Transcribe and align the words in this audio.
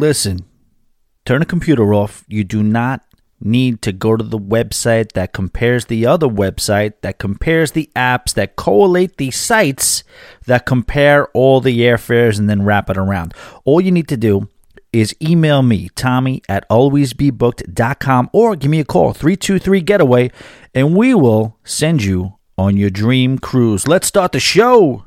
listen, 0.00 0.44
turn 1.24 1.40
the 1.40 1.46
computer 1.46 1.94
off. 1.94 2.24
You 2.26 2.42
do 2.42 2.62
not 2.62 3.02
need 3.42 3.80
to 3.82 3.92
go 3.92 4.16
to 4.16 4.24
the 4.24 4.38
website 4.38 5.12
that 5.12 5.32
compares 5.32 5.86
the 5.86 6.06
other 6.06 6.26
website, 6.26 6.94
that 7.02 7.18
compares 7.18 7.72
the 7.72 7.90
apps, 7.96 8.34
that 8.34 8.56
collate 8.56 9.16
the 9.16 9.30
sites, 9.30 10.04
that 10.46 10.66
compare 10.66 11.28
all 11.28 11.60
the 11.60 11.80
airfares 11.80 12.38
and 12.38 12.50
then 12.50 12.62
wrap 12.62 12.90
it 12.90 12.98
around. 12.98 13.32
All 13.64 13.80
you 13.80 13.90
need 13.90 14.08
to 14.08 14.16
do 14.16 14.48
is 14.92 15.14
email 15.22 15.62
me, 15.62 15.88
Tommy 15.94 16.42
at 16.48 16.68
alwaysbebooked.com, 16.68 18.30
or 18.32 18.56
give 18.56 18.70
me 18.70 18.80
a 18.80 18.84
call, 18.84 19.12
323 19.12 19.80
Getaway, 19.82 20.30
and 20.74 20.96
we 20.96 21.14
will 21.14 21.56
send 21.64 22.02
you 22.02 22.34
on 22.58 22.76
your 22.76 22.90
dream 22.90 23.38
cruise. 23.38 23.86
Let's 23.86 24.06
start 24.06 24.32
the 24.32 24.40
show. 24.40 25.04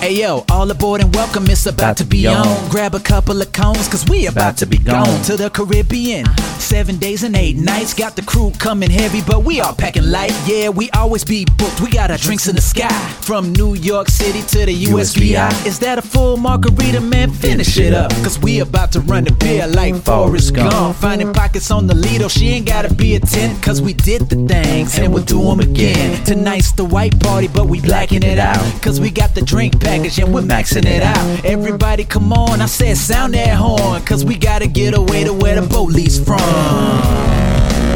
Hey 0.00 0.14
yo, 0.14 0.46
all 0.50 0.70
aboard 0.70 1.02
and 1.02 1.14
welcome, 1.14 1.44
it's 1.48 1.66
about, 1.66 1.98
to 1.98 2.04
be 2.06 2.26
on. 2.26 2.70
Grab 2.70 2.94
a 2.94 3.00
couple 3.00 3.42
of 3.42 3.52
cones, 3.52 3.86
cause 3.86 4.08
we 4.08 4.28
about, 4.28 4.56
to 4.56 4.66
be 4.66 4.78
gone. 4.78 5.22
to 5.24 5.36
the 5.36 5.50
Caribbean. 5.50 6.24
Seven 6.58 6.96
days 6.96 7.22
and 7.22 7.36
eight 7.36 7.56
nights, 7.56 7.92
got 7.92 8.16
the 8.16 8.22
crew 8.22 8.50
coming 8.58 8.88
heavy, 8.88 9.20
but 9.20 9.44
we 9.44 9.60
all 9.60 9.74
packing 9.74 10.10
light. 10.10 10.32
Yeah, 10.46 10.70
we 10.70 10.88
always 10.92 11.22
be 11.22 11.44
booked, 11.44 11.82
we 11.82 11.90
got 11.90 12.10
our 12.10 12.16
drinks 12.16 12.48
in 12.48 12.56
the 12.56 12.62
sky. 12.62 12.88
From 13.20 13.52
New 13.52 13.74
York 13.74 14.08
City 14.08 14.40
to 14.40 14.64
the 14.64 14.84
USVI. 14.86 15.66
Is 15.66 15.78
that 15.80 15.98
a 15.98 16.02
full 16.02 16.38
margarita, 16.38 17.02
man? 17.02 17.30
Finish 17.30 17.76
it 17.76 17.92
up, 17.92 18.10
cause 18.24 18.38
we 18.38 18.60
about 18.60 18.92
to 18.92 19.00
run 19.00 19.24
the 19.24 19.32
beer 19.32 19.66
like 19.66 19.94
Forrest 19.96 20.54
Gump. 20.54 20.96
Finding 20.96 21.34
pockets 21.34 21.70
on 21.70 21.86
the 21.86 21.94
Lido, 21.94 22.28
she 22.28 22.48
ain't 22.48 22.66
gotta 22.66 22.92
be 22.94 23.16
a 23.16 23.20
10, 23.20 23.60
cause 23.60 23.82
we 23.82 23.92
did 23.92 24.30
the 24.30 24.36
things 24.48 24.98
and 24.98 25.12
we'll 25.12 25.24
do 25.24 25.42
them 25.42 25.60
again. 25.60 26.24
Tonight's 26.24 26.72
the 26.72 26.86
white 26.86 27.20
party, 27.20 27.48
but 27.48 27.66
we 27.66 27.82
blacking 27.82 28.22
it 28.22 28.38
out, 28.38 28.64
cause 28.80 28.98
we 28.98 29.10
got 29.10 29.34
the 29.34 29.42
drink 29.42 29.74
package 29.90 30.20
and 30.20 30.32
we're 30.32 30.40
maxing 30.40 30.86
it 30.86 31.02
out. 31.02 31.44
Everybody 31.44 32.04
come 32.04 32.32
on, 32.32 32.60
I 32.60 32.66
said 32.66 32.96
sound 32.96 33.34
that 33.34 33.56
horn, 33.56 34.00
cause 34.02 34.24
we 34.24 34.36
gotta 34.36 34.68
get 34.68 34.96
away 34.96 35.24
to 35.24 35.32
where 35.32 35.60
the 35.60 35.66
leaves 35.92 36.22
from. 36.22 36.38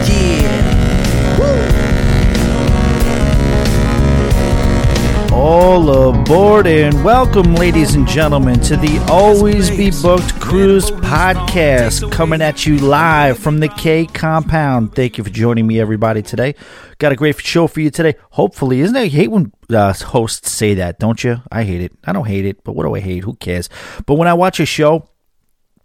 Yeah. 0.09 0.83
All 5.34 5.90
aboard 5.90 6.68
and 6.68 7.04
welcome, 7.04 7.56
ladies 7.56 7.96
and 7.96 8.06
gentlemen, 8.06 8.60
to 8.60 8.77
the 8.77 9.04
Always 9.10 9.68
Be 9.68 9.90
Booked 9.90 10.40
Cruise 10.40 10.92
podcast 10.92 12.12
coming 12.12 12.40
at 12.40 12.64
you 12.64 12.78
live 12.78 13.36
from 13.36 13.58
the 13.58 13.68
K 13.68 14.06
compound. 14.06 14.94
Thank 14.94 15.18
you 15.18 15.24
for 15.24 15.30
joining 15.30 15.66
me, 15.66 15.80
everybody, 15.80 16.22
today. 16.22 16.55
Got 16.98 17.10
a 17.10 17.16
great 17.16 17.38
show 17.40 17.66
for 17.66 17.80
you 17.80 17.90
today. 17.90 18.14
Hopefully, 18.30 18.80
isn't 18.80 18.94
it? 18.94 19.06
You 19.06 19.10
hate 19.10 19.30
when 19.32 19.52
uh, 19.70 19.92
hosts 19.92 20.52
say 20.52 20.74
that, 20.74 21.00
don't 21.00 21.22
you? 21.24 21.42
I 21.50 21.64
hate 21.64 21.80
it. 21.80 21.92
I 22.05 22.12
don't 22.12 22.27
hate 22.27 22.46
it, 22.46 22.62
but 22.62 22.77
what 22.77 22.84
do 22.84 22.94
I 22.94 23.00
hate? 23.00 23.24
Who 23.24 23.34
cares? 23.34 23.68
But 24.06 24.14
when 24.14 24.28
I 24.28 24.34
watch 24.34 24.60
a 24.60 24.66
show, 24.66 25.10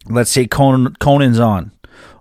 let's 0.05 0.29
say 0.29 0.45
Conan, 0.45 0.93
Conan's 0.99 1.39
on 1.39 1.71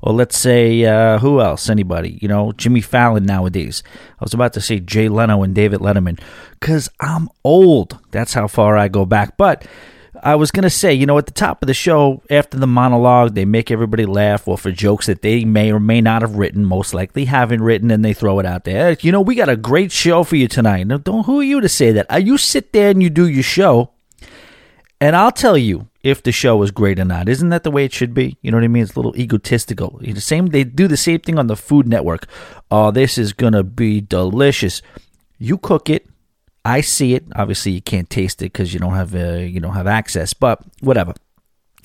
or 0.02 0.12
let's 0.12 0.38
say 0.38 0.84
uh, 0.84 1.18
who 1.18 1.40
else? 1.40 1.68
Anybody? 1.68 2.18
You 2.20 2.28
know, 2.28 2.52
Jimmy 2.52 2.80
Fallon 2.80 3.24
nowadays. 3.24 3.82
I 4.20 4.24
was 4.24 4.34
about 4.34 4.52
to 4.54 4.60
say 4.60 4.80
Jay 4.80 5.08
Leno 5.08 5.42
and 5.42 5.54
David 5.54 5.80
Letterman 5.80 6.20
because 6.58 6.88
I'm 7.00 7.28
old. 7.44 7.98
That's 8.10 8.34
how 8.34 8.48
far 8.48 8.76
I 8.76 8.88
go 8.88 9.04
back. 9.04 9.36
But 9.36 9.66
I 10.22 10.34
was 10.34 10.50
gonna 10.50 10.70
say, 10.70 10.92
you 10.94 11.06
know, 11.06 11.18
at 11.18 11.26
the 11.26 11.32
top 11.32 11.62
of 11.62 11.66
the 11.66 11.74
show, 11.74 12.22
after 12.30 12.58
the 12.58 12.66
monologue, 12.66 13.34
they 13.34 13.44
make 13.44 13.70
everybody 13.70 14.06
laugh, 14.06 14.48
or 14.48 14.58
for 14.58 14.70
jokes 14.70 15.06
that 15.06 15.22
they 15.22 15.44
may 15.44 15.72
or 15.72 15.80
may 15.80 16.00
not 16.00 16.22
have 16.22 16.36
written, 16.36 16.64
most 16.64 16.94
likely 16.94 17.26
haven't 17.26 17.62
written, 17.62 17.90
and 17.90 18.04
they 18.04 18.14
throw 18.14 18.38
it 18.38 18.46
out 18.46 18.64
there. 18.64 18.96
You 19.00 19.12
know, 19.12 19.20
we 19.20 19.34
got 19.34 19.48
a 19.48 19.56
great 19.56 19.92
show 19.92 20.24
for 20.24 20.36
you 20.36 20.48
tonight. 20.48 20.86
Now, 20.86 20.98
don't 20.98 21.26
who 21.26 21.40
are 21.40 21.44
you 21.44 21.60
to 21.60 21.68
say 21.68 21.92
that? 21.92 22.10
Uh, 22.12 22.16
you 22.16 22.38
sit 22.38 22.72
there 22.72 22.90
and 22.90 23.02
you 23.02 23.10
do 23.10 23.28
your 23.28 23.42
show, 23.42 23.90
and 25.00 25.16
I'll 25.16 25.32
tell 25.32 25.56
you, 25.56 25.88
if 26.02 26.22
the 26.22 26.32
show 26.32 26.62
is 26.62 26.70
great 26.70 26.98
or 26.98 27.04
not. 27.04 27.28
Isn't 27.28 27.50
that 27.50 27.64
the 27.64 27.70
way 27.70 27.84
it 27.84 27.92
should 27.92 28.14
be? 28.14 28.38
You 28.40 28.50
know 28.50 28.56
what 28.56 28.64
I 28.64 28.68
mean? 28.68 28.82
It's 28.82 28.94
a 28.94 28.98
little 28.98 29.16
egotistical. 29.16 29.98
The 30.00 30.20
same 30.20 30.46
they 30.46 30.64
do 30.64 30.88
the 30.88 30.96
same 30.96 31.20
thing 31.20 31.38
on 31.38 31.48
the 31.48 31.56
Food 31.56 31.86
Network. 31.86 32.26
Oh, 32.70 32.90
this 32.90 33.18
is 33.18 33.32
gonna 33.32 33.62
be 33.62 34.00
delicious. 34.00 34.80
You 35.38 35.58
cook 35.58 35.90
it. 35.90 36.06
I 36.64 36.80
see 36.80 37.14
it. 37.14 37.24
Obviously, 37.36 37.72
you 37.72 37.82
can't 37.82 38.08
taste 38.08 38.42
it 38.42 38.52
because 38.52 38.72
you 38.72 38.80
don't 38.80 38.94
have 38.94 39.14
uh, 39.14 39.34
you 39.38 39.60
don't 39.60 39.74
have 39.74 39.86
access. 39.86 40.32
But 40.34 40.60
whatever. 40.80 41.14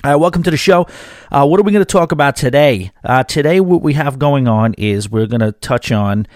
All 0.02 0.10
right, 0.10 0.16
welcome 0.16 0.42
to 0.42 0.50
the 0.50 0.58
show. 0.58 0.86
Uh, 1.32 1.46
what 1.46 1.58
are 1.58 1.62
we 1.62 1.72
going 1.72 1.84
to 1.84 1.90
talk 1.90 2.12
about 2.12 2.36
today? 2.36 2.92
Uh, 3.02 3.24
today, 3.24 3.58
what 3.60 3.80
we 3.80 3.94
have 3.94 4.18
going 4.18 4.46
on 4.46 4.74
is 4.74 5.08
we're 5.08 5.26
going 5.26 5.40
to 5.40 5.52
touch 5.52 5.90
on 5.90 6.26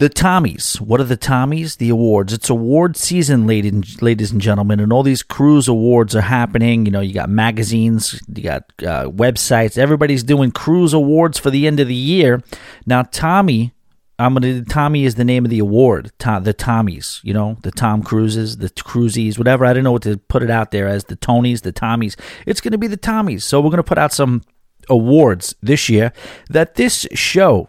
the 0.00 0.08
Tommies. 0.08 0.80
What 0.80 0.98
are 0.98 1.04
the 1.04 1.16
Tommies? 1.16 1.76
The 1.76 1.90
awards. 1.90 2.32
It's 2.32 2.48
award 2.48 2.96
season, 2.96 3.46
ladies, 3.46 4.32
and 4.32 4.40
gentlemen, 4.40 4.80
and 4.80 4.94
all 4.94 5.02
these 5.02 5.22
cruise 5.22 5.68
awards 5.68 6.16
are 6.16 6.22
happening. 6.22 6.86
You 6.86 6.90
know, 6.90 7.00
you 7.00 7.12
got 7.12 7.28
magazines, 7.28 8.18
you 8.34 8.42
got 8.42 8.62
uh, 8.80 9.10
websites. 9.10 9.76
Everybody's 9.76 10.22
doing 10.22 10.52
cruise 10.52 10.94
awards 10.94 11.38
for 11.38 11.50
the 11.50 11.66
end 11.66 11.80
of 11.80 11.88
the 11.88 11.94
year. 11.94 12.42
Now, 12.86 13.02
Tommy, 13.02 13.74
I'm 14.18 14.32
gonna. 14.32 14.62
Tommy 14.62 15.04
is 15.04 15.16
the 15.16 15.24
name 15.24 15.44
of 15.44 15.50
the 15.50 15.58
award. 15.58 16.12
The 16.18 16.54
Tommies. 16.54 17.22
You 17.22 17.34
know, 17.34 17.58
the 17.62 17.70
Tom 17.70 18.02
Cruises, 18.02 18.56
the 18.56 18.70
Cruisies, 18.70 19.36
whatever. 19.36 19.66
I 19.66 19.74
don't 19.74 19.84
know 19.84 19.92
what 19.92 20.02
to 20.04 20.16
put 20.16 20.42
it 20.42 20.50
out 20.50 20.70
there 20.70 20.88
as. 20.88 21.04
The 21.04 21.16
Tonys, 21.16 21.60
the 21.60 21.74
Tommies. 21.74 22.18
It's 22.46 22.62
gonna 22.62 22.78
be 22.78 22.86
the 22.86 22.96
Tommies. 22.96 23.42
So 23.42 23.60
we're 23.60 23.70
gonna 23.70 23.82
put 23.82 23.98
out 23.98 24.14
some 24.14 24.44
awards 24.88 25.54
this 25.60 25.90
year 25.90 26.14
that 26.48 26.76
this 26.76 27.06
show 27.12 27.68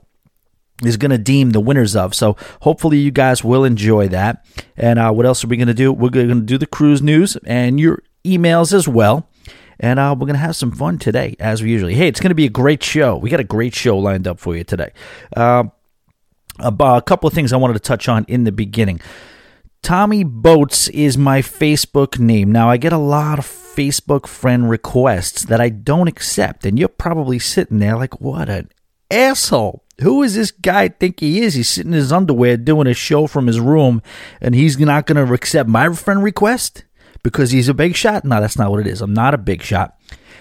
is 0.86 0.98
going 0.98 1.12
to 1.12 1.18
deem 1.18 1.52
the 1.52 1.60
winners 1.60 1.96
of. 1.96 2.14
So 2.14 2.36
hopefully 2.62 2.98
you 2.98 3.12
guys 3.12 3.44
will 3.44 3.64
enjoy 3.64 4.08
that. 4.10 4.46
And 4.78 5.00
uh, 5.00 5.12
what 5.12 5.26
else 5.26 5.44
are 5.44 5.48
we 5.48 5.58
going 5.58 5.68
to 5.68 5.74
do? 5.74 5.94
We're 5.94 6.10
going 6.10 6.30
to 6.30 6.42
do 6.42 6.58
the 6.58 6.66
cruise 6.66 7.02
news 7.02 7.38
and 7.46 7.80
your 7.80 8.04
emails 8.26 8.74
as 8.74 8.88
well. 8.88 9.28
And 9.80 10.00
uh, 10.00 10.16
we're 10.18 10.28
going 10.28 10.36
to 10.36 10.40
have 10.40 10.56
some 10.56 10.72
fun 10.72 11.00
today, 11.00 11.36
as 11.40 11.64
we 11.64 11.72
usually. 11.72 11.96
Hey, 11.96 12.08
it's 12.08 12.20
going 12.20 12.30
to 12.30 12.36
be 12.36 12.46
a 12.46 12.50
great 12.50 12.84
show. 12.84 13.18
We 13.18 13.32
got 13.32 13.40
a 13.40 13.44
great 13.44 13.74
show 13.74 13.98
lined 13.98 14.28
up 14.28 14.40
for 14.40 14.56
you 14.56 14.64
today. 14.64 14.92
Uh, 15.36 15.64
a 16.60 17.02
couple 17.04 17.28
of 17.28 17.34
things 17.34 17.52
I 17.52 17.58
wanted 17.58 17.74
to 17.74 17.80
touch 17.80 18.08
on 18.08 18.26
in 18.28 18.44
the 18.44 18.52
beginning. 18.52 19.02
Tommy 19.82 20.24
Boats 20.24 20.88
is 20.90 21.18
my 21.18 21.42
Facebook 21.42 22.20
name. 22.20 22.52
Now, 22.52 22.70
I 22.70 22.78
get 22.78 22.94
a 22.94 23.00
lot 23.00 23.40
of 23.40 23.46
Facebook 23.46 24.28
friend 24.28 24.70
requests 24.70 25.46
that 25.46 25.60
I 25.60 25.70
don't 25.70 26.08
accept. 26.08 26.66
And 26.66 26.78
you're 26.78 26.88
probably 26.88 27.40
sitting 27.40 27.80
there 27.80 27.96
like, 27.96 28.22
what 28.22 28.50
an 28.50 28.70
asshole. 29.12 29.84
Who 30.02 30.24
is 30.24 30.34
this 30.36 30.52
guy 30.52 30.88
think 30.88 31.20
he 31.20 31.42
is? 31.42 31.54
He's 31.54 31.70
sitting 31.70 31.92
in 31.92 31.98
his 31.98 32.12
underwear 32.12 32.58
doing 32.58 32.88
a 32.88 32.94
show 32.94 33.28
from 33.28 33.48
his 33.48 33.60
room, 33.60 34.02
and 34.42 34.56
he's 34.56 34.80
not 34.80 35.06
going 35.06 35.24
to 35.24 35.34
accept 35.34 35.70
my 35.70 35.94
friend 35.94 36.24
request 36.24 36.86
because 37.24 37.52
he's 37.52 37.70
a 37.70 37.74
big 37.74 37.96
shot? 37.96 38.26
No, 38.26 38.42
that's 38.42 38.58
not 38.58 38.72
what 38.72 38.80
it 38.80 38.88
is. 38.88 39.02
I'm 39.02 39.14
not 39.14 39.34
a 39.34 39.38
big 39.38 39.62
shot. 39.62 39.98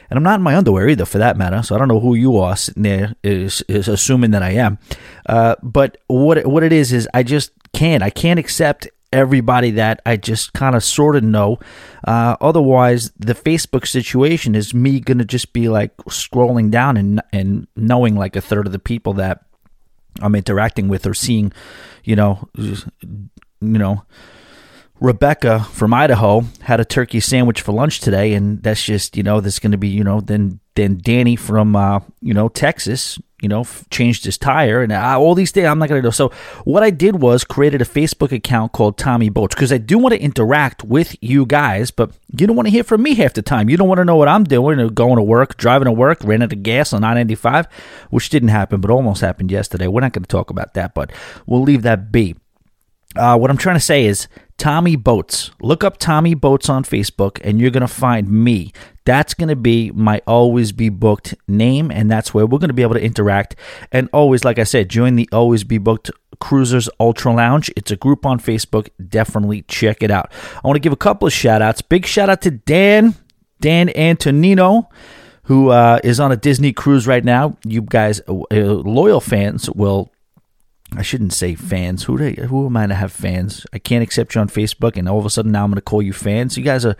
And 0.08 0.16
I'm 0.16 0.22
not 0.22 0.36
in 0.36 0.42
my 0.42 0.56
underwear 0.56 0.88
either, 0.88 1.04
for 1.04 1.18
that 1.18 1.36
matter. 1.36 1.62
So 1.62 1.74
I 1.74 1.78
don't 1.78 1.88
know 1.88 2.00
who 2.00 2.14
you 2.14 2.38
are 2.38 2.56
sitting 2.56 2.82
there 2.82 3.14
is, 3.22 3.62
is 3.68 3.86
assuming 3.86 4.32
that 4.32 4.42
I 4.42 4.52
am. 4.52 4.78
Uh, 5.26 5.54
but 5.62 5.98
what 6.08 6.44
what 6.46 6.64
it 6.64 6.72
is 6.72 6.92
is 6.92 7.08
I 7.14 7.22
just 7.22 7.52
can't. 7.72 8.02
I 8.02 8.10
can't 8.10 8.40
accept 8.40 8.88
everybody 9.12 9.72
that 9.72 10.00
I 10.06 10.16
just 10.16 10.52
kind 10.52 10.74
of 10.74 10.84
sort 10.84 11.16
of 11.16 11.22
know. 11.22 11.58
Uh, 12.06 12.36
otherwise, 12.40 13.12
the 13.18 13.34
Facebook 13.34 13.86
situation 13.86 14.54
is 14.54 14.74
me 14.74 15.00
going 15.00 15.18
to 15.18 15.24
just 15.24 15.52
be 15.52 15.68
like 15.68 15.96
scrolling 16.08 16.70
down 16.70 16.96
and 16.96 17.20
and 17.32 17.66
knowing 17.76 18.16
like 18.16 18.36
a 18.36 18.40
third 18.40 18.66
of 18.66 18.72
the 18.72 18.78
people 18.78 19.14
that 19.14 19.44
I'm 20.20 20.34
interacting 20.34 20.88
with 20.88 21.06
or 21.06 21.14
seeing, 21.14 21.52
you 22.04 22.16
know, 22.16 22.48
you 22.56 22.82
know. 23.60 24.04
Rebecca 25.00 25.60
from 25.60 25.94
Idaho 25.94 26.42
had 26.60 26.78
a 26.78 26.84
turkey 26.84 27.20
sandwich 27.20 27.62
for 27.62 27.72
lunch 27.72 28.00
today, 28.00 28.34
and 28.34 28.62
that's 28.62 28.82
just 28.82 29.16
you 29.16 29.22
know 29.22 29.40
that's 29.40 29.58
going 29.58 29.72
to 29.72 29.78
be 29.78 29.88
you 29.88 30.04
know 30.04 30.20
then 30.20 30.60
then 30.74 31.00
Danny 31.02 31.36
from 31.36 31.74
uh, 31.74 32.00
you 32.20 32.34
know 32.34 32.50
Texas 32.50 33.18
you 33.40 33.48
know, 33.48 33.64
changed 33.90 34.24
his 34.24 34.36
tire 34.36 34.82
and 34.82 34.92
I, 34.92 35.14
all 35.14 35.34
these 35.34 35.50
things. 35.50 35.66
I'm 35.66 35.78
not 35.78 35.88
going 35.88 36.02
to 36.02 36.06
do. 36.06 36.12
So 36.12 36.28
what 36.64 36.82
I 36.82 36.90
did 36.90 37.20
was 37.20 37.44
created 37.44 37.80
a 37.80 37.86
Facebook 37.86 38.32
account 38.32 38.72
called 38.72 38.98
Tommy 38.98 39.28
Boats 39.28 39.54
because 39.54 39.72
I 39.72 39.78
do 39.78 39.98
want 39.98 40.14
to 40.14 40.20
interact 40.20 40.84
with 40.84 41.16
you 41.20 41.46
guys, 41.46 41.90
but 41.90 42.12
you 42.36 42.46
don't 42.46 42.56
want 42.56 42.66
to 42.66 42.70
hear 42.70 42.84
from 42.84 43.02
me 43.02 43.14
half 43.14 43.34
the 43.34 43.42
time. 43.42 43.70
You 43.70 43.76
don't 43.76 43.88
want 43.88 43.98
to 43.98 44.04
know 44.04 44.16
what 44.16 44.28
I'm 44.28 44.44
doing, 44.44 44.86
going 44.88 45.16
to 45.16 45.22
work, 45.22 45.56
driving 45.56 45.86
to 45.86 45.92
work, 45.92 46.22
ran 46.22 46.42
out 46.42 46.52
of 46.52 46.62
gas 46.62 46.92
on 46.92 47.00
995, 47.00 47.66
which 48.10 48.28
didn't 48.28 48.50
happen, 48.50 48.80
but 48.80 48.90
almost 48.90 49.20
happened 49.22 49.50
yesterday. 49.50 49.86
We're 49.86 50.00
not 50.02 50.12
going 50.12 50.24
to 50.24 50.28
talk 50.28 50.50
about 50.50 50.74
that, 50.74 50.94
but 50.94 51.10
we'll 51.46 51.62
leave 51.62 51.82
that 51.82 52.12
be. 52.12 52.36
Uh, 53.16 53.36
what 53.36 53.50
I'm 53.50 53.56
trying 53.56 53.76
to 53.76 53.80
say 53.80 54.04
is 54.04 54.28
Tommy 54.56 54.94
Boats. 54.94 55.50
Look 55.60 55.82
up 55.82 55.98
Tommy 55.98 56.34
Boats 56.34 56.68
on 56.68 56.84
Facebook 56.84 57.40
and 57.42 57.60
you're 57.60 57.70
going 57.70 57.80
to 57.80 57.88
find 57.88 58.30
me. 58.30 58.72
That's 59.10 59.34
going 59.34 59.48
to 59.48 59.56
be 59.56 59.90
my 59.90 60.22
Always 60.24 60.70
Be 60.70 60.88
Booked 60.88 61.34
name, 61.48 61.90
and 61.90 62.08
that's 62.08 62.32
where 62.32 62.46
we're 62.46 62.60
going 62.60 62.68
to 62.68 62.74
be 62.74 62.82
able 62.82 62.94
to 62.94 63.02
interact. 63.02 63.56
And 63.90 64.08
always, 64.12 64.44
like 64.44 64.60
I 64.60 64.62
said, 64.62 64.88
join 64.88 65.16
the 65.16 65.28
Always 65.32 65.64
Be 65.64 65.78
Booked 65.78 66.12
Cruisers 66.38 66.88
Ultra 67.00 67.34
Lounge. 67.34 67.72
It's 67.76 67.90
a 67.90 67.96
group 67.96 68.24
on 68.24 68.38
Facebook. 68.38 68.88
Definitely 69.04 69.62
check 69.62 70.04
it 70.04 70.12
out. 70.12 70.30
I 70.62 70.68
want 70.68 70.76
to 70.76 70.80
give 70.80 70.92
a 70.92 70.96
couple 70.96 71.26
of 71.26 71.32
shout 71.32 71.60
outs. 71.60 71.82
Big 71.82 72.06
shout 72.06 72.30
out 72.30 72.40
to 72.42 72.52
Dan, 72.52 73.16
Dan 73.60 73.88
Antonino 73.96 74.88
who 75.44 75.70
uh, 75.70 75.98
is 76.04 76.20
on 76.20 76.30
a 76.30 76.36
Disney 76.36 76.72
cruise 76.72 77.08
right 77.08 77.24
now. 77.24 77.56
You 77.64 77.82
guys, 77.82 78.20
uh, 78.28 78.44
loyal 78.52 79.20
fans, 79.20 79.68
will 79.70 80.12
I 80.96 81.02
shouldn't 81.02 81.32
say 81.32 81.56
fans. 81.56 82.04
Who 82.04 82.16
who 82.16 82.66
am 82.66 82.76
I 82.76 82.86
to 82.86 82.94
have 82.94 83.10
fans? 83.10 83.66
I 83.72 83.80
can't 83.80 84.04
accept 84.04 84.36
you 84.36 84.40
on 84.40 84.48
Facebook, 84.48 84.96
and 84.96 85.08
all 85.08 85.18
of 85.18 85.26
a 85.26 85.30
sudden 85.30 85.50
now 85.50 85.64
I'm 85.64 85.70
going 85.70 85.78
to 85.78 85.82
call 85.82 86.00
you 86.00 86.12
fans. 86.12 86.56
You 86.56 86.62
guys 86.62 86.86
are 86.86 86.96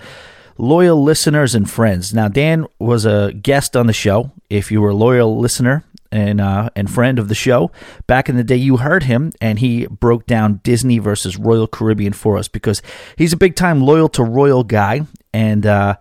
loyal 0.60 1.02
listeners 1.02 1.54
and 1.54 1.68
friends. 1.68 2.12
Now 2.14 2.28
Dan 2.28 2.66
was 2.78 3.04
a 3.04 3.32
guest 3.32 3.76
on 3.76 3.86
the 3.86 3.92
show. 3.92 4.30
If 4.48 4.70
you 4.70 4.80
were 4.80 4.90
a 4.90 4.94
loyal 4.94 5.38
listener 5.38 5.84
and 6.12 6.40
uh, 6.40 6.70
and 6.76 6.90
friend 6.90 7.18
of 7.18 7.28
the 7.28 7.34
show, 7.34 7.70
back 8.06 8.28
in 8.28 8.36
the 8.36 8.44
day 8.44 8.56
you 8.56 8.76
heard 8.76 9.04
him, 9.04 9.32
and 9.40 9.58
he 9.58 9.86
broke 9.86 10.26
down 10.26 10.60
Disney 10.62 10.98
versus 10.98 11.36
Royal 11.36 11.66
Caribbean 11.66 12.12
for 12.12 12.36
us 12.36 12.48
because 12.48 12.82
he's 13.16 13.32
a 13.32 13.36
big 13.38 13.56
time 13.56 13.80
loyal 13.80 14.08
to 14.10 14.22
Royal 14.22 14.64
guy, 14.64 15.06
and. 15.32 15.66
Uh, 15.66 15.96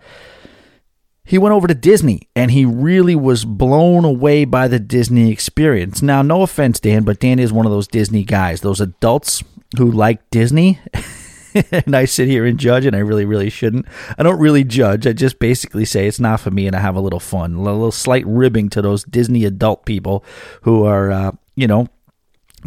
he 1.25 1.38
went 1.38 1.53
over 1.53 1.67
to 1.67 1.75
Disney 1.75 2.27
and 2.35 2.50
he 2.50 2.65
really 2.65 3.15
was 3.15 3.45
blown 3.45 4.03
away 4.03 4.45
by 4.45 4.67
the 4.67 4.79
Disney 4.79 5.31
experience. 5.31 6.01
Now, 6.01 6.23
no 6.23 6.41
offense, 6.41 6.79
Dan, 6.79 7.03
but 7.03 7.19
Dan 7.19 7.38
is 7.38 7.53
one 7.53 7.67
of 7.67 7.71
those 7.71 7.88
Disney 7.88 8.23
guys, 8.23 8.61
those 8.61 8.81
adults 8.81 9.44
who 9.77 9.91
like 9.91 10.27
Disney. 10.31 10.79
and 11.71 11.95
I 11.95 12.05
sit 12.05 12.27
here 12.27 12.45
and 12.45 12.59
judge, 12.59 12.85
and 12.85 12.95
I 12.95 12.99
really, 12.99 13.25
really 13.25 13.49
shouldn't. 13.49 13.85
I 14.17 14.23
don't 14.23 14.39
really 14.39 14.63
judge. 14.63 15.07
I 15.07 15.13
just 15.13 15.39
basically 15.39 15.85
say 15.85 16.07
it's 16.07 16.19
not 16.19 16.39
for 16.39 16.51
me, 16.51 16.67
and 16.67 16.75
I 16.75 16.79
have 16.79 16.95
a 16.95 17.01
little 17.01 17.19
fun, 17.19 17.55
a 17.55 17.61
little 17.61 17.91
slight 17.91 18.25
ribbing 18.25 18.69
to 18.69 18.81
those 18.81 19.03
Disney 19.03 19.45
adult 19.45 19.85
people 19.85 20.23
who 20.61 20.83
are, 20.85 21.11
uh, 21.11 21.31
you 21.55 21.67
know, 21.67 21.87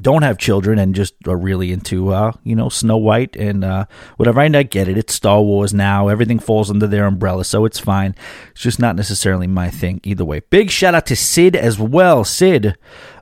don't 0.00 0.22
have 0.22 0.38
children 0.38 0.78
and 0.78 0.94
just 0.94 1.14
are 1.26 1.36
really 1.36 1.72
into 1.72 2.12
uh, 2.12 2.32
you 2.44 2.54
know 2.54 2.68
Snow 2.68 2.96
White 2.96 3.36
and 3.36 3.64
uh, 3.64 3.86
whatever. 4.16 4.40
I 4.40 4.48
get 4.62 4.88
it. 4.88 4.98
It's 4.98 5.14
Star 5.14 5.42
Wars 5.42 5.72
now. 5.72 6.08
Everything 6.08 6.38
falls 6.38 6.70
under 6.70 6.86
their 6.86 7.06
umbrella, 7.06 7.44
so 7.44 7.64
it's 7.64 7.78
fine. 7.78 8.14
It's 8.50 8.60
just 8.60 8.78
not 8.78 8.96
necessarily 8.96 9.46
my 9.46 9.70
thing 9.70 10.00
either 10.04 10.24
way. 10.24 10.40
Big 10.40 10.70
shout 10.70 10.94
out 10.94 11.06
to 11.06 11.16
Sid 11.16 11.56
as 11.56 11.78
well. 11.78 12.24
Sid 12.24 12.76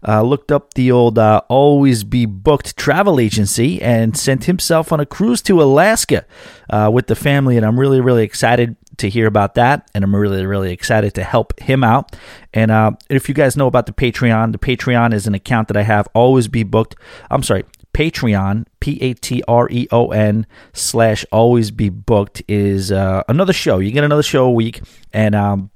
uh, 0.07 0.23
looked 0.23 0.51
up 0.51 0.75
the 0.75 0.91
old 0.91 1.19
uh, 1.19 1.43
Always 1.49 2.05
Be 2.05 2.27
Booked 2.27 2.77
travel 2.77 3.21
agency 3.21 3.81
and 3.83 4.17
sent 4.17 4.45
himself 4.45 4.93
on 4.93 5.01
a 5.01 5.07
cruise 5.07 5.43
to 5.43 5.61
Alaska 5.63 6.25
uh, 6.69 6.91
with 6.93 7.07
the 7.07 7.17
family, 7.17 7.57
and 7.57 7.67
I'm 7.67 7.79
really 7.79 8.01
really 8.01 8.25
excited 8.25 8.77
to 9.01 9.11
hear 9.11 9.27
about 9.27 9.55
that, 9.57 9.91
and 9.95 10.05
I'm 10.05 10.15
really, 10.15 10.47
really 10.47 10.73
excited 10.73 11.15
to 11.15 11.25
help 11.25 11.59
him 11.61 11.85
out. 11.85 12.17
And 12.55 12.71
uh, 12.71 12.93
if 13.09 13.29
you 13.29 13.35
guys 13.35 13.57
know 13.57 13.67
about 13.67 13.87
the 13.87 13.93
Patreon, 13.93 14.53
the 14.53 14.59
Patreon 14.59 15.13
is 15.13 15.27
an 15.27 15.35
account 15.35 15.69
that 15.69 15.77
I 15.77 15.83
have 15.83 16.09
always 16.15 16.49
be 16.49 16.63
booked. 16.63 16.97
I'm 17.31 17.43
sorry, 17.43 17.65
Patreon, 17.93 18.67
P 18.81 18.99
A 19.03 19.15
T 19.15 19.43
R 19.49 19.69
E 19.71 19.87
O 19.91 20.11
N 20.11 20.47
slash 20.73 21.25
always 21.33 21.71
be 21.71 21.89
booked 21.89 22.43
is 22.49 22.93
uh, 22.93 23.23
another 23.29 23.53
show. 23.53 23.79
You 23.79 23.91
get 23.91 24.05
another 24.05 24.23
show 24.23 24.45
a 24.47 24.53
week, 24.53 24.81
and 25.13 25.35
um, 25.35 25.71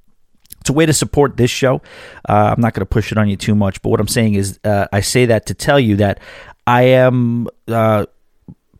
it's 0.60 0.70
a 0.70 0.72
way 0.72 0.86
to 0.86 0.92
support 0.92 1.36
this 1.36 1.50
show. 1.50 1.82
Uh, 2.28 2.54
I'm 2.56 2.60
not 2.60 2.72
going 2.74 2.80
to 2.80 2.86
push 2.86 3.12
it 3.12 3.18
on 3.18 3.28
you 3.28 3.36
too 3.36 3.54
much, 3.54 3.82
but 3.82 3.90
what 3.90 4.00
I'm 4.00 4.08
saying 4.08 4.34
is, 4.34 4.58
uh, 4.64 4.86
I 4.92 5.00
say 5.00 5.26
that 5.26 5.46
to 5.46 5.54
tell 5.54 5.78
you 5.80 5.96
that 5.96 6.20
I 6.66 6.82
am 6.82 7.48
uh, 7.68 8.06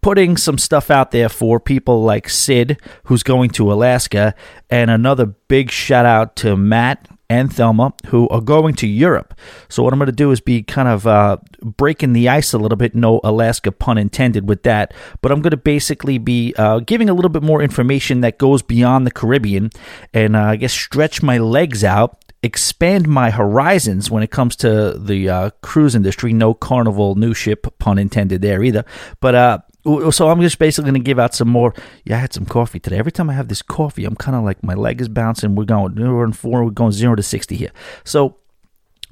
putting 0.04 0.36
some 0.36 0.58
stuff 0.58 0.90
out 0.90 1.12
there 1.12 1.30
for 1.30 1.58
people 1.58 2.02
like 2.02 2.28
Sid, 2.28 2.78
who's 3.04 3.22
going 3.22 3.48
to 3.52 3.72
Alaska, 3.72 4.34
and 4.68 4.90
another 4.90 5.24
big 5.24 5.70
shout 5.70 6.04
out 6.04 6.36
to 6.36 6.58
Matt 6.58 7.08
and 7.30 7.50
Thelma, 7.50 7.94
who 8.08 8.28
are 8.28 8.42
going 8.42 8.74
to 8.74 8.86
Europe. 8.86 9.32
So, 9.70 9.82
what 9.82 9.94
I'm 9.94 9.98
going 9.98 10.10
to 10.10 10.12
do 10.12 10.30
is 10.30 10.42
be 10.42 10.62
kind 10.62 10.88
of 10.88 11.06
uh, 11.06 11.38
breaking 11.62 12.12
the 12.12 12.28
ice 12.28 12.52
a 12.52 12.58
little 12.58 12.76
bit. 12.76 12.94
No 12.94 13.22
Alaska 13.24 13.72
pun 13.72 13.96
intended 13.96 14.46
with 14.46 14.62
that. 14.64 14.92
But 15.22 15.32
I'm 15.32 15.40
going 15.40 15.52
to 15.52 15.56
basically 15.56 16.18
be 16.18 16.52
uh, 16.58 16.80
giving 16.80 17.08
a 17.08 17.14
little 17.14 17.30
bit 17.30 17.42
more 17.42 17.62
information 17.62 18.20
that 18.20 18.36
goes 18.36 18.60
beyond 18.60 19.06
the 19.06 19.10
Caribbean 19.10 19.70
and 20.12 20.36
uh, 20.36 20.42
I 20.42 20.56
guess 20.56 20.74
stretch 20.74 21.22
my 21.22 21.38
legs 21.38 21.82
out 21.82 22.20
expand 22.42 23.08
my 23.08 23.30
horizons 23.30 24.10
when 24.10 24.22
it 24.22 24.30
comes 24.30 24.54
to 24.54 24.92
the 24.98 25.30
uh, 25.30 25.50
cruise 25.62 25.94
industry. 25.94 26.30
No 26.34 26.52
carnival 26.52 27.14
new 27.14 27.32
ship 27.32 27.66
pun 27.78 27.96
intended 27.96 28.42
there 28.42 28.62
either. 28.62 28.84
But 29.20 29.34
uh, 29.34 29.58
so 29.84 30.31
I'm 30.31 30.40
just 30.40 30.58
basically 30.58 30.90
going 30.90 31.02
to 31.02 31.04
give 31.04 31.19
out 31.19 31.34
some 31.34 31.48
more. 31.48 31.75
Yeah, 32.04 32.16
I 32.16 32.20
had 32.20 32.32
some 32.32 32.46
coffee 32.46 32.81
today. 32.81 32.98
Every 32.98 33.12
time 33.12 33.28
I 33.28 33.34
have 33.34 33.48
this 33.48 33.62
coffee, 33.62 34.04
I'm 34.04 34.16
kind 34.16 34.36
of 34.36 34.44
like 34.44 34.62
my 34.62 34.75
leg 34.75 35.00
is 35.00 35.08
bouncing. 35.08 35.54
We're 35.54 35.64
going 35.64 35.94
we're 35.94 36.32
four. 36.32 36.64
We're 36.64 36.70
going 36.70 36.92
zero 36.92 37.14
to 37.14 37.22
sixty 37.22 37.56
here. 37.56 37.70
So 38.04 38.36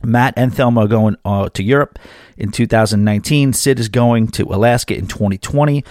Matt 0.05 0.35
and 0.37 0.55
Thelma 0.55 0.83
are 0.83 0.89
going 0.89 1.17
uh, 1.25 1.49
to 1.51 1.63
Europe 1.63 1.99
in 2.37 2.51
2019. 2.51 3.53
Sid 3.53 3.79
is 3.79 3.89
going 3.89 4.29
to 4.29 4.45
Alaska 4.45 4.97
in 4.97 5.07
2020 5.07 5.85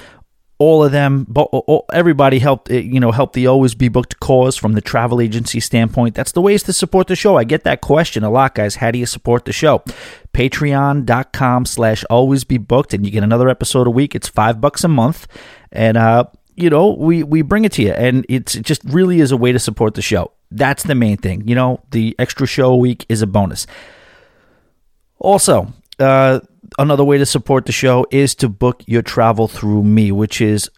all 0.61 0.83
of 0.83 0.91
them, 0.91 1.25
everybody 1.91 2.37
helped, 2.37 2.69
eh, 2.69 2.81
you 2.81 2.99
know, 2.99 3.11
help 3.11 3.33
the 3.33 3.47
always 3.47 3.73
be 3.73 3.87
booked 3.87 4.19
cause 4.19 4.55
from 4.55 4.73
the 4.73 4.81
travel 4.81 5.19
agency 5.19 5.59
standpoint. 5.59 6.13
That's 6.13 6.33
the 6.33 6.41
ways 6.41 6.61
to 6.63 6.73
support 6.73 7.07
the 7.07 7.15
show. 7.15 7.35
I 7.35 7.45
get 7.45 7.63
that 7.63 7.81
question 7.81 8.23
a 8.23 8.29
lot, 8.29 8.53
guys. 8.53 8.75
How 8.75 8.91
do 8.91 8.99
you 8.99 9.07
support 9.07 9.45
the 9.45 9.53
show? 9.53 9.79
Patreon.com 10.35 11.65
slash 11.65 12.03
always 12.11 12.43
be 12.43 12.59
booked, 12.59 12.93
and 12.93 13.03
you 13.03 13.11
get 13.11 13.23
another 13.23 13.49
episode 13.49 13.87
a 13.87 13.89
week. 13.89 14.13
It's 14.13 14.27
five 14.27 14.61
bucks 14.61 14.83
a 14.83 14.87
month. 14.87 15.25
And, 15.71 15.97
uh, 15.97 16.25
you 16.55 16.69
know, 16.69 16.93
we, 16.93 17.23
we 17.23 17.41
bring 17.41 17.65
it 17.65 17.71
to 17.71 17.81
you, 17.81 17.93
and 17.93 18.23
it's, 18.29 18.53
it 18.53 18.61
just 18.61 18.83
really 18.83 19.19
is 19.19 19.31
a 19.31 19.37
way 19.37 19.51
to 19.51 19.57
support 19.57 19.95
the 19.95 20.03
show. 20.03 20.31
That's 20.51 20.83
the 20.83 20.93
main 20.93 21.17
thing. 21.17 21.47
You 21.47 21.55
know, 21.55 21.81
the 21.89 22.15
extra 22.19 22.45
show 22.45 22.71
a 22.71 22.77
week 22.77 23.07
is 23.09 23.23
a 23.23 23.27
bonus. 23.27 23.65
Also, 25.17 25.73
uh, 25.97 26.41
another 26.77 27.03
way 27.03 27.17
to 27.17 27.25
support 27.25 27.65
the 27.65 27.71
show 27.71 28.05
is 28.11 28.35
to 28.35 28.49
book 28.49 28.83
your 28.87 29.01
travel 29.01 29.47
through 29.47 29.83
me, 29.83 30.11
which 30.11 30.41
is 30.41 30.69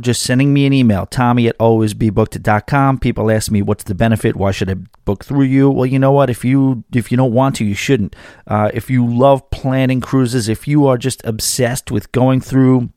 just 0.00 0.22
sending 0.22 0.52
me 0.52 0.66
an 0.66 0.72
email, 0.72 1.06
Tommy 1.06 1.48
at 1.48 1.56
alwaysbebooked.com. 1.58 2.98
People 2.98 3.30
ask 3.30 3.50
me, 3.50 3.62
what's 3.62 3.84
the 3.84 3.94
benefit? 3.94 4.36
Why 4.36 4.50
should 4.50 4.70
I 4.70 4.74
book 5.04 5.24
through 5.24 5.44
you? 5.44 5.70
Well, 5.70 5.86
you 5.86 5.98
know 5.98 6.12
what? 6.12 6.28
If 6.28 6.44
you 6.44 6.84
if 6.94 7.10
you 7.10 7.16
don't 7.16 7.32
want 7.32 7.56
to, 7.56 7.64
you 7.64 7.74
shouldn't. 7.74 8.14
Uh, 8.46 8.70
if 8.74 8.90
you 8.90 9.06
love 9.06 9.48
planning 9.50 10.00
cruises, 10.00 10.48
if 10.48 10.68
you 10.68 10.86
are 10.86 10.98
just 10.98 11.24
obsessed 11.24 11.90
with 11.90 12.12
going 12.12 12.40
through 12.40 12.90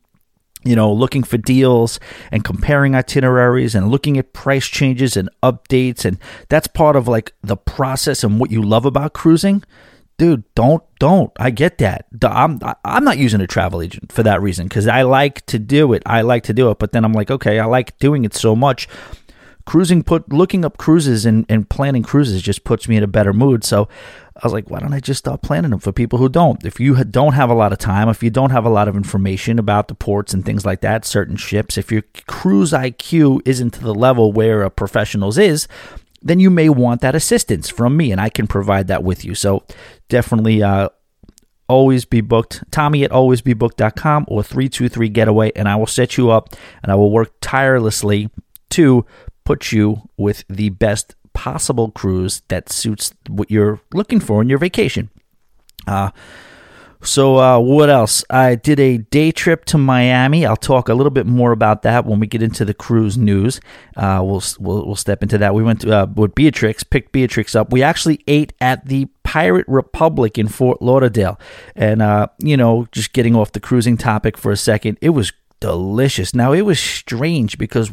you 0.66 0.76
know, 0.76 0.92
looking 0.92 1.22
for 1.22 1.38
deals 1.38 2.00
and 2.32 2.44
comparing 2.44 2.96
itineraries 2.96 3.76
and 3.76 3.92
looking 3.92 4.18
at 4.18 4.34
price 4.34 4.66
changes 4.66 5.16
and 5.16 5.30
updates. 5.44 6.06
And 6.06 6.18
that's 6.50 6.66
part 6.66 6.96
of 6.96 7.08
like 7.08 7.34
the 7.44 7.56
process 7.56 8.24
and 8.24 8.40
what 8.40 8.50
you 8.50 8.64
love 8.64 8.84
about 8.84 9.14
cruising 9.14 9.64
dude, 10.18 10.44
don't 10.56 10.84
don't. 11.00 11.32
I 11.38 11.50
get 11.50 11.78
that. 11.80 12.06
I'm 12.24 12.60
I'm 12.84 13.04
not 13.04 13.18
using 13.18 13.42
a 13.42 13.48
travel 13.48 13.82
agent 13.82 14.12
for 14.12 14.24
that 14.24 14.42
reason 14.42 14.68
because 14.68 14.88
I 14.88 15.04
like 15.04 15.46
to 15.48 15.60
do 15.60 15.94
it. 15.94 16.04
I 16.06 16.22
like 16.22 16.44
to 16.44 16.54
do 16.54 16.72
it, 16.72 16.80
but 16.80 16.92
then 16.92 17.06
I'm 17.06 17.14
like, 17.14 17.32
okay, 17.32 17.60
I 17.60 17.66
like 17.66 17.98
doing 18.00 18.26
it 18.26 18.34
so 18.34 18.56
much. 18.56 18.88
Cruising 19.66 20.04
put 20.04 20.32
looking 20.32 20.64
up 20.64 20.78
cruises 20.78 21.26
and, 21.26 21.44
and 21.50 21.68
planning 21.68 22.04
cruises 22.04 22.44
just 22.44 22.64
puts 22.64 22.88
me 22.88 22.98
in 22.98 23.04
a 23.04 23.08
better 23.08 23.34
mood. 23.34 23.64
So 23.64 23.90
I 24.36 24.46
was 24.46 24.54
like, 24.54 24.70
why 24.70 24.80
don't 24.80 24.94
I 24.94 25.00
just 25.00 25.18
start 25.18 25.42
planning 25.42 25.72
them 25.72 25.80
for 25.80 25.92
people 25.92 26.20
who 26.20 26.30
don't? 26.30 26.64
If 26.64 26.80
you 26.80 27.04
don't 27.04 27.34
have 27.34 27.50
a 27.50 27.56
lot 27.56 27.74
of 27.74 27.80
time, 27.80 28.08
if 28.08 28.22
you 28.22 28.30
don't 28.30 28.52
have 28.52 28.66
a 28.66 28.70
lot 28.70 28.88
of 28.88 28.96
information 28.96 29.58
about 29.58 29.88
the 29.88 29.96
ports 29.96 30.36
and 30.36 30.46
things 30.46 30.68
like 30.68 30.82
that, 30.82 31.04
certain 31.04 31.36
ships, 31.36 31.80
if 31.80 31.92
your 31.92 32.04
cruise 32.28 32.74
IQ 32.74 33.42
isn't 33.44 33.72
to 33.72 33.82
the 33.82 33.96
level 33.96 34.32
where 34.32 34.62
a 34.62 34.70
professional's 34.70 35.40
is, 35.40 35.68
then 36.26 36.40
you 36.40 36.50
may 36.50 36.68
want 36.68 37.02
that 37.02 37.16
assistance 37.16 37.70
from 37.70 37.96
me, 37.96 38.12
and 38.12 38.20
I 38.20 38.30
can 38.30 38.48
provide 38.48 38.88
that 38.88 39.04
with 39.04 39.24
you. 39.24 39.36
So 39.36 39.64
definitely 40.10 40.62
uh, 40.62 40.90
always 41.70 42.04
be 42.04 42.22
booked. 42.22 42.64
Tommy 42.72 43.04
at 43.04 43.12
alwaysbebooked.com 43.12 44.26
or 44.28 44.44
323 44.44 45.10
Getaway, 45.10 45.52
and 45.56 45.70
I 45.70 45.76
will 45.76 45.88
set 45.88 46.18
you 46.18 46.32
up 46.32 46.50
and 46.84 46.92
I 46.92 46.96
will 46.96 47.12
work 47.12 47.32
tirelessly 47.42 48.30
to 48.72 49.06
put 49.46 49.72
you 49.72 50.10
with 50.18 50.44
the 50.50 50.70
best 50.70 51.16
possible 51.34 51.92
cruise 51.92 52.42
that 52.48 52.72
suits 52.72 53.14
what 53.28 53.52
you're 53.52 53.80
looking 53.94 54.20
for 54.20 54.42
in 54.42 54.50
your 54.50 54.58
vacation. 54.58 55.10
Uh, 55.88 56.10
so, 57.06 57.38
uh, 57.38 57.60
what 57.60 57.90
else? 57.90 58.24
I 58.30 58.56
did 58.56 58.80
a 58.80 58.98
day 58.98 59.32
trip 59.32 59.66
to 59.66 59.78
Miami. 59.78 60.46
I'll 60.46 60.56
talk 60.56 60.90
a 60.90 60.94
little 60.94 61.12
bit 61.12 61.26
more 61.26 61.52
about 61.52 61.84
that 61.84 62.06
when 62.06 62.20
we 62.20 62.28
get 62.28 62.42
into 62.42 62.66
the 62.66 62.74
cruise 62.74 63.18
news. 63.18 63.62
Uh, 63.96 64.22
we'll, 64.24 64.44
we'll 64.60 64.86
we'll 64.86 64.96
step 64.96 65.24
into 65.24 65.38
that. 65.38 65.54
We 65.54 65.64
went 65.64 65.82
to, 65.82 65.96
uh, 65.96 66.06
with 66.08 66.36
Beatrix, 66.36 66.84
picked 66.84 67.12
Beatrix 67.12 67.56
up. 67.56 67.72
We 67.72 67.84
actually 67.84 68.24
ate 68.28 68.54
at 68.60 68.86
the 68.86 69.08
Pirate 69.24 69.66
Republic 69.68 70.38
in 70.38 70.48
Fort 70.48 70.82
Lauderdale, 70.82 71.40
and 71.76 72.02
uh, 72.02 72.28
you 72.40 72.58
know, 72.58 72.88
just 72.92 73.14
getting 73.14 73.36
off 73.36 73.52
the 73.52 73.60
cruising 73.60 73.98
topic 73.98 74.38
for 74.38 74.52
a 74.52 74.58
second, 74.58 74.98
it 75.02 75.10
was 75.10 75.32
delicious. 75.60 76.34
Now, 76.34 76.52
it 76.54 76.62
was 76.62 76.80
strange 76.80 77.58
because 77.58 77.92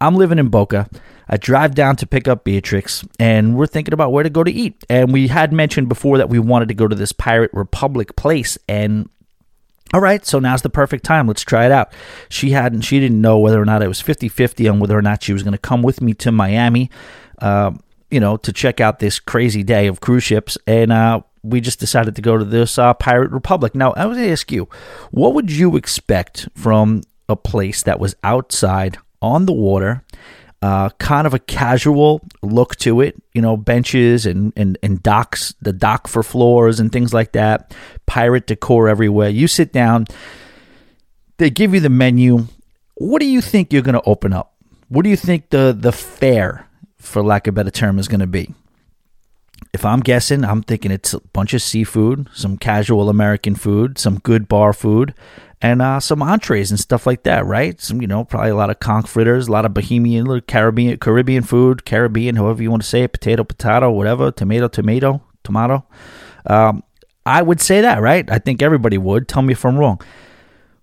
I'm 0.00 0.14
living 0.16 0.38
in 0.38 0.48
Boca. 0.48 0.88
I 1.28 1.36
drive 1.36 1.74
down 1.74 1.96
to 1.96 2.06
pick 2.06 2.28
up 2.28 2.44
Beatrix, 2.44 3.04
and 3.18 3.56
we're 3.56 3.66
thinking 3.66 3.94
about 3.94 4.12
where 4.12 4.22
to 4.22 4.30
go 4.30 4.44
to 4.44 4.50
eat. 4.50 4.84
And 4.88 5.12
we 5.12 5.28
had 5.28 5.52
mentioned 5.52 5.88
before 5.88 6.18
that 6.18 6.28
we 6.28 6.38
wanted 6.38 6.68
to 6.68 6.74
go 6.74 6.86
to 6.86 6.94
this 6.94 7.12
Pirate 7.12 7.50
Republic 7.52 8.14
place, 8.16 8.56
and 8.68 9.08
all 9.94 10.00
right, 10.00 10.24
so 10.26 10.38
now's 10.38 10.62
the 10.62 10.70
perfect 10.70 11.04
time. 11.04 11.28
Let's 11.28 11.42
try 11.42 11.64
it 11.64 11.72
out. 11.72 11.92
She 12.28 12.50
hadn't, 12.50 12.82
she 12.82 12.98
didn't 12.98 13.20
know 13.20 13.38
whether 13.38 13.60
or 13.60 13.64
not 13.64 13.82
it 13.82 13.88
was 13.88 14.00
50 14.00 14.28
50 14.28 14.68
on 14.68 14.80
whether 14.80 14.98
or 14.98 15.02
not 15.02 15.22
she 15.22 15.32
was 15.32 15.42
going 15.42 15.52
to 15.52 15.58
come 15.58 15.82
with 15.82 16.00
me 16.00 16.12
to 16.14 16.32
Miami, 16.32 16.90
uh, 17.38 17.70
you 18.10 18.18
know, 18.18 18.36
to 18.38 18.52
check 18.52 18.80
out 18.80 18.98
this 18.98 19.20
crazy 19.20 19.62
day 19.62 19.86
of 19.86 20.00
cruise 20.00 20.24
ships. 20.24 20.58
And 20.66 20.92
uh, 20.92 21.20
we 21.44 21.60
just 21.60 21.78
decided 21.78 22.16
to 22.16 22.22
go 22.22 22.36
to 22.36 22.44
this 22.44 22.78
uh, 22.78 22.94
Pirate 22.94 23.30
Republic. 23.30 23.74
Now, 23.74 23.92
I 23.92 24.06
would 24.06 24.18
ask 24.18 24.50
you, 24.50 24.68
what 25.12 25.34
would 25.34 25.50
you 25.52 25.76
expect 25.76 26.48
from 26.54 27.02
a 27.28 27.36
place 27.36 27.82
that 27.84 28.00
was 28.00 28.16
outside 28.24 28.98
on 29.22 29.46
the 29.46 29.52
water? 29.52 30.02
Uh, 30.66 30.88
kind 30.98 31.28
of 31.28 31.34
a 31.34 31.38
casual 31.38 32.20
look 32.42 32.74
to 32.74 33.00
it. 33.00 33.14
You 33.32 33.40
know, 33.40 33.56
benches 33.56 34.26
and, 34.26 34.52
and, 34.56 34.76
and 34.82 35.00
docks, 35.00 35.54
the 35.60 35.72
dock 35.72 36.08
for 36.08 36.24
floors 36.24 36.80
and 36.80 36.90
things 36.90 37.14
like 37.14 37.32
that. 37.32 37.72
Pirate 38.06 38.48
decor 38.48 38.88
everywhere. 38.88 39.28
You 39.28 39.46
sit 39.46 39.72
down, 39.72 40.06
they 41.36 41.50
give 41.50 41.72
you 41.72 41.78
the 41.78 41.88
menu. 41.88 42.48
What 42.96 43.20
do 43.20 43.26
you 43.26 43.40
think 43.40 43.72
you're 43.72 43.82
going 43.82 43.94
to 43.94 44.02
open 44.06 44.32
up? 44.32 44.54
What 44.88 45.04
do 45.04 45.10
you 45.10 45.16
think 45.16 45.50
the, 45.50 45.76
the 45.78 45.92
fare, 45.92 46.66
for 46.96 47.22
lack 47.22 47.46
of 47.46 47.54
a 47.54 47.56
better 47.56 47.70
term, 47.70 48.00
is 48.00 48.08
going 48.08 48.20
to 48.20 48.26
be? 48.26 48.52
If 49.72 49.84
I'm 49.84 50.00
guessing, 50.00 50.44
I'm 50.44 50.62
thinking 50.62 50.90
it's 50.90 51.14
a 51.14 51.20
bunch 51.20 51.54
of 51.54 51.62
seafood, 51.62 52.28
some 52.32 52.56
casual 52.56 53.08
American 53.08 53.54
food, 53.54 53.98
some 53.98 54.18
good 54.18 54.48
bar 54.48 54.72
food, 54.72 55.14
and 55.62 55.80
uh, 55.80 56.00
some 56.00 56.22
entrees 56.22 56.70
and 56.70 56.78
stuff 56.78 57.06
like 57.06 57.22
that, 57.22 57.46
right? 57.46 57.80
Some, 57.80 58.00
you 58.00 58.06
know, 58.06 58.24
probably 58.24 58.50
a 58.50 58.56
lot 58.56 58.70
of 58.70 58.80
conch 58.80 59.08
fritters, 59.08 59.48
a 59.48 59.52
lot 59.52 59.64
of 59.64 59.72
Bahamian, 59.72 60.46
Caribbean, 60.46 60.98
Caribbean 60.98 61.42
food, 61.42 61.84
Caribbean, 61.84 62.36
however 62.36 62.62
you 62.62 62.70
want 62.70 62.82
to 62.82 62.88
say 62.88 63.02
it, 63.02 63.12
potato, 63.12 63.44
potato, 63.44 63.90
whatever, 63.90 64.30
tomato, 64.30 64.68
tomato, 64.68 65.22
tomato. 65.44 65.86
Um, 66.46 66.82
I 67.24 67.42
would 67.42 67.60
say 67.60 67.80
that, 67.80 68.00
right? 68.00 68.30
I 68.30 68.38
think 68.38 68.62
everybody 68.62 68.98
would. 68.98 69.28
Tell 69.28 69.42
me 69.42 69.52
if 69.52 69.64
I'm 69.64 69.78
wrong. 69.78 70.00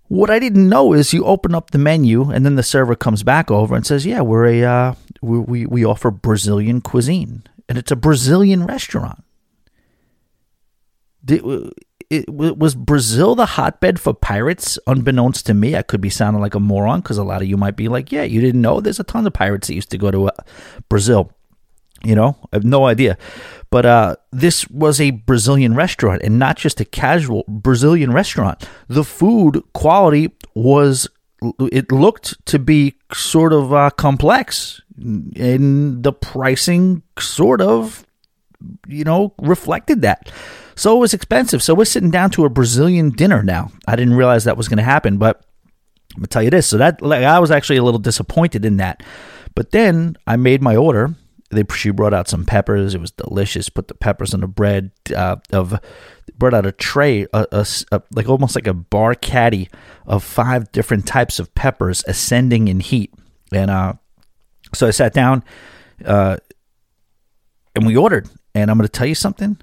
What 0.08 0.30
I 0.30 0.40
didn't 0.40 0.68
know 0.68 0.94
is 0.94 1.14
you 1.14 1.26
open 1.26 1.56
up 1.56 1.72
the 1.72 1.78
menu 1.78 2.30
and 2.30 2.46
then 2.46 2.56
the 2.56 2.64
server 2.64 2.96
comes 2.96 3.24
back 3.24 3.50
over 3.50 3.74
and 3.76 3.86
says, 3.86 4.06
"Yeah, 4.06 4.22
we're 4.22 4.46
a 4.46 4.64
uh, 4.64 4.96
we, 5.22 5.40
we 5.40 5.66
we 5.66 5.86
offer 5.86 6.12
Brazilian 6.12 6.82
cuisine." 6.82 7.44
and 7.70 7.78
it's 7.78 7.92
a 7.92 7.96
Brazilian 7.96 8.66
restaurant. 8.66 9.24
It, 12.10 12.30
was 12.30 12.76
Brazil 12.76 13.36
the 13.36 13.46
hotbed 13.46 14.00
for 14.00 14.14
pirates? 14.14 14.78
Unbeknownst 14.88 15.46
to 15.48 15.54
me, 15.54 15.76
I 15.76 15.82
could 15.82 16.02
be 16.02 16.10
sounding 16.10 16.42
like 16.42 16.56
a 16.56 16.60
moron 16.60 17.02
because 17.02 17.18
a 17.18 17.24
lot 17.24 17.42
of 17.42 17.48
you 17.48 17.58
might 17.58 17.76
be 17.76 17.88
like, 17.88 18.12
"Yeah, 18.12 18.24
you 18.24 18.42
didn't 18.42 18.62
know." 18.62 18.80
There's 18.80 19.00
a 19.00 19.04
ton 19.04 19.28
of 19.28 19.34
pirates 19.34 19.68
that 19.68 19.76
used 19.76 19.92
to 19.92 19.98
go 19.98 20.12
to 20.12 20.28
uh, 20.28 20.32
Brazil. 20.90 21.32
You 22.04 22.16
know, 22.16 22.38
I 22.52 22.58
have 22.58 22.66
no 22.66 22.86
idea. 22.86 23.18
But 23.70 23.86
uh, 23.86 24.16
this 24.32 24.68
was 24.70 25.02
a 25.02 25.12
Brazilian 25.12 25.74
restaurant, 25.74 26.22
and 26.24 26.38
not 26.38 26.58
just 26.58 26.80
a 26.80 26.86
casual 26.86 27.44
Brazilian 27.48 28.12
restaurant. 28.12 28.68
The 28.88 29.04
food 29.04 29.64
quality 29.74 30.32
was 30.54 31.08
it 31.60 31.92
looked 31.92 32.46
to 32.46 32.60
be 32.60 32.96
sort 33.12 33.54
of 33.54 33.74
uh, 33.74 33.90
complex 33.92 34.82
and 34.98 36.04
the 36.04 36.14
pricing 36.14 37.02
sort 37.20 37.62
of 37.62 38.06
you 38.88 39.04
know 39.04 39.34
reflected 39.40 40.02
that. 40.02 40.32
So 40.76 40.96
it 40.96 41.00
was 41.00 41.14
expensive. 41.14 41.62
So 41.62 41.76
we're 41.76 41.86
sitting 41.86 42.12
down 42.12 42.32
to 42.32 42.46
a 42.46 42.50
brazilian 42.50 43.12
dinner 43.12 43.44
now. 43.44 43.72
I 43.88 43.96
didn't 43.96 44.16
realize 44.16 44.44
that 44.44 44.58
was 44.58 44.68
going 44.68 44.78
to 44.78 44.84
happen 44.84 45.18
but 45.18 45.46
i'm 46.16 46.22
to 46.22 46.28
tell 46.28 46.44
you 46.44 46.50
this. 46.50 46.68
So 46.68 46.78
that 46.78 47.02
like, 47.02 47.24
i 47.24 47.40
was 47.40 47.52
actually 47.52 47.78
a 47.78 47.84
little 47.84 48.00
disappointed 48.00 48.66
in 48.66 48.78
that. 48.78 49.04
But 49.56 49.72
then 49.72 50.16
i 50.28 50.36
made 50.36 50.62
my 50.62 50.76
order. 50.76 51.16
They 51.52 51.64
she 51.76 51.92
brought 51.92 52.16
out 52.16 52.28
some 52.28 52.46
peppers. 52.46 52.96
It 52.96 53.02
was 53.02 53.12
delicious. 53.12 53.70
Put 53.70 53.88
the 53.88 53.94
peppers 53.94 54.34
on 54.34 54.40
the 54.40 54.48
bread 54.48 54.92
uh, 55.16 55.36
of 55.52 55.80
brought 56.36 56.56
out 56.56 56.66
a 56.66 56.72
tray 56.72 57.28
a, 57.32 57.46
a, 57.52 57.68
a, 57.92 58.02
like 58.12 58.28
almost 58.28 58.56
like 58.56 58.66
a 58.66 58.74
bar 58.74 59.14
caddy 59.14 59.70
of 60.08 60.24
five 60.24 60.72
different 60.72 61.06
types 61.06 61.38
of 61.38 61.54
peppers 61.54 62.04
ascending 62.08 62.68
in 62.68 62.80
heat. 62.80 63.14
And 63.52 63.70
uh 63.70 63.94
so 64.74 64.88
I 64.88 64.92
sat 64.92 65.14
down 65.14 65.44
uh, 66.06 66.38
and 67.76 67.86
we 67.86 67.96
ordered. 67.96 68.30
And 68.56 68.70
I'm 68.70 68.78
going 68.78 68.88
to 68.88 68.92
tell 68.92 69.08
you 69.08 69.16
something. 69.16 69.58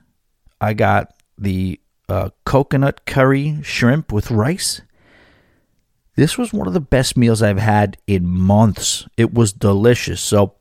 I 0.61 0.75
got 0.75 1.15
the 1.39 1.81
uh, 2.09 2.31
coconut 2.45 3.07
curry 3.07 3.59
shrimp 3.63 4.13
with 4.13 4.31
rice. 4.31 4.83
This 6.17 6.37
was 6.37 6.53
one 6.53 6.67
of 6.67 6.75
the 6.75 6.81
best 6.81 7.17
meals 7.17 7.43
I've 7.43 7.59
had 7.59 7.97
in 8.07 8.27
months. 8.27 9.07
It 9.17 9.33
was 9.33 9.53
delicious. 9.53 10.21
So, 10.21 10.55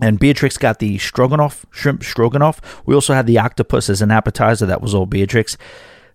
and 0.00 0.18
Beatrix 0.18 0.58
got 0.58 0.78
the 0.78 0.98
stroganoff, 0.98 1.64
shrimp 1.70 2.04
stroganoff. 2.04 2.60
We 2.86 2.94
also 2.94 3.14
had 3.14 3.26
the 3.26 3.38
octopus 3.38 3.88
as 3.88 4.02
an 4.02 4.10
appetizer. 4.10 4.66
That 4.66 4.82
was 4.82 4.94
all 4.94 5.06
Beatrix. 5.06 5.56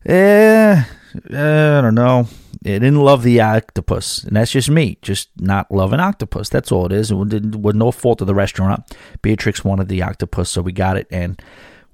Eh, 0.05 0.83
I 1.15 1.81
don't 1.81 1.95
know. 1.95 2.27
I 2.63 2.69
didn't 2.69 3.03
love 3.03 3.23
the 3.23 3.41
octopus, 3.41 4.23
and 4.23 4.35
that's 4.35 4.51
just 4.51 4.69
me, 4.69 4.99
just 5.01 5.29
not 5.37 5.71
loving 5.71 5.99
octopus. 5.99 6.47
That's 6.49 6.71
all 6.71 6.85
it 6.85 6.91
is. 6.91 7.09
It 7.09 7.15
was 7.15 7.75
no 7.75 7.91
fault 7.91 8.21
of 8.21 8.27
the 8.27 8.35
restaurant. 8.35 8.95
Beatrix 9.23 9.65
wanted 9.65 9.87
the 9.87 10.03
octopus, 10.03 10.51
so 10.51 10.61
we 10.61 10.71
got 10.71 10.95
it, 10.95 11.07
and 11.09 11.41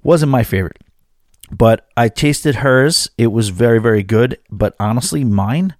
wasn't 0.02 0.30
my 0.30 0.44
favorite. 0.44 0.78
But 1.50 1.88
I 1.96 2.08
tasted 2.08 2.56
hers. 2.56 3.08
It 3.16 3.28
was 3.28 3.48
very, 3.48 3.80
very 3.80 4.02
good. 4.02 4.38
But 4.50 4.74
honestly, 4.78 5.24
mine, 5.24 5.74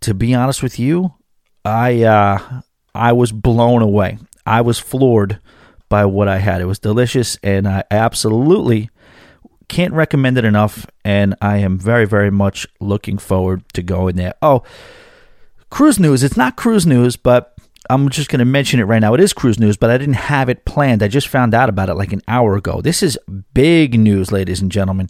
to 0.00 0.14
be 0.14 0.34
honest 0.34 0.64
with 0.64 0.80
you, 0.80 1.14
I 1.64 2.02
uh, 2.02 2.62
I 2.92 3.12
was 3.12 3.30
blown 3.30 3.82
away. 3.82 4.18
I 4.44 4.62
was 4.62 4.80
floored 4.80 5.38
by 5.88 6.06
what 6.06 6.26
I 6.26 6.38
had. 6.38 6.60
It 6.60 6.66
was 6.66 6.80
delicious, 6.80 7.38
and 7.44 7.68
I 7.68 7.84
absolutely 7.90 8.90
can't 9.68 9.92
recommend 9.92 10.38
it 10.38 10.44
enough, 10.44 10.86
and 11.04 11.34
I 11.40 11.58
am 11.58 11.78
very, 11.78 12.06
very 12.06 12.30
much 12.30 12.66
looking 12.80 13.18
forward 13.18 13.64
to 13.74 13.82
going 13.82 14.16
there. 14.16 14.34
Oh, 14.42 14.62
cruise 15.70 15.98
news. 15.98 16.22
It's 16.22 16.36
not 16.36 16.56
cruise 16.56 16.86
news, 16.86 17.16
but 17.16 17.54
I'm 17.90 18.08
just 18.08 18.30
going 18.30 18.38
to 18.38 18.44
mention 18.44 18.80
it 18.80 18.84
right 18.84 19.00
now. 19.00 19.14
It 19.14 19.20
is 19.20 19.32
cruise 19.32 19.58
news, 19.58 19.76
but 19.76 19.90
I 19.90 19.98
didn't 19.98 20.14
have 20.14 20.48
it 20.48 20.64
planned. 20.64 21.02
I 21.02 21.08
just 21.08 21.28
found 21.28 21.54
out 21.54 21.68
about 21.68 21.88
it 21.88 21.94
like 21.94 22.12
an 22.12 22.22
hour 22.28 22.56
ago. 22.56 22.80
This 22.80 23.02
is 23.02 23.18
big 23.52 23.98
news, 23.98 24.32
ladies 24.32 24.60
and 24.60 24.72
gentlemen. 24.72 25.08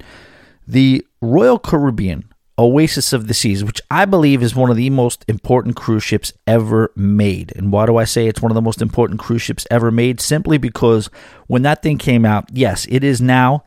The 0.66 1.06
Royal 1.20 1.58
Caribbean 1.58 2.24
Oasis 2.58 3.12
of 3.12 3.26
the 3.26 3.34
Seas, 3.34 3.64
which 3.64 3.80
I 3.90 4.04
believe 4.04 4.42
is 4.42 4.54
one 4.54 4.70
of 4.70 4.76
the 4.76 4.90
most 4.90 5.24
important 5.28 5.76
cruise 5.76 6.04
ships 6.04 6.32
ever 6.46 6.90
made. 6.96 7.52
And 7.56 7.72
why 7.72 7.86
do 7.86 7.96
I 7.96 8.04
say 8.04 8.26
it's 8.26 8.40
one 8.40 8.50
of 8.50 8.54
the 8.54 8.62
most 8.62 8.80
important 8.80 9.20
cruise 9.20 9.42
ships 9.42 9.66
ever 9.70 9.90
made? 9.90 10.20
Simply 10.20 10.58
because 10.58 11.10
when 11.46 11.62
that 11.62 11.82
thing 11.82 11.98
came 11.98 12.24
out, 12.24 12.48
yes, 12.52 12.86
it 12.88 13.04
is 13.04 13.20
now 13.20 13.64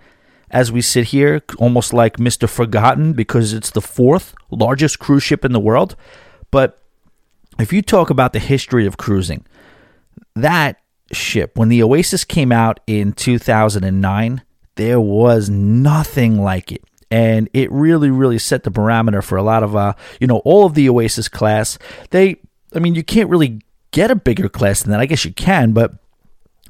as 0.50 0.72
we 0.72 0.82
sit 0.82 1.06
here, 1.06 1.42
almost 1.58 1.94
like 1.94 2.18
Mr. 2.18 2.48
Forgotten 2.48 3.14
because 3.14 3.54
it's 3.54 3.72
the 3.72 3.82
fourth 3.82 4.34
largest 4.50 5.00
cruise 5.00 5.24
ship 5.24 5.44
in 5.44 5.52
the 5.52 5.60
world. 5.60 5.96
But 6.52 6.82
if 7.60 7.74
you 7.74 7.82
talk 7.82 8.10
about 8.10 8.34
the 8.34 8.40
history 8.40 8.86
of 8.86 8.98
cruising, 8.98 9.46
that 10.36 10.80
ship, 11.12 11.58
when 11.58 11.70
the 11.70 11.84
Oasis 11.84 12.24
came 12.24 12.52
out 12.52 12.80
in 12.88 13.12
2009, 13.14 14.42
there 14.76 15.02
was 15.02 15.50
nothing 15.50 16.42
like 16.42 16.72
it. 16.72 16.84
And 17.10 17.50
it 17.54 17.72
really, 17.72 18.10
really 18.10 18.38
set 18.38 18.64
the 18.64 18.72
parameter 18.72 19.24
for 19.24 19.38
a 19.38 19.44
lot 19.44 19.64
of, 19.64 19.76
uh, 19.76 19.94
you 20.20 20.28
know, 20.28 20.40
all 20.40 20.66
of 20.66 20.74
the 20.74 20.90
Oasis 20.90 21.30
class. 21.30 21.78
They, 22.10 22.38
I 22.74 22.80
mean, 22.80 22.96
you 22.96 23.04
can't 23.04 23.30
really 23.30 23.62
get 23.92 24.12
a 24.12 24.16
bigger 24.16 24.50
class 24.50 24.84
than 24.84 24.92
that. 24.92 25.00
I 25.00 25.06
guess 25.06 25.26
you 25.26 25.34
can, 25.34 25.72
but 25.72 25.94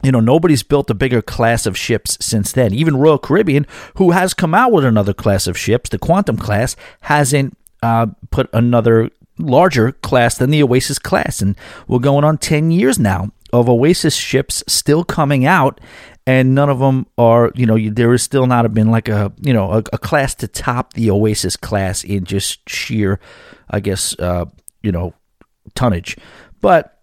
you 0.03 0.11
know, 0.11 0.19
nobody's 0.19 0.63
built 0.63 0.89
a 0.89 0.93
bigger 0.93 1.21
class 1.21 1.65
of 1.65 1.77
ships 1.77 2.17
since 2.21 2.51
then. 2.51 2.73
Even 2.73 2.97
Royal 2.97 3.17
Caribbean, 3.17 3.65
who 3.95 4.11
has 4.11 4.33
come 4.33 4.53
out 4.53 4.71
with 4.71 4.85
another 4.85 5.13
class 5.13 5.47
of 5.47 5.57
ships, 5.57 5.89
the 5.89 5.97
Quantum 5.97 6.37
class, 6.37 6.75
hasn't 7.01 7.57
uh, 7.81 8.07
put 8.29 8.49
another 8.53 9.09
larger 9.39 9.91
class 9.91 10.37
than 10.37 10.49
the 10.49 10.63
Oasis 10.63 10.99
class. 10.99 11.41
And 11.41 11.55
we're 11.87 11.99
going 11.99 12.23
on 12.23 12.37
10 12.37 12.71
years 12.71 12.99
now 12.99 13.31
of 13.53 13.69
Oasis 13.69 14.15
ships 14.15 14.63
still 14.67 15.03
coming 15.03 15.45
out. 15.45 15.79
And 16.25 16.53
none 16.53 16.69
of 16.69 16.79
them 16.79 17.07
are, 17.17 17.51
you 17.55 17.65
know, 17.65 17.77
there 17.77 18.11
has 18.11 18.21
still 18.21 18.47
not 18.47 18.71
been 18.73 18.91
like 18.91 19.07
a, 19.07 19.31
you 19.39 19.53
know, 19.53 19.71
a, 19.71 19.77
a 19.93 19.97
class 19.97 20.35
to 20.35 20.47
top 20.47 20.93
the 20.93 21.09
Oasis 21.09 21.55
class 21.55 22.03
in 22.03 22.25
just 22.25 22.69
sheer, 22.69 23.19
I 23.69 23.79
guess, 23.79 24.17
uh, 24.19 24.45
you 24.83 24.91
know, 24.91 25.13
tonnage. 25.73 26.17
But 26.59 26.96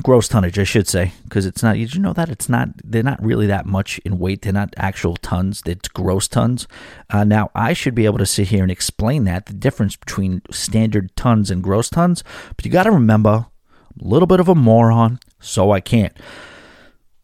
gross 0.00 0.28
tonnage, 0.28 0.58
I 0.58 0.64
should 0.64 0.88
say, 0.88 1.12
because 1.24 1.46
it's 1.46 1.62
not. 1.62 1.76
Did 1.76 1.94
you 1.94 2.00
know 2.00 2.12
that 2.12 2.28
it's 2.28 2.48
not? 2.48 2.68
They're 2.82 3.02
not 3.02 3.22
really 3.22 3.46
that 3.46 3.66
much 3.66 3.98
in 4.00 4.18
weight. 4.18 4.42
They're 4.42 4.52
not 4.52 4.74
actual 4.76 5.16
tons. 5.16 5.62
It's 5.66 5.88
gross 5.88 6.28
tons. 6.28 6.66
Uh, 7.08 7.24
now 7.24 7.50
I 7.54 7.72
should 7.72 7.94
be 7.94 8.04
able 8.04 8.18
to 8.18 8.26
sit 8.26 8.48
here 8.48 8.62
and 8.62 8.70
explain 8.70 9.24
that 9.24 9.46
the 9.46 9.52
difference 9.52 9.96
between 9.96 10.42
standard 10.50 11.14
tons 11.16 11.50
and 11.50 11.62
gross 11.62 11.88
tons. 11.88 12.24
But 12.56 12.64
you 12.64 12.70
got 12.70 12.84
to 12.84 12.90
remember, 12.90 13.30
a 13.30 13.48
little 13.96 14.26
bit 14.26 14.40
of 14.40 14.48
a 14.48 14.54
moron, 14.54 15.18
so 15.40 15.70
I 15.70 15.80
can't. 15.80 16.16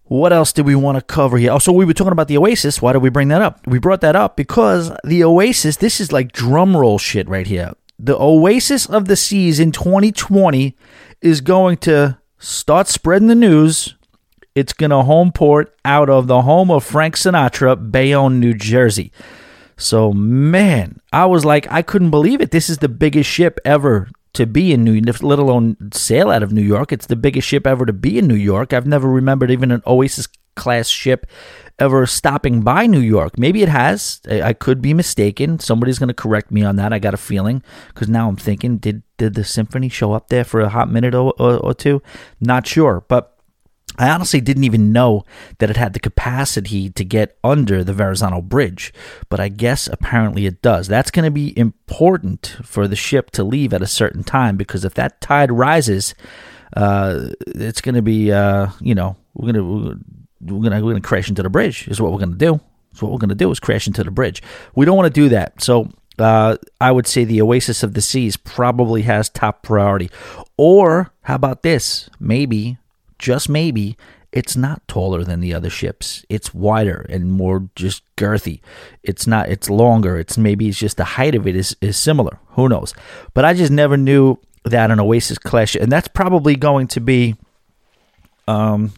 What 0.04 0.33
else 0.33 0.52
did 0.52 0.66
we 0.66 0.76
want 0.76 0.97
to 0.97 1.02
cover 1.02 1.37
here? 1.37 1.50
Oh, 1.50 1.59
so 1.59 1.73
we 1.73 1.85
were 1.85 1.92
talking 1.92 2.12
about 2.12 2.28
the 2.28 2.38
Oasis. 2.38 2.80
Why 2.80 2.92
did 2.92 3.02
we 3.02 3.11
bring 3.11 3.28
that 3.28 3.42
up? 3.42 3.66
We 3.66 3.80
brought 3.80 4.02
that 4.02 4.14
up 4.14 4.37
because 4.37 4.92
the 5.02 5.25
Oasis. 5.25 5.76
This 5.76 6.00
is 6.00 6.12
like 6.12 6.30
drum 6.30 6.76
roll 6.76 6.99
shit 6.99 7.28
right 7.28 7.47
here. 7.47 7.73
The 7.99 8.16
Oasis 8.16 8.87
of 8.87 9.06
the 9.06 9.16
Seas 9.16 9.59
in 9.59 9.73
2020 9.73 10.76
is 11.23 11.40
going 11.40 11.78
to 11.78 12.18
start 12.38 12.88
spreading 12.88 13.28
the 13.28 13.35
news. 13.35 13.95
It's 14.55 14.73
going 14.73 14.90
to 14.90 15.02
home 15.02 15.33
port 15.33 15.76
out 15.85 16.09
of 16.09 16.26
the 16.26 16.43
home 16.43 16.71
of 16.71 16.85
Frank 16.85 17.16
Sinatra, 17.16 17.90
Bayonne, 17.90 18.40
New 18.40 18.55
Jersey. 18.55 19.12
So, 19.76 20.12
man, 20.12 21.00
I 21.12 21.26
was 21.26 21.45
like, 21.45 21.71
I 21.71 21.83
couldn't 21.83 22.11
believe 22.11 22.40
it. 22.40 22.50
This 22.50 22.71
is 22.71 22.78
the 22.78 22.88
biggest 22.88 23.28
ship 23.28 23.59
ever 23.64 24.09
to 24.33 24.47
be 24.47 24.73
in 24.73 24.85
New 24.85 24.93
York, 24.93 25.23
let 25.23 25.38
alone 25.38 25.76
sail 25.93 26.31
out 26.31 26.43
of 26.43 26.52
New 26.52 26.62
York. 26.62 26.93
It's 26.93 27.07
the 27.07 27.16
biggest 27.16 27.47
ship 27.47 27.66
ever 27.66 27.85
to 27.85 27.93
be 27.93 28.19
in 28.19 28.26
New 28.26 28.35
York. 28.35 28.73
I've 28.73 28.87
never 28.87 29.09
remembered 29.09 29.50
even 29.50 29.71
an 29.71 29.83
Oasis 29.87 30.28
class 30.56 30.88
ship 30.88 31.26
ever 31.78 32.06
stopping 32.06 32.62
by 32.62 32.86
New 32.86 33.00
York. 33.00 33.38
Maybe 33.38 33.62
it 33.62 33.68
has. 33.68 34.20
I 34.28 34.52
could 34.52 34.80
be 34.80 34.94
mistaken. 34.94 35.58
Somebody's 35.58 35.98
going 35.98 36.08
to 36.08 36.14
correct 36.14 36.50
me 36.50 36.62
on 36.62 36.76
that. 36.76 36.92
I 36.92 36.98
got 36.98 37.14
a 37.14 37.18
feeling 37.18 37.62
because 37.88 38.08
now 38.08 38.28
I'm 38.28 38.36
thinking, 38.36 38.78
did 38.78 39.02
did 39.18 39.34
the 39.34 39.44
symphony 39.44 39.88
show 39.88 40.12
up 40.12 40.28
there 40.28 40.44
for 40.44 40.60
a 40.60 40.68
hot 40.68 40.90
minute 40.90 41.14
or, 41.14 41.32
or, 41.38 41.56
or 41.56 41.75
two? 41.75 42.02
Not 42.40 42.66
sure, 42.66 43.04
but 43.08 43.36
I 43.98 44.10
honestly 44.10 44.40
didn't 44.42 44.64
even 44.64 44.92
know 44.92 45.25
that 45.58 45.70
it 45.70 45.76
had 45.76 45.94
the 45.94 46.00
capacity 46.00 46.90
to 46.90 47.04
get 47.04 47.38
under 47.42 47.82
the 47.82 47.94
Verrazano 47.94 48.42
Bridge, 48.42 48.92
but 49.30 49.40
I 49.40 49.48
guess 49.48 49.86
apparently 49.86 50.44
it 50.44 50.60
does. 50.60 50.86
That's 50.86 51.10
going 51.10 51.25
to 51.25 51.30
be 51.30 51.58
important 51.58 52.58
for 52.62 52.86
the 52.86 52.96
ship 52.96 53.30
to 53.32 53.44
leave 53.44 53.72
at 53.72 53.80
a 53.80 53.86
certain 53.86 54.22
time 54.22 54.56
because 54.56 54.84
if 54.84 54.92
that 54.94 55.20
tide 55.22 55.50
rises, 55.50 56.14
uh, 56.76 57.30
it's 57.46 57.80
going 57.80 57.94
to 57.94 58.02
be, 58.02 58.32
uh, 58.32 58.68
you 58.80 58.94
know, 58.94 59.16
we're 59.34 59.52
going 59.52 59.64
to 59.94 59.98
we're 60.40 60.71
to 60.71 60.81
we're 60.85 60.95
to 60.95 61.00
crash 61.00 61.28
into 61.28 61.43
the 61.43 61.50
bridge. 61.50 61.88
Is 61.88 62.00
what 62.00 62.12
we're 62.12 62.19
to 62.21 62.26
do. 62.26 62.61
So 62.95 63.07
what 63.07 63.12
we're 63.12 63.28
to 63.28 63.35
do 63.35 63.50
is 63.50 63.61
crash 63.61 63.87
into 63.87 64.05
the 64.05 64.11
bridge. 64.11 64.43
We 64.75 64.87
don't 64.87 64.97
want 64.97 65.12
to 65.12 65.21
do 65.21 65.28
that. 65.31 65.62
So 65.62 65.90
uh, 66.19 66.57
I 66.81 66.93
would 66.93 67.07
say 67.07 67.25
the 67.25 67.43
Oasis 67.43 67.83
of 67.83 67.95
the 67.95 68.00
Seas 68.00 68.37
probably 68.37 69.02
has 69.02 69.28
top 69.28 69.62
priority. 69.62 70.11
Or 70.57 71.12
how 71.23 71.35
about 71.35 71.62
this? 71.62 72.09
Maybe 72.19 72.78
just 73.19 73.49
maybe, 73.49 73.97
it's 74.33 74.57
not 74.57 74.87
taller 74.88 75.25
than 75.25 75.40
the 75.40 75.55
other 75.55 75.71
ships. 75.71 76.25
It's 76.28 76.52
wider 76.52 77.07
and 77.09 77.33
more 77.33 77.69
just 77.75 78.02
girthy. 78.16 78.61
It's 79.02 79.26
not. 79.26 79.49
It's 79.49 79.71
longer. 79.71 80.19
It's 80.19 80.37
maybe 80.37 80.69
it's 80.69 80.78
just 80.78 80.97
the 80.97 81.05
height 81.05 81.35
of 81.35 81.47
it 81.47 81.57
is 81.57 81.76
is 81.81 81.97
similar. 81.97 82.38
Who 82.50 82.69
knows? 82.69 82.93
But 83.33 83.45
I 83.45 83.55
just 83.55 83.73
never 83.73 83.97
knew 83.97 84.38
that 84.64 84.90
an 84.90 85.00
Oasis 85.00 85.38
class, 85.38 85.75
and 85.75 85.90
that's 85.90 86.09
probably 86.09 86.57
going 86.57 86.88
to 86.88 87.00
be, 87.00 87.37
um, 88.49 88.93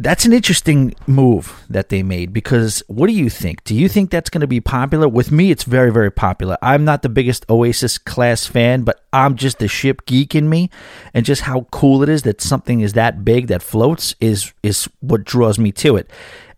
that's 0.00 0.24
an 0.24 0.32
interesting 0.32 0.94
move 1.08 1.64
that 1.68 1.88
they 1.88 2.04
made 2.04 2.32
because 2.32 2.84
what 2.86 3.08
do 3.08 3.12
you 3.12 3.28
think? 3.28 3.64
Do 3.64 3.74
you 3.74 3.88
think 3.88 4.10
that's 4.10 4.30
going 4.30 4.42
to 4.42 4.46
be 4.46 4.60
popular? 4.60 5.08
With 5.08 5.32
me, 5.32 5.50
it's 5.50 5.64
very, 5.64 5.90
very 5.90 6.12
popular. 6.12 6.56
I'm 6.62 6.84
not 6.84 7.02
the 7.02 7.08
biggest 7.08 7.44
Oasis 7.50 7.98
class 7.98 8.46
fan, 8.46 8.84
but 8.84 9.04
I'm 9.12 9.34
just 9.34 9.58
the 9.58 9.66
ship 9.66 10.06
geek 10.06 10.36
in 10.36 10.48
me, 10.48 10.70
and 11.14 11.26
just 11.26 11.42
how 11.42 11.62
cool 11.72 12.04
it 12.04 12.08
is 12.08 12.22
that 12.22 12.40
something 12.40 12.80
is 12.80 12.92
that 12.92 13.24
big 13.24 13.48
that 13.48 13.60
floats 13.60 14.14
is 14.20 14.52
is 14.62 14.88
what 15.00 15.24
draws 15.24 15.58
me 15.58 15.72
to 15.72 15.96
it. 15.96 16.08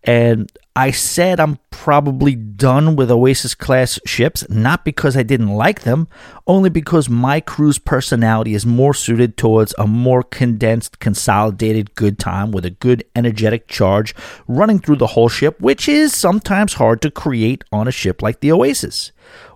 And 0.03 0.51
I 0.75 0.91
said 0.91 1.39
I'm 1.39 1.59
probably 1.69 2.33
done 2.33 2.95
with 2.95 3.11
Oasis 3.11 3.53
class 3.53 3.99
ships, 4.05 4.47
not 4.49 4.85
because 4.85 5.17
I 5.17 5.23
didn't 5.23 5.49
like 5.49 5.81
them, 5.81 6.07
only 6.47 6.69
because 6.69 7.09
my 7.09 7.41
crew's 7.41 7.77
personality 7.77 8.53
is 8.53 8.65
more 8.65 8.93
suited 8.93 9.35
towards 9.35 9.75
a 9.77 9.85
more 9.85 10.23
condensed, 10.23 10.99
consolidated 10.99 11.95
good 11.95 12.17
time 12.17 12.51
with 12.51 12.63
a 12.63 12.69
good 12.69 13.03
energetic 13.15 13.67
charge 13.67 14.15
running 14.47 14.79
through 14.79 14.95
the 14.95 15.07
whole 15.07 15.27
ship, 15.27 15.59
which 15.59 15.89
is 15.89 16.15
sometimes 16.15 16.73
hard 16.75 17.01
to 17.01 17.11
create 17.11 17.65
on 17.73 17.87
a 17.87 17.91
ship 17.91 18.21
like 18.21 18.39
the 18.39 18.51
Oasis, 18.51 19.11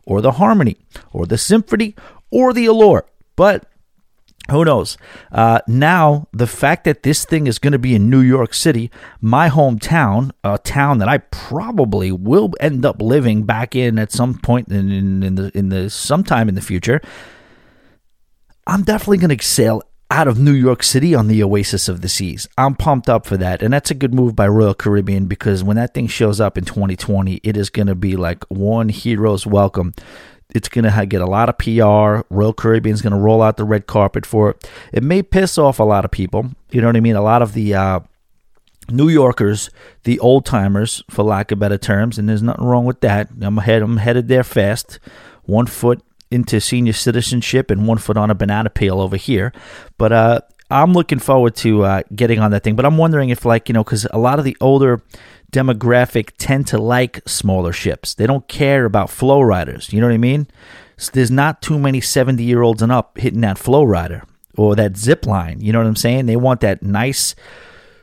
or 0.05 0.19
the 0.19 0.33
Harmony, 0.33 0.75
or 1.13 1.25
the 1.25 1.37
Symphony, 1.37 1.95
or 2.29 2.51
the 2.51 2.65
Allure. 2.65 3.05
But 3.37 3.69
who 4.51 4.63
knows? 4.63 4.97
Uh, 5.31 5.59
now, 5.67 6.27
the 6.31 6.47
fact 6.47 6.83
that 6.83 7.03
this 7.03 7.25
thing 7.25 7.47
is 7.47 7.57
going 7.57 7.73
to 7.73 7.79
be 7.79 7.95
in 7.95 8.09
New 8.09 8.19
York 8.19 8.53
City, 8.53 8.91
my 9.19 9.49
hometown, 9.49 10.31
a 10.43 10.57
town 10.59 10.99
that 10.99 11.07
I 11.07 11.17
probably 11.17 12.11
will 12.11 12.51
end 12.59 12.85
up 12.85 13.01
living 13.01 13.43
back 13.43 13.75
in 13.75 13.97
at 13.97 14.11
some 14.11 14.37
point 14.37 14.67
in, 14.69 14.91
in, 14.91 15.23
in 15.23 15.35
the 15.35 15.57
in 15.57 15.69
the 15.69 15.89
sometime 15.89 16.47
in 16.47 16.55
the 16.55 16.61
future, 16.61 17.01
I'm 18.67 18.83
definitely 18.83 19.17
going 19.17 19.35
to 19.35 19.43
sail 19.43 19.81
out 20.11 20.27
of 20.27 20.37
New 20.37 20.53
York 20.53 20.83
City 20.83 21.15
on 21.15 21.27
the 21.27 21.41
Oasis 21.41 21.89
of 21.89 22.01
the 22.01 22.09
Seas. 22.09 22.47
I'm 22.57 22.75
pumped 22.75 23.09
up 23.09 23.25
for 23.25 23.37
that, 23.37 23.63
and 23.63 23.73
that's 23.73 23.89
a 23.89 23.95
good 23.95 24.13
move 24.13 24.35
by 24.35 24.47
Royal 24.47 24.75
Caribbean 24.75 25.25
because 25.25 25.63
when 25.63 25.77
that 25.77 25.95
thing 25.95 26.05
shows 26.05 26.39
up 26.39 26.57
in 26.57 26.65
2020, 26.65 27.41
it 27.43 27.57
is 27.57 27.71
going 27.71 27.87
to 27.87 27.95
be 27.95 28.15
like 28.15 28.43
one 28.45 28.89
hero's 28.89 29.47
welcome 29.47 29.95
it's 30.55 30.69
going 30.69 30.85
to 30.85 31.05
get 31.05 31.21
a 31.21 31.25
lot 31.25 31.49
of 31.49 31.57
PR. 31.57 32.25
Royal 32.33 32.53
Caribbean's 32.53 33.01
going 33.01 33.13
to 33.13 33.19
roll 33.19 33.41
out 33.41 33.57
the 33.57 33.65
red 33.65 33.87
carpet 33.87 34.25
for 34.25 34.51
it. 34.51 34.69
It 34.93 35.03
may 35.03 35.21
piss 35.21 35.57
off 35.57 35.79
a 35.79 35.83
lot 35.83 36.05
of 36.05 36.11
people. 36.11 36.51
You 36.71 36.81
know 36.81 36.87
what 36.87 36.95
I 36.95 37.01
mean? 37.01 37.15
A 37.15 37.21
lot 37.21 37.41
of 37.41 37.53
the 37.53 37.73
uh, 37.73 37.99
New 38.89 39.09
Yorkers, 39.09 39.69
the 40.03 40.19
old 40.19 40.45
timers, 40.45 41.03
for 41.09 41.23
lack 41.23 41.51
of 41.51 41.59
better 41.59 41.77
terms, 41.77 42.17
and 42.17 42.29
there's 42.29 42.43
nothing 42.43 42.65
wrong 42.65 42.85
with 42.85 43.01
that. 43.01 43.29
I'm 43.41 43.57
ahead. 43.57 43.81
I'm 43.81 43.97
headed 43.97 44.27
there 44.27 44.43
fast. 44.43 44.99
One 45.43 45.65
foot 45.65 46.01
into 46.31 46.59
senior 46.59 46.93
citizenship 46.93 47.69
and 47.69 47.87
one 47.87 47.97
foot 47.97 48.17
on 48.17 48.31
a 48.31 48.35
banana 48.35 48.69
peel 48.69 48.99
over 48.99 49.17
here. 49.17 49.53
But 49.97 50.11
uh, 50.11 50.41
I'm 50.69 50.93
looking 50.93 51.19
forward 51.19 51.55
to 51.57 51.83
uh, 51.83 52.03
getting 52.15 52.39
on 52.39 52.51
that 52.51 52.63
thing. 52.63 52.75
But 52.75 52.85
I'm 52.85 52.97
wondering 52.97 53.29
if, 53.29 53.45
like, 53.45 53.69
you 53.69 53.73
know, 53.73 53.83
because 53.83 54.07
a 54.11 54.17
lot 54.17 54.39
of 54.39 54.45
the 54.45 54.57
older 54.59 55.01
demographic 55.51 56.31
tend 56.37 56.67
to 56.67 56.77
like 56.77 57.21
smaller 57.25 57.71
ships. 57.71 58.13
They 58.13 58.27
don't 58.27 58.47
care 58.47 58.85
about 58.85 59.09
flow 59.09 59.41
riders. 59.41 59.93
You 59.93 60.01
know 60.01 60.07
what 60.07 60.13
I 60.13 60.17
mean? 60.17 60.47
So 60.97 61.11
there's 61.13 61.31
not 61.31 61.61
too 61.61 61.77
many 61.77 62.01
70 62.01 62.43
year 62.43 62.61
olds 62.61 62.81
and 62.81 62.91
up 62.91 63.17
hitting 63.17 63.41
that 63.41 63.57
flow 63.57 63.83
rider 63.83 64.23
or 64.57 64.75
that 64.75 64.97
zip 64.97 65.25
line. 65.25 65.61
You 65.61 65.71
know 65.71 65.79
what 65.79 65.87
I'm 65.87 65.95
saying? 65.95 66.25
They 66.25 66.35
want 66.35 66.61
that 66.61 66.81
nice, 66.81 67.35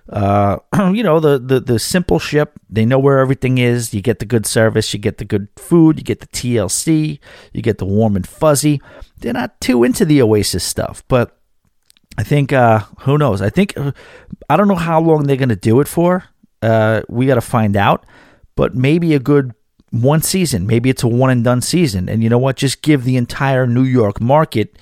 uh, 0.09 0.59
you 0.93 1.03
know, 1.03 1.21
the, 1.21 1.39
the, 1.39 1.61
the 1.61 1.79
simple 1.79 2.19
ship. 2.19 2.59
They 2.71 2.85
know 2.85 2.99
where 2.99 3.19
everything 3.19 3.59
is. 3.59 3.93
You 3.93 4.03
get 4.03 4.19
the 4.19 4.27
good 4.27 4.47
service, 4.47 4.93
you 4.93 5.01
get 5.01 5.19
the 5.19 5.25
good 5.25 5.49
food, 5.57 5.99
you 5.99 6.05
get 6.05 6.21
the 6.21 6.27
TLC, 6.29 7.19
you 7.53 7.63
get 7.63 7.79
the 7.79 7.87
warm 7.87 8.17
and 8.17 8.27
fuzzy. 8.27 8.81
They're 9.19 9.33
not 9.33 9.61
too 9.61 9.85
into 9.85 10.05
the 10.05 10.23
Oasis 10.23 10.65
stuff, 10.65 11.03
but 11.09 11.39
I 12.19 12.23
think, 12.23 12.53
uh, 12.53 12.81
who 13.01 13.19
knows? 13.19 13.41
I 13.41 13.51
think, 13.51 13.77
uh, 13.77 13.93
I 14.51 14.57
don't 14.57 14.69
know 14.69 14.75
how 14.75 15.01
long 15.01 15.25
they're 15.25 15.37
going 15.37 15.49
to 15.49 15.57
do 15.57 15.81
it 15.81 15.89
for. 15.89 16.25
Uh, 16.61 17.03
we 17.09 17.27
got 17.27 17.37
to 17.37 17.41
find 17.41 17.77
out. 17.77 18.05
But 18.55 18.75
maybe 18.75 19.15
a 19.15 19.19
good 19.19 19.55
one 19.91 20.23
season. 20.23 20.67
Maybe 20.67 20.91
it's 20.91 21.03
a 21.03 21.09
one 21.09 21.31
and 21.31 21.43
done 21.45 21.61
season. 21.63 22.09
And 22.09 22.23
you 22.23 22.29
know 22.29 22.39
what? 22.39 22.57
Just 22.57 22.83
give 22.83 23.05
the 23.05 23.17
entire 23.17 23.67
New 23.67 23.85
York 23.85 24.21
market, 24.21 24.77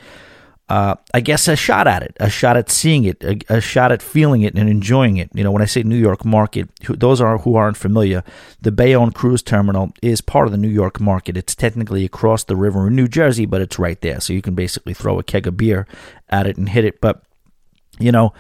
uh, 0.70 0.94
I 1.12 1.20
guess, 1.20 1.48
a 1.48 1.56
shot 1.56 1.88
at 1.88 2.04
it, 2.04 2.16
a 2.20 2.30
shot 2.30 2.56
at 2.56 2.70
seeing 2.70 3.02
it, 3.04 3.24
a, 3.24 3.56
a, 3.56 3.60
shot 3.60 3.90
at 3.90 4.00
feeling 4.00 4.42
it 4.42 4.54
and 4.54 4.68
enjoying 4.68 5.16
it. 5.16 5.28
You 5.34 5.42
know, 5.42 5.50
when 5.50 5.62
I 5.62 5.64
say 5.64 5.82
New 5.82 5.96
York 5.96 6.24
market, 6.24 6.68
who, 6.84 6.94
those 6.94 7.20
are 7.20 7.38
who 7.38 7.56
aren't 7.56 7.76
familiar, 7.76 8.22
the 8.60 8.70
Bayonne 8.70 9.10
Cruise 9.10 9.42
Terminal 9.42 9.92
is 10.00 10.20
part 10.20 10.46
of 10.46 10.52
the 10.52 10.58
New 10.58 10.68
York 10.68 11.00
market. 11.00 11.36
It's 11.36 11.56
technically 11.56 12.04
across 12.04 12.44
the 12.44 12.54
river 12.54 12.86
in 12.86 12.94
New 12.94 13.08
Jersey, 13.08 13.46
but 13.46 13.60
it's 13.60 13.80
right 13.80 14.00
there. 14.00 14.20
So 14.20 14.32
you 14.32 14.42
can 14.42 14.54
basically 14.54 14.94
throw 14.94 15.18
a 15.18 15.24
keg 15.24 15.48
of 15.48 15.56
beer 15.56 15.88
at 16.28 16.46
it 16.46 16.56
and 16.56 16.68
hit 16.68 16.84
it. 16.84 17.00
But, 17.00 17.24
you 17.98 18.12
know, 18.12 18.32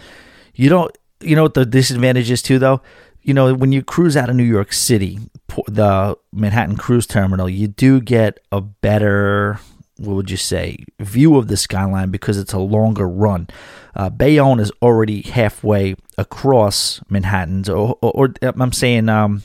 you 0.54 0.68
don't, 0.68 0.96
you 1.20 1.34
know 1.34 1.42
what 1.42 1.54
the 1.54 1.66
disadvantage 1.66 2.30
is 2.30 2.42
too, 2.42 2.60
though? 2.60 2.80
you 3.22 3.34
know, 3.34 3.52
when 3.54 3.72
you 3.72 3.82
cruise 3.82 4.16
out 4.16 4.30
of 4.30 4.36
New 4.36 4.44
York 4.44 4.72
City, 4.72 5.18
the 5.66 6.16
Manhattan 6.32 6.76
Cruise 6.76 7.06
Terminal, 7.06 7.48
you 7.48 7.68
do 7.68 8.00
get 8.00 8.38
a 8.50 8.60
better, 8.60 9.60
what 10.00 10.16
would 10.16 10.30
you 10.30 10.36
say, 10.36 10.78
view 10.98 11.36
of 11.36 11.48
the 11.48 11.56
skyline 11.56 12.10
because 12.10 12.38
it's 12.38 12.54
a 12.54 12.58
longer 12.58 13.06
run. 13.06 13.48
Uh, 13.94 14.08
Bayonne 14.08 14.58
is 14.58 14.72
already 14.80 15.20
halfway 15.22 15.94
across 16.16 17.02
Manhattan, 17.10 17.68
or, 17.68 17.98
or, 18.00 18.12
or 18.14 18.34
I'm 18.42 18.72
saying, 18.72 19.10
um, 19.10 19.42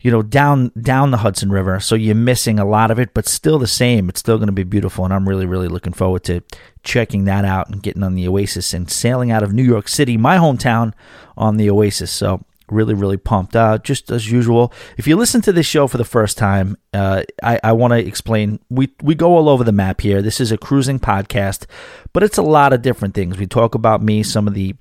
you 0.00 0.10
know, 0.10 0.22
down 0.22 0.72
down 0.80 1.12
the 1.12 1.18
Hudson 1.18 1.52
River, 1.52 1.78
so 1.78 1.94
you're 1.94 2.14
missing 2.14 2.58
a 2.58 2.64
lot 2.64 2.90
of 2.90 2.98
it, 2.98 3.14
but 3.14 3.28
still 3.28 3.58
the 3.58 3.66
same. 3.66 4.08
It's 4.08 4.20
still 4.20 4.38
going 4.38 4.48
to 4.48 4.52
be 4.52 4.64
beautiful, 4.64 5.04
and 5.04 5.14
I'm 5.14 5.28
really, 5.28 5.46
really 5.46 5.68
looking 5.68 5.92
forward 5.92 6.24
to 6.24 6.42
checking 6.82 7.24
that 7.26 7.44
out 7.44 7.68
and 7.68 7.82
getting 7.82 8.02
on 8.02 8.14
the 8.14 8.26
Oasis 8.26 8.74
and 8.74 8.90
sailing 8.90 9.30
out 9.30 9.42
of 9.42 9.52
New 9.52 9.62
York 9.62 9.86
City, 9.88 10.16
my 10.16 10.38
hometown, 10.38 10.92
on 11.36 11.56
the 11.56 11.70
Oasis. 11.70 12.10
So 12.10 12.42
really, 12.70 12.94
really 12.94 13.16
pumped. 13.16 13.56
Uh, 13.56 13.78
just 13.78 14.10
as 14.10 14.30
usual, 14.30 14.72
if 14.96 15.06
you 15.06 15.16
listen 15.16 15.40
to 15.42 15.52
this 15.52 15.66
show 15.66 15.86
for 15.86 15.98
the 15.98 16.04
first 16.04 16.38
time, 16.38 16.76
uh, 16.92 17.22
I, 17.42 17.60
I 17.62 17.72
want 17.72 17.92
to 17.92 17.98
explain. 17.98 18.60
We 18.68 18.88
we 19.02 19.14
go 19.14 19.36
all 19.36 19.48
over 19.48 19.64
the 19.64 19.72
map 19.72 20.00
here. 20.00 20.22
This 20.22 20.40
is 20.40 20.52
a 20.52 20.58
cruising 20.58 21.00
podcast, 21.00 21.66
but 22.12 22.22
it's 22.22 22.38
a 22.38 22.42
lot 22.42 22.72
of 22.72 22.82
different 22.82 23.14
things. 23.14 23.38
We 23.38 23.46
talk 23.46 23.74
about 23.74 24.02
me, 24.02 24.22
some 24.22 24.46
of 24.46 24.54
the 24.54 24.74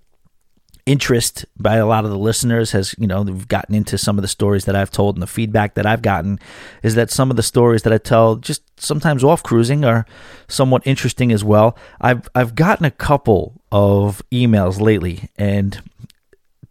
interest 0.89 1.45
by 1.55 1.75
a 1.75 1.85
lot 1.85 2.03
of 2.03 2.09
the 2.09 2.17
listeners 2.17 2.71
has 2.71 2.95
you 2.97 3.05
know 3.05 3.23
they've 3.23 3.47
gotten 3.47 3.75
into 3.75 3.95
some 3.95 4.17
of 4.17 4.23
the 4.23 4.27
stories 4.27 4.65
that 4.65 4.75
I've 4.75 4.89
told 4.89 5.15
and 5.15 5.21
the 5.21 5.27
feedback 5.27 5.75
that 5.75 5.85
I've 5.85 6.01
gotten 6.01 6.39
is 6.81 6.95
that 6.95 7.11
some 7.11 7.29
of 7.29 7.37
the 7.37 7.43
stories 7.43 7.83
that 7.83 7.93
I 7.93 7.99
tell 7.99 8.37
just 8.37 8.63
sometimes 8.81 9.23
off 9.23 9.43
cruising 9.43 9.85
are 9.85 10.07
somewhat 10.47 10.81
interesting 10.85 11.31
as 11.31 11.43
well. 11.43 11.77
I've 12.01 12.27
I've 12.33 12.55
gotten 12.55 12.87
a 12.87 12.91
couple 12.91 13.61
of 13.71 14.23
emails 14.31 14.81
lately 14.81 15.29
and 15.37 15.79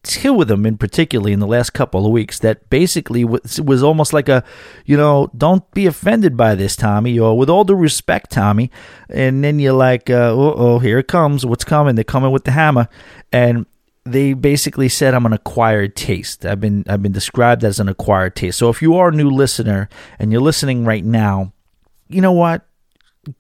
two 0.02 0.40
of 0.40 0.48
them 0.48 0.64
in 0.64 0.76
particularly 0.78 1.32
in 1.32 1.40
the 1.40 1.46
last 1.46 1.70
couple 1.70 2.06
of 2.06 2.12
weeks 2.12 2.38
that 2.38 2.70
basically 2.70 3.24
was, 3.24 3.60
was 3.60 3.82
almost 3.82 4.12
like 4.12 4.28
a 4.28 4.44
you 4.86 4.96
know 4.96 5.30
don't 5.36 5.68
be 5.72 5.86
offended 5.86 6.36
by 6.36 6.54
this 6.54 6.76
tommy 6.76 7.18
or 7.18 7.36
with 7.36 7.50
all 7.50 7.64
due 7.64 7.74
respect 7.74 8.30
tommy 8.30 8.70
and 9.10 9.42
then 9.42 9.58
you're 9.58 9.72
like 9.72 10.08
uh, 10.08 10.32
oh 10.34 10.78
here 10.78 10.98
it 10.98 11.08
comes 11.08 11.44
what's 11.44 11.64
coming 11.64 11.96
they're 11.96 12.04
coming 12.04 12.30
with 12.30 12.44
the 12.44 12.52
hammer 12.52 12.88
and 13.32 13.66
they 14.12 14.32
basically 14.32 14.88
said 14.88 15.14
I'm 15.14 15.26
an 15.26 15.32
acquired 15.32 15.94
taste. 15.96 16.44
I've 16.46 16.60
been 16.60 16.84
I've 16.88 17.02
been 17.02 17.12
described 17.12 17.64
as 17.64 17.78
an 17.78 17.88
acquired 17.88 18.36
taste. 18.36 18.58
So 18.58 18.68
if 18.68 18.82
you 18.82 18.96
are 18.96 19.08
a 19.08 19.14
new 19.14 19.30
listener 19.30 19.88
and 20.18 20.32
you're 20.32 20.40
listening 20.40 20.84
right 20.84 21.04
now, 21.04 21.52
you 22.08 22.20
know 22.20 22.32
what? 22.32 22.66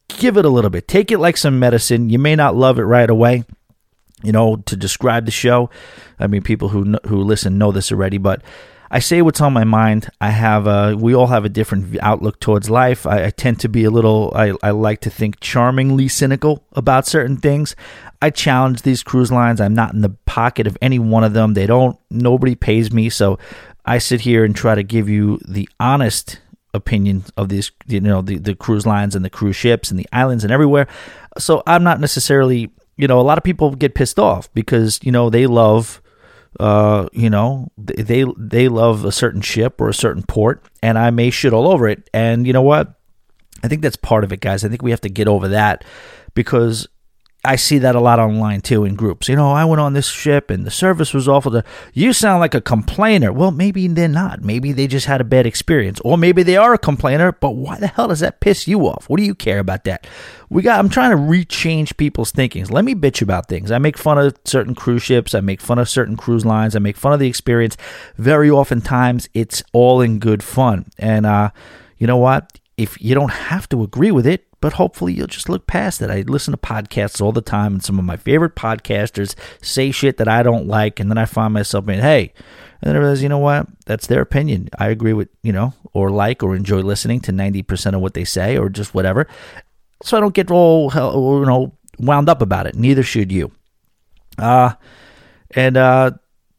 Give 0.08 0.36
it 0.36 0.44
a 0.44 0.50
little 0.50 0.70
bit. 0.70 0.86
Take 0.86 1.10
it 1.10 1.18
like 1.18 1.36
some 1.36 1.58
medicine. 1.58 2.10
You 2.10 2.18
may 2.18 2.36
not 2.36 2.54
love 2.54 2.78
it 2.78 2.82
right 2.82 3.08
away. 3.08 3.44
You 4.22 4.32
know, 4.32 4.56
to 4.56 4.76
describe 4.76 5.26
the 5.26 5.30
show. 5.30 5.70
I 6.18 6.26
mean, 6.26 6.42
people 6.42 6.68
who 6.68 6.96
who 7.06 7.22
listen 7.22 7.58
know 7.58 7.72
this 7.72 7.92
already, 7.92 8.18
but 8.18 8.42
I 8.90 9.00
say 9.00 9.20
what's 9.20 9.40
on 9.40 9.52
my 9.52 9.64
mind. 9.64 10.08
I 10.20 10.30
have 10.30 10.66
a, 10.66 10.96
we 10.96 11.14
all 11.14 11.26
have 11.26 11.44
a 11.44 11.50
different 11.50 11.98
outlook 12.00 12.40
towards 12.40 12.70
life. 12.70 13.06
I, 13.06 13.26
I, 13.26 13.30
tend 13.30 13.60
to 13.60 13.68
be 13.68 13.84
a 13.84 13.90
little, 13.90 14.32
I, 14.34 14.54
I 14.62 14.70
like 14.70 15.00
to 15.02 15.10
think 15.10 15.40
charmingly 15.40 16.08
cynical 16.08 16.64
about 16.72 17.06
certain 17.06 17.36
things. 17.36 17.76
I 18.22 18.30
challenge 18.30 18.82
these 18.82 19.02
cruise 19.02 19.30
lines. 19.30 19.60
I'm 19.60 19.74
not 19.74 19.92
in 19.92 20.00
the 20.00 20.16
pocket 20.24 20.66
of 20.66 20.78
any 20.80 20.98
one 20.98 21.22
of 21.22 21.34
them. 21.34 21.54
They 21.54 21.66
don't. 21.66 21.98
Nobody 22.10 22.54
pays 22.54 22.90
me, 22.90 23.10
so 23.10 23.38
I 23.84 23.98
sit 23.98 24.22
here 24.22 24.44
and 24.44 24.56
try 24.56 24.74
to 24.74 24.82
give 24.82 25.08
you 25.08 25.38
the 25.46 25.68
honest 25.78 26.40
opinion 26.74 27.24
of 27.36 27.48
these, 27.48 27.70
you 27.86 28.00
know, 28.00 28.20
the 28.20 28.38
the 28.38 28.54
cruise 28.54 28.86
lines 28.86 29.14
and 29.14 29.24
the 29.24 29.30
cruise 29.30 29.56
ships 29.56 29.90
and 29.90 30.00
the 30.00 30.08
islands 30.12 30.42
and 30.42 30.52
everywhere. 30.52 30.88
So 31.38 31.62
I'm 31.66 31.84
not 31.84 32.00
necessarily, 32.00 32.70
you 32.98 33.08
know, 33.08 33.18
a 33.18 33.22
lot 33.22 33.38
of 33.38 33.44
people 33.44 33.74
get 33.74 33.94
pissed 33.94 34.18
off 34.18 34.52
because 34.52 35.00
you 35.02 35.12
know 35.12 35.30
they 35.30 35.46
love 35.46 36.02
uh, 36.58 37.08
you 37.12 37.30
know, 37.30 37.70
they 37.76 38.24
they 38.36 38.68
love 38.68 39.04
a 39.04 39.12
certain 39.12 39.40
ship 39.40 39.80
or 39.80 39.88
a 39.88 39.94
certain 39.94 40.22
port, 40.24 40.64
and 40.82 40.98
I 40.98 41.10
may 41.10 41.30
shit 41.30 41.52
all 41.52 41.68
over 41.68 41.88
it. 41.88 42.10
And 42.12 42.46
you 42.46 42.52
know 42.52 42.62
what? 42.62 42.94
I 43.62 43.68
think 43.68 43.82
that's 43.82 43.96
part 43.96 44.24
of 44.24 44.32
it, 44.32 44.40
guys. 44.40 44.64
I 44.64 44.68
think 44.68 44.82
we 44.82 44.90
have 44.90 45.00
to 45.02 45.08
get 45.08 45.28
over 45.28 45.48
that 45.48 45.84
because 46.34 46.88
I 47.48 47.56
see 47.56 47.78
that 47.78 47.94
a 47.94 48.00
lot 48.00 48.18
online 48.18 48.60
too 48.60 48.84
in 48.84 48.94
groups. 48.94 49.26
You 49.26 49.34
know, 49.34 49.50
I 49.50 49.64
went 49.64 49.80
on 49.80 49.94
this 49.94 50.06
ship 50.06 50.50
and 50.50 50.66
the 50.66 50.70
service 50.70 51.14
was 51.14 51.26
awful. 51.26 51.62
You 51.94 52.12
sound 52.12 52.40
like 52.40 52.54
a 52.54 52.60
complainer. 52.60 53.32
Well, 53.32 53.52
maybe 53.52 53.88
they're 53.88 54.06
not. 54.06 54.44
Maybe 54.44 54.72
they 54.72 54.86
just 54.86 55.06
had 55.06 55.22
a 55.22 55.24
bad 55.24 55.46
experience, 55.46 55.98
or 56.04 56.18
maybe 56.18 56.42
they 56.42 56.58
are 56.58 56.74
a 56.74 56.78
complainer. 56.78 57.32
But 57.32 57.52
why 57.52 57.78
the 57.78 57.86
hell 57.86 58.08
does 58.08 58.20
that 58.20 58.40
piss 58.40 58.68
you 58.68 58.80
off? 58.80 59.08
What 59.08 59.16
do 59.16 59.22
you 59.22 59.34
care 59.34 59.60
about 59.60 59.84
that? 59.84 60.06
We 60.50 60.60
got. 60.60 60.78
I'm 60.78 60.90
trying 60.90 61.12
to 61.12 61.16
rechange 61.16 61.96
people's 61.96 62.32
thinkings. 62.32 62.70
Let 62.70 62.84
me 62.84 62.94
bitch 62.94 63.22
about 63.22 63.48
things. 63.48 63.70
I 63.70 63.78
make 63.78 63.96
fun 63.96 64.18
of 64.18 64.38
certain 64.44 64.74
cruise 64.74 65.02
ships. 65.02 65.34
I 65.34 65.40
make 65.40 65.62
fun 65.62 65.78
of 65.78 65.88
certain 65.88 66.18
cruise 66.18 66.44
lines. 66.44 66.76
I 66.76 66.80
make 66.80 66.98
fun 66.98 67.14
of 67.14 67.18
the 67.18 67.28
experience. 67.28 67.78
Very 68.18 68.50
oftentimes, 68.50 69.26
it's 69.32 69.62
all 69.72 70.02
in 70.02 70.18
good 70.18 70.42
fun. 70.42 70.84
And 70.98 71.24
uh, 71.24 71.52
you 71.96 72.06
know 72.06 72.18
what? 72.18 72.58
If 72.76 73.00
you 73.00 73.14
don't 73.14 73.32
have 73.32 73.70
to 73.70 73.82
agree 73.82 74.10
with 74.10 74.26
it, 74.26 74.47
but 74.60 74.74
hopefully 74.74 75.12
you'll 75.12 75.26
just 75.26 75.48
look 75.48 75.66
past 75.66 76.02
it. 76.02 76.10
I 76.10 76.22
listen 76.22 76.52
to 76.52 76.58
podcasts 76.58 77.20
all 77.20 77.32
the 77.32 77.40
time, 77.40 77.74
and 77.74 77.84
some 77.84 77.98
of 77.98 78.04
my 78.04 78.16
favorite 78.16 78.56
podcasters 78.56 79.34
say 79.62 79.90
shit 79.90 80.16
that 80.16 80.28
I 80.28 80.42
don't 80.42 80.66
like, 80.66 81.00
and 81.00 81.10
then 81.10 81.18
I 81.18 81.24
find 81.24 81.54
myself 81.54 81.86
being, 81.86 82.00
hey, 82.00 82.32
and 82.80 82.88
then 82.88 82.96
I 82.96 82.98
realize, 83.00 83.22
you 83.22 83.28
know 83.28 83.38
what? 83.38 83.66
That's 83.86 84.06
their 84.06 84.20
opinion. 84.20 84.68
I 84.78 84.88
agree 84.88 85.12
with, 85.12 85.28
you 85.42 85.52
know, 85.52 85.74
or 85.92 86.10
like 86.10 86.42
or 86.42 86.54
enjoy 86.54 86.80
listening 86.80 87.20
to 87.20 87.32
90% 87.32 87.94
of 87.94 88.00
what 88.00 88.14
they 88.14 88.24
say 88.24 88.56
or 88.56 88.68
just 88.68 88.94
whatever. 88.94 89.26
So 90.02 90.16
I 90.16 90.20
don't 90.20 90.34
get 90.34 90.50
all, 90.50 90.92
you 90.94 91.46
know, 91.46 91.76
wound 91.98 92.28
up 92.28 92.40
about 92.40 92.66
it. 92.66 92.76
Neither 92.76 93.02
should 93.02 93.32
you. 93.32 93.50
Uh, 94.38 94.74
and, 95.52 95.76
uh, 95.76 96.12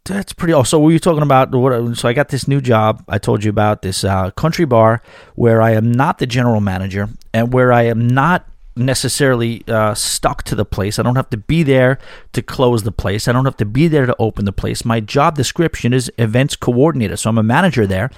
that's 0.06 0.34
pretty. 0.34 0.54
Oh, 0.54 0.64
so 0.64 0.80
were 0.80 0.92
you 0.92 1.00
talking 1.00 1.24
about 1.24 1.54
what? 1.54 1.98
So 1.98 2.08
I 2.08 2.14
got 2.14 2.30
this 2.30 2.48
new 2.48 2.62
job. 2.62 3.04
I 3.08 3.18
told 3.18 3.44
you 3.44 3.50
about 3.50 3.82
this 3.82 4.04
uh, 4.04 4.32
country 4.32 4.66
bar 4.66 5.02
where 5.36 5.62
I 5.62 5.72
am 5.72 5.92
not 5.92 6.18
the 6.18 6.28
general 6.28 6.62
manager 6.62 7.10
and 7.34 7.54
where 7.54 7.72
I 7.72 7.84
am 7.84 8.08
not 8.08 8.48
necessarily 8.76 9.64
uh, 9.68 9.94
stuck 9.94 10.44
to 10.44 10.56
the 10.56 10.66
place. 10.66 10.98
I 10.98 11.04
don't 11.04 11.16
have 11.16 11.30
to 11.32 11.38
be 11.38 11.64
there 11.64 12.00
to 12.34 12.42
close 12.42 12.84
the 12.84 12.92
place. 12.92 13.28
I 13.28 13.34
don't 13.34 13.46
have 13.46 13.58
to 13.58 13.66
be 13.66 13.88
there 13.88 14.06
to 14.06 14.16
open 14.18 14.46
the 14.46 14.54
place. 14.54 14.86
My 14.86 15.00
job 15.00 15.36
description 15.36 15.94
is 15.94 16.12
events 16.18 16.56
coordinator. 16.56 17.18
So 17.18 17.30
I'm 17.30 17.38
a 17.38 17.44
manager 17.44 17.86
there. 17.86 18.10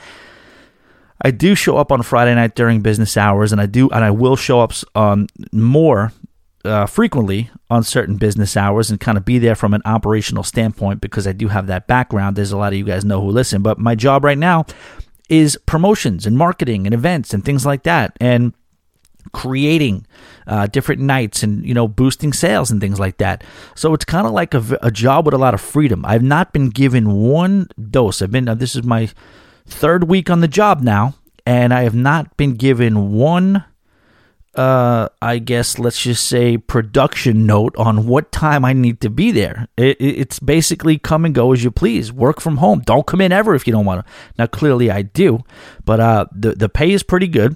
I 1.24 1.32
do 1.32 1.56
show 1.56 1.78
up 1.78 1.91
on 1.91 2.02
Friday 2.02 2.34
night 2.34 2.56
during 2.56 2.82
business 2.82 3.15
hours, 3.15 3.52
and 3.52 3.62
I 3.62 3.67
do, 3.67 3.89
and 3.89 4.04
I 4.04 4.10
will 4.10 4.36
show 4.36 4.60
up 4.60 4.74
um, 4.96 5.28
more 5.52 6.12
uh, 6.65 6.86
frequently 6.86 7.50
on 7.69 7.84
certain 7.84 8.17
business 8.17 8.56
hours 8.56 8.89
and 8.89 9.00
kind 9.00 9.17
of 9.17 9.26
be 9.26 9.39
there 9.39 9.56
from 9.56 9.74
an 9.74 9.82
operational 9.86 10.43
standpoint 10.43 11.02
because 11.02 11.28
I 11.28 11.32
do 11.32 11.47
have 11.47 11.67
that 11.67 11.88
background. 11.88 12.36
There's 12.36 12.52
a 12.52 12.58
lot 12.58 12.74
of 12.74 12.80
you 12.80 12.86
guys 12.86 13.06
know 13.06 13.21
who 13.21 13.30
listen, 13.30 13.62
but 13.62 13.80
my 13.80 13.95
job 13.95 14.24
right 14.24 14.38
now 14.38 14.65
is 15.30 15.58
promotions 15.65 16.26
and 16.26 16.38
marketing 16.38 16.86
and 16.86 16.93
events 16.93 17.34
and 17.34 17.43
things 17.43 17.65
like 17.65 17.84
that, 17.84 18.17
and 18.19 18.54
creating 19.34 20.06
uh, 20.47 20.67
different 20.67 21.02
nights 21.02 21.43
and 21.43 21.65
you 21.65 21.74
know 21.74 21.88
boosting 21.88 22.34
sales 22.34 22.69
and 22.71 22.82
things 22.82 23.00
like 23.00 23.17
that. 23.17 23.43
So 23.76 23.93
it's 23.93 24.06
kind 24.06 24.28
of 24.28 24.34
like 24.34 24.54
a, 24.54 24.80
a 24.82 24.91
job 24.91 25.26
with 25.26 25.34
a 25.34 25.38
lot 25.38 25.54
of 25.54 25.62
freedom. 25.62 26.04
I've 26.06 26.24
not 26.24 26.52
been 26.54 26.69
given 26.69 27.12
one 27.13 27.67
dose. 27.89 28.21
I've 28.21 28.32
been 28.32 28.47
uh, 28.47 28.56
this 28.56 28.76
is 28.76 28.84
my 28.84 29.10
third 29.65 30.06
week 30.06 30.30
on 30.30 30.41
the 30.41 30.47
job 30.47 30.82
now, 30.82 31.15
and 31.45 31.74
I 31.74 31.84
have 31.84 31.95
not 31.95 32.36
been 32.38 32.56
given 32.56 33.13
one 33.13 33.63
uh, 34.56 35.08
I 35.22 35.38
guess 35.38 35.80
let's 35.80 36.02
just 36.02 36.28
say 36.28 36.58
production 36.58 37.46
note 37.46 37.76
on 37.78 38.06
what 38.06 38.32
time 38.32 38.66
I 38.66 38.74
need 38.74 39.00
to 39.02 39.10
be 39.10 39.32
there. 39.32 39.68
It, 39.78 39.98
it's 40.00 40.40
basically 40.40 40.98
come 40.98 41.24
and 41.24 41.34
go 41.34 41.54
as 41.54 41.64
you 41.64 41.72
please. 41.72 42.12
Work 42.12 42.42
from 42.42 42.58
home. 42.58 42.82
Don't 42.82 43.08
come 43.08 43.22
in 43.22 43.32
ever 43.32 43.56
if 43.56 43.66
you 43.66 43.72
don't 43.72 43.86
want 43.86 44.06
to. 44.06 44.12
Now, 44.38 44.48
clearly 44.48 44.92
I 44.92 45.04
do, 45.04 45.40
but 45.86 46.00
uh, 46.00 46.26
the 46.34 46.54
the 46.54 46.70
pay 46.70 46.92
is 46.92 47.02
pretty 47.02 47.28
good, 47.28 47.56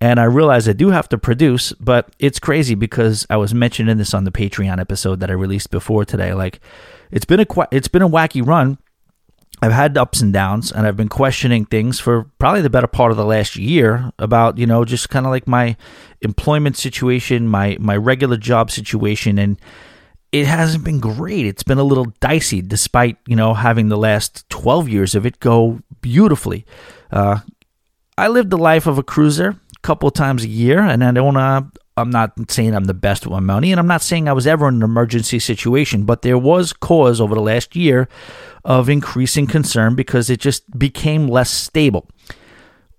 and 0.00 0.18
I 0.18 0.24
realize 0.24 0.68
I 0.68 0.72
do 0.72 0.90
have 0.90 1.08
to 1.10 1.18
produce. 1.18 1.72
But 1.72 2.14
it's 2.18 2.38
crazy 2.38 2.74
because 2.74 3.26
I 3.28 3.36
was 3.36 3.52
mentioning 3.52 3.98
this 3.98 4.14
on 4.14 4.24
the 4.24 4.32
Patreon 4.32 4.80
episode 4.80 5.20
that 5.20 5.30
I 5.30 5.34
released 5.34 5.70
before 5.70 6.06
today. 6.06 6.32
Like, 6.32 6.60
it's 7.10 7.26
been 7.26 7.40
a 7.40 7.46
it's 7.70 7.88
been 7.88 8.02
a 8.02 8.08
wacky 8.08 8.46
run 8.46 8.78
I've 9.60 9.72
had 9.72 9.96
ups 9.96 10.20
and 10.20 10.32
downs, 10.32 10.72
and 10.72 10.86
I've 10.86 10.96
been 10.96 11.08
questioning 11.08 11.66
things 11.66 12.00
for 12.00 12.24
probably 12.38 12.62
the 12.62 12.70
better 12.70 12.88
part 12.88 13.12
of 13.12 13.16
the 13.16 13.24
last 13.24 13.54
year 13.54 14.10
about 14.18 14.58
you 14.58 14.66
know 14.66 14.84
just 14.84 15.10
kind 15.10 15.26
of 15.26 15.30
like 15.30 15.46
my 15.46 15.76
employment 16.20 16.76
situation, 16.76 17.46
my 17.46 17.76
my 17.78 17.96
regular 17.96 18.36
job 18.36 18.70
situation, 18.70 19.38
and 19.38 19.60
it 20.32 20.46
hasn't 20.46 20.84
been 20.84 20.98
great. 20.98 21.46
It's 21.46 21.62
been 21.62 21.78
a 21.78 21.84
little 21.84 22.06
dicey, 22.20 22.60
despite 22.60 23.18
you 23.26 23.36
know 23.36 23.54
having 23.54 23.88
the 23.88 23.96
last 23.98 24.48
twelve 24.48 24.88
years 24.88 25.14
of 25.14 25.26
it 25.26 25.38
go 25.38 25.80
beautifully. 26.00 26.66
Uh, 27.12 27.40
I 28.18 28.28
lived 28.28 28.50
the 28.50 28.58
life 28.58 28.86
of 28.86 28.98
a 28.98 29.02
cruiser 29.02 29.50
a 29.50 29.80
couple 29.82 30.10
times 30.10 30.44
a 30.44 30.48
year, 30.48 30.80
and 30.80 31.04
I 31.04 31.12
don't 31.12 31.36
uh, 31.36 31.62
I'm 31.96 32.10
not 32.10 32.50
saying 32.50 32.74
I'm 32.74 32.84
the 32.84 32.94
best 32.94 33.26
with 33.26 33.32
my 33.32 33.40
money, 33.40 33.70
and 33.70 33.78
I'm 33.78 33.86
not 33.86 34.02
saying 34.02 34.28
I 34.28 34.32
was 34.32 34.46
ever 34.46 34.68
in 34.68 34.76
an 34.76 34.82
emergency 34.82 35.38
situation, 35.38 36.04
but 36.04 36.22
there 36.22 36.38
was 36.38 36.72
cause 36.72 37.20
over 37.20 37.34
the 37.34 37.40
last 37.40 37.76
year 37.76 38.08
of 38.64 38.88
increasing 38.88 39.46
concern 39.46 39.94
because 39.94 40.30
it 40.30 40.40
just 40.40 40.78
became 40.78 41.28
less 41.28 41.50
stable. 41.50 42.08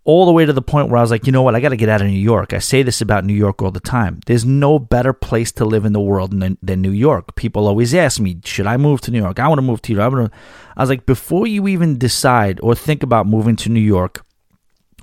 All 0.05 0.25
the 0.25 0.33
way 0.33 0.45
to 0.45 0.53
the 0.53 0.61
point 0.61 0.89
where 0.89 0.97
I 0.97 1.01
was 1.01 1.11
like, 1.11 1.25
you 1.25 1.31
know 1.31 1.41
what, 1.41 1.55
I 1.55 1.61
got 1.61 1.69
to 1.69 1.77
get 1.77 1.87
out 1.87 2.01
of 2.01 2.07
New 2.07 2.13
York. 2.13 2.53
I 2.53 2.59
say 2.59 2.83
this 2.83 2.99
about 2.99 3.23
New 3.23 3.33
York 3.33 3.61
all 3.61 3.71
the 3.71 3.79
time. 3.79 4.19
There's 4.25 4.43
no 4.43 4.77
better 4.77 5.13
place 5.13 5.51
to 5.53 5.65
live 5.65 5.85
in 5.85 5.93
the 5.93 6.01
world 6.01 6.37
than, 6.37 6.57
than 6.61 6.81
New 6.81 6.91
York. 6.91 7.35
People 7.35 7.67
always 7.67 7.95
ask 7.95 8.19
me, 8.19 8.41
should 8.43 8.67
I 8.67 8.75
move 8.75 8.99
to 9.01 9.11
New 9.11 9.21
York? 9.21 9.39
I 9.39 9.47
want 9.47 9.59
to 9.59 9.63
move 9.63 9.81
to 9.83 9.93
New 9.93 9.99
York. 9.99 10.31
I 10.75 10.81
was 10.81 10.89
like, 10.89 11.05
before 11.05 11.47
you 11.47 11.69
even 11.69 11.97
decide 11.97 12.59
or 12.61 12.75
think 12.75 13.01
about 13.01 13.27
moving 13.27 13.55
to 13.55 13.69
New 13.69 13.79
York, 13.79 14.25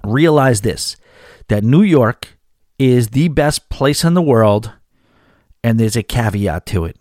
realize 0.04 0.60
this 0.60 0.96
that 1.48 1.64
New 1.64 1.82
York 1.82 2.38
is 2.80 3.08
the 3.08 3.28
best 3.28 3.68
place 3.68 4.04
in 4.04 4.14
the 4.14 4.22
world, 4.22 4.72
and 5.62 5.78
there's 5.78 5.96
a 5.96 6.02
caveat 6.02 6.64
to 6.64 6.86
it. 6.86 6.96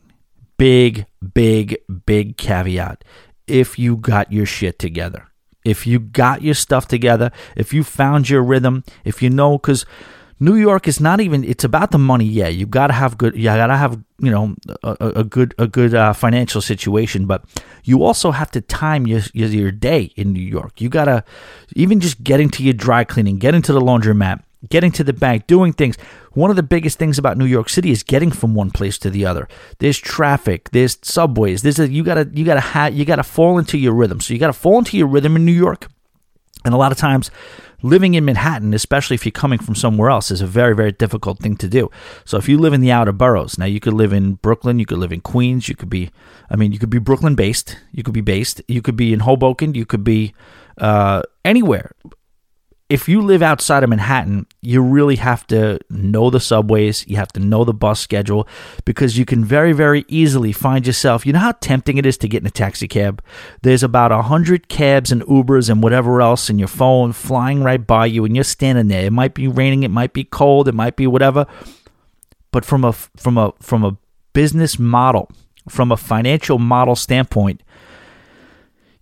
Big, 0.57 1.05
big, 1.33 1.77
big 2.05 2.35
caveat. 2.37 3.05
If 3.47 3.79
you 3.79 3.95
got 3.95 4.29
your 4.31 4.45
shit 4.45 4.77
together, 4.77 5.27
if 5.63 5.87
you 5.87 5.99
got 5.99 6.41
your 6.41 6.53
stuff 6.53 6.89
together, 6.89 7.31
if 7.55 7.73
you 7.73 7.85
found 7.85 8.29
your 8.29 8.43
rhythm, 8.43 8.83
if 9.05 9.21
you 9.23 9.29
know, 9.29 9.57
because 9.57 9.85
New 10.41 10.55
York 10.55 10.85
is 10.85 10.99
not 10.99 11.21
even. 11.21 11.45
It's 11.45 11.63
about 11.63 11.91
the 11.91 11.97
money. 11.97 12.25
Yeah, 12.25 12.49
you 12.49 12.65
got 12.65 12.87
to 12.87 12.93
have 12.93 13.17
good. 13.17 13.35
You 13.35 13.45
got 13.45 13.67
to 13.67 13.77
have 13.77 14.01
you 14.19 14.31
know 14.31 14.55
a, 14.83 14.95
a 15.17 15.23
good 15.23 15.55
a 15.57 15.67
good 15.67 15.93
uh, 15.93 16.11
financial 16.11 16.61
situation, 16.61 17.25
but 17.25 17.43
you 17.83 18.03
also 18.03 18.31
have 18.31 18.51
to 18.51 18.61
time 18.61 19.07
your, 19.07 19.21
your 19.33 19.47
your 19.47 19.71
day 19.71 20.11
in 20.17 20.33
New 20.33 20.43
York. 20.43 20.81
You 20.81 20.89
got 20.89 21.05
to 21.05 21.23
even 21.75 21.99
just 22.01 22.21
getting 22.23 22.49
to 22.51 22.63
your 22.63 22.73
dry 22.73 23.05
cleaning, 23.05 23.37
getting 23.37 23.61
to 23.63 23.73
the 23.73 23.81
laundromat 23.81 24.43
getting 24.67 24.91
to 24.91 25.03
the 25.03 25.13
bank, 25.13 25.47
doing 25.47 25.73
things. 25.73 25.97
One 26.33 26.49
of 26.49 26.55
the 26.55 26.63
biggest 26.63 26.97
things 26.97 27.17
about 27.17 27.37
New 27.37 27.45
York 27.45 27.69
City 27.69 27.91
is 27.91 28.03
getting 28.03 28.31
from 28.31 28.53
one 28.53 28.71
place 28.71 28.97
to 28.99 29.09
the 29.09 29.25
other. 29.25 29.47
There's 29.79 29.97
traffic, 29.97 30.69
there's 30.71 30.97
subways. 31.01 31.61
There's 31.61 31.79
a 31.79 31.89
you 31.89 32.03
gotta 32.03 32.29
you 32.33 32.45
gotta 32.45 32.59
ha- 32.59 32.87
you 32.87 33.05
gotta 33.05 33.23
fall 33.23 33.57
into 33.57 33.77
your 33.77 33.93
rhythm. 33.93 34.19
So 34.19 34.33
you 34.33 34.39
gotta 34.39 34.53
fall 34.53 34.79
into 34.79 34.97
your 34.97 35.07
rhythm 35.07 35.35
in 35.35 35.45
New 35.45 35.53
York. 35.53 35.87
And 36.65 36.73
a 36.73 36.77
lot 36.77 36.91
of 36.91 36.97
times, 36.97 37.31
living 37.81 38.15
in 38.15 38.25
Manhattan, 38.25 38.73
especially 38.73 39.15
if 39.15 39.25
you're 39.25 39.31
coming 39.31 39.59
from 39.59 39.75
somewhere 39.75 40.09
else, 40.09 40.29
is 40.29 40.41
a 40.41 40.47
very, 40.47 40.75
very 40.75 40.91
difficult 40.91 41.39
thing 41.39 41.55
to 41.57 41.69
do. 41.69 41.89
So 42.25 42.37
if 42.37 42.49
you 42.49 42.57
live 42.57 42.73
in 42.73 42.81
the 42.81 42.91
outer 42.91 43.13
boroughs, 43.13 43.57
now 43.57 43.65
you 43.65 43.79
could 43.79 43.93
live 43.93 44.11
in 44.11 44.33
Brooklyn, 44.33 44.77
you 44.77 44.85
could 44.85 44.97
live 44.97 45.13
in 45.13 45.21
Queens, 45.21 45.69
you 45.69 45.75
could 45.75 45.89
be, 45.89 46.11
I 46.49 46.57
mean, 46.57 46.73
you 46.73 46.79
could 46.79 46.89
be 46.89 46.99
Brooklyn 46.99 47.35
based, 47.35 47.77
you 47.93 48.03
could 48.03 48.13
be 48.13 48.19
based, 48.19 48.61
you 48.67 48.81
could 48.81 48.97
be 48.97 49.13
in 49.13 49.21
Hoboken, 49.21 49.73
you 49.73 49.85
could 49.85 50.03
be 50.03 50.33
uh, 50.79 51.21
anywhere 51.45 51.93
if 52.89 53.07
you 53.07 53.21
live 53.21 53.43
outside 53.43 53.83
of 53.83 53.89
Manhattan, 53.89 54.47
you 54.61 54.81
really 54.81 55.17
have 55.17 55.45
to 55.47 55.79
know 55.91 56.31
the 56.31 56.39
subways, 56.39 57.07
you 57.07 57.17
have 57.17 57.31
to 57.33 57.39
know 57.39 57.63
the 57.63 57.73
bus 57.73 57.99
schedule 57.99 58.47
because 58.83 59.15
you 59.15 59.25
can 59.25 59.45
very, 59.45 59.73
very 59.73 60.05
easily 60.07 60.51
find 60.51 60.87
yourself. 60.87 61.23
You 61.23 61.33
know 61.33 61.39
how 61.39 61.51
tempting 61.51 61.99
it 61.99 62.05
is 62.07 62.17
to 62.17 62.27
get 62.27 62.41
in 62.41 62.47
a 62.47 62.51
taxi 62.51 62.87
cab? 62.87 63.23
There's 63.61 63.83
about 63.83 64.11
a 64.11 64.23
hundred 64.23 64.69
cabs 64.69 65.11
and 65.11 65.21
Ubers 65.23 65.69
and 65.69 65.83
whatever 65.83 66.19
else 66.19 66.49
in 66.49 66.57
your 66.57 66.67
phone 66.67 67.13
flying 67.13 67.61
right 67.63 67.85
by 67.85 68.07
you, 68.07 68.25
and 68.25 68.35
you're 68.35 68.43
standing 68.43 68.87
there. 68.87 69.05
It 69.05 69.13
might 69.13 69.35
be 69.35 69.47
raining, 69.47 69.83
it 69.83 69.91
might 69.91 70.13
be 70.13 70.23
cold, 70.23 70.67
it 70.67 70.73
might 70.73 70.95
be 70.95 71.05
whatever. 71.05 71.45
But 72.51 72.65
from 72.65 72.83
a 72.83 72.93
from 72.93 73.37
a 73.37 73.53
from 73.59 73.85
a 73.85 73.97
business 74.33 74.79
model, 74.79 75.29
from 75.69 75.91
a 75.91 75.97
financial 75.97 76.57
model 76.57 76.95
standpoint, 76.95 77.61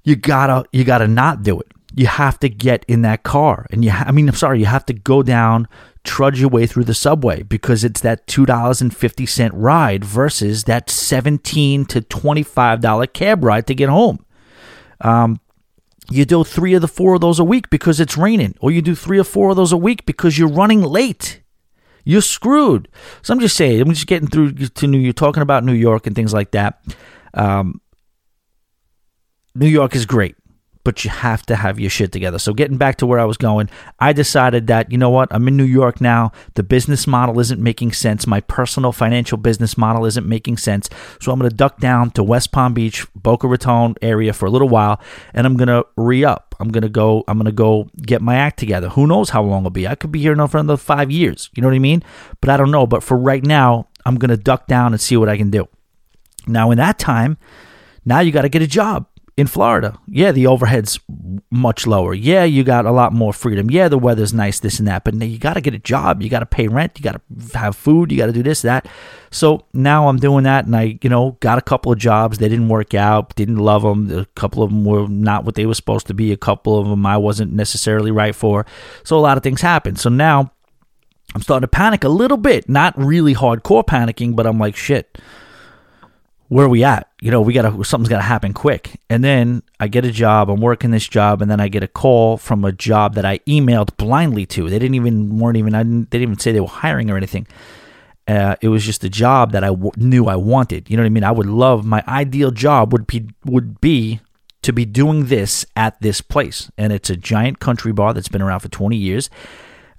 you 0.04 0.17
gotta 0.17 0.65
you 0.73 0.84
gotta 0.84 1.08
not 1.08 1.41
do 1.41 1.58
it 1.62 1.71
you 1.98 2.06
have 2.06 2.40
to 2.40 2.48
get 2.48 2.86
in 2.88 3.02
that 3.02 3.24
car 3.24 3.66
and 3.72 3.84
you 3.84 3.92
ha- 3.92 4.06
I 4.08 4.12
mean 4.12 4.30
I'm 4.30 4.36
sorry 4.36 4.60
you 4.60 4.66
have 4.66 4.86
to 4.86 4.94
go 4.94 5.24
down 5.24 5.68
trudge 6.08 6.40
your 6.40 6.50
way 6.50 6.66
through 6.66 6.86
the 6.86 6.94
subway 6.94 7.44
because 7.44 7.84
it's 7.84 8.00
that 8.02 8.26
$2.50 8.28 9.50
ride 9.54 10.06
versus 10.06 10.64
that 10.64 10.88
$17 10.88 11.88
to 11.88 12.02
$25 12.02 13.14
cab 13.14 13.44
ride 13.44 13.68
to 13.68 13.76
get 13.76 13.90
home. 13.90 14.26
Um, 15.02 15.40
you 16.10 16.24
do 16.24 16.44
three 16.46 16.74
of 16.74 16.82
the 16.82 16.88
four 16.88 17.16
of 17.16 17.22
those 17.22 17.40
a 17.40 17.44
week 17.44 17.70
because 17.70 18.00
it's 18.00 18.18
raining, 18.18 18.56
or 18.62 18.72
you 18.72 18.82
do 18.82 18.96
three 18.96 19.20
or 19.20 19.26
four 19.26 19.50
of 19.50 19.58
those 19.58 19.74
a 19.74 19.78
week 19.78 20.06
because 20.06 20.38
you're 20.38 20.48
running 20.48 20.82
late. 20.82 21.42
You're 22.06 22.22
screwed. 22.22 22.88
So 23.22 23.34
I'm 23.34 23.42
just 23.42 23.58
saying, 23.58 23.82
I'm 23.82 23.90
just 23.90 24.08
getting 24.08 24.30
through 24.30 24.54
to 24.54 24.88
New. 24.88 24.98
You're 24.98 25.12
talking 25.12 25.44
about 25.44 25.66
New 25.66 25.74
York 25.74 26.08
and 26.08 26.16
things 26.16 26.34
like 26.34 26.52
that. 26.52 26.82
Um, 27.34 27.82
New 29.54 29.68
York 29.68 29.94
is 29.94 30.06
great 30.06 30.38
but 30.88 31.04
you 31.04 31.12
have 31.12 31.45
to 31.45 31.58
have 31.58 31.82
your 31.82 31.89
shit 31.89 32.13
together. 32.13 32.39
So, 32.39 32.54
getting 32.54 32.78
back 32.78 32.95
to 33.00 33.06
where 33.06 33.19
I 33.19 33.26
was 33.26 33.36
going, 33.36 33.69
I 34.00 34.13
decided 34.13 34.67
that, 34.67 34.89
you 34.89 34.97
know 34.97 35.10
what, 35.10 35.28
I'm 35.32 35.45
in 35.50 35.58
New 35.58 35.65
York 35.65 36.00
now. 36.00 36.32
The 36.54 36.63
business 36.63 37.06
model 37.06 37.41
isn't 37.41 37.62
making 37.62 37.91
sense. 37.91 38.26
My 38.26 38.39
personal 38.39 38.93
financial 38.93 39.38
business 39.38 39.78
model 39.78 40.06
isn't 40.06 40.26
making 40.26 40.56
sense. 40.56 40.89
So, 41.19 41.34
I'm 41.34 41.39
going 41.39 41.50
to 41.50 41.54
duck 41.54 41.82
down 41.82 42.12
to 42.12 42.23
West 42.23 42.54
Palm 42.54 42.73
Beach, 42.73 43.06
Boca 43.13 43.50
Raton 43.50 43.95
area 44.02 44.32
for 44.32 44.45
a 44.45 44.50
little 44.50 44.69
while, 44.69 45.02
and 45.34 45.45
I'm 45.45 45.58
going 45.58 45.67
to 45.67 45.86
re 45.97 46.23
up. 46.23 46.56
I'm 46.58 46.69
going 46.69 46.84
to 46.84 46.89
go, 46.89 47.26
I'm 47.28 47.43
to 47.43 47.52
go 47.52 47.89
get 48.02 48.21
my 48.21 48.36
act 48.36 48.58
together. 48.58 48.88
Who 48.88 49.08
knows 49.08 49.32
how 49.32 49.43
long 49.43 49.63
it'll 49.63 49.71
be? 49.71 49.89
I 49.89 49.95
could 49.95 50.13
be 50.13 50.21
here 50.21 50.32
in 50.32 50.47
for 50.47 50.58
another 50.58 50.78
five 50.78 51.12
years. 51.12 51.50
You 51.54 51.62
know 51.62 51.67
what 51.67 51.76
I 51.76 51.80
mean? 51.80 52.02
But 52.39 52.50
I 52.50 52.56
don't 52.56 52.71
know. 52.71 52.88
But 52.88 53.04
for 53.04 53.17
right 53.17 53.43
now, 53.43 53.89
I'm 54.06 54.15
going 54.15 54.30
to 54.30 54.38
duck 54.38 54.67
down 54.67 54.93
and 54.93 55.02
see 55.02 55.17
what 55.17 55.28
I 55.28 55.36
can 55.36 55.52
do. 55.52 55.67
Now, 56.47 56.71
in 56.71 56.78
that 56.78 56.97
time, 56.97 57.38
now 58.06 58.21
you 58.21 58.32
got 58.32 58.43
to 58.43 58.50
get 58.50 58.62
a 58.62 58.67
job 58.67 59.06
in 59.38 59.45
Florida. 59.45 59.97
Yeah, 60.08 60.32
the 60.32 60.47
overhead's 60.47 61.00
much 61.52 61.86
lower. 61.86 62.15
Yeah, 62.15 62.43
you 62.43 62.63
got 62.63 62.88
a 62.88 62.91
lot 62.91 63.13
more 63.13 63.32
freedom. 63.32 63.69
Yeah, 63.69 63.88
the 63.88 63.97
weather's 63.97 64.34
nice, 64.34 64.60
this 64.60 64.80
and 64.80 64.88
that. 64.88 65.04
But 65.04 65.13
now 65.13 65.28
you 65.28 65.38
got 65.38 65.54
to 65.54 65.62
get 65.62 65.76
a 65.76 65.80
job. 65.80 66.23
You 66.23 66.30
got 66.30 66.39
to 66.39 66.47
pay 66.47 66.67
rent. 66.67 66.93
You 66.97 67.04
got 67.04 67.21
to 67.21 67.58
have 67.58 67.76
food. 67.76 68.12
You 68.12 68.17
got 68.17 68.26
to 68.26 68.34
do 68.34 68.41
this, 68.41 68.63
that. 68.63 68.88
So 69.30 69.65
now 69.73 70.08
I'm 70.08 70.17
doing 70.17 70.45
that, 70.45 70.65
and 70.65 70.76
I, 70.76 70.97
you 71.04 71.10
know, 71.10 71.38
got 71.39 71.60
a 71.60 71.62
couple 71.62 71.91
of 71.91 72.00
jobs. 72.00 72.39
They 72.39 72.50
didn't 72.50 72.69
work 72.69 72.95
out. 72.95 73.36
Didn't 73.36 73.58
love 73.58 73.84
them. 73.84 74.19
A 74.19 74.26
couple 74.26 74.63
of 74.63 74.71
them 74.71 74.84
were 74.84 75.08
not 75.08 75.45
what 75.45 75.54
they 75.54 75.67
were 75.67 75.76
supposed 75.76 76.08
to 76.08 76.15
be. 76.15 76.32
A 76.32 76.38
couple 76.38 76.80
of 76.80 76.88
them 76.88 77.06
I 77.06 77.17
wasn't 77.17 77.54
necessarily 77.54 78.10
right 78.10 78.36
for. 78.36 78.65
So 79.04 79.17
a 79.17 79.21
lot 79.21 79.38
of 79.38 79.43
things 79.43 79.62
happened. 79.62 80.00
So 80.00 80.10
now 80.10 80.52
I'm 81.36 81.43
starting 81.43 81.62
to 81.62 81.67
panic 81.67 82.04
a 82.04 82.10
little 82.10 82.38
bit. 82.38 82.67
Not 82.67 82.97
really 82.97 83.36
hardcore 83.36 83.86
panicking, 83.86 84.36
but 84.36 84.47
I'm 84.47 84.58
like, 84.58 84.76
shit 84.76 85.15
where 86.50 86.66
are 86.66 86.70
we 86.70 86.84
at? 86.84 87.10
You 87.22 87.32
know, 87.32 87.42
we 87.42 87.54
got 87.54 87.64
to 87.64 87.84
something's 87.84 88.10
got 88.10 88.18
to 88.18 88.24
happen 88.24 88.54
quick. 88.54 89.00
And 89.10 89.24
then 89.24 89.64
I 89.80 89.88
get 89.88 90.06
a 90.06 90.12
job. 90.12 90.50
I'm 90.50 90.62
working 90.62 90.92
this 90.92 91.08
job, 91.08 91.42
and 91.42 91.52
then 91.52 91.60
I 91.60 91.68
get 91.68 91.84
a 91.84 91.88
call 91.88 92.38
from 92.38 92.64
a 92.64 92.72
job 92.72 93.16
that 93.16 93.26
I 93.26 93.40
emailed 93.40 93.96
blindly 93.98 94.46
to. 94.48 94.70
They 94.70 94.80
didn't 94.80 94.96
even 94.96 95.38
weren't 95.40 95.58
even 95.58 95.76
I 95.76 95.84
didn't, 95.84 96.12
they 96.12 96.20
didn't 96.20 96.32
even 96.32 96.40
say 96.40 96.52
they 96.52 96.60
were 96.60 96.68
hiring 96.68 97.10
or 97.10 97.18
anything. 97.18 97.48
Uh, 98.28 98.56
it 98.62 98.68
was 98.68 98.86
just 98.86 99.04
a 99.04 99.10
job 99.10 99.54
that 99.54 99.64
I 99.64 99.68
w- 99.68 99.92
knew 99.96 100.28
I 100.28 100.36
wanted. 100.36 100.90
You 100.90 100.98
know 100.98 101.04
what 101.04 101.08
I 101.08 101.10
mean? 101.10 101.24
I 101.24 101.32
would 101.32 101.46
love 101.46 101.86
my 101.86 102.04
ideal 102.08 102.52
job 102.52 102.92
would 102.92 103.08
be 103.08 103.30
would 103.46 103.80
be 103.80 104.20
to 104.64 104.74
be 104.74 104.86
doing 104.86 105.28
this 105.28 105.66
at 105.76 106.00
this 106.02 106.22
place, 106.22 106.70
and 106.78 106.92
it's 106.92 107.10
a 107.10 107.16
giant 107.16 107.60
country 107.60 107.94
bar 107.94 108.14
that's 108.14 108.28
been 108.28 108.42
around 108.42 108.60
for 108.62 108.70
20 108.70 108.98
years 108.98 109.30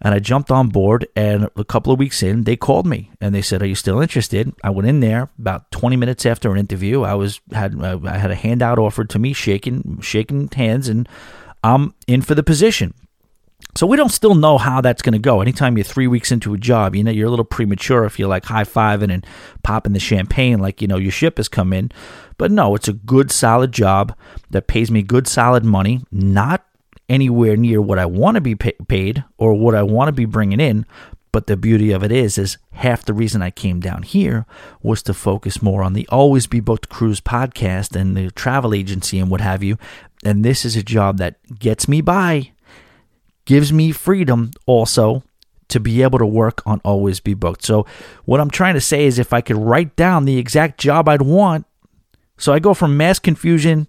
and 0.00 0.14
I 0.14 0.18
jumped 0.18 0.50
on 0.50 0.68
board. 0.68 1.06
And 1.16 1.48
a 1.56 1.64
couple 1.64 1.92
of 1.92 1.98
weeks 1.98 2.22
in, 2.22 2.44
they 2.44 2.56
called 2.56 2.86
me 2.86 3.10
and 3.20 3.34
they 3.34 3.42
said, 3.42 3.62
"Are 3.62 3.66
you 3.66 3.74
still 3.74 4.00
interested?" 4.00 4.52
I 4.62 4.70
went 4.70 4.88
in 4.88 5.00
there 5.00 5.30
about 5.38 5.70
20 5.70 5.96
minutes 5.96 6.26
after 6.26 6.50
an 6.50 6.58
interview. 6.58 7.02
I 7.02 7.14
was 7.14 7.40
had 7.52 7.80
uh, 7.80 7.98
I 8.04 8.18
had 8.18 8.30
a 8.30 8.36
handout 8.36 8.78
offered 8.78 9.10
to 9.10 9.18
me, 9.18 9.32
shaking 9.32 10.00
shaking 10.00 10.48
hands, 10.48 10.88
and 10.88 11.08
I'm 11.62 11.94
in 12.06 12.22
for 12.22 12.34
the 12.34 12.42
position. 12.42 12.94
So 13.76 13.86
we 13.86 13.96
don't 13.96 14.08
still 14.08 14.34
know 14.34 14.58
how 14.58 14.80
that's 14.80 15.02
going 15.02 15.12
to 15.12 15.18
go. 15.18 15.40
Anytime 15.40 15.76
you're 15.76 15.84
three 15.84 16.06
weeks 16.06 16.32
into 16.32 16.54
a 16.54 16.58
job, 16.58 16.94
you 16.94 17.04
know 17.04 17.10
you're 17.10 17.26
a 17.26 17.30
little 17.30 17.44
premature 17.44 18.04
if 18.04 18.18
you're 18.18 18.28
like 18.28 18.44
high 18.44 18.64
fiving 18.64 19.12
and 19.12 19.26
popping 19.62 19.92
the 19.92 20.00
champagne 20.00 20.58
like 20.58 20.80
you 20.80 20.88
know 20.88 20.96
your 20.96 21.12
ship 21.12 21.36
has 21.36 21.48
come 21.48 21.72
in. 21.72 21.92
But 22.38 22.50
no, 22.50 22.74
it's 22.74 22.88
a 22.88 22.92
good 22.92 23.30
solid 23.30 23.72
job 23.72 24.16
that 24.50 24.68
pays 24.68 24.90
me 24.90 25.02
good 25.02 25.26
solid 25.26 25.64
money. 25.64 26.04
Not 26.10 26.64
anywhere 27.08 27.56
near 27.56 27.80
what 27.80 27.98
I 27.98 28.06
want 28.06 28.34
to 28.36 28.40
be 28.40 28.54
paid 28.54 29.24
or 29.38 29.54
what 29.54 29.74
I 29.74 29.82
want 29.82 30.08
to 30.08 30.12
be 30.12 30.24
bringing 30.24 30.60
in. 30.60 30.86
But 31.30 31.46
the 31.46 31.56
beauty 31.56 31.92
of 31.92 32.02
it 32.02 32.10
is, 32.10 32.38
is 32.38 32.58
half 32.72 33.04
the 33.04 33.12
reason 33.12 33.42
I 33.42 33.50
came 33.50 33.80
down 33.80 34.02
here 34.02 34.46
was 34.82 35.02
to 35.04 35.14
focus 35.14 35.62
more 35.62 35.82
on 35.82 35.92
the 35.92 36.08
Always 36.08 36.46
Be 36.46 36.60
Booked 36.60 36.88
Cruise 36.88 37.20
podcast 37.20 37.94
and 37.94 38.16
the 38.16 38.30
travel 38.30 38.72
agency 38.72 39.18
and 39.18 39.30
what 39.30 39.42
have 39.42 39.62
you. 39.62 39.78
And 40.24 40.44
this 40.44 40.64
is 40.64 40.74
a 40.74 40.82
job 40.82 41.18
that 41.18 41.36
gets 41.58 41.86
me 41.86 42.00
by, 42.00 42.52
gives 43.44 43.72
me 43.72 43.92
freedom 43.92 44.52
also 44.66 45.22
to 45.68 45.78
be 45.78 46.02
able 46.02 46.18
to 46.18 46.26
work 46.26 46.62
on 46.64 46.80
Always 46.82 47.20
Be 47.20 47.34
Booked. 47.34 47.64
So, 47.64 47.86
what 48.24 48.40
I'm 48.40 48.50
trying 48.50 48.74
to 48.74 48.80
say 48.80 49.04
is, 49.04 49.18
if 49.18 49.34
I 49.34 49.42
could 49.42 49.56
write 49.56 49.96
down 49.96 50.24
the 50.24 50.38
exact 50.38 50.80
job 50.80 51.08
I'd 51.08 51.22
want, 51.22 51.66
so 52.38 52.54
I 52.54 52.58
go 52.58 52.72
from 52.72 52.96
mass 52.96 53.18
confusion 53.18 53.86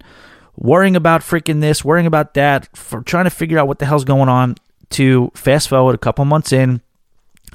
worrying 0.59 0.95
about 0.95 1.21
freaking 1.21 1.61
this, 1.61 1.83
worrying 1.83 2.05
about 2.05 2.35
that, 2.35 2.69
for 2.77 3.01
trying 3.01 3.23
to 3.23 3.31
figure 3.31 3.57
out 3.57 3.67
what 3.67 3.79
the 3.79 3.85
hell's 3.85 4.05
going 4.05 4.29
on. 4.29 4.55
To 4.91 5.31
fast 5.35 5.69
forward 5.69 5.93
a 5.93 5.99
couple 5.99 6.25
months 6.25 6.51
in, 6.51 6.81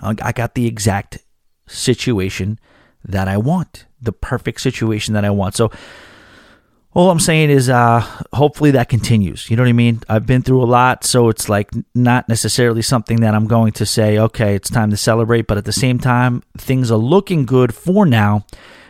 I 0.00 0.32
got 0.32 0.54
the 0.54 0.66
exact 0.66 1.18
situation 1.66 2.60
that 3.04 3.26
I 3.26 3.36
want, 3.38 3.86
the 4.00 4.12
perfect 4.12 4.60
situation 4.60 5.14
that 5.14 5.24
I 5.24 5.30
want. 5.30 5.56
So 5.56 5.72
all 6.94 7.10
I'm 7.10 7.18
saying 7.18 7.50
is, 7.50 7.68
uh, 7.68 8.00
hopefully 8.32 8.70
that 8.70 8.88
continues. 8.88 9.50
You 9.50 9.56
know 9.56 9.64
what 9.64 9.68
I 9.68 9.72
mean? 9.72 10.00
I've 10.08 10.26
been 10.26 10.42
through 10.42 10.62
a 10.62 10.64
lot, 10.64 11.02
so 11.02 11.28
it's 11.28 11.48
like 11.48 11.72
not 11.92 12.28
necessarily 12.28 12.82
something 12.82 13.20
that 13.20 13.34
I'm 13.34 13.48
going 13.48 13.72
to 13.72 13.84
say, 13.84 14.16
okay, 14.16 14.54
it's 14.54 14.70
time 14.70 14.90
to 14.90 14.96
celebrate. 14.96 15.48
But 15.48 15.58
at 15.58 15.64
the 15.64 15.72
same 15.72 15.98
time, 15.98 16.44
things 16.56 16.92
are 16.92 16.98
looking 16.98 17.46
good 17.46 17.74
for 17.74 18.06
now. 18.06 18.46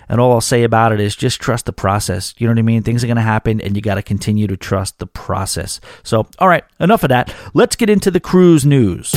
And 0.08 0.20
all 0.20 0.32
I'll 0.32 0.40
say 0.40 0.64
about 0.64 0.92
it 0.92 1.00
is 1.00 1.16
just 1.16 1.40
trust 1.40 1.66
the 1.66 1.72
process. 1.72 2.34
You 2.38 2.46
know 2.46 2.52
what 2.52 2.58
I 2.58 2.62
mean? 2.62 2.82
Things 2.82 3.02
are 3.04 3.06
going 3.06 3.16
to 3.16 3.22
happen 3.22 3.60
and 3.60 3.76
you 3.76 3.82
got 3.82 3.94
to 3.96 4.02
continue 4.02 4.46
to 4.46 4.56
trust 4.56 4.98
the 4.98 5.06
process. 5.06 5.80
So, 6.02 6.26
all 6.38 6.48
right, 6.48 6.64
enough 6.80 7.02
of 7.02 7.08
that. 7.10 7.34
Let's 7.54 7.76
get 7.76 7.90
into 7.90 8.10
the 8.10 8.20
cruise 8.20 8.64
news. 8.64 9.14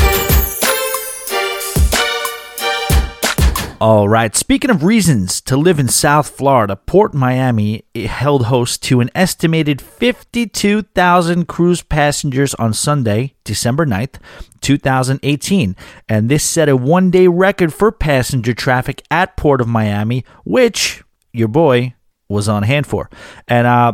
All 3.80 4.10
right. 4.10 4.36
Speaking 4.36 4.72
of 4.72 4.84
reasons 4.84 5.40
to 5.42 5.56
live 5.56 5.78
in 5.78 5.88
South 5.88 6.30
Florida, 6.30 6.76
Port 6.76 7.14
Miami 7.14 7.86
held 7.94 8.48
host 8.48 8.82
to 8.84 9.02
an 9.02 9.12
estimated 9.14 9.84
52,000 9.84 11.48
cruise 11.48 11.84
passengers 11.84 12.56
on 12.56 12.74
Sunday, 12.74 13.36
December 13.44 13.86
9th, 13.86 14.16
2018. 14.62 15.76
And 16.10 16.28
this 16.28 16.44
set 16.44 16.70
a 16.70 16.76
one 16.76 17.12
day 17.12 17.28
record 17.28 17.72
for 17.72 17.92
passenger 17.92 18.56
traffic 18.56 19.04
at 19.12 19.38
Port 19.38 19.62
of 19.62 19.68
Miami, 19.68 20.26
which 20.44 21.04
your 21.32 21.48
boy 21.48 21.94
was 22.28 22.50
on 22.50 22.64
hand 22.64 22.88
for. 22.88 23.12
And, 23.48 23.68
uh, 23.68 23.94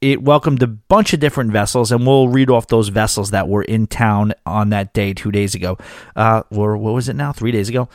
it 0.00 0.22
welcomed 0.22 0.62
a 0.62 0.66
bunch 0.66 1.12
of 1.12 1.20
different 1.20 1.52
vessels, 1.52 1.92
and 1.92 2.06
we'll 2.06 2.28
read 2.28 2.48
off 2.48 2.68
those 2.68 2.88
vessels 2.88 3.32
that 3.32 3.48
were 3.48 3.62
in 3.62 3.86
town 3.86 4.32
on 4.46 4.70
that 4.70 4.94
day 4.94 5.12
two 5.12 5.30
days 5.30 5.54
ago. 5.54 5.76
Uh, 6.16 6.42
or 6.50 6.78
what 6.78 6.94
was 6.94 7.10
it 7.10 7.16
now? 7.16 7.32
Three 7.32 7.52
days 7.52 7.68
ago. 7.68 7.88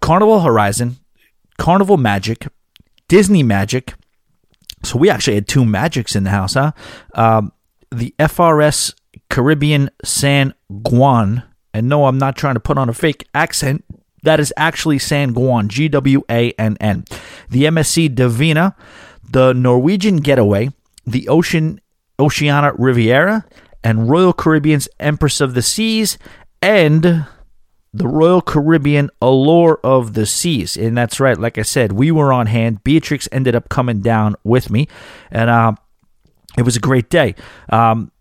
Carnival 0.00 0.40
Horizon, 0.40 0.96
Carnival 1.58 1.96
Magic, 1.96 2.46
Disney 3.08 3.42
Magic. 3.42 3.94
So 4.84 4.98
we 4.98 5.10
actually 5.10 5.34
had 5.34 5.48
two 5.48 5.64
magics 5.64 6.14
in 6.14 6.24
the 6.24 6.30
house, 6.30 6.54
huh? 6.54 6.72
Um, 7.14 7.52
the 7.90 8.14
FRS 8.18 8.94
Caribbean 9.30 9.90
San 10.04 10.54
Juan. 10.68 11.42
And 11.74 11.88
no, 11.88 12.06
I'm 12.06 12.18
not 12.18 12.36
trying 12.36 12.54
to 12.54 12.60
put 12.60 12.78
on 12.78 12.88
a 12.88 12.94
fake 12.94 13.26
accent. 13.34 13.84
That 14.22 14.40
is 14.40 14.52
actually 14.56 14.98
San 14.98 15.34
Juan, 15.34 15.68
G 15.68 15.88
W 15.88 16.22
A 16.30 16.52
N 16.52 16.76
N. 16.80 17.04
The 17.50 17.64
MSC 17.64 18.14
Divina, 18.14 18.74
the 19.30 19.52
Norwegian 19.52 20.16
Getaway, 20.16 20.70
the 21.06 21.28
Ocean 21.28 21.80
Oceania 22.18 22.72
Riviera, 22.76 23.44
and 23.84 24.10
Royal 24.10 24.32
Caribbean's 24.32 24.88
Empress 24.98 25.40
of 25.40 25.54
the 25.54 25.62
Seas, 25.62 26.18
and 26.60 27.26
the 27.92 28.06
Royal 28.06 28.42
Caribbean 28.42 29.10
Allure 29.20 29.80
of 29.82 30.14
the 30.14 30.26
Seas. 30.26 30.76
And 30.76 30.96
that's 30.96 31.20
right, 31.20 31.38
like 31.38 31.58
I 31.58 31.62
said, 31.62 31.92
we 31.92 32.10
were 32.10 32.32
on 32.32 32.46
hand. 32.46 32.84
Beatrix 32.84 33.28
ended 33.32 33.54
up 33.54 33.68
coming 33.68 34.00
down 34.00 34.36
with 34.44 34.70
me, 34.70 34.88
and 35.30 35.48
uh, 35.48 35.72
it 36.56 36.62
was 36.62 36.76
a 36.76 36.80
great 36.80 37.08
day. 37.10 37.34
Um, 37.70 38.12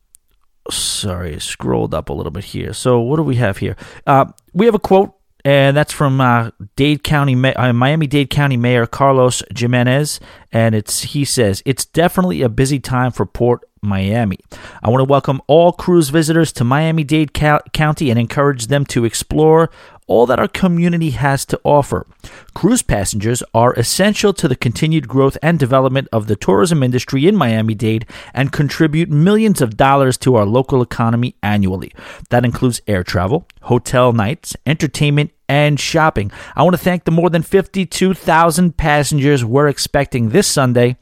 sorry, 0.72 1.40
scrolled 1.40 1.94
up 1.94 2.10
a 2.10 2.14
little 2.14 2.32
bit 2.32 2.46
here. 2.46 2.74
So, 2.74 3.00
what 3.00 3.18
do 3.18 3.24
we 3.24 3.36
have 3.36 3.58
here? 3.58 3.76
Uh, 4.06 4.26
we 4.54 4.66
have 4.66 4.76
a 4.76 4.80
quote, 4.80 5.14
and 5.46 5.78
that's 5.78 5.94
from 5.94 6.20
uh, 6.20 6.52
Dade 6.76 7.04
County, 7.04 7.36
uh, 7.54 7.74
Miami 7.74 8.08
Dade 8.08 8.30
County 8.30 8.58
Mayor 8.58 8.86
Carlos 8.86 9.44
Gimenez, 9.56 10.20
and 10.52 10.76
it's 10.76 11.02
he 11.02 11.26
says 11.26 11.62
it's 11.66 11.86
definitely 11.86 12.42
a 12.42 12.50
busy 12.50 12.80
time 12.80 13.12
for 13.12 13.26
Port 13.26 13.64
Miami. 13.82 14.40
I 14.84 14.90
want 14.90 15.02
to 15.02 15.10
welcome 15.10 15.42
all 15.48 15.72
cruise 15.72 16.10
visitors 16.10 16.52
to 16.54 16.64
Miami 16.64 17.04
Dade 17.04 17.34
County 17.34 18.10
and 18.10 18.20
encourage 18.20 18.68
them 18.68 18.86
to 18.86 19.06
explore 19.06 19.70
all 20.08 20.26
that 20.26 20.40
our 20.40 20.48
community 20.48 21.12
has 21.12 21.46
to 21.46 21.60
offer. 21.64 22.08
Cruise 22.54 22.82
passengers 22.82 23.44
are 23.54 23.74
essential 23.74 24.34
to 24.34 24.48
the 24.48 24.56
continued 24.56 25.08
growth 25.08 25.38
and 25.42 25.60
development 25.60 26.08
of 26.12 26.28
the 26.28 26.36
tourism 26.36 26.82
industry 26.82 27.28
in 27.28 27.36
Miami 27.36 27.76
Dade 27.76 28.06
and 28.34 28.52
contribute 28.52 29.10
millions 29.10 29.62
of 29.62 29.78
dollars 29.78 30.18
to 30.18 30.36
our 30.36 30.46
local 30.46 30.82
economy 30.82 31.36
annually. 31.44 31.92
That 32.30 32.46
includes 32.46 32.82
air 32.88 33.04
travel, 33.04 33.48
hotel 33.64 34.14
nights, 34.14 34.56
entertainment, 34.66 35.32
and 35.50 35.80
shopping. 35.80 36.32
I 36.56 36.64
want 36.64 36.74
to 36.74 36.82
thank 36.82 37.06
the 37.06 37.12
more 37.12 37.30
than 37.30 37.42
52,000 37.42 38.76
passengers 38.76 39.46
we're 39.46 39.68
expecting 39.68 40.30
this 40.30 40.48
Sunday 40.48 40.98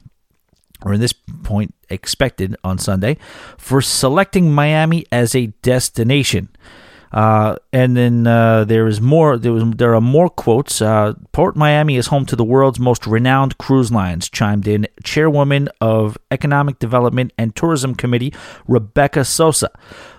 or 0.84 0.94
in 0.94 1.02
this 1.02 1.14
point 1.14 1.74
expected 1.90 2.56
on 2.64 2.78
Sunday, 2.78 3.18
for 3.58 3.82
selecting 3.82 4.54
Miami 4.54 5.06
as 5.12 5.36
a 5.36 5.48
destination. 5.62 6.50
Uh, 7.16 7.56
and 7.72 7.96
then 7.96 8.28
uh, 8.28 8.66
there 8.66 8.88
is 8.88 9.00
more. 9.00 9.38
There 9.38 9.54
was 9.54 9.64
there 9.78 9.96
are 9.96 10.02
more 10.02 10.30
quotes. 10.30 10.82
Uh, 10.82 11.14
Port 11.32 11.56
Miami 11.56 11.96
is 11.96 12.08
home 12.08 12.26
to 12.26 12.36
the 12.36 12.44
world's 12.44 12.78
most 12.78 13.08
renowned 13.08 13.58
cruise 13.58 13.90
lines. 13.90 14.30
Chimed 14.30 14.68
in 14.68 14.86
Chairwoman 15.02 15.70
of 15.80 16.18
Economic 16.30 16.78
Development 16.78 17.32
and 17.38 17.56
Tourism 17.56 17.96
Committee 17.96 18.34
Rebecca 18.68 19.24
Sosa. 19.24 19.72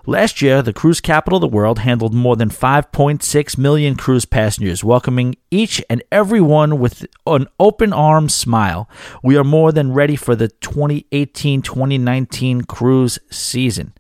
Last 0.06 0.40
year, 0.40 0.62
the 0.62 0.72
cruise 0.72 1.02
capital 1.02 1.36
of 1.36 1.42
the 1.42 1.54
world 1.54 1.80
handled 1.80 2.14
more 2.14 2.36
than 2.36 2.48
5.6 2.48 3.58
million 3.58 3.94
cruise 3.96 4.24
passengers, 4.24 4.82
welcoming 4.82 5.36
each 5.50 5.84
and 5.90 6.02
every 6.10 6.40
one 6.40 6.78
with 6.78 7.04
an 7.26 7.46
open 7.60 7.92
arms 7.92 8.34
smile. 8.34 8.88
We 9.22 9.36
are 9.36 9.44
more 9.44 9.70
than 9.70 9.92
ready 9.92 10.16
for 10.16 10.34
the 10.34 10.48
2018 10.48 11.60
2019 11.60 12.62
cruise 12.62 13.18
season. 13.30 13.92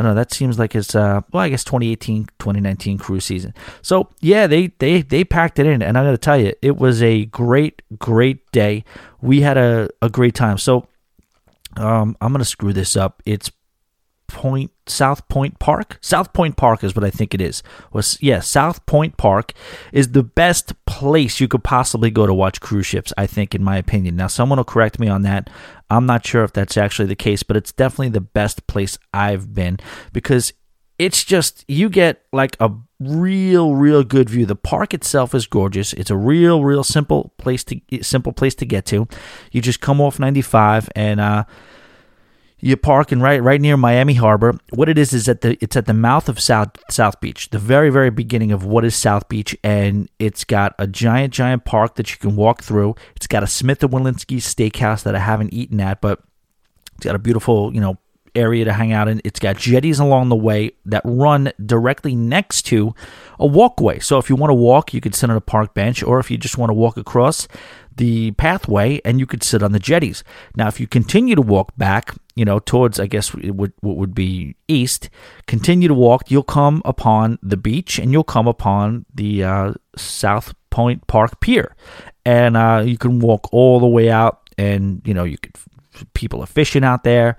I 0.00 0.02
don't 0.02 0.12
know. 0.12 0.14
That 0.14 0.32
seems 0.32 0.58
like 0.58 0.74
it's 0.74 0.94
uh 0.94 1.20
well, 1.30 1.42
I 1.42 1.50
guess 1.50 1.62
2018, 1.62 2.24
2019 2.38 2.96
cruise 2.96 3.22
season. 3.26 3.52
So 3.82 4.08
yeah, 4.22 4.46
they 4.46 4.68
they 4.78 5.02
they 5.02 5.24
packed 5.24 5.58
it 5.58 5.66
in, 5.66 5.82
and 5.82 5.98
I'm 5.98 6.06
gonna 6.06 6.16
tell 6.16 6.40
you, 6.40 6.54
it 6.62 6.78
was 6.78 7.02
a 7.02 7.26
great 7.26 7.82
great 7.98 8.50
day. 8.50 8.82
We 9.20 9.42
had 9.42 9.58
a 9.58 9.90
a 10.00 10.08
great 10.08 10.34
time. 10.34 10.56
So 10.56 10.86
um, 11.76 12.16
I'm 12.22 12.32
gonna 12.32 12.46
screw 12.46 12.72
this 12.72 12.96
up. 12.96 13.22
It's 13.26 13.50
Point 14.32 14.70
South 14.86 15.28
Point 15.28 15.58
Park. 15.58 15.98
South 16.00 16.32
Point 16.32 16.56
Park 16.56 16.82
is 16.82 16.94
what 16.94 17.04
I 17.04 17.10
think 17.10 17.34
it 17.34 17.40
is. 17.40 17.62
Was 17.92 18.18
yeah, 18.20 18.40
South 18.40 18.84
Point 18.86 19.16
Park 19.16 19.52
is 19.92 20.12
the 20.12 20.22
best 20.22 20.72
place 20.86 21.40
you 21.40 21.48
could 21.48 21.64
possibly 21.64 22.10
go 22.10 22.26
to 22.26 22.34
watch 22.34 22.60
cruise 22.60 22.86
ships. 22.86 23.12
I 23.16 23.26
think, 23.26 23.54
in 23.54 23.62
my 23.62 23.76
opinion. 23.76 24.16
Now, 24.16 24.26
someone 24.26 24.58
will 24.58 24.64
correct 24.64 24.98
me 24.98 25.08
on 25.08 25.22
that. 25.22 25.50
I'm 25.90 26.06
not 26.06 26.26
sure 26.26 26.44
if 26.44 26.52
that's 26.52 26.76
actually 26.76 27.06
the 27.06 27.16
case, 27.16 27.42
but 27.42 27.56
it's 27.56 27.72
definitely 27.72 28.10
the 28.10 28.20
best 28.20 28.66
place 28.66 28.98
I've 29.12 29.54
been 29.54 29.78
because 30.12 30.52
it's 31.00 31.24
just 31.24 31.64
you 31.66 31.88
get 31.88 32.22
like 32.30 32.56
a 32.60 32.70
real 33.00 33.74
real 33.74 34.04
good 34.04 34.28
view 34.28 34.44
the 34.44 34.54
park 34.54 34.92
itself 34.92 35.34
is 35.34 35.46
gorgeous 35.46 35.94
it's 35.94 36.10
a 36.10 36.16
real 36.16 36.62
real 36.62 36.84
simple 36.84 37.32
place 37.38 37.64
to 37.64 37.80
simple 38.02 38.34
place 38.34 38.54
to 38.54 38.66
get 38.66 38.84
to 38.84 39.08
you 39.50 39.62
just 39.62 39.80
come 39.80 39.98
off 39.98 40.18
95 40.18 40.90
and 40.94 41.18
uh 41.18 41.44
you 42.60 42.76
park 42.76 43.12
in 43.12 43.20
right 43.20 43.42
right 43.42 43.60
near 43.60 43.76
Miami 43.76 44.14
Harbor. 44.14 44.58
What 44.70 44.88
it 44.88 44.98
is 44.98 45.12
is 45.12 45.28
at 45.28 45.40
the 45.40 45.56
it's 45.60 45.76
at 45.76 45.86
the 45.86 45.94
mouth 45.94 46.28
of 46.28 46.40
South 46.40 46.70
South 46.90 47.20
Beach, 47.20 47.50
the 47.50 47.58
very 47.58 47.90
very 47.90 48.10
beginning 48.10 48.52
of 48.52 48.64
what 48.64 48.84
is 48.84 48.94
South 48.94 49.28
Beach, 49.28 49.56
and 49.64 50.08
it's 50.18 50.44
got 50.44 50.74
a 50.78 50.86
giant 50.86 51.32
giant 51.32 51.64
park 51.64 51.96
that 51.96 52.10
you 52.10 52.18
can 52.18 52.36
walk 52.36 52.62
through. 52.62 52.94
It's 53.16 53.26
got 53.26 53.42
a 53.42 53.46
Smith 53.46 53.82
and 53.82 53.92
Wollensky 53.92 54.36
steakhouse 54.36 55.02
that 55.02 55.14
I 55.14 55.20
haven't 55.20 55.54
eaten 55.54 55.80
at, 55.80 56.00
but 56.00 56.20
it's 56.96 57.06
got 57.06 57.14
a 57.14 57.18
beautiful 57.18 57.74
you 57.74 57.80
know 57.80 57.98
area 58.34 58.64
to 58.64 58.72
hang 58.72 58.92
out 58.92 59.08
in. 59.08 59.20
It's 59.24 59.40
got 59.40 59.56
jetties 59.56 59.98
along 59.98 60.28
the 60.28 60.36
way 60.36 60.72
that 60.86 61.02
run 61.04 61.52
directly 61.64 62.14
next 62.14 62.62
to 62.62 62.94
a 63.38 63.46
walkway. 63.46 63.98
So 63.98 64.18
if 64.18 64.28
you 64.28 64.36
want 64.36 64.50
to 64.50 64.54
walk, 64.54 64.94
you 64.94 65.00
could 65.00 65.14
sit 65.14 65.30
on 65.30 65.36
a 65.36 65.40
park 65.40 65.74
bench, 65.74 66.02
or 66.02 66.20
if 66.20 66.30
you 66.30 66.38
just 66.38 66.58
want 66.58 66.70
to 66.70 66.74
walk 66.74 66.96
across, 66.96 67.48
the 68.00 68.30
pathway 68.32 68.98
and 69.04 69.20
you 69.20 69.26
could 69.26 69.42
sit 69.42 69.62
on 69.62 69.72
the 69.72 69.78
jetties. 69.78 70.24
Now, 70.56 70.68
if 70.68 70.80
you 70.80 70.86
continue 70.86 71.34
to 71.34 71.42
walk 71.42 71.76
back, 71.76 72.14
you 72.34 72.46
know, 72.46 72.58
towards, 72.58 72.98
I 72.98 73.06
guess, 73.06 73.28
what 73.34 73.72
would 73.82 74.14
be 74.14 74.56
east, 74.68 75.10
continue 75.46 75.86
to 75.86 75.92
walk, 75.92 76.30
you'll 76.30 76.42
come 76.42 76.80
upon 76.86 77.38
the 77.42 77.58
beach 77.58 77.98
and 77.98 78.10
you'll 78.10 78.24
come 78.24 78.48
upon 78.48 79.04
the 79.14 79.44
uh, 79.44 79.74
South 79.98 80.54
Point 80.70 81.06
Park 81.08 81.40
Pier. 81.40 81.76
And 82.24 82.56
uh, 82.56 82.82
you 82.86 82.96
can 82.96 83.18
walk 83.18 83.52
all 83.52 83.80
the 83.80 83.86
way 83.86 84.08
out 84.08 84.48
and, 84.56 85.02
you 85.04 85.12
know, 85.12 85.24
you 85.24 85.36
could, 85.36 85.56
people 86.14 86.42
are 86.42 86.46
fishing 86.46 86.84
out 86.84 87.04
there. 87.04 87.36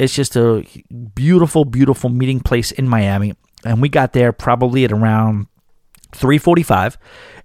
It's 0.00 0.14
just 0.14 0.34
a 0.34 0.66
beautiful, 1.14 1.64
beautiful 1.64 2.10
meeting 2.10 2.40
place 2.40 2.72
in 2.72 2.88
Miami. 2.88 3.34
And 3.64 3.80
we 3.80 3.88
got 3.88 4.12
there 4.12 4.32
probably 4.32 4.84
at 4.84 4.90
around 4.90 5.46
345 6.12 6.98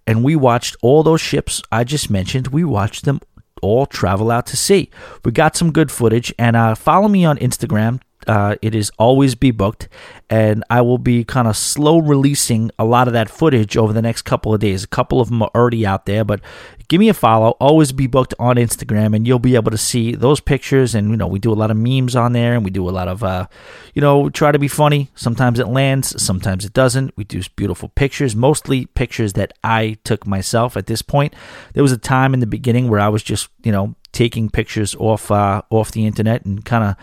and 0.08 0.24
we 0.24 0.36
watched 0.36 0.76
all 0.82 1.04
those 1.04 1.22
ships 1.22 1.62
I 1.72 1.84
just 1.84 2.10
mentioned. 2.10 2.48
We 2.48 2.64
watched 2.64 3.06
them 3.06 3.22
all 3.62 3.86
travel 3.86 4.32
out 4.32 4.46
to 4.48 4.58
sea. 4.58 4.90
We 5.24 5.32
got 5.32 5.56
some 5.56 5.72
good 5.72 5.92
footage, 5.92 6.34
and 6.38 6.56
uh, 6.56 6.76
follow 6.76 7.08
me 7.08 7.26
on 7.26 7.38
Instagram. 7.38 8.02
Uh, 8.28 8.56
it 8.62 8.76
is 8.76 8.92
always 8.98 9.36
be 9.36 9.52
booked, 9.52 9.88
and 10.30 10.64
I 10.70 10.82
will 10.82 10.98
be 10.98 11.24
kind 11.24 11.48
of 11.48 11.56
slow 11.56 12.00
releasing 12.00 12.72
a 12.80 12.86
lot 12.86 13.08
of 13.08 13.14
that 13.14 13.30
footage 13.30 13.78
over 13.78 13.94
the 13.94 14.02
next 14.02 14.24
couple 14.24 14.54
of 14.54 14.60
days. 14.60 14.84
A 14.84 14.88
couple 14.88 15.22
of 15.22 15.30
them 15.30 15.42
are 15.42 15.52
already 15.54 15.86
out 15.86 16.06
there, 16.06 16.24
but 16.24 16.42
give 16.88 17.00
me 17.00 17.10
a 17.10 17.14
follow. 17.14 17.52
Always 17.60 17.92
be 17.92 18.08
booked 18.08 18.34
on 18.40 18.56
Instagram, 18.56 19.16
and 19.16 19.28
you'll 19.28 19.40
be 19.40 19.56
able 19.56 19.72
to 19.72 19.78
see 19.78 20.16
those 20.16 20.40
pictures. 20.40 20.96
And 20.96 21.10
you 21.12 21.18
know, 21.18 21.28
we 21.28 21.40
do 21.40 21.52
a 21.52 21.56
lot 21.56 21.72
of 21.72 21.78
memes 21.78 22.16
on 22.16 22.34
there, 22.34 22.56
and 22.56 22.64
we 22.64 22.72
do 22.72 22.90
a 22.90 22.92
lot 22.92 23.08
of, 23.08 23.24
uh, 23.24 23.48
you 23.94 24.02
know, 24.02 24.30
try 24.30 24.52
to 24.52 24.60
be 24.60 24.68
funny. 24.68 25.12
Sometimes 25.16 25.60
it 25.60 25.68
lands, 25.68 26.22
sometimes 26.22 26.66
it 26.66 26.74
doesn't. 26.74 27.16
We 27.18 27.24
do 27.24 27.42
beautiful 27.56 27.90
pictures, 27.90 28.36
mostly 28.36 28.86
pictures 28.88 29.34
that 29.34 29.54
I 29.64 29.98
took 30.04 30.26
myself. 30.26 30.78
At 30.78 30.88
this 30.88 31.02
point, 31.02 31.34
there 31.74 31.84
was 31.84 31.92
a 31.92 31.98
time 31.98 32.34
in 32.34 32.40
the 32.40 32.48
beginning 32.48 32.90
where 32.90 33.00
I 33.00 33.10
was 33.10 33.24
just, 33.24 33.50
you 33.64 33.72
know, 33.72 33.96
taking 34.12 34.50
pictures 34.50 34.96
off 34.96 35.30
uh, 35.30 35.62
off 35.70 35.92
the 35.92 36.06
internet 36.06 36.46
and 36.46 36.64
kind 36.64 36.84
of 36.84 36.96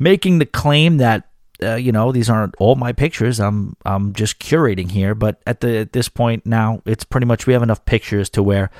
making 0.00 0.40
the 0.40 0.46
claim 0.46 0.96
that 0.96 1.28
uh, 1.62 1.76
you 1.76 1.92
know 1.92 2.10
these 2.10 2.28
aren't 2.28 2.54
all 2.58 2.74
my 2.74 2.90
pictures 2.90 3.38
i'm 3.38 3.76
i'm 3.84 4.12
just 4.14 4.40
curating 4.40 4.90
here 4.90 5.14
but 5.14 5.40
at 5.46 5.60
the 5.60 5.78
at 5.78 5.92
this 5.92 6.08
point 6.08 6.44
now 6.44 6.82
it's 6.86 7.04
pretty 7.04 7.26
much 7.26 7.46
we 7.46 7.52
have 7.52 7.62
enough 7.62 7.84
pictures 7.84 8.28
to 8.30 8.42
where 8.42 8.70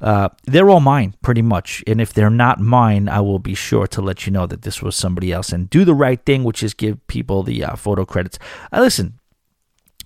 uh, 0.00 0.30
they're 0.44 0.70
all 0.70 0.80
mine, 0.80 1.14
pretty 1.22 1.42
much. 1.42 1.84
And 1.86 2.00
if 2.00 2.12
they're 2.12 2.30
not 2.30 2.58
mine, 2.58 3.08
I 3.08 3.20
will 3.20 3.38
be 3.38 3.54
sure 3.54 3.86
to 3.88 4.00
let 4.00 4.26
you 4.26 4.32
know 4.32 4.46
that 4.46 4.62
this 4.62 4.82
was 4.82 4.96
somebody 4.96 5.30
else 5.32 5.52
and 5.52 5.68
do 5.68 5.84
the 5.84 5.94
right 5.94 6.24
thing, 6.24 6.42
which 6.42 6.62
is 6.62 6.72
give 6.74 7.06
people 7.06 7.42
the 7.42 7.64
uh, 7.64 7.76
photo 7.76 8.04
credits. 8.06 8.38
Listen, 8.72 9.18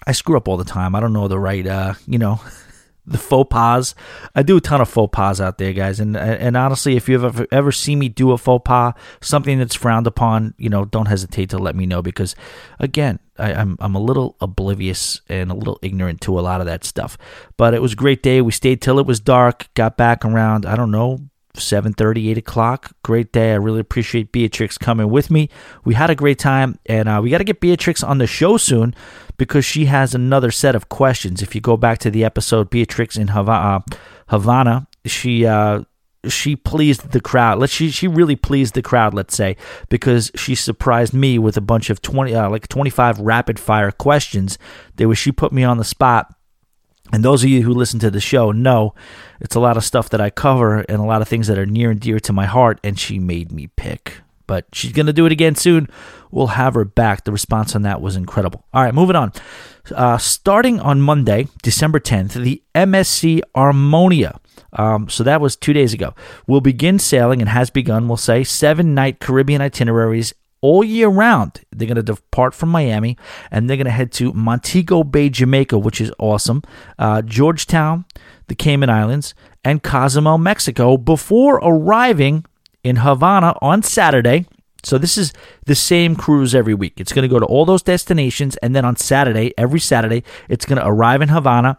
I 0.07 0.13
screw 0.13 0.37
up 0.37 0.49
all 0.49 0.57
the 0.57 0.65
time. 0.65 0.95
I 0.95 1.01
don't 1.01 1.13
know 1.13 1.29
the 1.29 1.39
right, 1.39 1.67
uh, 1.67 1.95
you 2.07 2.19
know, 2.19 2.41
the 3.07 3.19
faux 3.19 3.49
pas. 3.51 3.95
I 4.35 4.43
do 4.43 4.57
a 4.57 4.61
ton 4.61 4.81
of 4.81 4.89
faux 4.89 5.11
pas 5.13 5.41
out 5.41 5.59
there, 5.59 5.73
guys. 5.73 6.01
And 6.01 6.17
and 6.17 6.57
honestly, 6.57 6.97
if 6.97 7.09
you've 7.09 7.25
ever, 7.25 7.47
ever 7.53 7.73
seen 7.73 7.99
me 7.99 8.09
do 8.09 8.33
a 8.33 8.39
faux 8.39 8.63
pas, 8.65 8.95
something 9.21 9.59
that's 9.59 9.75
frowned 9.75 10.07
upon, 10.07 10.55
you 10.59 10.69
know, 10.69 10.85
don't 10.85 11.07
hesitate 11.07 11.51
to 11.51 11.59
let 11.59 11.77
me 11.77 11.87
know 11.87 12.03
because, 12.03 12.35
again, 12.79 13.19
I, 13.39 13.53
am 13.53 13.59
I'm, 13.59 13.77
I'm 13.81 13.95
a 13.95 14.01
little 14.01 14.37
oblivious 14.41 15.21
and 15.29 15.51
a 15.51 15.55
little 15.55 15.79
ignorant 15.83 16.21
to 16.23 16.39
a 16.39 16.43
lot 16.43 16.61
of 16.61 16.67
that 16.67 16.85
stuff. 16.85 17.19
But 17.57 17.75
it 17.75 17.83
was 17.83 17.93
a 17.93 17.97
great 17.97 18.23
day. 18.23 18.41
We 18.41 18.53
stayed 18.53 18.81
till 18.81 18.99
it 18.99 19.07
was 19.07 19.21
dark. 19.21 19.69
Got 19.75 19.97
back 19.97 20.25
around 20.25 20.67
I 20.67 20.77
don't 20.77 20.91
know 20.91 21.19
7.30 21.55 22.31
8 22.31 22.39
o'clock 22.39 22.93
great 23.03 23.33
day 23.33 23.53
i 23.53 23.57
really 23.57 23.81
appreciate 23.81 24.33
beatrix 24.33 24.77
coming 24.77 25.09
with 25.09 25.31
me 25.31 25.49
we 25.85 25.95
had 25.95 26.11
a 26.11 26.15
great 26.15 26.39
time 26.39 26.79
and 26.87 27.09
uh, 27.09 27.21
we 27.23 27.31
got 27.31 27.39
to 27.39 27.45
get 27.45 27.61
beatrix 27.61 28.03
on 28.03 28.19
the 28.19 28.27
show 28.27 28.57
soon 28.57 28.95
because 29.37 29.65
she 29.65 29.87
has 29.87 30.15
another 30.15 30.51
set 30.51 30.75
of 30.75 30.89
questions 30.89 31.43
if 31.43 31.55
you 31.55 31.61
go 31.61 31.77
back 31.77 31.99
to 31.99 32.11
the 32.11 32.25
episode 32.25 32.71
beatrix 32.71 33.17
in 33.17 33.29
havana, 33.29 33.77
uh, 33.77 33.97
havana 34.29 34.87
she 35.07 35.47
uh, 35.47 35.83
she 36.29 36.57
pleased 36.57 37.11
the 37.11 37.21
crowd. 37.21 37.59
Let 37.59 37.71
she 37.71 37.91
she 37.91 38.09
really 38.09 38.37
pleased 38.37 38.75
the 38.75 38.83
crowd. 38.83 39.15
Let's 39.15 39.37
say 39.37 39.57
because 39.89 40.31
she 40.35 40.55
surprised 40.55 41.15
me 41.15 41.39
with 41.39 41.57
a 41.57 41.61
bunch 41.61 41.91
of 41.91 42.01
twenty 42.01 42.35
uh, 42.35 42.49
like 42.49 42.69
twenty 42.69 42.91
five 42.91 43.19
rapid 43.19 43.59
fire 43.59 43.91
questions. 43.91 44.59
There 44.97 45.09
was 45.09 45.19
she 45.19 45.33
put 45.33 45.53
me 45.53 45.65
on 45.65 45.79
the 45.79 45.85
spot 45.85 46.35
and 47.13 47.25
those 47.25 47.45
of 47.45 47.51
you 47.51 47.63
who 47.63 47.75
listen 47.75 48.01
to 48.01 48.11
the 48.11 48.21
show 48.21 48.51
know 48.51 48.95
it's 49.41 49.55
a 49.55 49.61
lot 49.61 49.77
of 49.77 49.85
stuff 49.85 50.09
that 50.11 50.21
I 50.21 50.31
cover 50.31 50.81
and 50.81 50.99
a 51.01 51.05
lot 51.05 51.23
of 51.23 51.29
things 51.29 51.47
that 51.49 51.59
are 51.59 51.67
near 51.67 51.91
and 51.91 52.01
dear 52.01 52.19
to 52.21 52.33
my 52.33 52.47
heart, 52.47 52.81
and 52.83 52.99
she 52.99 53.19
made 53.19 53.53
me 53.53 53.69
pick. 53.77 54.21
But 54.47 54.67
she's 54.73 54.93
going 54.93 55.07
to 55.07 55.13
do 55.13 55.27
it 55.27 55.33
again 55.33 55.55
soon. 55.55 55.89
We'll 56.31 56.49
have 56.49 56.75
her 56.75 56.85
back. 56.85 57.25
The 57.25 57.33
response 57.33 57.75
on 57.75 57.83
that 57.83 58.01
was 58.01 58.17
incredible. 58.17 58.65
All 58.75 58.83
right, 58.83 58.95
moving 58.95 59.17
on. 59.17 59.33
Uh, 59.95 60.19
starting 60.19 60.81
on 60.81 61.01
Monday, 61.01 61.49
December 61.63 62.01
10th, 62.01 62.43
the 62.43 62.63
MSC 62.75 63.41
Armonia. 63.55 64.39
Um, 64.73 65.09
so 65.09 65.23
that 65.25 65.41
was 65.41 65.57
two 65.57 65.73
days 65.73 65.95
ago. 65.95 66.15
We'll 66.47 66.61
begin 66.61 66.99
sailing 66.99 67.41
and 67.41 67.49
has 67.49 67.71
begun, 67.71 68.09
we'll 68.09 68.17
say, 68.17 68.45
seven 68.45 68.95
night 68.95 69.21
Caribbean 69.21 69.61
itineraries 69.61 70.35
all 70.65 70.83
year 70.83 71.09
round. 71.09 71.61
They're 71.71 71.87
going 71.87 71.97
to 71.97 72.03
depart 72.03 72.55
from 72.55 72.71
Miami 72.71 73.19
and 73.51 73.69
they're 73.69 73.77
going 73.77 73.85
to 73.85 73.91
head 73.91 74.11
to 74.13 74.33
Montego 74.33 75.05
Bay, 75.05 75.29
Jamaica, 75.29 75.77
which 75.77 76.01
is 76.01 76.11
awesome, 76.19 76.63
uh, 76.99 77.21
Georgetown, 77.21 78.07
the 78.47 78.55
Cayman 78.55 78.89
Islands, 78.89 79.35
and 79.63 79.83
Cozumel, 79.83 80.39
Mexico, 80.39 80.97
before 80.97 81.57
arriving 81.57 82.47
in 82.83 82.97
Havana 82.97 83.55
on 83.61 83.83
Saturday. 83.83 84.47
So 84.83 84.97
this 84.97 85.19
is 85.19 85.35
the 85.67 85.75
same 85.75 86.17
cruise 86.17 86.55
every 86.55 86.75
week. 86.75 86.95
It's 86.97 87.13
going 87.13 87.29
to 87.29 87.35
go 87.35 87.39
to 87.39 87.47
all 87.47 87.67
those 87.67 87.83
destinations, 87.83 88.57
and 88.57 88.75
then 88.75 88.87
on 88.87 88.97
Saturday, 88.97 89.53
every 89.59 89.81
Saturday, 89.81 90.25
it's 90.49 90.65
going 90.65 90.79
to 90.79 90.87
arrive 90.87 91.21
in 91.21 91.29
Havana 91.29 91.77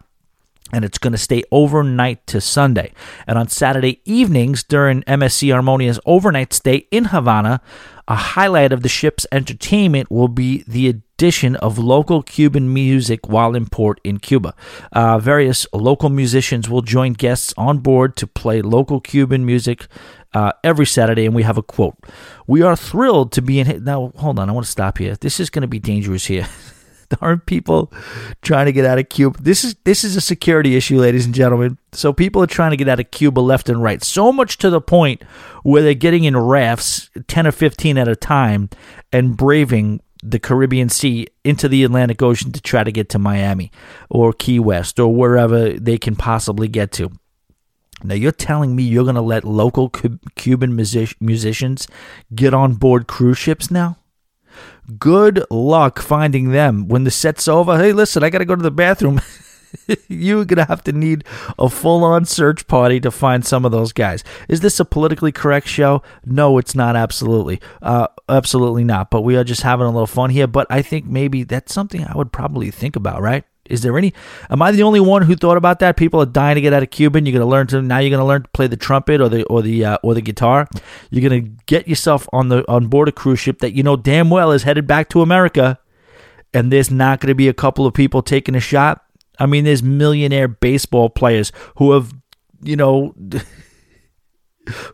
and 0.75 0.83
it's 0.83 0.97
going 0.97 1.13
to 1.13 1.17
stay 1.17 1.41
overnight 1.51 2.27
to 2.27 2.41
Sunday. 2.41 2.91
And 3.25 3.39
on 3.39 3.47
Saturday 3.47 4.01
evenings 4.03 4.61
during 4.61 5.03
MSC 5.03 5.47
Armonia's 5.47 6.01
overnight 6.05 6.51
stay 6.51 6.87
in 6.91 7.05
Havana, 7.05 7.61
a 8.09 8.15
highlight 8.15 8.73
of 8.73 8.83
the 8.83 8.89
ship's 8.89 9.25
entertainment 9.31 10.11
will 10.11 10.27
be 10.27 10.65
the 10.67 10.89
addition 10.89 11.55
of 11.55 11.79
local 11.79 12.21
Cuban 12.21 12.73
music 12.73 13.29
while 13.29 13.55
in 13.55 13.67
port 13.67 14.01
in 14.03 14.19
Cuba. 14.19 14.53
Uh, 14.91 15.17
various 15.17 15.65
local 15.71 16.09
musicians 16.09 16.69
will 16.69 16.81
join 16.81 17.13
guests 17.13 17.53
on 17.57 17.77
board 17.77 18.17
to 18.17 18.27
play 18.27 18.61
local 18.61 18.99
Cuban 18.99 19.45
music 19.45 19.87
uh, 20.33 20.51
every 20.61 20.85
Saturday, 20.85 21.25
and 21.25 21.33
we 21.33 21.43
have 21.43 21.57
a 21.57 21.63
quote. 21.63 21.95
We 22.47 22.61
are 22.61 22.75
thrilled 22.75 23.31
to 23.31 23.41
be 23.41 23.61
in. 23.61 23.85
Now, 23.85 24.11
hold 24.17 24.39
on, 24.39 24.49
I 24.49 24.51
want 24.51 24.65
to 24.65 24.71
stop 24.71 24.97
here. 24.97 25.15
This 25.15 25.39
is 25.39 25.49
going 25.49 25.61
to 25.61 25.67
be 25.69 25.79
dangerous 25.79 26.25
here. 26.25 26.49
aren't 27.21 27.45
people 27.45 27.91
trying 28.41 28.65
to 28.65 28.71
get 28.71 28.85
out 28.85 28.99
of 28.99 29.09
Cuba? 29.09 29.41
This 29.41 29.63
is 29.63 29.75
this 29.83 30.03
is 30.03 30.15
a 30.15 30.21
security 30.21 30.75
issue, 30.75 30.99
ladies 30.99 31.25
and 31.25 31.35
gentlemen. 31.35 31.77
So 31.91 32.13
people 32.13 32.41
are 32.43 32.47
trying 32.47 32.71
to 32.71 32.77
get 32.77 32.89
out 32.89 32.99
of 32.99 33.11
Cuba 33.11 33.39
left 33.39 33.69
and 33.69 33.81
right. 33.81 34.03
So 34.03 34.31
much 34.31 34.57
to 34.59 34.69
the 34.69 34.81
point 34.81 35.23
where 35.63 35.81
they're 35.81 35.93
getting 35.93 36.23
in 36.23 36.37
rafts, 36.37 37.09
ten 37.27 37.47
or 37.47 37.51
fifteen 37.51 37.97
at 37.97 38.07
a 38.07 38.15
time, 38.15 38.69
and 39.11 39.35
braving 39.37 40.01
the 40.23 40.39
Caribbean 40.39 40.89
Sea 40.89 41.27
into 41.43 41.67
the 41.67 41.83
Atlantic 41.83 42.21
Ocean 42.21 42.51
to 42.51 42.61
try 42.61 42.83
to 42.83 42.91
get 42.91 43.09
to 43.09 43.19
Miami 43.19 43.71
or 44.09 44.33
Key 44.33 44.59
West 44.59 44.99
or 44.99 45.13
wherever 45.13 45.73
they 45.73 45.97
can 45.97 46.15
possibly 46.15 46.67
get 46.67 46.91
to. 46.93 47.11
Now 48.03 48.15
you're 48.15 48.31
telling 48.31 48.75
me 48.75 48.83
you're 48.83 49.03
going 49.03 49.15
to 49.15 49.21
let 49.21 49.43
local 49.43 49.89
Cuban 50.35 50.75
music- 50.75 51.15
musicians 51.21 51.87
get 52.33 52.53
on 52.53 52.73
board 52.73 53.07
cruise 53.07 53.37
ships 53.37 53.71
now? 53.71 53.97
Good 54.99 55.43
luck 55.49 55.99
finding 55.99 56.51
them 56.51 56.87
when 56.87 57.03
the 57.03 57.11
set's 57.11 57.47
over. 57.47 57.77
Hey, 57.77 57.93
listen, 57.93 58.23
I 58.23 58.29
got 58.29 58.39
to 58.39 58.45
go 58.45 58.55
to 58.55 58.63
the 58.63 58.71
bathroom. 58.71 59.21
You're 60.07 60.45
going 60.45 60.57
to 60.57 60.65
have 60.65 60.83
to 60.83 60.91
need 60.91 61.25
a 61.59 61.69
full 61.69 62.03
on 62.03 62.25
search 62.25 62.67
party 62.67 62.99
to 63.01 63.11
find 63.11 63.45
some 63.45 63.65
of 63.65 63.71
those 63.71 63.93
guys. 63.93 64.23
Is 64.47 64.61
this 64.61 64.79
a 64.79 64.85
politically 64.85 65.31
correct 65.31 65.67
show? 65.67 66.01
No, 66.25 66.57
it's 66.57 66.75
not, 66.75 66.95
absolutely. 66.95 67.59
Uh, 67.81 68.07
absolutely 68.29 68.83
not. 68.83 69.11
But 69.11 69.21
we 69.21 69.35
are 69.35 69.43
just 69.43 69.63
having 69.63 69.85
a 69.85 69.91
little 69.91 70.07
fun 70.07 70.29
here. 70.29 70.47
But 70.47 70.67
I 70.69 70.81
think 70.81 71.05
maybe 71.05 71.43
that's 71.43 71.73
something 71.73 72.05
I 72.05 72.15
would 72.15 72.31
probably 72.31 72.71
think 72.71 72.95
about, 72.95 73.21
right? 73.21 73.43
Is 73.69 73.81
there 73.81 73.97
any? 73.97 74.13
Am 74.49 74.61
I 74.61 74.71
the 74.71 74.83
only 74.83 74.99
one 74.99 75.23
who 75.23 75.35
thought 75.35 75.57
about 75.57 75.79
that? 75.79 75.97
People 75.97 76.21
are 76.21 76.25
dying 76.27 76.55
to 76.55 76.61
get 76.61 76.73
out 76.73 76.83
of 76.83 76.91
Cuban. 76.91 77.25
You're 77.25 77.33
gonna 77.33 77.49
learn 77.49 77.65
to 77.67 77.81
now. 77.81 77.97
You're 77.97 78.15
gonna 78.15 78.27
learn 78.27 78.43
to 78.43 78.49
play 78.49 78.67
the 78.67 78.77
trumpet 78.77 79.19
or 79.19 79.29
the 79.29 79.43
or 79.45 79.63
the 79.63 79.83
uh, 79.83 79.97
or 80.03 80.13
the 80.13 80.21
guitar. 80.21 80.67
You're 81.09 81.27
gonna 81.27 81.41
get 81.65 81.87
yourself 81.87 82.29
on 82.31 82.49
the 82.49 82.69
on 82.71 82.87
board 82.87 83.09
a 83.09 83.11
cruise 83.11 83.39
ship 83.39 83.59
that 83.59 83.73
you 83.73 83.81
know 83.81 83.95
damn 83.95 84.29
well 84.29 84.51
is 84.51 84.63
headed 84.63 84.85
back 84.85 85.09
to 85.09 85.21
America, 85.21 85.79
and 86.53 86.71
there's 86.71 86.91
not 86.91 87.19
gonna 87.19 87.33
be 87.33 87.47
a 87.47 87.53
couple 87.53 87.87
of 87.87 87.93
people 87.95 88.21
taking 88.21 88.53
a 88.53 88.59
shot. 88.59 89.03
I 89.39 89.47
mean, 89.47 89.63
there's 89.63 89.81
millionaire 89.81 90.47
baseball 90.47 91.09
players 91.09 91.51
who 91.77 91.91
have, 91.93 92.13
you 92.61 92.75
know. 92.75 93.15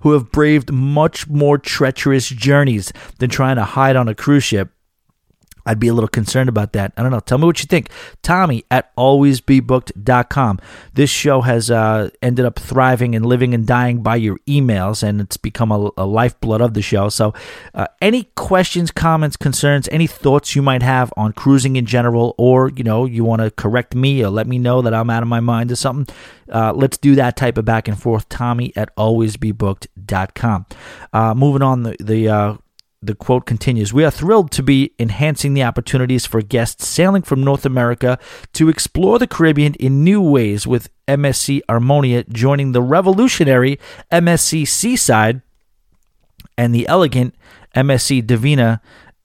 who 0.02 0.12
have 0.12 0.30
braved 0.34 0.70
much 0.70 1.30
more 1.30 1.58
treacherous 1.58 2.28
journeys 2.28 2.92
than 3.20 3.30
trying 3.30 3.56
to 3.56 3.64
hide 3.64 3.96
on 3.96 4.10
a 4.10 4.14
cruise 4.14 4.44
ship 4.44 4.70
I'd 5.66 5.80
be 5.80 5.88
a 5.88 5.94
little 5.94 6.08
concerned 6.08 6.50
about 6.50 6.74
that. 6.74 6.94
I 6.98 7.02
don't 7.02 7.12
know. 7.12 7.20
Tell 7.20 7.38
me 7.38 7.46
what 7.46 7.62
you 7.62 7.68
think. 7.68 7.90
Tommy 8.22 8.64
at 8.72 8.96
alwaysbebooked.com. 8.96 10.60
This 10.94 11.10
show 11.10 11.42
has 11.42 11.72
uh, 11.72 12.10
ended 12.22 12.46
up 12.46 12.60
thriving 12.60 13.16
and 13.16 13.26
living 13.26 13.54
and 13.54 13.66
dying 13.66 14.02
by 14.02 14.16
your 14.16 14.38
emails, 14.48 15.04
and 15.04 15.22
it's 15.22 15.38
become 15.38 15.72
a, 15.72 15.92
a 15.98 16.06
lifeblood 16.06 16.62
of 16.62 16.74
the 16.74 16.82
show. 16.82 17.10
So, 17.10 17.34
uh, 17.74 17.88
any 18.02 18.24
questions, 18.36 18.92
comments, 18.92 19.38
concerns, 19.38 19.88
any 19.92 20.08
thoughts 20.08 20.56
you 20.56 20.62
might 20.62 20.84
have 20.84 21.14
on 21.18 21.34
cruising 21.34 21.76
in 21.76 21.86
general, 21.86 22.36
or 22.38 22.70
you 22.70 22.84
know, 22.84 23.06
you 23.06 23.24
want 23.24 23.42
to 23.42 23.52
correct 23.52 23.96
me 23.96 24.24
or 24.24 24.30
let 24.30 24.48
me 24.48 24.60
know 24.60 24.82
that 24.82 24.94
I'm 24.94 25.10
out 25.10 25.24
of 25.24 25.30
my 25.30 25.40
mind 25.40 25.72
or 25.72 25.76
something, 25.76 26.14
uh, 26.52 26.74
let's 26.74 26.98
do 26.98 27.16
that 27.16 27.38
type 27.38 27.58
of 27.58 27.66
back 27.66 27.88
and 27.88 28.00
forth. 28.00 28.28
Tommy 28.30 28.74
at 28.76 28.96
alwaysbebooked.com. 28.96 30.66
Uh, 31.14 31.34
moving 31.34 31.62
on, 31.62 31.84
the, 31.84 31.96
the 32.00 32.28
uh, 32.28 32.58
the 33.02 33.16
quote 33.16 33.46
continues 33.46 33.94
We 33.94 34.06
are 34.06 34.12
thrilled 34.12 34.52
to 34.52 34.64
be 34.64 34.94
enhancing 35.00 35.54
the 35.54 35.64
opportunities 35.64 36.26
for 36.26 36.42
guests 36.42 36.88
sailing 36.88 37.24
from 37.24 37.44
North 37.44 37.66
America 37.66 38.20
to 38.54 38.70
explore 38.70 39.18
the 39.18 39.28
Caribbean 39.28 39.74
in 39.76 40.04
new 40.04 40.22
ways 40.22 40.68
with 40.68 40.90
MSC 41.08 41.62
Armonia 41.68 42.28
joining 42.30 42.72
the 42.72 42.82
revolutionary 42.82 43.80
MSC 44.12 44.68
Seaside 44.68 45.42
and 46.58 46.76
the 46.76 46.88
elegant 46.88 47.34
MSC 47.76 48.26
Divina 48.26 48.82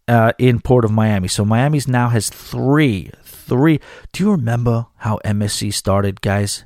uh, 0.08 0.32
in 0.38 0.60
Port 0.60 0.84
of 0.84 0.90
Miami. 0.90 1.28
So 1.28 1.44
Miami's 1.44 1.88
now 1.88 2.08
has 2.08 2.30
three. 2.30 3.10
Three. 3.22 3.80
Do 4.12 4.24
you 4.24 4.30
remember 4.32 4.86
how 4.96 5.20
MSC 5.24 5.72
started, 5.72 6.20
guys? 6.20 6.64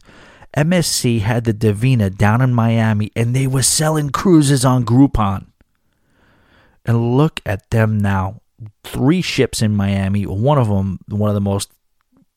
MSC 0.57 1.21
had 1.21 1.45
the 1.45 1.53
Divina 1.53 2.11
down 2.11 2.41
in 2.41 2.55
Miami 2.55 3.11
and 3.15 3.35
they 3.35 3.47
were 3.47 3.63
selling 3.63 4.11
cruises 4.11 4.65
on 4.65 4.85
Groupon. 4.85 5.50
And 6.85 7.17
look 7.17 7.41
at 7.45 7.69
them 7.71 7.99
now. 7.99 8.41
Three 8.85 9.23
ships 9.23 9.63
in 9.63 9.75
Miami. 9.75 10.27
One 10.27 10.59
of 10.59 10.69
them, 10.69 11.01
one 11.09 11.31
of 11.31 11.35
the 11.35 11.41
most, 11.41 11.73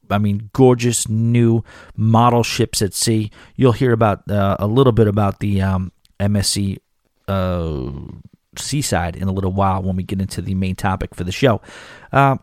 I 0.10 0.18
mean, 0.18 0.50
gorgeous 0.54 1.08
new 1.08 1.64
model 1.96 2.44
ships 2.44 2.82
at 2.82 2.94
sea. 2.94 3.32
You'll 3.56 3.72
hear 3.74 3.92
about 3.92 4.30
uh, 4.30 4.58
a 4.60 4.68
little 4.68 4.94
bit 4.94 5.08
about 5.08 5.40
the 5.40 5.62
um, 5.62 5.92
MSC 6.20 6.78
uh, 7.28 7.92
Seaside 8.58 9.16
in 9.16 9.28
a 9.28 9.32
little 9.32 9.52
while 9.52 9.82
when 9.82 9.96
we 9.96 10.04
get 10.04 10.22
into 10.22 10.42
the 10.42 10.56
main 10.56 10.76
topic 10.76 11.16
for 11.16 11.24
the 11.24 11.32
show. 11.32 11.62
Uh, 12.12 12.38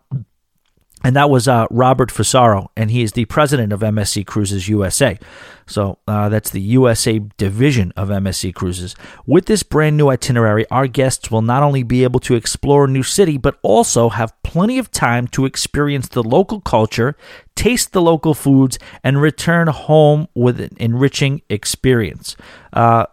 and 1.03 1.17
that 1.17 1.31
was 1.31 1.49
uh, 1.49 1.67
Robert 1.71 2.11
Fusaro, 2.11 2.69
and 2.77 2.91
he 2.91 3.03
is 3.03 3.13
the 3.13 3.25
president 3.27 3.73
of 3.73 3.81
MSC 3.81 4.27
Cruises 4.27 4.69
USA. 4.69 5.19
So 5.67 5.99
uh, 6.07 6.29
that's 6.29 6.51
the 6.51 6.61
USA 6.61 7.21
division 7.39 7.93
of 7.97 8.09
MSC 8.09 8.55
Cruises. 8.55 8.95
With 9.27 9.47
this 9.47 9.63
brand 9.63 9.97
new 9.97 10.09
itinerary, 10.09 10.69
our 10.71 10.87
guests 10.87 11.31
will 11.31 11.43
not 11.43 11.63
only 11.63 11.83
be 11.83 12.03
able 12.03 12.21
to 12.21 12.35
explore 12.35 12.85
a 12.85 12.89
new 12.89 13.03
city, 13.03 13.39
but 13.39 13.59
also 13.63 14.11
have 14.11 14.35
plenty 14.43 14.79
of 14.79 14.91
time 14.91 15.27
to 15.29 15.47
experience 15.47 16.09
the 16.09 16.23
local 16.23 16.61
culture, 16.61 17.17
taste 17.55 17.93
the 17.93 18.03
local 18.03 18.35
foods, 18.35 18.79
and 19.03 19.23
return 19.23 19.69
home 19.69 20.29
with 20.35 20.61
an 20.61 20.77
enriching 20.79 21.41
experience. 21.49 22.37
Uh, 22.73 23.07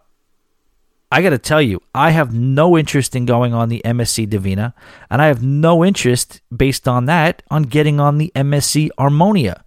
I 1.10 1.22
got 1.22 1.30
to 1.30 1.38
tell 1.38 1.62
you, 1.62 1.80
I 1.94 2.10
have 2.10 2.34
no 2.34 2.76
interest 2.76 3.16
in 3.16 3.24
going 3.24 3.54
on 3.54 3.70
the 3.70 3.80
MSC 3.84 4.28
Divina, 4.28 4.74
and 5.10 5.22
I 5.22 5.26
have 5.26 5.42
no 5.42 5.82
interest, 5.84 6.42
based 6.54 6.86
on 6.86 7.06
that, 7.06 7.42
on 7.50 7.62
getting 7.62 7.98
on 7.98 8.18
the 8.18 8.30
MSC 8.34 8.90
Armonia. 8.98 9.62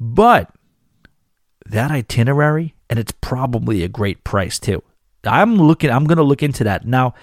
But 0.00 0.50
that 1.66 1.92
itinerary, 1.92 2.74
and 2.90 2.98
it's 2.98 3.12
probably 3.20 3.84
a 3.84 3.88
great 3.88 4.24
price 4.24 4.58
too. 4.58 4.82
I'm 5.24 5.56
looking. 5.56 5.90
I'm 5.90 6.04
going 6.04 6.18
to 6.18 6.24
look 6.24 6.42
into 6.42 6.64
that 6.64 6.84
now. 6.84 7.14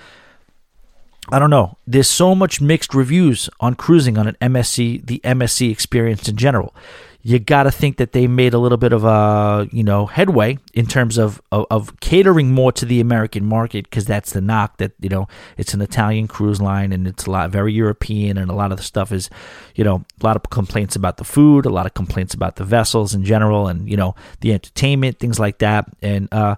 I 1.31 1.37
don't 1.37 1.49
know. 1.49 1.77
There's 1.85 2.09
so 2.09 2.33
much 2.33 2.61
mixed 2.61 2.93
reviews 2.93 3.49
on 3.59 3.75
cruising 3.75 4.17
on 4.17 4.27
an 4.27 4.37
MSC, 4.41 5.05
the 5.05 5.19
MSC 5.23 5.69
experience 5.69 6.27
in 6.29 6.37
general 6.37 6.73
you 7.21 7.37
got 7.37 7.63
to 7.63 7.71
think 7.71 7.97
that 7.97 8.13
they 8.13 8.27
made 8.27 8.53
a 8.53 8.57
little 8.57 8.77
bit 8.77 8.93
of 8.93 9.03
a 9.03 9.67
you 9.71 9.83
know 9.83 10.05
headway 10.05 10.57
in 10.73 10.85
terms 10.85 11.17
of 11.17 11.41
of, 11.51 11.65
of 11.69 11.99
catering 11.99 12.51
more 12.51 12.71
to 12.71 12.85
the 12.85 13.01
American 13.01 13.45
market 13.45 13.89
because 13.89 14.05
that's 14.05 14.31
the 14.31 14.41
knock 14.41 14.77
that 14.77 14.93
you 15.01 15.09
know 15.09 15.27
it's 15.57 15.73
an 15.73 15.81
Italian 15.81 16.27
cruise 16.27 16.61
line 16.61 16.93
and 16.93 17.07
it's 17.07 17.25
a 17.25 17.31
lot 17.31 17.49
very 17.49 17.73
European 17.73 18.37
and 18.37 18.49
a 18.49 18.53
lot 18.53 18.71
of 18.71 18.77
the 18.77 18.83
stuff 18.83 19.11
is 19.11 19.29
you 19.75 19.83
know 19.83 20.05
a 20.21 20.25
lot 20.25 20.37
of 20.37 20.43
complaints 20.49 20.95
about 20.95 21.17
the 21.17 21.25
food, 21.25 21.65
a 21.65 21.69
lot 21.69 21.85
of 21.85 21.93
complaints 21.93 22.33
about 22.33 22.55
the 22.55 22.63
vessels 22.63 23.13
in 23.13 23.25
general, 23.25 23.67
and 23.67 23.89
you 23.89 23.97
know 23.97 24.15
the 24.39 24.53
entertainment 24.53 25.19
things 25.19 25.39
like 25.39 25.59
that. 25.59 25.85
And 26.01 26.33
uh, 26.33 26.55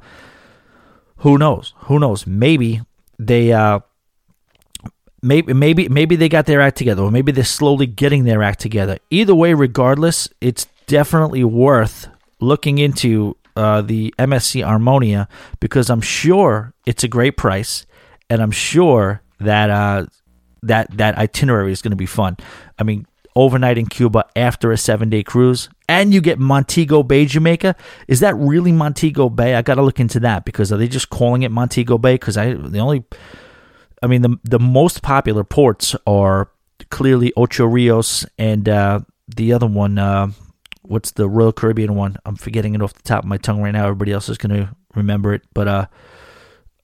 who 1.17 1.37
knows? 1.37 1.73
Who 1.85 1.99
knows? 1.99 2.27
Maybe 2.27 2.81
they. 3.17 3.51
Uh, 3.51 3.79
maybe 5.21 5.53
maybe 5.53 5.89
maybe 5.89 6.15
they 6.15 6.29
got 6.29 6.45
their 6.45 6.61
act 6.61 6.77
together 6.77 7.03
or 7.03 7.11
maybe 7.11 7.31
they're 7.31 7.43
slowly 7.43 7.85
getting 7.85 8.23
their 8.23 8.43
act 8.43 8.59
together. 8.59 8.97
Either 9.09 9.35
way 9.35 9.53
regardless 9.53 10.29
it's 10.39 10.67
definitely 10.87 11.43
worth 11.43 12.07
looking 12.39 12.77
into 12.77 13.37
uh, 13.55 13.81
the 13.81 14.13
msc 14.17 14.65
armonia 14.65 15.27
because 15.59 15.89
i'm 15.89 16.01
sure 16.01 16.73
it's 16.85 17.03
a 17.03 17.07
great 17.07 17.35
price 17.37 17.85
and 18.29 18.41
i'm 18.41 18.51
sure 18.51 19.21
that 19.39 19.69
uh, 19.69 20.05
that 20.63 20.95
that 20.97 21.17
itinerary 21.17 21.71
is 21.71 21.81
going 21.81 21.91
to 21.91 21.97
be 21.97 22.05
fun. 22.05 22.37
I 22.77 22.83
mean 22.83 23.05
overnight 23.33 23.77
in 23.77 23.85
cuba 23.85 24.25
after 24.35 24.73
a 24.73 24.77
seven 24.77 25.09
day 25.09 25.23
cruise 25.23 25.69
and 25.87 26.13
you 26.13 26.19
get 26.19 26.37
montego 26.37 27.01
bay 27.01 27.25
jamaica. 27.25 27.75
Is 28.07 28.19
that 28.19 28.35
really 28.35 28.71
montego 28.71 29.29
bay? 29.29 29.55
I 29.55 29.61
gotta 29.61 29.81
look 29.81 29.99
into 29.99 30.19
that 30.21 30.43
because 30.43 30.71
are 30.71 30.77
they 30.77 30.89
just 30.89 31.09
calling 31.09 31.43
it 31.43 31.51
montego 31.51 31.97
bay? 31.97 32.15
Because 32.15 32.37
i 32.37 32.53
the 32.53 32.79
only 32.79 33.05
I 34.01 34.07
mean, 34.07 34.21
the 34.21 34.37
the 34.43 34.59
most 34.59 35.01
popular 35.01 35.43
ports 35.43 35.95
are 36.07 36.49
clearly 36.89 37.31
Ocho 37.37 37.65
Rios 37.65 38.25
and 38.37 38.67
uh, 38.67 39.01
the 39.27 39.53
other 39.53 39.67
one. 39.67 39.97
Uh, 39.97 40.31
what's 40.81 41.11
the 41.11 41.29
Royal 41.29 41.51
Caribbean 41.53 41.95
one? 41.95 42.17
I'm 42.25 42.35
forgetting 42.35 42.75
it 42.75 42.81
off 42.81 42.93
the 42.93 43.03
top 43.03 43.23
of 43.23 43.29
my 43.29 43.37
tongue 43.37 43.61
right 43.61 43.71
now. 43.71 43.85
Everybody 43.85 44.11
else 44.11 44.29
is 44.29 44.37
going 44.37 44.55
to 44.55 44.75
remember 44.95 45.33
it, 45.33 45.43
but 45.53 45.67
uh, 45.67 45.85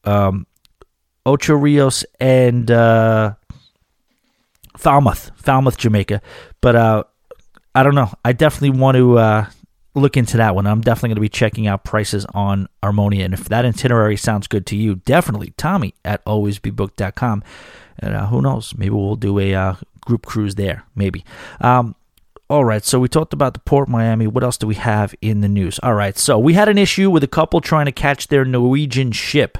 um, 0.03 0.47
Ocho 1.25 1.55
Rios 1.55 2.05
and 2.19 2.69
uh, 2.71 3.33
Falmouth, 4.77 5.31
Falmouth, 5.35 5.77
Jamaica. 5.77 6.21
But 6.61 6.75
uh, 6.75 7.03
I 7.75 7.83
don't 7.83 7.95
know. 7.95 8.13
I 8.23 8.33
definitely 8.33 8.79
want 8.79 8.95
to 8.95 9.17
uh, 9.17 9.45
look 9.97 10.17
into 10.17 10.37
that 10.37 10.55
one. 10.55 10.67
I'm 10.67 10.81
definitely 10.81 11.09
going 11.09 11.15
to 11.15 11.21
be 11.21 11.29
checking 11.29 11.67
out 11.67 11.83
prices 11.83 12.25
on 12.33 12.67
Armonia. 12.83 13.25
And 13.25 13.33
if 13.33 13.45
that 13.45 13.65
itinerary 13.65 14.17
sounds 14.17 14.47
good 14.47 14.65
to 14.67 14.75
you, 14.75 14.95
definitely 14.95 15.53
Tommy 15.57 15.93
at 16.05 16.23
alwaysbebooked.com. 16.25 17.43
And 17.99 18.13
uh, 18.13 18.27
who 18.27 18.41
knows? 18.41 18.75
Maybe 18.77 18.91
we'll 18.91 19.15
do 19.15 19.39
a 19.39 19.53
uh, 19.53 19.75
group 20.01 20.25
cruise 20.25 20.55
there. 20.55 20.83
Maybe. 20.95 21.25
Um, 21.61 21.95
all 22.49 22.63
right, 22.63 22.85
so 22.85 22.97
we 22.97 23.09
talked 23.09 23.33
about 23.33 23.53
the 23.53 23.59
Port 23.59 23.89
Miami. 23.89 24.25
What 24.25 24.41
else 24.41 24.57
do 24.57 24.67
we 24.67 24.75
have 24.75 25.13
in 25.21 25.41
the 25.41 25.49
news? 25.49 25.79
All 25.83 25.93
right, 25.93 26.17
so 26.17 26.39
we 26.39 26.53
had 26.53 26.69
an 26.69 26.77
issue 26.77 27.11
with 27.11 27.21
a 27.21 27.27
couple 27.27 27.59
trying 27.59 27.87
to 27.87 27.91
catch 27.91 28.29
their 28.29 28.45
Norwegian 28.45 29.11
ship. 29.11 29.57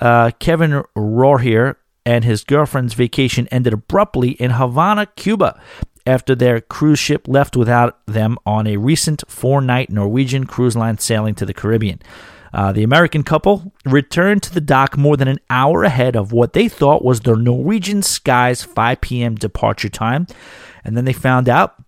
Uh, 0.00 0.30
Kevin 0.38 0.82
Rohrer 0.96 1.76
and 2.06 2.24
his 2.24 2.42
girlfriend's 2.42 2.94
vacation 2.94 3.48
ended 3.48 3.74
abruptly 3.74 4.30
in 4.30 4.52
Havana, 4.52 5.06
Cuba 5.14 5.60
after 6.06 6.34
their 6.34 6.60
cruise 6.60 6.98
ship 6.98 7.26
left 7.28 7.56
without 7.56 8.04
them 8.06 8.38
on 8.44 8.66
a 8.66 8.76
recent 8.76 9.22
four 9.28 9.60
night 9.60 9.90
Norwegian 9.90 10.46
cruise 10.46 10.76
line 10.76 10.98
sailing 10.98 11.34
to 11.36 11.46
the 11.46 11.54
Caribbean. 11.54 12.00
Uh, 12.52 12.70
the 12.70 12.82
American 12.82 13.22
couple 13.22 13.72
returned 13.86 14.42
to 14.42 14.52
the 14.52 14.60
dock 14.60 14.98
more 14.98 15.16
than 15.16 15.28
an 15.28 15.38
hour 15.48 15.84
ahead 15.84 16.14
of 16.14 16.32
what 16.32 16.52
they 16.52 16.68
thought 16.68 17.04
was 17.04 17.20
the 17.20 17.34
Norwegian 17.34 18.02
Sky's 18.02 18.62
5 18.62 19.00
p.m. 19.00 19.34
departure 19.36 19.88
time, 19.88 20.26
and 20.84 20.96
then 20.96 21.06
they 21.06 21.14
found 21.14 21.48
out 21.48 21.82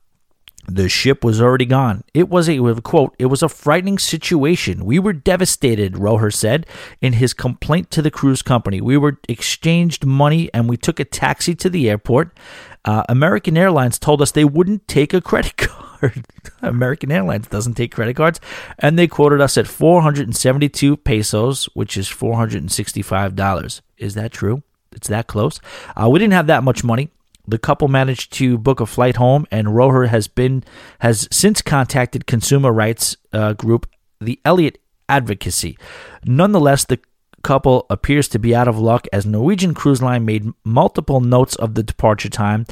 the 0.67 0.89
ship 0.89 1.23
was 1.23 1.41
already 1.41 1.67
gone. 1.67 2.05
It 2.15 2.29
was 2.29 2.49
a 2.49 2.81
quote, 2.81 3.15
it 3.19 3.27
was 3.27 3.43
a 3.43 3.49
frightening 3.49 3.99
situation. 3.99 4.85
We 4.85 4.99
were 4.99 5.13
devastated, 5.13 5.95
Rohrer 5.95 6.33
said 6.33 6.67
in 7.01 7.15
his 7.15 7.35
complaint 7.35 7.91
to 7.93 8.03
the 8.03 8.11
cruise 8.11 8.43
company. 8.43 8.81
We 8.81 8.97
were 8.97 9.19
exchanged 9.29 10.07
money 10.07 10.51
and 10.55 10.69
we 10.69 10.77
took 10.77 10.99
a 10.99 11.05
taxi 11.05 11.55
to 11.57 11.69
the 11.69 11.91
airport. 11.91 12.37
Uh, 12.85 13.03
American 13.09 13.57
Airlines 13.57 13.99
told 13.99 14.21
us 14.21 14.33
they 14.33 14.45
wouldn't 14.45 14.87
take 14.89 15.15
a 15.15 15.21
credit 15.21 15.57
card. 15.57 16.27
American 16.63 17.11
Airlines 17.11 17.47
doesn't 17.47 17.75
take 17.75 17.93
credit 17.93 18.17
cards. 18.17 18.41
And 18.79 18.99
they 18.99 19.07
quoted 19.07 19.41
us 19.41 19.57
at 19.57 19.67
472 19.67 20.97
pesos, 20.99 21.65
which 21.75 21.97
is 21.97 22.09
$465. 22.09 23.81
Is 23.97 24.15
that 24.15 24.33
true? 24.33 24.63
It's 24.93 25.09
that 25.09 25.27
close. 25.27 25.61
Uh, 25.97 26.09
we 26.09 26.19
didn't 26.19 26.35
have 26.35 26.47
that 26.47 26.63
much 26.63 26.85
money. 26.85 27.11
The 27.47 27.59
couple 27.59 27.89
managed 27.89 28.33
to 28.35 28.57
book 28.57 28.81
a 28.81 28.87
flight 28.87 29.17
home, 29.17 29.47
and 29.51 29.69
Rohrer 29.69 30.09
has 30.09 30.29
been 30.29 30.65
has 31.01 31.29
since 31.31 31.61
contacted 31.61 32.27
consumer 32.27 32.73
rights 32.73 33.19
uh, 33.35 33.53
group 33.53 33.87
the 34.19 34.41
Elliott 34.47 34.79
Advocacy. 35.11 35.77
Nonetheless, 36.25 36.85
the 36.87 37.01
couple 37.45 37.87
appears 37.91 38.27
to 38.29 38.39
be 38.41 38.57
out 38.57 38.67
of 38.67 38.79
luck 38.79 39.07
as 39.13 39.25
Norwegian 39.25 39.75
Cruise 39.75 40.03
Line 40.03 40.25
made 40.25 40.51
multiple 40.65 41.21
notes 41.21 41.55
of 41.57 41.75
the 41.75 41.85
departure 41.85 42.29
time 42.29 42.67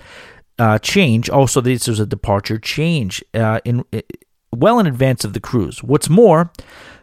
uh, 0.58 0.78
change. 0.78 1.30
Also, 1.30 1.60
this 1.60 1.86
was 1.86 2.00
a 2.00 2.06
departure 2.06 2.58
change 2.58 3.22
uh, 3.34 3.60
in 3.64 3.84
well 4.52 4.80
in 4.80 4.86
advance 4.86 5.24
of 5.24 5.32
the 5.32 5.40
cruise. 5.40 5.82
What's 5.82 6.08
more, 6.08 6.52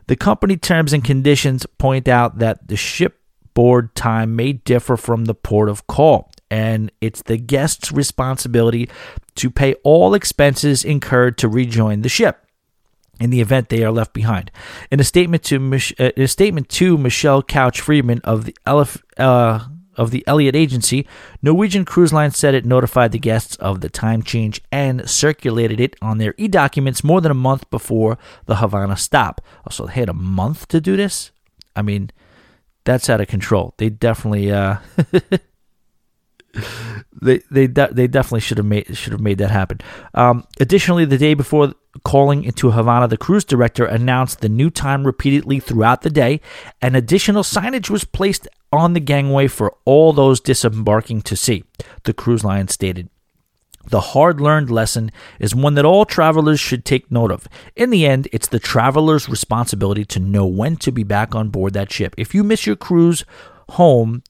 the 0.08 0.16
company 0.16 0.58
terms 0.58 0.92
and 0.92 1.04
conditions 1.04 1.66
point 1.78 2.08
out 2.08 2.40
that 2.40 2.68
the 2.68 2.76
shipboard 2.76 3.96
time 3.96 4.36
may 4.36 4.54
differ 4.54 4.98
from 4.98 5.26
the 5.26 5.36
port 5.36 5.70
of 5.70 5.88
call, 5.88 6.32
and 6.52 6.92
it's 7.00 7.22
the 7.24 7.38
guest's 7.38 7.92
responsibility 7.92 8.90
to 9.36 9.50
pay 9.50 9.76
all 9.84 10.14
expenses 10.14 10.84
incurred 10.84 11.38
to 11.38 11.48
rejoin 11.48 12.02
the 12.02 12.10
ship 12.10 12.46
in 13.20 13.30
the 13.30 13.42
event 13.42 13.70
they 13.70 13.84
are 13.84 13.92
left 13.92 14.14
behind. 14.14 14.52
In 14.92 15.00
a 15.00 15.04
statement 15.04 15.44
to 15.44 15.60
Mich- 15.60 15.96
uh, 16.00 16.12
a 16.16 16.28
statement 16.28 16.70
to 16.70 16.98
Michelle 16.98 17.44
Couch 17.44 17.82
Friedman 17.82 18.22
of 18.24 18.46
the 18.46 18.56
Elif, 18.66 19.02
uh, 19.18 19.66
of 19.96 20.12
the 20.12 20.24
Elliott 20.26 20.56
Agency, 20.56 21.06
Norwegian 21.42 21.84
Cruise 21.84 22.14
Line 22.14 22.32
said 22.32 22.56
it 22.56 22.66
notified 22.66 23.12
the 23.12 23.20
guests 23.20 23.58
of 23.58 23.82
the 23.82 23.90
time 23.90 24.24
change 24.24 24.62
and 24.72 25.10
circulated 25.10 25.82
it 25.82 25.96
on 26.02 26.18
their 26.18 26.34
e-documents 26.38 27.04
more 27.04 27.20
than 27.20 27.32
a 27.32 27.36
month 27.36 27.70
before 27.70 28.18
the 28.46 28.56
Havana 28.58 28.96
stop. 28.96 29.42
Also, 29.66 29.88
they 29.88 29.94
had 29.94 30.08
a 30.10 30.14
month 30.14 30.70
to 30.70 30.80
do 30.80 30.96
this. 30.96 31.32
I 31.76 31.82
mean, 31.82 32.12
that's 32.86 33.10
out 33.10 33.20
of 33.20 33.28
control. 33.28 33.74
They 33.78 33.90
definitely. 33.90 34.52
Uh, 34.52 34.78
they 37.22 37.40
they 37.52 37.68
they 37.68 38.08
definitely 38.08 38.40
should 38.40 38.58
have 38.58 38.66
made 38.66 38.96
should 38.98 39.12
have 39.12 39.22
made 39.22 39.38
that 39.38 39.52
happen. 39.52 39.80
Um, 40.14 40.46
additionally, 40.60 41.06
the 41.06 41.18
day 41.18 41.34
before 41.34 41.74
calling 42.04 42.44
into 42.44 42.72
Havana, 42.72 43.08
the 43.08 43.18
cruise 43.18 43.46
director 43.46 43.86
announced 43.86 44.42
the 44.42 44.50
new 44.50 44.70
time 44.70 45.06
repeatedly 45.06 45.60
throughout 45.60 46.02
the 46.02 46.10
day, 46.10 46.42
and 46.82 46.96
additional 46.96 47.44
signage 47.44 47.90
was 47.90 48.04
placed 48.04 48.48
on 48.72 48.94
the 48.94 49.00
gangway 49.00 49.48
for 49.48 49.76
all 49.86 50.14
those 50.14 50.40
disembarking 50.40 51.22
to 51.24 51.36
see. 51.36 51.64
The 52.04 52.14
cruise 52.14 52.44
line 52.44 52.68
stated. 52.68 53.10
The 53.88 54.02
hard 54.02 54.40
learned 54.40 54.70
lesson 54.70 55.10
is 55.40 55.56
one 55.56 55.74
that 55.76 55.86
all 55.86 56.06
travelers 56.06 56.60
should 56.60 56.86
take 56.86 57.10
note 57.10 57.32
of. 57.32 57.48
In 57.76 57.90
the 57.90 58.06
end, 58.06 58.28
it's 58.32 58.48
the 58.48 58.60
traveler's 58.60 59.28
responsibility 59.28 60.06
to 60.06 60.20
know 60.20 60.46
when 60.46 60.76
to 60.78 60.92
be 60.92 61.04
back 61.04 61.34
on 61.34 61.50
board 61.50 61.74
that 61.74 61.92
ship. 61.92 62.14
If 62.18 62.36
you 62.36 62.44
miss 62.44 62.68
your 62.68 62.76
cruise 62.76 63.26
home, 63.70 64.22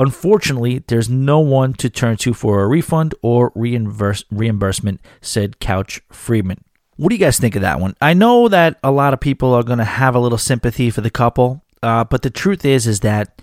Unfortunately, 0.00 0.82
there's 0.86 1.10
no 1.10 1.40
one 1.40 1.74
to 1.74 1.90
turn 1.90 2.16
to 2.16 2.32
for 2.32 2.62
a 2.62 2.66
refund 2.66 3.14
or 3.20 3.52
reimburse, 3.54 4.24
reimbursement, 4.30 4.98
said 5.20 5.60
Couch 5.60 6.00
Friedman. 6.10 6.64
What 6.96 7.10
do 7.10 7.14
you 7.16 7.20
guys 7.20 7.38
think 7.38 7.54
of 7.54 7.60
that 7.60 7.80
one? 7.80 7.94
I 8.00 8.14
know 8.14 8.48
that 8.48 8.78
a 8.82 8.90
lot 8.90 9.12
of 9.12 9.20
people 9.20 9.52
are 9.52 9.62
going 9.62 9.78
to 9.78 9.84
have 9.84 10.14
a 10.14 10.18
little 10.18 10.38
sympathy 10.38 10.88
for 10.88 11.02
the 11.02 11.10
couple, 11.10 11.62
uh, 11.82 12.04
but 12.04 12.22
the 12.22 12.30
truth 12.30 12.64
is, 12.64 12.86
is 12.86 13.00
that 13.00 13.42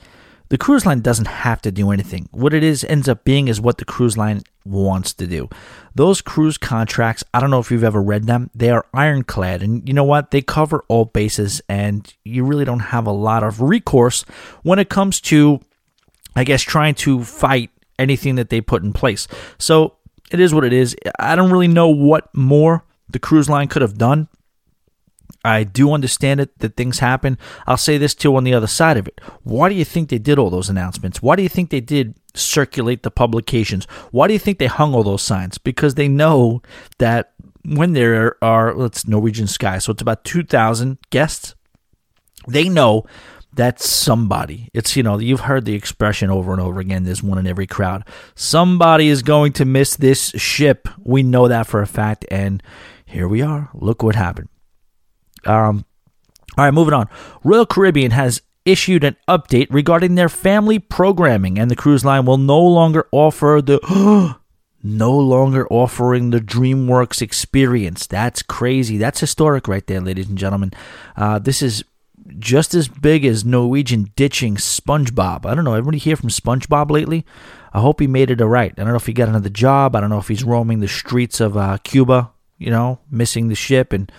the 0.50 0.58
cruise 0.58 0.84
line 0.84 1.02
doesn't 1.02 1.28
have 1.28 1.62
to 1.62 1.72
do 1.72 1.92
anything. 1.92 2.28
What 2.32 2.56
it 2.56 2.64
is 2.64 2.84
ends 2.84 3.08
up 3.08 3.24
being 3.24 3.50
is 3.50 3.62
what 3.62 3.78
the 3.78 3.86
cruise 3.86 4.18
line 4.18 4.42
wants 4.66 5.14
to 5.14 5.28
do. 5.28 5.50
Those 5.94 6.22
cruise 6.22 6.58
contracts, 6.58 7.24
I 7.36 7.40
don't 7.40 7.52
know 7.52 7.60
if 7.60 7.70
you've 7.70 7.84
ever 7.84 8.02
read 8.02 8.26
them, 8.26 8.50
they 8.56 8.72
are 8.72 8.86
ironclad. 8.96 9.62
And 9.62 9.88
you 9.88 9.94
know 9.94 10.04
what? 10.04 10.32
They 10.32 10.42
cover 10.42 10.84
all 10.88 11.06
bases, 11.06 11.62
and 11.70 12.12
you 12.24 12.46
really 12.46 12.66
don't 12.66 12.80
have 12.80 13.06
a 13.06 13.12
lot 13.12 13.44
of 13.44 13.62
recourse 13.62 14.24
when 14.64 14.80
it 14.80 14.90
comes 14.90 15.22
to 15.22 15.60
I 16.38 16.44
guess, 16.44 16.62
trying 16.62 16.94
to 16.96 17.24
fight 17.24 17.72
anything 18.00 18.36
that 18.36 18.50
they 18.50 18.62
put 18.62 18.84
in 18.84 18.94
place. 18.94 19.28
So 19.58 19.96
it 20.32 20.40
is 20.40 20.54
what 20.54 20.64
it 20.64 20.72
is. 20.72 20.96
I 21.20 21.36
don't 21.36 21.52
really 21.52 21.68
know 21.68 21.90
what 21.90 22.34
more 22.34 22.86
the 23.10 23.20
cruise 23.20 23.50
line 23.50 23.68
could 23.68 23.82
have 23.82 23.98
done. 23.98 24.28
I 25.44 25.64
do 25.64 25.94
understand 25.94 26.40
it 26.40 26.60
that 26.60 26.76
things 26.76 27.00
happen. 27.00 27.38
I'll 27.66 27.78
say 27.78 27.98
this 27.98 28.14
too 28.14 28.36
on 28.36 28.44
the 28.44 28.54
other 28.54 28.68
side 28.68 28.98
of 28.98 29.08
it. 29.08 29.20
Why 29.44 29.70
do 29.70 29.76
you 29.76 29.86
think 29.86 30.10
they 30.10 30.20
did 30.20 30.38
all 30.38 30.50
those 30.50 30.70
announcements? 30.70 31.22
Why 31.22 31.36
do 31.36 31.44
you 31.44 31.50
think 31.50 31.70
they 31.70 31.80
did 31.80 32.16
circulate 32.36 33.04
the 33.04 33.12
publications? 33.12 33.86
Why 34.12 34.28
do 34.28 34.34
you 34.34 34.40
think 34.40 34.60
they 34.60 34.68
hung 34.68 34.94
all 34.94 35.04
those 35.04 35.24
signs? 35.24 35.58
Because 35.58 35.96
they 35.96 36.08
know 36.08 36.62
that 36.98 37.32
when 37.64 37.94
there 37.94 38.36
are, 38.44 38.76
let's 38.76 39.08
Norwegian 39.08 39.48
Sky, 39.48 39.80
so 39.80 39.92
it's 39.92 40.02
about 40.02 40.24
2,000 40.24 40.98
guests, 41.10 41.56
they 42.48 42.70
know 42.70 43.06
that's 43.58 43.90
somebody. 43.90 44.70
It's, 44.74 44.96
you 44.96 45.04
know, 45.04 45.18
you've 45.18 45.42
heard 45.42 45.66
the 45.66 45.74
expression 45.74 46.30
over 46.30 46.52
and 46.54 46.62
over 46.62 46.80
again. 46.80 47.04
There's 47.04 47.24
one 47.24 47.40
in 47.40 47.48
every 47.48 47.68
crowd. 47.68 48.08
Somebody 48.36 49.10
is 49.10 49.24
going 49.24 49.54
to 49.54 49.66
miss 49.66 49.96
this 49.96 50.30
ship. 50.30 50.88
We 51.04 51.24
know 51.24 51.48
that 51.48 51.66
for 51.66 51.82
a 51.82 51.88
fact. 51.88 52.24
And 52.30 52.62
here 53.06 53.28
we 53.28 53.42
are. 53.42 53.70
Look 53.74 54.04
what 54.04 54.16
happened. 54.16 54.50
Um, 55.44 55.86
all 56.56 56.66
right, 56.66 56.74
moving 56.74 56.94
on. 56.94 57.10
Royal 57.44 57.66
Caribbean 57.66 58.12
has 58.12 58.42
issued 58.64 59.04
an 59.04 59.16
update 59.28 59.68
regarding 59.72 60.16
their 60.16 60.30
family 60.30 60.78
programming, 60.78 61.58
and 61.58 61.72
the 61.72 61.76
cruise 61.76 62.06
line 62.06 62.26
will 62.26 62.38
no 62.38 62.62
longer 62.62 63.08
offer 63.12 63.62
the. 63.64 64.38
no 64.84 65.18
longer 65.18 65.68
offering 65.70 66.30
the 66.30 66.40
DreamWorks 66.40 67.22
experience. 67.22 68.06
That's 68.06 68.44
crazy. 68.44 68.98
That's 68.98 69.20
historic 69.20 69.68
right 69.68 69.86
there, 69.86 70.00
ladies 70.00 70.30
and 70.30 70.38
gentlemen. 70.38 70.72
Uh, 71.16 71.40
this 71.40 71.62
is 71.62 71.84
just 72.40 72.74
as 72.74 72.88
big 72.88 73.26
as 73.26 73.46
Norwegian 73.46 74.12
ditching 74.16 74.56
SpongeBob. 74.56 75.46
I 75.46 75.56
don't 75.56 75.64
know. 75.64 75.74
Everybody 75.74 75.98
hear 75.98 76.16
from 76.16 76.30
SpongeBob 76.30 76.92
lately? 76.92 77.26
I 77.74 77.80
hope 77.80 78.00
he 78.00 78.08
made 78.08 78.32
it 78.32 78.42
all 78.42 78.48
right. 78.48 78.72
I 78.72 78.82
don't 78.82 78.90
know 78.90 78.96
if 78.96 79.06
he 79.06 79.14
got 79.14 79.30
another 79.30 79.50
job. 79.50 79.96
I 79.96 80.02
don't 80.02 80.10
know 80.10 80.20
if 80.20 80.28
he's 80.28 80.44
roaming 80.44 80.80
the 80.80 80.88
streets 80.88 81.40
of 81.40 81.56
uh, 81.56 81.78
Cuba, 81.84 82.32
you 82.58 82.72
know, 82.72 83.00
missing 83.12 83.48
the 83.48 83.56
ship, 83.56 83.94
and 83.94 84.12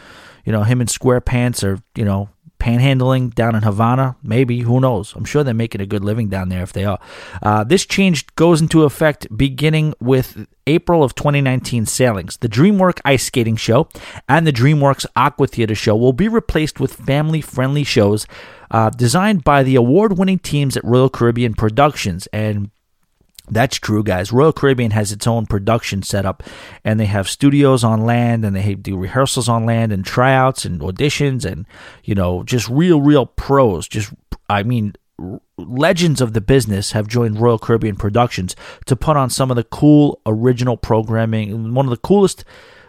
you 0.45 0.53
know 0.53 0.63
him 0.63 0.81
and 0.81 0.89
SquarePants 0.89 1.65
are, 1.65 1.81
you 1.95 2.05
know, 2.05 2.29
panhandling 2.69 3.35
down 3.35 3.55
in 3.55 3.63
Havana. 3.63 4.17
Maybe 4.23 4.61
who 4.61 4.81
knows? 4.81 5.15
I'm 5.15 5.25
sure 5.25 5.43
they're 5.43 5.55
making 5.55 5.81
a 5.81 5.87
good 5.87 6.05
living 6.05 6.29
down 6.29 6.49
there 6.49 6.63
if 6.63 6.73
they 6.73 6.85
are. 6.85 6.99
Uh, 7.43 7.65
this 7.65 7.87
change 7.87 8.27
goes 8.37 8.61
into 8.61 8.85
effect 8.85 9.27
beginning 9.35 9.95
with 10.01 10.47
April 10.67 11.03
of 11.03 11.15
2019 11.15 11.87
sailings. 11.87 12.37
The 12.37 12.49
DreamWorks 12.49 13.01
Ice 13.05 13.25
Skating 13.25 13.57
Show 13.57 13.89
and 14.29 14.47
the 14.47 14.53
DreamWorks 14.53 15.07
Aqua 15.17 15.47
Theater 15.47 15.75
Show 15.75 15.97
will 15.97 16.13
be 16.13 16.29
replaced 16.29 16.79
with 16.79 16.93
family-friendly 16.93 17.85
shows 17.85 18.27
uh, 18.71 18.91
designed 18.91 19.45
by 19.45 19.63
the 19.63 19.77
award-winning 19.77 20.41
teams 20.41 20.77
at 20.77 20.85
Royal 20.85 21.09
Caribbean 21.09 21.55
Productions 21.55 22.27
and 22.33 22.71
that's 23.51 23.77
true, 23.77 24.03
guys. 24.03 24.33
Royal 24.33 24.53
Caribbean 24.53 24.91
has 24.93 25.13
its 25.13 25.27
own 25.27 25.47
production 25.47 26.03
setup, 26.03 26.43
and 26.85 26.99
they 26.99 27.07
have 27.07 27.29
studios 27.29 27.85
on 27.85 28.05
land, 28.05 28.45
and 28.45 28.55
they 28.57 28.75
do 28.75 28.97
rehearsals 28.97 29.49
on 29.49 29.67
land, 29.67 29.93
and 29.93 30.05
tryouts, 30.05 30.65
and 30.65 30.81
auditions, 30.81 31.45
and 31.45 31.67
you 32.05 32.15
know, 32.15 32.43
just 32.43 32.69
real, 32.69 33.01
real 33.01 33.27
pros. 33.27 33.89
Just, 33.89 34.13
I 34.49 34.63
mean, 34.63 34.95
legends 35.57 36.21
of 36.21 36.33
the 36.33 36.41
business 36.41 36.93
have 36.93 37.09
joined 37.09 37.41
Royal 37.41 37.59
Caribbean 37.59 37.97
Productions 37.97 38.55
to 38.87 38.97
put 38.97 39.17
on 39.17 39.31
some 39.31 39.51
of 39.51 39.57
the 39.57 39.65
cool 39.65 40.21
original 40.27 40.77
programming. 40.77 41.75
One 41.75 41.87
of 41.87 41.91
the 41.91 41.97
coolest 41.97 42.45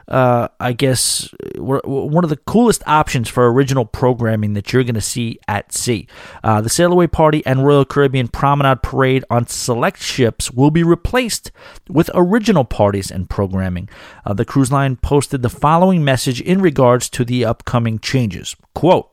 uh, 0.09 0.47
I 0.59 0.73
guess, 0.73 1.33
one 1.55 2.23
of 2.23 2.29
the 2.29 2.37
coolest 2.37 2.83
options 2.87 3.29
for 3.29 3.51
original 3.51 3.85
programming 3.85 4.53
that 4.53 4.73
you're 4.73 4.83
going 4.83 4.95
to 4.95 5.01
see 5.01 5.39
at 5.47 5.71
sea. 5.71 6.07
Uh, 6.43 6.61
the 6.61 6.69
Sail 6.69 6.91
Away 6.91 7.07
Party 7.07 7.45
and 7.45 7.65
Royal 7.65 7.85
Caribbean 7.85 8.27
Promenade 8.27 8.81
Parade 8.81 9.23
on 9.29 9.47
select 9.47 10.01
ships 10.01 10.51
will 10.51 10.71
be 10.71 10.83
replaced 10.83 11.51
with 11.87 12.09
original 12.13 12.65
parties 12.65 13.11
and 13.11 13.29
programming. 13.29 13.87
Uh, 14.25 14.33
the 14.33 14.45
cruise 14.45 14.71
line 14.71 14.95
posted 14.95 15.43
the 15.43 15.49
following 15.49 16.03
message 16.03 16.41
in 16.41 16.59
regards 16.59 17.09
to 17.09 17.23
the 17.23 17.45
upcoming 17.45 17.99
changes. 17.99 18.55
Quote, 18.73 19.08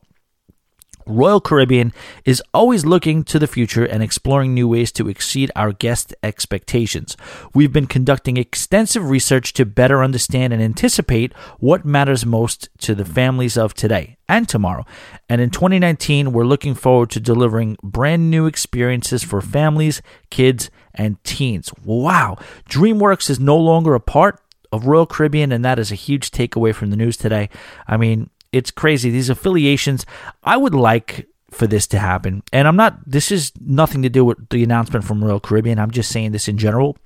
Royal 1.07 1.41
Caribbean 1.41 1.93
is 2.25 2.43
always 2.53 2.85
looking 2.85 3.23
to 3.23 3.39
the 3.39 3.47
future 3.47 3.85
and 3.85 4.03
exploring 4.03 4.53
new 4.53 4.67
ways 4.67 4.91
to 4.93 5.07
exceed 5.07 5.51
our 5.55 5.71
guest 5.71 6.13
expectations. 6.21 7.15
We've 7.53 7.71
been 7.71 7.87
conducting 7.87 8.37
extensive 8.37 9.09
research 9.09 9.53
to 9.53 9.65
better 9.65 10.03
understand 10.03 10.53
and 10.53 10.61
anticipate 10.61 11.33
what 11.59 11.85
matters 11.85 12.25
most 12.25 12.69
to 12.79 12.93
the 12.93 13.05
families 13.05 13.57
of 13.57 13.73
today 13.73 14.17
and 14.27 14.47
tomorrow. 14.47 14.85
And 15.29 15.41
in 15.41 15.49
2019, 15.49 16.33
we're 16.33 16.43
looking 16.43 16.75
forward 16.75 17.09
to 17.11 17.19
delivering 17.19 17.77
brand 17.81 18.29
new 18.29 18.45
experiences 18.45 19.23
for 19.23 19.41
families, 19.41 20.01
kids, 20.29 20.69
and 20.93 21.23
teens. 21.23 21.71
Wow! 21.83 22.37
DreamWorks 22.69 23.29
is 23.29 23.39
no 23.39 23.57
longer 23.57 23.93
a 23.93 23.99
part 23.99 24.41
of 24.71 24.87
Royal 24.87 25.05
Caribbean, 25.05 25.51
and 25.51 25.63
that 25.63 25.79
is 25.79 25.91
a 25.91 25.95
huge 25.95 26.31
takeaway 26.31 26.73
from 26.73 26.89
the 26.89 26.97
news 26.97 27.17
today. 27.17 27.49
I 27.87 27.97
mean, 27.97 28.29
it's 28.51 28.71
crazy. 28.71 29.09
These 29.09 29.29
affiliations, 29.29 30.05
I 30.43 30.57
would 30.57 30.75
like 30.75 31.27
for 31.51 31.67
this 31.67 31.87
to 31.87 31.99
happen. 31.99 32.43
And 32.51 32.67
I'm 32.67 32.75
not, 32.75 32.99
this 33.05 33.31
is 33.31 33.51
nothing 33.59 34.01
to 34.03 34.09
do 34.09 34.25
with 34.25 34.49
the 34.49 34.63
announcement 34.63 35.05
from 35.05 35.23
Royal 35.23 35.39
Caribbean. 35.39 35.79
I'm 35.79 35.91
just 35.91 36.11
saying 36.11 36.31
this 36.31 36.47
in 36.47 36.57
general. 36.57 36.97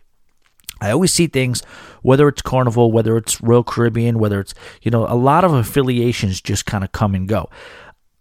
I 0.81 0.89
always 0.89 1.13
see 1.13 1.27
things, 1.27 1.61
whether 2.01 2.27
it's 2.27 2.41
Carnival, 2.41 2.91
whether 2.91 3.15
it's 3.15 3.39
Royal 3.39 3.63
Caribbean, 3.63 4.17
whether 4.17 4.39
it's, 4.39 4.55
you 4.81 4.89
know, 4.89 5.05
a 5.07 5.13
lot 5.13 5.43
of 5.43 5.53
affiliations 5.53 6.41
just 6.41 6.65
kind 6.65 6.83
of 6.83 6.91
come 6.91 7.13
and 7.13 7.27
go. 7.27 7.49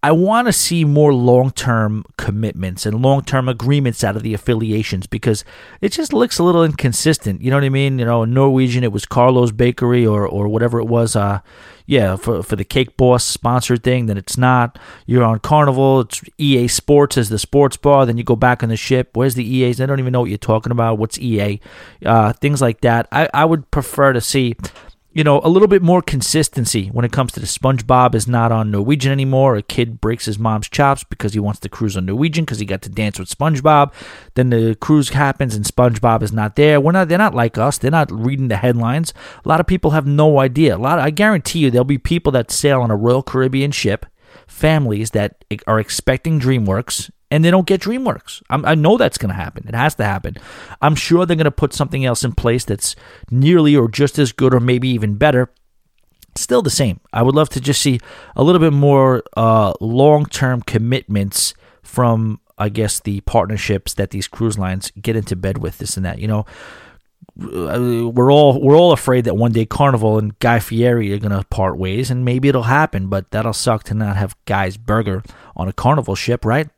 I 0.03 0.12
want 0.12 0.48
to 0.48 0.53
see 0.53 0.84
more 0.86 1.12
long 1.12 1.51
term 1.51 2.05
commitments 2.16 2.86
and 2.86 3.03
long 3.03 3.22
term 3.22 3.48
agreements 3.48 4.03
out 4.03 4.16
of 4.16 4.22
the 4.22 4.32
affiliations 4.32 5.07
because 5.07 5.44
it 5.82 5.92
just 5.92 6.14
looks 6.14 6.38
a 6.38 6.42
little 6.42 6.64
inconsistent. 6.64 7.42
You 7.42 7.51
know 7.51 7.59
what 7.59 7.64
I 7.64 7.68
mean? 7.68 7.98
You 7.98 8.07
know, 8.07 8.22
in 8.22 8.32
Norwegian, 8.32 8.82
it 8.82 8.92
was 8.92 9.05
Carlo's 9.05 9.53
Bakery 9.53 10.07
or, 10.07 10.26
or 10.26 10.48
whatever 10.48 10.80
it 10.80 10.86
was. 10.86 11.16
Uh, 11.16 11.40
yeah, 11.84 12.16
for, 12.16 12.42
for 12.42 12.57
the 12.57 12.64
Cake 12.64 12.96
Boss 12.96 13.24
sponsored 13.24 13.82
thing, 13.82 14.07
then 14.07 14.16
it's 14.16 14.38
not. 14.38 14.78
You're 15.07 15.24
on 15.24 15.40
Carnival, 15.40 16.01
it's 16.01 16.22
EA 16.38 16.68
Sports 16.68 17.18
as 17.18 17.28
the 17.28 17.38
sports 17.38 17.76
bar. 17.76 18.07
Then 18.07 18.16
you 18.16 18.24
go 18.24 18.36
back 18.36 18.62
on 18.62 18.68
the 18.68 18.76
ship. 18.76 19.11
Where's 19.14 19.34
the 19.34 19.44
EAs? 19.44 19.80
I 19.80 19.86
don't 19.86 19.98
even 19.98 20.12
know 20.12 20.20
what 20.20 20.30
you're 20.30 20.38
talking 20.38 20.72
about. 20.72 20.98
What's 20.98 21.18
EA? 21.18 21.61
Uh, 22.07 22.32
things 22.34 22.62
like 22.62 22.80
that. 22.82 23.09
I, 23.12 23.28
I 23.34 23.44
would 23.44 23.70
prefer 23.70 24.12
to 24.12 24.20
see 24.20 24.55
you 25.13 25.25
know, 25.25 25.41
a 25.43 25.49
little 25.49 25.67
bit 25.67 25.83
more 25.83 26.03
consistency 26.03 26.87
when 26.89 27.05
it 27.05 27.11
comes 27.11 27.33
to 27.33 27.41
the 27.41 27.47
SpongeBob 27.47 28.15
is 28.15 28.29
not 28.29 28.53
on 28.53 28.71
Norwegian 28.71 29.11
anymore. 29.11 29.57
A 29.57 29.63
kid 29.63 30.01
breaks 30.01 30.27
his 30.27 30.39
mom's 30.39 30.69
chops 30.69 31.03
because 31.03 31.33
he 31.33 31.41
wants 31.41 31.59
to 31.61 31.69
cruise 31.69 31.97
on 31.97 32.07
Norwegian 32.07 32.45
because 32.45 32.61
he 32.61 32.65
got 32.65 32.83
to 32.83 32.89
dance 32.89 33.19
with 33.19 33.29
SpongeBob. 33.29 33.93
Then 34.35 34.51
the 34.51 34.77
cruise 34.81 35.09
happens 35.09 35.57
and 35.57 35.65
SpongeBob 35.65 36.23
is 36.23 36.33
not 36.33 36.55
there. 36.55 36.81
We're 36.81 36.93
not. 36.93 37.09
They're 37.09 37.19
not 37.19 37.35
like 37.35 37.59
us. 37.59 37.77
They're 37.77 37.91
not 37.91 38.13
reading 38.13 38.49
the 38.49 38.59
headlines. 38.59 39.13
A 39.45 39.49
lot 39.49 39.59
of 39.59 39.67
people 39.67 39.91
have 39.91 40.07
no 40.07 40.39
idea. 40.39 40.77
A 40.77 40.79
lot. 40.79 41.01
Of, 41.01 41.05
I 41.05 41.11
guarantee 41.11 41.59
you, 41.59 41.71
there'll 41.71 41.85
be 41.85 41.99
people 41.99 42.31
that 42.33 42.53
sail 42.53 42.81
on 42.81 42.93
a 42.93 42.97
Royal 42.97 43.25
Caribbean 43.25 43.73
ship, 43.73 44.07
families 44.47 45.11
that 45.11 45.45
are 45.67 45.81
expecting 45.81 46.39
DreamWorks 46.39 47.11
and 47.31 47.45
they 47.45 47.51
don't 47.51 47.66
get 47.66 47.83
DreamWorks. 47.83 48.43
I'm, 48.51 48.64
i 48.64 48.74
know 48.74 48.97
that's 48.97 49.18
going 49.18 49.28
to 49.28 49.35
happen. 49.35 49.66
It 49.68 49.74
has 49.74 49.95
to 49.97 50.05
happen. 50.05 50.37
I'm 50.83 50.95
sure 50.95 51.24
they're 51.24 51.37
going 51.37 51.45
to 51.45 51.51
put 51.51 51.72
something 51.72 52.05
else 52.05 52.24
in 52.24 52.33
place 52.33 52.64
that's 52.64 52.97
nearly 53.31 53.76
or 53.76 53.89
just 53.89 54.18
as 54.18 54.33
good 54.33 54.53
or 54.53 54.61
maybe 54.61 54.89
even 54.89 55.14
better. 55.14 55.51
Still 56.37 56.62
the 56.62 56.70
same. 56.70 57.01
I 57.12 57.22
would 57.22 57.35
love 57.35 57.49
to 57.51 57.61
just 57.61 57.81
see 57.81 58.01
a 58.37 58.43
little 58.43 58.61
bit 58.61 58.72
more 58.72 59.22
uh, 59.37 59.74
long 59.81 60.26
term 60.26 60.62
commitments 60.62 61.55
from, 61.83 62.41
I 62.57 62.68
guess, 62.68 63.01
the 63.01 63.20
partnerships 63.22 63.95
that 63.95 64.11
these 64.11 64.28
cruise 64.28 64.59
lines 64.59 64.93
get 65.01 65.16
into 65.16 65.35
bed 65.35 65.59
with 65.59 65.78
this 65.78 65.97
and 65.97 66.07
that. 66.07 66.18
You 66.18 66.28
know, 66.28 66.47
we're 67.37 68.33
all 68.33 68.61
we're 68.61 68.76
all 68.76 68.93
afraid 68.93 69.24
that 69.24 69.37
one 69.37 69.53
day 69.53 69.64
Carnival 69.66 70.18
and 70.18 70.39
Guy 70.41 70.59
Fieri 70.61 71.12
are 71.12 71.18
gonna 71.18 71.45
part 71.51 71.78
ways, 71.78 72.11
and 72.11 72.24
maybe 72.24 72.49
it'll 72.49 72.64
happen. 72.64 73.09
But 73.09 73.31
that'll 73.31 73.53
suck 73.53 73.85
to 73.85 73.95
not 73.95 74.16
have 74.16 74.37
Guy's 74.45 74.76
Burger 74.76 75.22
on 75.57 75.68
a 75.68 75.72
Carnival 75.72 76.14
ship, 76.14 76.45
right? 76.45 76.68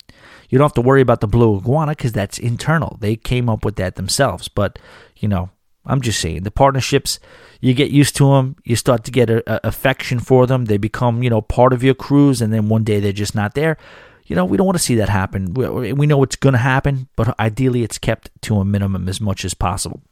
You 0.53 0.59
don't 0.59 0.66
have 0.66 0.74
to 0.74 0.82
worry 0.82 1.00
about 1.00 1.22
the 1.22 1.26
blue 1.26 1.57
iguana 1.57 1.92
because 1.92 2.12
that's 2.12 2.38
internal. 2.38 2.98
They 3.00 3.16
came 3.16 3.48
up 3.48 3.64
with 3.64 3.76
that 3.76 3.94
themselves. 3.94 4.48
But, 4.48 4.78
you 5.16 5.26
know, 5.26 5.48
I'm 5.86 6.03
just 6.03 6.20
saying 6.20 6.42
the 6.42 6.50
partnerships, 6.50 7.18
you 7.62 7.72
get 7.72 7.90
used 7.90 8.16
to 8.16 8.28
them. 8.34 8.57
You 8.62 8.76
start 8.76 9.03
to 9.05 9.11
get 9.11 9.30
a, 9.30 9.42
a 9.50 9.68
affection 9.68 10.20
for 10.20 10.46
them. 10.46 10.66
They 10.66 10.76
become, 10.76 11.22
you 11.22 11.30
know, 11.30 11.40
part 11.40 11.72
of 11.72 11.82
your 11.82 11.94
cruise. 11.94 12.42
And 12.42 12.53
then 12.53 12.68
one 12.68 12.84
day 12.84 13.00
they're 13.00 13.12
just 13.12 13.34
not 13.34 13.55
there. 13.55 13.78
You 14.26 14.36
know, 14.36 14.44
we 14.44 14.59
don't 14.59 14.66
want 14.66 14.76
to 14.76 14.84
see 14.84 14.96
that 14.96 15.09
happen. 15.09 15.55
We, 15.55 15.94
we 15.94 16.07
know 16.07 16.22
it's 16.22 16.36
going 16.36 16.53
to 16.53 16.59
happen, 16.59 17.09
but 17.16 17.34
ideally 17.40 17.82
it's 17.82 17.96
kept 17.96 18.28
to 18.42 18.59
a 18.59 18.64
minimum 18.64 19.09
as 19.09 19.22
much 19.22 19.46
as 19.46 19.55
possible. 19.55 20.03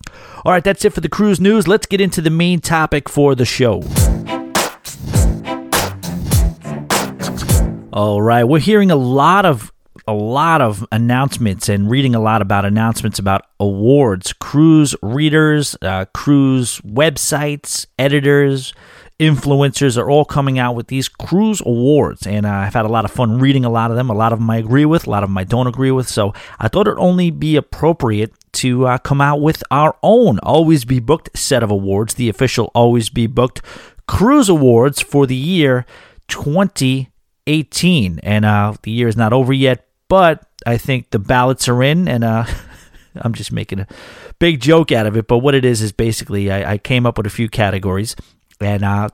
All 0.47 0.53
right, 0.53 0.65
that's 0.65 0.87
it 0.87 0.95
for 0.95 1.03
the 1.03 1.11
cruise 1.11 1.39
news. 1.39 1.69
Let's 1.69 1.87
get 1.87 2.01
into 2.01 2.23
the 2.23 2.31
main 2.31 2.61
topic 2.61 3.11
for 3.11 3.35
the 3.35 3.45
show. 3.45 3.83
All 7.93 8.23
right, 8.23 8.45
we're 8.45 8.59
hearing 8.59 8.91
a 8.91 8.97
lot 8.97 9.45
of 9.45 9.71
a 10.07 10.13
lot 10.13 10.61
of 10.61 10.87
announcements 10.93 11.69
and 11.69 11.91
reading 11.91 12.15
a 12.15 12.21
lot 12.21 12.43
about 12.43 12.65
announcements 12.65 13.19
about 13.19 13.43
awards, 13.59 14.33
cruise 14.33 14.95
readers, 15.03 15.77
uh, 15.83 16.07
cruise 16.13 16.81
websites, 16.81 17.87
editors, 17.99 18.73
influencers 19.21 19.99
are 19.99 20.11
all 20.11 20.25
coming 20.25 20.59
out 20.59 20.75
with 20.75 20.87
these 20.87 21.07
cruise 21.07 21.61
awards. 21.61 22.27
And 22.27 22.47
uh, 22.47 22.51
I've 22.51 22.73
had 22.73 22.87
a 22.87 22.89
lot 22.89 23.05
of 23.05 23.11
fun 23.11 23.39
reading 23.39 23.67
a 23.67 23.71
lot 23.71 23.91
of 23.91 23.97
them. 23.97 24.09
A 24.09 24.15
lot 24.15 24.33
of 24.33 24.39
them 24.39 24.49
I 24.49 24.57
agree 24.57 24.87
with, 24.87 25.07
a 25.07 25.11
lot 25.11 25.23
of 25.23 25.29
them 25.29 25.37
I 25.37 25.45
don't 25.45 25.67
agree 25.67 25.91
with. 25.91 26.09
So 26.09 26.33
I 26.59 26.69
thought 26.69 26.87
it'd 26.89 26.99
only 26.99 27.31
be 27.31 27.55
appropriate 27.57 28.33
to 28.53 28.87
uh, 28.87 28.99
come 28.99 29.21
out 29.21 29.43
with 29.43 29.63
our 29.71 29.97
own 30.03 30.39
Always 30.41 30.87
Be 30.87 30.99
Booked 31.01 31.39
set 31.39 31.63
of 31.63 31.71
awards, 31.71 32.15
the 32.15 32.31
official 32.31 32.71
Always 32.75 33.11
Be 33.11 33.27
Booked 33.27 33.61
Cruise 34.09 34.49
Awards 34.49 35.03
for 35.03 35.27
the 35.27 35.37
year 35.37 35.85
2018. 36.29 38.21
And 38.23 38.45
uh, 38.47 38.75
the 38.83 38.91
year 38.91 39.07
is 39.07 39.17
not 39.17 39.35
over 39.35 39.53
yet, 39.53 39.87
but 40.11 40.45
I 40.67 40.77
think 40.77 41.11
the 41.11 41.21
ballots 41.21 41.69
are 41.69 41.83
in, 41.83 42.09
and 42.09 42.25
uh, 42.25 42.45
I'm 43.15 43.33
just 43.33 43.53
making 43.53 43.79
a 43.81 43.87
big 44.39 44.61
joke 44.61 44.93
out 44.93 45.07
of 45.07 45.17
it. 45.17 45.27
But 45.27 45.39
what 45.39 45.55
it 45.55 45.65
is 45.65 45.81
is 45.81 45.93
basically 45.93 46.51
I, 46.51 46.73
I 46.73 46.79
came 46.79 47.07
up 47.07 47.17
with 47.17 47.27
a 47.27 47.31
few 47.31 47.49
categories, 47.49 48.17
and 48.61 48.85
uh, 48.85 49.09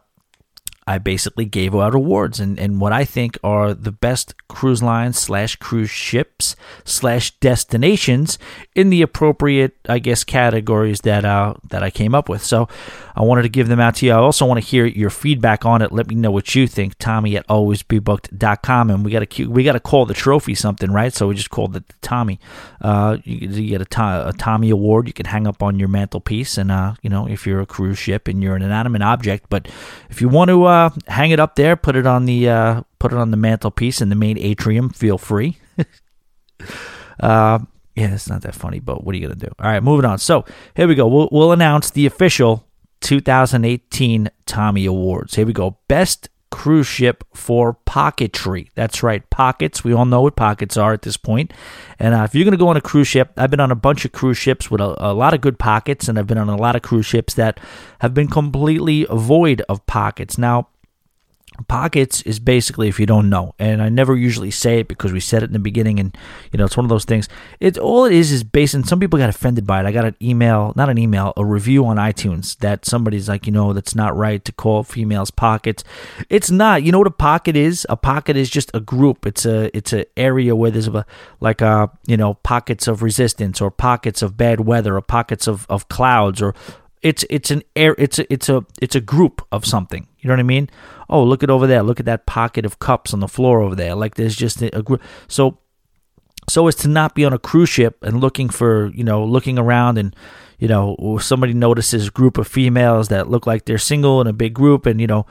I 0.88 0.98
basically 0.98 1.44
gave 1.44 1.74
out 1.74 1.94
awards 1.94 2.38
and, 2.38 2.58
and 2.60 2.80
what 2.80 2.92
I 2.92 3.04
think 3.04 3.38
are 3.42 3.74
the 3.74 3.90
best 3.90 4.34
cruise 4.48 4.82
lines 4.82 5.18
slash 5.18 5.56
cruise 5.56 5.90
ships 5.90 6.54
slash 6.84 7.32
destinations 7.38 8.38
in 8.74 8.90
the 8.90 9.02
appropriate, 9.02 9.76
I 9.88 9.98
guess, 9.98 10.22
categories 10.22 11.00
that 11.00 11.24
uh, 11.24 11.54
that 11.70 11.82
I 11.82 11.90
came 11.90 12.14
up 12.14 12.28
with. 12.28 12.44
So 12.44 12.68
I 13.16 13.22
wanted 13.22 13.42
to 13.42 13.48
give 13.48 13.68
them 13.68 13.80
out 13.80 13.96
to 13.96 14.06
you. 14.06 14.12
I 14.12 14.16
also 14.16 14.46
want 14.46 14.62
to 14.62 14.66
hear 14.66 14.84
your 14.84 15.10
feedback 15.10 15.64
on 15.64 15.82
it. 15.82 15.90
Let 15.90 16.06
me 16.06 16.14
know 16.14 16.30
what 16.30 16.54
you 16.54 16.68
think. 16.68 16.98
Tommy 16.98 17.36
at 17.36 17.46
alwaysbebooked.com. 17.48 18.90
And 18.90 19.04
we 19.04 19.10
got 19.10 19.28
to 19.28 19.46
we 19.50 19.64
got 19.64 19.72
to 19.72 19.80
call 19.80 20.06
the 20.06 20.14
trophy 20.14 20.54
something, 20.54 20.92
right? 20.92 21.12
So 21.12 21.28
we 21.28 21.34
just 21.34 21.50
called 21.50 21.74
it 21.74 21.88
the 21.88 21.94
Tommy. 22.02 22.38
Uh, 22.80 23.16
you, 23.24 23.48
you, 23.48 23.78
get 23.78 23.80
a, 23.80 24.28
a 24.28 24.32
Tommy 24.34 24.70
award 24.70 25.08
you 25.08 25.12
can 25.12 25.26
hang 25.26 25.46
up 25.46 25.62
on 25.62 25.78
your 25.78 25.88
mantelpiece. 25.88 26.58
And, 26.58 26.70
uh, 26.70 26.94
you 27.02 27.10
know, 27.10 27.26
if 27.26 27.46
you're 27.46 27.60
a 27.60 27.66
cruise 27.66 27.98
ship 27.98 28.28
and 28.28 28.42
you're 28.42 28.54
an 28.54 28.62
inanimate 28.62 29.02
object. 29.02 29.46
But 29.48 29.66
if 30.10 30.20
you 30.20 30.28
want 30.28 30.50
to, 30.50 30.64
uh, 30.76 30.90
hang 31.08 31.30
it 31.30 31.40
up 31.40 31.56
there, 31.56 31.76
put 31.76 31.96
it 31.96 32.06
on 32.06 32.26
the 32.26 32.48
uh, 32.48 32.82
put 32.98 33.12
it 33.12 33.18
on 33.18 33.30
the 33.30 33.36
mantelpiece 33.36 34.00
in 34.00 34.08
the 34.08 34.14
main 34.14 34.38
atrium. 34.38 34.90
Feel 34.90 35.18
free. 35.18 35.58
uh, 37.20 37.58
yeah, 37.94 38.14
it's 38.14 38.28
not 38.28 38.42
that 38.42 38.54
funny, 38.54 38.80
but 38.80 39.04
what 39.04 39.14
are 39.14 39.18
you 39.18 39.26
gonna 39.26 39.38
do? 39.38 39.50
All 39.58 39.70
right, 39.70 39.82
moving 39.82 40.04
on. 40.04 40.18
So 40.18 40.44
here 40.74 40.86
we 40.86 40.94
go. 40.94 41.06
We'll 41.06 41.28
we'll 41.32 41.52
announce 41.52 41.90
the 41.90 42.06
official 42.06 42.66
2018 43.00 44.30
Tommy 44.44 44.86
Awards. 44.86 45.34
Here 45.34 45.46
we 45.46 45.52
go. 45.52 45.78
Best 45.88 46.28
cruise 46.50 46.86
ship 46.86 47.24
for 47.34 47.76
pocketry. 47.86 48.68
That's 48.74 49.02
right, 49.02 49.28
pockets. 49.30 49.84
We 49.84 49.92
all 49.92 50.04
know 50.04 50.22
what 50.22 50.36
pockets 50.36 50.76
are 50.76 50.92
at 50.92 51.02
this 51.02 51.16
point. 51.16 51.52
And 51.98 52.14
uh, 52.14 52.22
if 52.22 52.34
you're 52.34 52.44
going 52.44 52.52
to 52.52 52.58
go 52.58 52.68
on 52.68 52.76
a 52.76 52.80
cruise 52.80 53.08
ship, 53.08 53.32
I've 53.36 53.50
been 53.50 53.60
on 53.60 53.70
a 53.70 53.76
bunch 53.76 54.04
of 54.04 54.12
cruise 54.12 54.38
ships 54.38 54.70
with 54.70 54.80
a, 54.80 54.96
a, 54.98 55.12
lot 55.12 55.34
of 55.34 55.40
good 55.40 55.58
pockets, 55.58 56.08
and 56.08 56.18
I've 56.18 56.26
been 56.26 56.38
on 56.38 56.48
a 56.48 56.56
lot 56.56 56.76
of 56.76 56.82
cruise 56.82 57.06
ships 57.06 57.34
that 57.34 57.58
have 58.00 58.14
been 58.14 58.28
completely 58.28 59.06
void 59.10 59.62
of 59.68 59.84
pockets. 59.86 60.38
Now, 60.38 60.68
Pockets 61.68 62.22
is 62.22 62.38
basically, 62.38 62.88
if 62.88 63.00
you 63.00 63.06
don't 63.06 63.28
know, 63.28 63.54
and 63.58 63.82
I 63.82 63.88
never 63.88 64.16
usually 64.16 64.50
say 64.50 64.80
it 64.80 64.88
because 64.88 65.12
we 65.12 65.20
said 65.20 65.42
it 65.42 65.46
in 65.46 65.52
the 65.52 65.58
beginning, 65.58 65.98
and 65.98 66.16
you 66.52 66.58
know 66.58 66.64
it's 66.64 66.76
one 66.76 66.84
of 66.84 66.90
those 66.90 67.04
things. 67.04 67.28
It's 67.60 67.78
all 67.78 68.04
it 68.04 68.12
is 68.12 68.32
is 68.32 68.44
based, 68.44 68.74
and 68.74 68.86
some 68.86 69.00
people 69.00 69.18
got 69.18 69.28
offended 69.28 69.66
by 69.66 69.80
it. 69.80 69.86
I 69.86 69.92
got 69.92 70.04
an 70.04 70.16
email, 70.20 70.72
not 70.76 70.88
an 70.88 70.98
email, 70.98 71.32
a 71.36 71.44
review 71.44 71.86
on 71.86 71.96
iTunes 71.96 72.56
that 72.58 72.84
somebody's 72.84 73.28
like, 73.28 73.46
you 73.46 73.52
know, 73.52 73.72
that's 73.72 73.94
not 73.94 74.16
right 74.16 74.44
to 74.44 74.52
call 74.52 74.82
females 74.82 75.30
pockets. 75.30 75.84
It's 76.30 76.50
not. 76.50 76.82
You 76.82 76.92
know 76.92 76.98
what 76.98 77.06
a 77.06 77.10
pocket 77.10 77.56
is? 77.56 77.86
A 77.88 77.96
pocket 77.96 78.36
is 78.36 78.50
just 78.50 78.70
a 78.74 78.80
group. 78.80 79.26
It's 79.26 79.46
a 79.46 79.76
it's 79.76 79.92
an 79.92 80.04
area 80.16 80.54
where 80.54 80.70
there's 80.70 80.88
a 80.88 81.06
like 81.40 81.60
a 81.60 81.66
uh, 81.66 81.86
you 82.06 82.16
know 82.16 82.34
pockets 82.34 82.86
of 82.86 83.02
resistance 83.02 83.60
or 83.60 83.70
pockets 83.70 84.22
of 84.22 84.36
bad 84.36 84.60
weather 84.60 84.96
or 84.96 85.00
pockets 85.00 85.46
of 85.46 85.66
of 85.68 85.88
clouds 85.88 86.40
or 86.42 86.54
it's 87.06 87.24
it's 87.30 87.52
an 87.52 87.62
air 87.76 87.94
it's 87.98 88.18
a, 88.18 88.32
it's 88.32 88.48
a 88.48 88.66
it's 88.82 88.96
a 88.96 89.00
group 89.00 89.46
of 89.52 89.64
something. 89.64 90.08
You 90.18 90.28
know 90.28 90.34
what 90.34 90.40
I 90.40 90.54
mean? 90.54 90.68
Oh, 91.08 91.22
look 91.22 91.44
at 91.44 91.50
over 91.50 91.66
there. 91.66 91.84
Look 91.84 92.00
at 92.00 92.06
that 92.06 92.26
pocket 92.26 92.66
of 92.66 92.80
cups 92.80 93.14
on 93.14 93.20
the 93.20 93.28
floor 93.28 93.62
over 93.62 93.76
there. 93.76 93.94
Like 93.94 94.16
there's 94.16 94.34
just 94.34 94.60
a, 94.60 94.76
a 94.76 94.82
group. 94.82 95.00
So 95.28 95.58
so 96.48 96.66
as 96.66 96.74
to 96.76 96.88
not 96.88 97.14
be 97.14 97.24
on 97.24 97.32
a 97.32 97.38
cruise 97.38 97.68
ship 97.68 98.02
and 98.02 98.20
looking 98.20 98.48
for 98.48 98.88
you 98.88 99.04
know 99.04 99.24
looking 99.24 99.56
around 99.56 99.98
and 99.98 100.16
you 100.58 100.66
know 100.66 101.18
somebody 101.20 101.54
notices 101.54 102.08
a 102.08 102.10
group 102.10 102.38
of 102.38 102.48
females 102.48 103.06
that 103.08 103.30
look 103.30 103.46
like 103.46 103.66
they're 103.66 103.78
single 103.78 104.20
in 104.20 104.26
a 104.26 104.32
big 104.32 104.52
group 104.52 104.84
and 104.84 105.00
you 105.00 105.06
know 105.06 105.26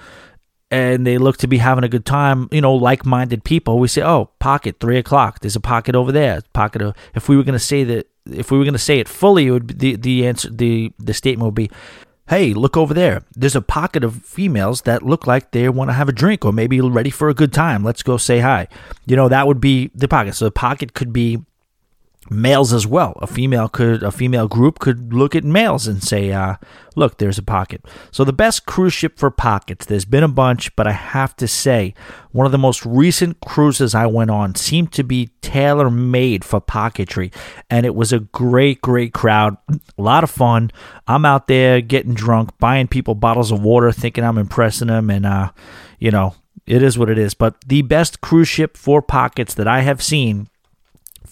and 0.72 1.06
they 1.06 1.18
look 1.18 1.38
to 1.38 1.48
be 1.48 1.60
having 1.60 1.84
a 1.84 1.88
good 1.88 2.06
time, 2.06 2.50
you 2.52 2.60
know, 2.60 2.74
like-minded 2.74 3.44
people, 3.44 3.78
we 3.78 3.88
say, 3.88 4.02
"Oh, 4.02 4.32
pocket 4.40 4.78
three 4.80 4.98
o'clock. 4.98 5.40
There's 5.40 5.56
a 5.56 5.60
pocket 5.60 5.96
over 5.96 6.12
there. 6.12 6.42
Pocket 6.54 6.82
of." 6.82 6.96
If 7.14 7.30
we 7.30 7.38
were 7.38 7.44
going 7.44 7.54
to 7.54 7.60
say 7.60 7.84
that, 7.84 8.08
if 8.32 8.52
we 8.52 8.58
were 8.58 8.64
going 8.64 8.74
to 8.74 8.80
say 8.80 9.00
it 9.00 9.08
fully, 9.08 9.48
it 9.48 9.52
would 9.52 9.68
be, 9.68 9.74
the 9.74 9.96
the 9.96 10.28
answer 10.28 10.50
the 10.50 10.92
the 11.00 11.14
statement 11.14 11.46
would 11.46 11.56
be, 11.56 11.70
"Hey, 12.28 12.54
look 12.54 12.76
over 12.78 12.94
there. 12.94 13.24
There's 13.36 13.56
a 13.56 13.62
pocket 13.62 14.04
of 14.04 14.24
females 14.24 14.82
that 14.82 15.04
look 15.04 15.28
like 15.28 15.52
they 15.52 15.70
want 15.70 15.90
to 15.90 15.94
have 15.94 16.10
a 16.10 16.14
drink 16.14 16.46
or 16.46 16.52
maybe 16.52 16.82
ready 16.82 17.10
for 17.10 17.30
a 17.30 17.34
good 17.34 17.54
time. 17.54 17.84
Let's 17.84 18.04
go 18.04 18.18
say 18.18 18.40
hi." 18.40 18.68
You 19.06 19.16
know, 19.16 19.30
that 19.30 19.48
would 19.48 19.62
be 19.62 19.92
the 19.94 20.08
pocket. 20.08 20.36
So 20.36 20.46
the 20.46 20.52
pocket 20.52 20.94
could 20.94 21.14
be 21.14 21.40
males 22.30 22.74
as 22.74 22.88
well. 22.88 23.14
A 23.22 23.28
female 23.28 23.70
could 23.70 24.04
a 24.04 24.12
female 24.12 24.48
group 24.48 24.80
could 24.80 25.14
look 25.14 25.36
at 25.36 25.44
males 25.44 25.88
and 25.88 26.04
say, 26.04 26.32
uh, 26.32 26.56
"Look, 26.96 27.18
there's 27.18 27.38
a 27.38 27.44
pocket." 27.44 27.86
So 28.12 28.24
the 28.24 28.34
best 28.34 28.66
cruise 28.66 28.94
ship 28.94 29.18
for 29.20 29.30
pockets. 29.30 29.86
There's 29.86 30.06
been 30.06 30.24
a 30.24 30.28
bunch, 30.28 30.76
but 30.76 30.88
I 30.88 30.92
have 30.92 31.36
to 31.38 31.48
say, 31.48 31.94
one 32.32 32.46
of 32.46 32.52
the 32.52 32.58
most 32.58 32.86
recent 32.86 33.40
cruises 33.42 33.94
I 33.94 34.08
went 34.08 34.32
on 34.32 34.56
seemed 34.56 34.92
to 34.94 35.04
be 35.04 35.30
tailor 35.42 35.90
made 35.90 36.44
for 36.44 36.60
pocketry, 36.60 37.32
and 37.70 37.86
it 37.86 37.96
was 37.96 38.12
a 38.12 38.20
great, 38.20 38.82
great 38.82 39.14
crowd. 39.14 39.58
A 39.70 40.02
lot 40.02 40.24
of 40.24 40.32
fun. 40.32 40.72
I'm 41.08 41.26
out 41.26 41.48
there 41.48 41.82
getting 41.82 42.14
drunk, 42.14 42.58
buying 42.60 42.88
people 42.88 43.16
bottles 43.16 43.52
of 43.52 43.62
water, 43.62 43.92
thinking 43.92 44.24
I'm 44.24 44.38
impressing 44.38 44.88
them, 44.88 45.10
and 45.10 45.26
uh, 45.26 45.52
you 46.00 46.12
know. 46.12 46.36
It 46.66 46.82
is 46.82 46.98
what 46.98 47.12
it 47.12 47.20
is, 47.20 47.36
but 47.36 47.62
the 47.68 47.84
best 47.84 48.22
cruise 48.22 48.48
ship 48.48 48.76
for 48.76 49.00
pockets 49.00 49.54
that 49.54 49.68
I 49.68 49.82
have 49.82 50.02
seen 50.02 50.48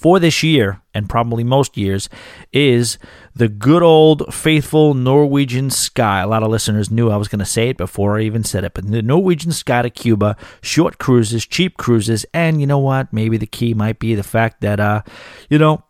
for 0.04 0.20
this 0.20 0.44
year, 0.44 0.82
and 0.94 1.10
probably 1.10 1.46
most 1.46 1.78
years, 1.78 2.10
is 2.52 3.00
the 3.34 3.48
good 3.48 3.82
old 3.82 4.34
faithful 4.34 4.94
Norwegian 4.94 5.70
Sky. 5.70 6.20
A 6.20 6.28
lot 6.28 6.44
of 6.44 6.52
listeners 6.52 6.92
knew 6.92 7.10
I 7.10 7.16
was 7.16 7.30
going 7.30 7.40
to 7.40 7.46
say 7.46 7.70
it 7.70 7.78
before 7.78 8.20
I 8.20 8.24
even 8.24 8.44
said 8.44 8.66
it, 8.66 8.74
but 8.74 8.86
the 8.86 9.02
Norwegian 9.02 9.54
Sky 9.54 9.82
to 9.82 9.90
Cuba, 9.90 10.36
short 10.62 11.00
cruises, 11.00 11.46
cheap 11.46 11.78
cruises, 11.78 12.26
and 12.34 12.60
you 12.60 12.68
know 12.68 12.80
what? 12.80 13.14
Maybe 13.14 13.38
the 13.38 13.48
key 13.48 13.74
might 13.74 13.98
be 13.98 14.14
the 14.14 14.24
fact 14.24 14.60
that, 14.60 14.82
uh, 14.82 15.04
you 15.50 15.58
know, 15.58 15.86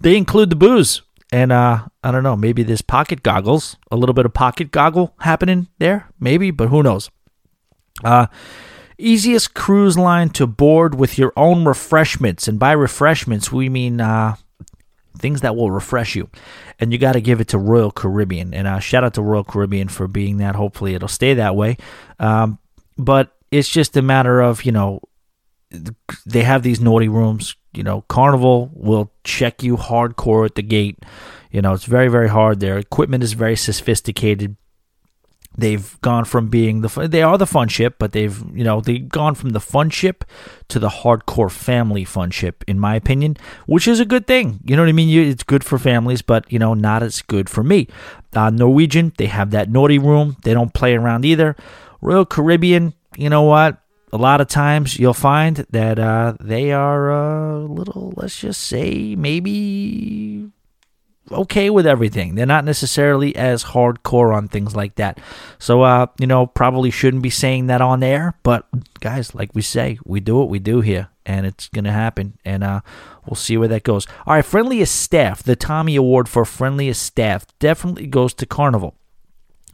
they 0.00 0.16
include 0.16 0.50
the 0.50 0.56
booze. 0.56 1.00
And 1.30 1.52
uh, 1.52 1.86
I 2.02 2.10
don't 2.10 2.24
know, 2.24 2.36
maybe 2.36 2.64
there's 2.64 2.82
pocket 2.82 3.22
goggles, 3.22 3.76
a 3.90 3.96
little 3.96 4.14
bit 4.14 4.26
of 4.26 4.34
pocket 4.34 4.72
goggle 4.72 5.14
happening 5.20 5.68
there, 5.78 6.10
maybe, 6.18 6.50
but 6.50 6.68
who 6.68 6.82
knows? 6.82 7.08
Uh, 8.04 8.26
easiest 8.98 9.54
cruise 9.54 9.98
line 9.98 10.30
to 10.30 10.46
board 10.46 10.94
with 10.94 11.18
your 11.18 11.32
own 11.36 11.64
refreshments. 11.64 12.48
And 12.48 12.58
by 12.58 12.72
refreshments, 12.72 13.50
we 13.52 13.68
mean 13.68 14.00
uh, 14.00 14.36
things 15.18 15.40
that 15.40 15.56
will 15.56 15.70
refresh 15.70 16.14
you. 16.14 16.28
And 16.78 16.92
you 16.92 16.98
got 16.98 17.12
to 17.12 17.20
give 17.20 17.40
it 17.40 17.48
to 17.48 17.58
Royal 17.58 17.90
Caribbean. 17.90 18.54
And 18.54 18.66
uh, 18.66 18.80
shout 18.80 19.04
out 19.04 19.14
to 19.14 19.22
Royal 19.22 19.44
Caribbean 19.44 19.88
for 19.88 20.08
being 20.08 20.38
that. 20.38 20.56
Hopefully, 20.56 20.94
it'll 20.94 21.08
stay 21.08 21.34
that 21.34 21.56
way. 21.56 21.76
Um, 22.18 22.58
but 22.98 23.36
it's 23.50 23.68
just 23.68 23.96
a 23.96 24.02
matter 24.02 24.40
of, 24.40 24.64
you 24.64 24.72
know, 24.72 25.00
they 26.26 26.42
have 26.42 26.62
these 26.62 26.80
naughty 26.80 27.08
rooms. 27.08 27.56
You 27.72 27.82
know, 27.82 28.02
Carnival 28.02 28.70
will 28.74 29.12
check 29.24 29.62
you 29.62 29.76
hardcore 29.76 30.44
at 30.44 30.54
the 30.54 30.62
gate. 30.62 30.98
You 31.50 31.62
know, 31.62 31.72
it's 31.72 31.84
very, 31.84 32.08
very 32.08 32.28
hard. 32.28 32.60
Their 32.60 32.78
equipment 32.78 33.22
is 33.22 33.32
very 33.32 33.56
sophisticated 33.56 34.56
they've 35.56 36.00
gone 36.00 36.24
from 36.24 36.48
being 36.48 36.80
the 36.80 37.08
they 37.08 37.22
are 37.22 37.38
the 37.38 37.46
fun 37.46 37.68
ship, 37.68 37.96
but 37.98 38.12
they've 38.12 38.38
you 38.54 38.64
know 38.64 38.80
they've 38.80 39.08
gone 39.08 39.34
from 39.34 39.50
the 39.50 39.60
fun 39.60 39.90
ship 39.90 40.24
to 40.68 40.78
the 40.78 40.88
hardcore 40.88 41.50
family 41.50 42.04
fun 42.04 42.30
ship, 42.30 42.64
in 42.66 42.78
my 42.78 42.94
opinion, 42.96 43.36
which 43.66 43.86
is 43.86 44.00
a 44.00 44.04
good 44.04 44.26
thing. 44.26 44.60
You 44.64 44.76
know 44.76 44.82
what 44.82 44.88
I 44.88 44.92
mean? 44.92 45.28
It's 45.28 45.42
good 45.42 45.64
for 45.64 45.78
families, 45.78 46.22
but 46.22 46.50
you 46.52 46.58
know 46.58 46.74
not 46.74 47.02
as 47.02 47.22
good 47.22 47.48
for 47.48 47.62
me. 47.62 47.88
Uh, 48.34 48.50
Norwegian, 48.50 49.12
they 49.18 49.26
have 49.26 49.50
that 49.50 49.70
naughty 49.70 49.98
room. 49.98 50.36
They 50.42 50.54
don't 50.54 50.72
play 50.72 50.94
around 50.94 51.24
either. 51.24 51.56
Royal 52.00 52.26
Caribbean, 52.26 52.94
you 53.16 53.28
know 53.28 53.42
what? 53.42 53.78
A 54.12 54.18
lot 54.18 54.40
of 54.42 54.48
times 54.48 54.98
you'll 54.98 55.14
find 55.14 55.56
that 55.70 55.98
uh, 55.98 56.34
they 56.38 56.72
are 56.72 57.10
a 57.10 57.58
little, 57.60 58.12
let's 58.16 58.38
just 58.38 58.60
say, 58.60 59.14
maybe 59.16 60.50
okay 61.30 61.70
with 61.70 61.86
everything. 61.86 62.34
They're 62.34 62.46
not 62.46 62.64
necessarily 62.64 63.34
as 63.36 63.64
hardcore 63.64 64.34
on 64.34 64.48
things 64.48 64.74
like 64.74 64.96
that. 64.96 65.20
So, 65.58 65.82
uh, 65.82 66.06
you 66.18 66.26
know, 66.26 66.46
probably 66.46 66.90
shouldn't 66.90 67.22
be 67.22 67.30
saying 67.30 67.66
that 67.66 67.80
on 67.80 68.02
air. 68.02 68.34
But 68.42 68.66
guys, 69.00 69.34
like 69.34 69.50
we 69.54 69.62
say, 69.62 69.98
we 70.04 70.20
do 70.20 70.36
what 70.36 70.48
we 70.48 70.58
do 70.58 70.80
here, 70.80 71.08
and 71.24 71.46
it's 71.46 71.68
gonna 71.68 71.92
happen. 71.92 72.38
And 72.44 72.64
uh, 72.64 72.80
we'll 73.26 73.36
see 73.36 73.56
where 73.56 73.68
that 73.68 73.84
goes. 73.84 74.06
All 74.26 74.34
right, 74.34 74.44
friendliest 74.44 74.94
staff. 74.94 75.42
The 75.42 75.56
Tommy 75.56 75.96
Award 75.96 76.28
for 76.28 76.44
friendliest 76.44 77.02
staff 77.02 77.46
definitely 77.58 78.06
goes 78.06 78.34
to 78.34 78.46
Carnival. 78.46 78.96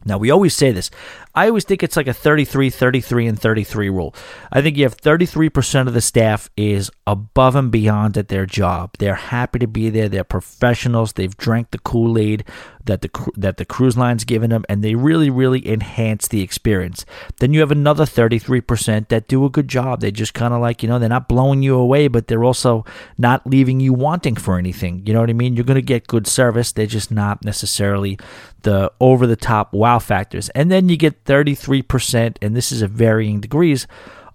Now, 0.05 0.17
we 0.17 0.31
always 0.31 0.55
say 0.55 0.71
this. 0.71 0.89
I 1.35 1.47
always 1.47 1.63
think 1.63 1.83
it's 1.83 1.95
like 1.95 2.07
a 2.07 2.13
33, 2.13 2.69
33, 2.69 3.27
and 3.27 3.39
33 3.39 3.89
rule. 3.89 4.15
I 4.51 4.61
think 4.61 4.77
you 4.77 4.83
have 4.83 4.97
33% 4.97 5.87
of 5.87 5.93
the 5.93 6.01
staff 6.01 6.49
is 6.57 6.89
above 7.05 7.55
and 7.55 7.71
beyond 7.71 8.17
at 8.17 8.29
their 8.29 8.45
job. 8.45 8.95
They're 8.97 9.15
happy 9.15 9.59
to 9.59 9.67
be 9.67 9.89
there. 9.89 10.09
They're 10.09 10.23
professionals. 10.23 11.13
They've 11.13 11.35
drank 11.37 11.71
the 11.71 11.79
Kool 11.79 12.17
Aid 12.17 12.45
that 12.89 13.01
the 13.01 13.31
that 13.37 13.57
the 13.57 13.65
cruise 13.65 13.97
line's 13.97 14.23
given 14.23 14.49
them, 14.49 14.65
and 14.67 14.83
they 14.83 14.95
really, 14.95 15.29
really 15.29 15.65
enhance 15.67 16.27
the 16.27 16.41
experience. 16.41 17.05
Then 17.39 17.53
you 17.53 17.59
have 17.61 17.71
another 17.71 18.03
33% 18.03 19.07
that 19.09 19.27
do 19.27 19.45
a 19.45 19.49
good 19.49 19.67
job. 19.67 20.01
They 20.01 20.11
just 20.11 20.33
kind 20.33 20.53
of 20.53 20.59
like 20.59 20.81
you 20.83 20.89
know 20.89 20.99
they're 20.99 21.07
not 21.07 21.29
blowing 21.29 21.61
you 21.61 21.75
away, 21.75 22.07
but 22.07 22.27
they're 22.27 22.43
also 22.43 22.83
not 23.17 23.45
leaving 23.47 23.79
you 23.79 23.93
wanting 23.93 24.35
for 24.35 24.57
anything. 24.57 25.03
You 25.05 25.13
know 25.13 25.21
what 25.21 25.29
I 25.29 25.33
mean? 25.33 25.55
You're 25.55 25.65
going 25.65 25.75
to 25.75 25.81
get 25.81 26.07
good 26.07 26.27
service. 26.27 26.71
They're 26.71 26.87
just 26.87 27.11
not 27.11 27.45
necessarily 27.45 28.17
the 28.63 28.91
over 28.99 29.25
the 29.27 29.35
top 29.35 29.73
wow 29.73 29.99
factors. 29.99 30.49
And 30.49 30.71
then 30.71 30.89
you 30.89 30.97
get 30.97 31.25
33%, 31.29 32.37
and 32.41 32.55
this 32.55 32.71
is 32.71 32.81
a 32.81 32.87
varying 32.87 33.39
degrees 33.39 33.85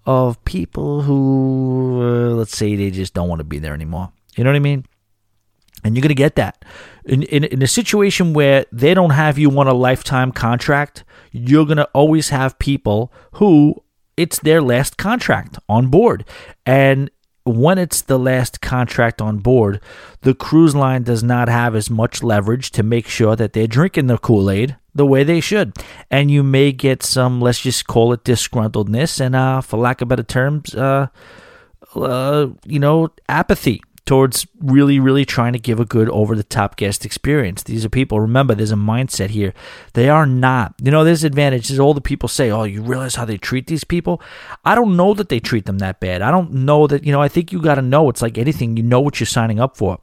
of 0.05 0.43
people 0.45 1.01
who, 1.01 2.01
uh, 2.01 2.35
let's 2.35 2.57
say, 2.57 2.75
they 2.75 2.89
just 2.89 3.13
don't 3.13 3.27
want 3.27 3.39
to 3.39 3.43
be 3.43 3.59
there 3.59 3.73
anymore. 3.73 4.13
You 4.37 4.43
know 4.43 4.51
what 4.51 4.55
I 4.55 4.59
mean? 4.59 4.85
And 5.83 5.95
you're 5.95 6.01
going 6.01 6.09
to 6.09 6.15
get 6.15 6.35
that. 6.35 6.63
In, 7.03 7.23
in, 7.23 7.43
in 7.43 7.61
a 7.61 7.67
situation 7.67 8.33
where 8.33 8.65
they 8.71 8.93
don't 8.93 9.11
have 9.11 9.37
you 9.37 9.51
on 9.59 9.67
a 9.67 9.73
lifetime 9.73 10.31
contract, 10.31 11.03
you're 11.31 11.65
going 11.65 11.77
to 11.77 11.89
always 11.93 12.29
have 12.29 12.57
people 12.59 13.11
who 13.33 13.83
it's 14.15 14.39
their 14.39 14.61
last 14.61 14.97
contract 14.97 15.59
on 15.67 15.87
board. 15.87 16.23
And 16.65 17.11
when 17.43 17.77
it's 17.77 18.01
the 18.01 18.17
last 18.17 18.61
contract 18.61 19.21
on 19.21 19.39
board, 19.39 19.81
the 20.21 20.33
cruise 20.33 20.75
line 20.75 21.03
does 21.03 21.23
not 21.23 21.49
have 21.49 21.75
as 21.75 21.89
much 21.89 22.23
leverage 22.23 22.71
to 22.71 22.83
make 22.83 23.07
sure 23.07 23.35
that 23.35 23.53
they're 23.53 23.67
drinking 23.67 24.07
the 24.07 24.17
Kool 24.17 24.49
Aid 24.49 24.77
the 24.95 25.05
way 25.05 25.23
they 25.23 25.41
should. 25.41 25.73
And 26.09 26.31
you 26.31 26.41
may 26.41 26.71
get 26.71 27.03
some, 27.03 27.41
let's 27.41 27.59
just 27.59 27.85
call 27.85 28.13
it 28.13 28.23
disgruntledness 28.23 29.19
and, 29.19 29.35
uh, 29.35 29.61
for 29.61 29.77
lack 29.77 30.01
of 30.01 30.07
better 30.07 30.23
terms, 30.23 30.73
uh, 30.73 31.07
uh, 31.95 32.47
you 32.65 32.79
know, 32.79 33.09
apathy 33.29 33.81
towards 34.05 34.45
really, 34.59 34.99
really 34.99 35.25
trying 35.25 35.53
to 35.53 35.59
give 35.59 35.79
a 35.79 35.85
good 35.85 36.07
over 36.09 36.35
the 36.35 36.43
top 36.43 36.77
guest 36.77 37.05
experience. 37.05 37.63
These 37.63 37.83
are 37.83 37.89
people, 37.89 38.19
remember, 38.19 38.53
there's 38.53 38.71
a 38.71 38.75
mindset 38.75 39.31
here. 39.31 39.53
They 39.93 40.09
are 40.09 40.27
not, 40.27 40.75
you 40.81 40.91
know, 40.91 41.03
there's 41.03 41.23
advantages. 41.23 41.79
All 41.79 41.95
the 41.95 42.01
people 42.01 42.29
say, 42.29 42.51
oh, 42.51 42.63
you 42.63 42.81
realize 42.81 43.15
how 43.15 43.25
they 43.25 43.37
treat 43.37 43.67
these 43.67 43.83
people? 43.83 44.21
I 44.63 44.75
don't 44.75 44.95
know 44.95 45.13
that 45.15 45.29
they 45.29 45.39
treat 45.39 45.65
them 45.65 45.79
that 45.79 45.99
bad. 45.99 46.21
I 46.21 46.31
don't 46.31 46.51
know 46.51 46.85
that, 46.87 47.03
you 47.03 47.11
know, 47.11 47.21
I 47.21 47.27
think 47.27 47.51
you 47.51 47.61
got 47.61 47.75
to 47.75 47.81
know 47.81 48.09
it's 48.09 48.21
like 48.21 48.37
anything, 48.37 48.77
you 48.77 48.83
know 48.83 49.01
what 49.01 49.19
you're 49.19 49.27
signing 49.27 49.59
up 49.59 49.75
for 49.75 49.99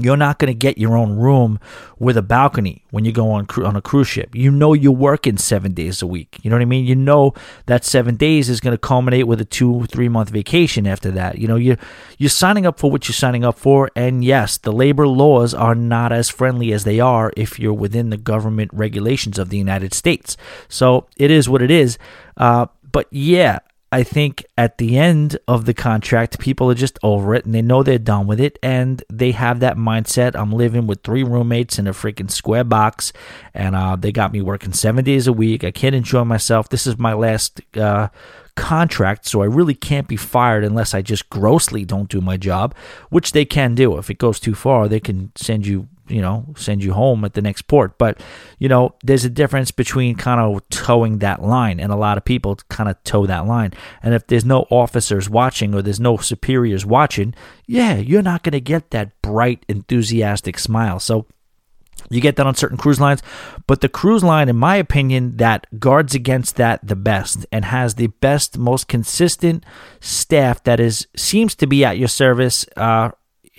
you're 0.00 0.16
not 0.16 0.38
going 0.38 0.48
to 0.52 0.54
get 0.54 0.78
your 0.78 0.96
own 0.96 1.18
room 1.18 1.58
with 1.98 2.16
a 2.16 2.22
balcony 2.22 2.84
when 2.90 3.04
you 3.04 3.10
go 3.10 3.32
on 3.32 3.46
on 3.64 3.74
a 3.74 3.82
cruise 3.82 4.06
ship. 4.06 4.34
You 4.34 4.50
know 4.50 4.72
you're 4.72 4.92
working 4.92 5.36
seven 5.36 5.74
days 5.74 6.00
a 6.02 6.06
week. 6.06 6.38
You 6.42 6.50
know 6.50 6.56
what 6.56 6.62
I 6.62 6.66
mean. 6.66 6.86
You 6.86 6.94
know 6.94 7.34
that 7.66 7.84
seven 7.84 8.14
days 8.14 8.48
is 8.48 8.60
going 8.60 8.74
to 8.74 8.78
culminate 8.78 9.26
with 9.26 9.40
a 9.40 9.44
two 9.44 9.86
three 9.86 10.08
month 10.08 10.30
vacation 10.30 10.86
after 10.86 11.10
that. 11.10 11.38
You 11.38 11.48
know 11.48 11.56
you're 11.56 11.78
you're 12.16 12.30
signing 12.30 12.64
up 12.64 12.78
for 12.78 12.90
what 12.90 13.08
you're 13.08 13.14
signing 13.14 13.44
up 13.44 13.58
for. 13.58 13.90
And 13.96 14.24
yes, 14.24 14.56
the 14.56 14.72
labor 14.72 15.08
laws 15.08 15.52
are 15.52 15.74
not 15.74 16.12
as 16.12 16.28
friendly 16.28 16.72
as 16.72 16.84
they 16.84 17.00
are 17.00 17.32
if 17.36 17.58
you're 17.58 17.74
within 17.74 18.10
the 18.10 18.16
government 18.16 18.70
regulations 18.72 19.38
of 19.38 19.48
the 19.48 19.58
United 19.58 19.94
States. 19.94 20.36
So 20.68 21.06
it 21.16 21.30
is 21.30 21.48
what 21.48 21.60
it 21.60 21.70
is. 21.70 21.98
Uh, 22.36 22.66
but 22.92 23.06
yeah, 23.10 23.58
I 23.90 24.02
think 24.02 24.44
at 24.56 24.76
the 24.76 24.98
end 24.98 25.38
of 25.48 25.64
the 25.64 25.72
contract, 25.72 26.38
people 26.38 26.70
are 26.70 26.74
just 26.74 26.98
over 27.02 27.34
it 27.34 27.46
and 27.46 27.54
they 27.54 27.62
know 27.62 27.82
they're 27.82 27.98
done 27.98 28.26
with 28.26 28.38
it 28.38 28.58
and 28.62 29.02
they 29.10 29.32
have 29.32 29.60
that 29.60 29.78
mindset. 29.78 30.36
I'm 30.36 30.52
living 30.52 30.86
with 30.86 31.02
three 31.02 31.22
roommates 31.22 31.78
in 31.78 31.86
a 31.86 31.92
freaking 31.92 32.30
square 32.30 32.64
box 32.64 33.14
and 33.54 33.74
uh, 33.74 33.96
they 33.96 34.12
got 34.12 34.32
me 34.32 34.42
working 34.42 34.74
seven 34.74 35.04
days 35.04 35.26
a 35.26 35.32
week. 35.32 35.64
I 35.64 35.70
can't 35.70 35.94
enjoy 35.94 36.24
myself. 36.24 36.68
This 36.68 36.86
is 36.86 36.98
my 36.98 37.14
last 37.14 37.62
uh, 37.78 38.08
contract, 38.56 39.26
so 39.26 39.40
I 39.40 39.46
really 39.46 39.74
can't 39.74 40.06
be 40.08 40.16
fired 40.16 40.64
unless 40.64 40.92
I 40.92 41.00
just 41.00 41.30
grossly 41.30 41.86
don't 41.86 42.10
do 42.10 42.20
my 42.20 42.36
job, 42.36 42.74
which 43.08 43.32
they 43.32 43.46
can 43.46 43.74
do. 43.74 43.96
If 43.96 44.10
it 44.10 44.18
goes 44.18 44.38
too 44.38 44.54
far, 44.54 44.86
they 44.86 45.00
can 45.00 45.32
send 45.34 45.66
you 45.66 45.88
you 46.08 46.20
know, 46.20 46.54
send 46.56 46.82
you 46.82 46.92
home 46.92 47.24
at 47.24 47.34
the 47.34 47.42
next 47.42 47.62
port. 47.62 47.98
But, 47.98 48.20
you 48.58 48.68
know, 48.68 48.94
there's 49.02 49.24
a 49.24 49.30
difference 49.30 49.70
between 49.70 50.16
kind 50.16 50.40
of 50.40 50.68
towing 50.70 51.18
that 51.18 51.42
line, 51.42 51.80
and 51.80 51.92
a 51.92 51.96
lot 51.96 52.18
of 52.18 52.24
people 52.24 52.56
kind 52.68 52.88
of 52.88 53.02
tow 53.04 53.26
that 53.26 53.46
line. 53.46 53.72
And 54.02 54.14
if 54.14 54.26
there's 54.26 54.44
no 54.44 54.66
officers 54.70 55.28
watching 55.28 55.74
or 55.74 55.82
there's 55.82 56.00
no 56.00 56.16
superiors 56.16 56.84
watching, 56.84 57.34
yeah, 57.66 57.96
you're 57.96 58.22
not 58.22 58.42
going 58.42 58.52
to 58.52 58.60
get 58.60 58.90
that 58.90 59.20
bright, 59.22 59.64
enthusiastic 59.68 60.58
smile. 60.58 60.98
So, 60.98 61.26
you 62.10 62.20
get 62.20 62.36
that 62.36 62.46
on 62.46 62.54
certain 62.54 62.78
cruise 62.78 63.00
lines, 63.00 63.22
but 63.66 63.80
the 63.80 63.88
cruise 63.88 64.24
line, 64.24 64.48
in 64.48 64.56
my 64.56 64.76
opinion, 64.76 65.36
that 65.38 65.66
guards 65.78 66.14
against 66.14 66.56
that 66.56 66.86
the 66.86 66.96
best 66.96 67.44
and 67.52 67.64
has 67.66 67.96
the 67.96 68.06
best, 68.06 68.56
most 68.56 68.88
consistent 68.88 69.64
staff 70.00 70.62
that 70.64 70.80
is 70.80 71.06
seems 71.16 71.54
to 71.56 71.66
be 71.66 71.84
at 71.84 71.98
your 71.98 72.08
service 72.08 72.64
uh, 72.76 73.10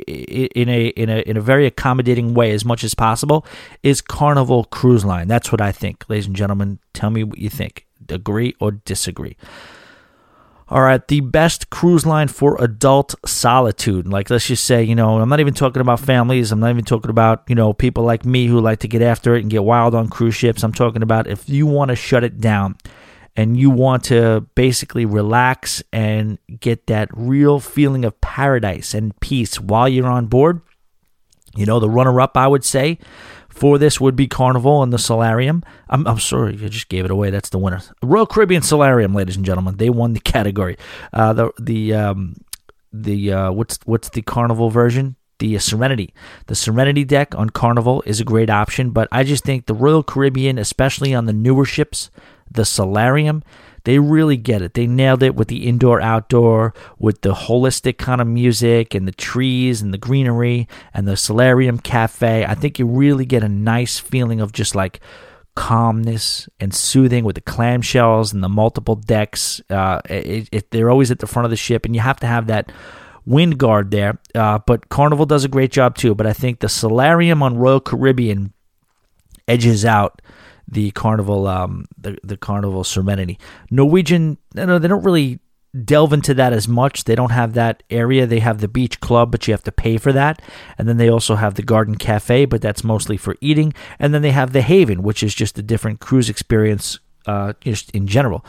in 0.07 0.69
a 0.69 0.87
in 0.87 1.09
a 1.09 1.19
in 1.21 1.37
a 1.37 1.41
very 1.41 1.65
accommodating 1.65 2.33
way 2.33 2.51
as 2.51 2.65
much 2.65 2.83
as 2.83 2.93
possible 2.93 3.45
is 3.83 4.01
Carnival 4.01 4.65
Cruise 4.65 5.05
Line. 5.05 5.27
That's 5.27 5.51
what 5.51 5.61
I 5.61 5.71
think, 5.71 6.05
ladies 6.09 6.27
and 6.27 6.35
gentlemen. 6.35 6.79
Tell 6.93 7.09
me 7.09 7.23
what 7.23 7.37
you 7.37 7.49
think. 7.49 7.85
Agree 8.09 8.55
or 8.59 8.71
disagree? 8.71 9.37
All 10.71 10.81
right, 10.81 11.05
the 11.07 11.21
best 11.21 11.71
cruise 11.71 12.05
line 12.05 12.27
for 12.27 12.55
adult 12.61 13.15
solitude. 13.25 14.07
Like, 14.07 14.29
let's 14.29 14.45
just 14.45 14.65
say, 14.65 14.83
you 14.83 14.93
know, 14.93 15.19
I'm 15.19 15.27
not 15.27 15.39
even 15.39 15.55
talking 15.55 15.81
about 15.81 15.99
families. 15.99 16.51
I'm 16.51 16.59
not 16.59 16.69
even 16.69 16.85
talking 16.85 17.09
about, 17.09 17.41
you 17.47 17.55
know, 17.55 17.73
people 17.73 18.03
like 18.03 18.23
me 18.23 18.45
who 18.45 18.59
like 18.59 18.77
to 18.79 18.87
get 18.87 19.01
after 19.01 19.35
it 19.35 19.41
and 19.41 19.49
get 19.49 19.63
wild 19.63 19.95
on 19.95 20.09
cruise 20.09 20.35
ships. 20.35 20.63
I'm 20.63 20.71
talking 20.71 21.01
about 21.01 21.25
if 21.25 21.49
you 21.49 21.65
want 21.65 21.89
to 21.89 21.95
shut 21.95 22.23
it 22.23 22.39
down 22.39 22.75
and 23.35 23.57
you 23.57 23.69
want 23.69 24.03
to 24.05 24.45
basically 24.55 25.05
relax 25.05 25.83
and 25.93 26.37
get 26.59 26.87
that 26.87 27.09
real 27.13 27.59
feeling 27.59 28.05
of 28.05 28.19
paradise 28.21 28.93
and 28.93 29.17
peace 29.19 29.59
while 29.59 29.87
you're 29.87 30.07
on 30.07 30.27
board. 30.27 30.61
You 31.55 31.65
know, 31.65 31.79
the 31.79 31.89
runner 31.89 32.21
up, 32.21 32.37
I 32.37 32.47
would 32.47 32.63
say, 32.63 32.99
for 33.49 33.77
this 33.77 33.99
would 33.99 34.15
be 34.15 34.27
Carnival 34.27 34.83
and 34.83 34.93
the 34.93 34.97
Solarium. 34.97 35.63
I'm, 35.89 36.07
I'm 36.07 36.19
sorry, 36.19 36.55
you 36.55 36.69
just 36.69 36.89
gave 36.89 37.05
it 37.05 37.11
away. 37.11 37.29
That's 37.29 37.49
the 37.49 37.57
winner. 37.57 37.81
Royal 38.03 38.25
Caribbean 38.25 38.61
Solarium, 38.61 39.13
ladies 39.13 39.35
and 39.35 39.45
gentlemen. 39.45 39.77
They 39.77 39.89
won 39.89 40.13
the 40.13 40.19
category. 40.19 40.77
Uh, 41.11 41.33
the 41.33 41.51
the 41.59 41.93
um, 41.93 42.35
the 42.93 43.33
uh, 43.33 43.51
what's 43.51 43.79
what's 43.85 44.09
the 44.09 44.21
Carnival 44.21 44.69
version? 44.69 45.15
The 45.39 45.57
Serenity. 45.59 46.13
The 46.47 46.55
Serenity 46.55 47.05
deck 47.05 47.33
on 47.33 47.49
Carnival 47.49 48.03
is 48.05 48.19
a 48.19 48.25
great 48.25 48.49
option, 48.49 48.91
but 48.91 49.07
I 49.11 49.23
just 49.23 49.45
think 49.45 49.65
the 49.65 49.73
Royal 49.73 50.03
Caribbean, 50.03 50.57
especially 50.57 51.13
on 51.13 51.25
the 51.25 51.33
newer 51.33 51.63
ships, 51.63 52.11
the 52.51 52.65
Solarium, 52.65 53.43
they 53.83 53.99
really 53.99 54.37
get 54.37 54.61
it. 54.61 54.73
They 54.73 54.87
nailed 54.87 55.23
it 55.23 55.35
with 55.35 55.47
the 55.47 55.67
indoor 55.67 56.01
outdoor, 56.01 56.73
with 56.97 57.21
the 57.21 57.33
holistic 57.33 57.97
kind 57.97 58.21
of 58.21 58.27
music 58.27 58.93
and 58.93 59.07
the 59.07 59.11
trees 59.11 59.81
and 59.81 59.93
the 59.93 59.97
greenery 59.97 60.67
and 60.93 61.07
the 61.07 61.17
Solarium 61.17 61.79
Cafe. 61.79 62.45
I 62.45 62.55
think 62.55 62.79
you 62.79 62.85
really 62.85 63.25
get 63.25 63.43
a 63.43 63.49
nice 63.49 63.97
feeling 63.97 64.41
of 64.41 64.51
just 64.51 64.75
like 64.75 64.99
calmness 65.55 66.47
and 66.59 66.73
soothing 66.73 67.23
with 67.23 67.35
the 67.35 67.41
clamshells 67.41 68.33
and 68.33 68.43
the 68.43 68.49
multiple 68.49 68.95
decks. 68.95 69.61
Uh, 69.69 69.99
it, 70.09 70.49
it, 70.51 70.71
they're 70.71 70.89
always 70.89 71.11
at 71.11 71.19
the 71.19 71.27
front 71.27 71.45
of 71.45 71.49
the 71.49 71.57
ship, 71.57 71.85
and 71.85 71.95
you 71.95 72.01
have 72.01 72.19
to 72.19 72.27
have 72.27 72.47
that 72.47 72.71
wind 73.25 73.57
guard 73.57 73.91
there. 73.91 74.19
Uh, 74.35 74.59
but 74.65 74.89
Carnival 74.89 75.25
does 75.25 75.45
a 75.45 75.49
great 75.49 75.71
job 75.71 75.97
too. 75.97 76.15
But 76.15 76.27
I 76.27 76.33
think 76.33 76.59
the 76.59 76.69
Solarium 76.69 77.41
on 77.43 77.57
Royal 77.57 77.79
Caribbean 77.79 78.53
edges 79.47 79.83
out 79.83 80.21
the 80.71 80.91
carnival 80.91 81.47
um 81.47 81.85
the, 81.97 82.17
the 82.23 82.37
carnival 82.37 82.83
serenity 82.83 83.39
norwegian 83.71 84.37
know 84.55 84.79
they 84.79 84.87
don't 84.87 85.03
really 85.03 85.39
delve 85.85 86.13
into 86.13 86.33
that 86.33 86.53
as 86.53 86.67
much. 86.67 87.03
They 87.03 87.15
don't 87.15 87.31
have 87.31 87.53
that 87.53 87.83
area. 87.89 88.25
They 88.25 88.39
have 88.39 88.59
the 88.59 88.67
beach 88.67 88.99
club 88.99 89.31
but 89.31 89.47
you 89.47 89.53
have 89.53 89.63
to 89.63 89.71
pay 89.71 89.97
for 89.97 90.11
that. 90.13 90.41
And 90.77 90.87
then 90.87 90.97
they 90.97 91.09
also 91.09 91.35
have 91.35 91.55
the 91.55 91.63
garden 91.63 91.95
cafe 91.95 92.45
but 92.45 92.61
that's 92.61 92.83
mostly 92.83 93.17
for 93.17 93.35
eating. 93.41 93.73
And 93.99 94.13
then 94.13 94.21
they 94.21 94.31
have 94.31 94.53
the 94.53 94.61
haven 94.61 95.03
which 95.03 95.23
is 95.23 95.35
just 95.35 95.57
a 95.59 95.63
different 95.63 95.99
cruise 95.99 96.29
experience 96.29 96.99
uh 97.25 97.53
just 97.61 97.91
in 97.91 98.07
general. 98.07 98.43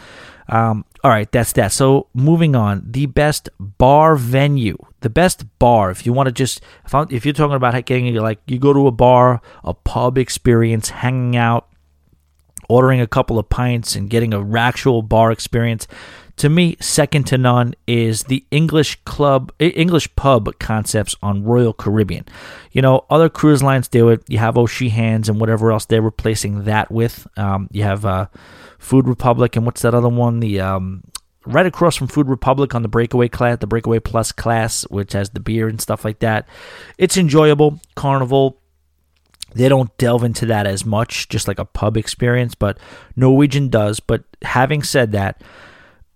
Um 0.49 0.85
all 1.05 1.11
right 1.11 1.31
that's 1.31 1.53
that. 1.53 1.73
So 1.73 2.09
moving 2.14 2.57
on 2.57 2.85
the 2.87 3.07
best 3.07 3.49
bar 3.59 4.16
venue 4.16 4.79
the 5.01 5.11
best 5.11 5.45
bar. 5.59 5.91
If 5.91 6.07
you 6.07 6.12
want 6.12 6.29
to 6.29 6.33
just 6.33 6.62
if, 6.87 6.95
if 7.12 7.25
you're 7.27 7.35
talking 7.35 7.57
about 7.57 7.85
getting 7.85 8.14
like 8.14 8.41
you 8.47 8.59
go 8.59 8.73
to 8.73 8.87
a 8.87 8.93
bar 8.93 9.43
a 9.62 9.75
pub 9.75 10.16
experience 10.16 10.89
hanging 10.91 11.37
out 11.37 11.70
ordering 12.71 13.01
a 13.01 13.07
couple 13.07 13.39
of 13.39 13.49
pints 13.49 13.97
and 13.97 14.09
getting 14.09 14.33
a 14.33 14.59
actual 14.59 15.03
bar 15.03 15.33
experience. 15.33 15.89
To 16.37 16.49
me, 16.49 16.77
second 16.81 17.25
to 17.25 17.37
none 17.37 17.75
is 17.87 18.25
the 18.25 18.47
English 18.51 18.99
club, 19.05 19.53
English 19.59 20.14
pub 20.16 20.59
concepts 20.59 21.14
on 21.23 21.45
Royal 21.45 21.75
Caribbean. 21.75 22.25
You 22.73 22.81
know, 22.81 23.05
other 23.11 23.29
cruise 23.29 23.62
lines 23.62 23.89
do 23.89 24.09
it. 24.09 24.23
You 24.29 24.39
have 24.39 24.57
O'Sheehan's 24.57 25.29
and 25.29 25.39
whatever 25.39 25.71
else 25.71 25.85
they're 25.85 26.01
replacing 26.01 26.64
that 26.64 26.91
with. 26.91 27.27
Um, 27.37 27.68
you 27.73 27.83
have 27.83 28.07
uh, 28.07 28.27
Food 28.79 29.07
Republic 29.07 29.57
and 29.57 29.66
what's 29.66 29.83
that 29.83 29.95
other 29.95 30.09
one? 30.09 30.41
The 30.41 30.61
um, 30.61 31.03
right 31.45 31.66
across 31.66 31.97
from 31.97 32.07
Food 32.07 32.29
Republic 32.29 32.75
on 32.75 32.83
the 32.83 32.89
Breakaway 32.89 33.29
class, 33.29 33.59
the 33.59 33.66
Breakaway 33.66 33.99
Plus 33.99 34.33
class, 34.33 34.83
which 34.85 35.12
has 35.12 35.31
the 35.31 35.41
beer 35.41 35.68
and 35.68 35.81
stuff 35.81 36.05
like 36.05 36.21
that. 36.21 36.49
It's 36.97 37.16
enjoyable. 37.16 37.81
Carnival 37.97 38.60
they 39.55 39.68
don't 39.68 39.96
delve 39.98 40.24
into 40.24 40.46
that 40.46 40.66
as 40.66 40.84
much, 40.84 41.28
just 41.28 41.48
like 41.48 41.59
a 41.59 41.64
pub 41.64 41.96
experience, 41.96 42.55
but 42.55 42.78
Norwegian 43.16 43.68
does. 43.68 44.01
But 44.01 44.24
having 44.42 44.82
said 44.82 45.12
that, 45.12 45.42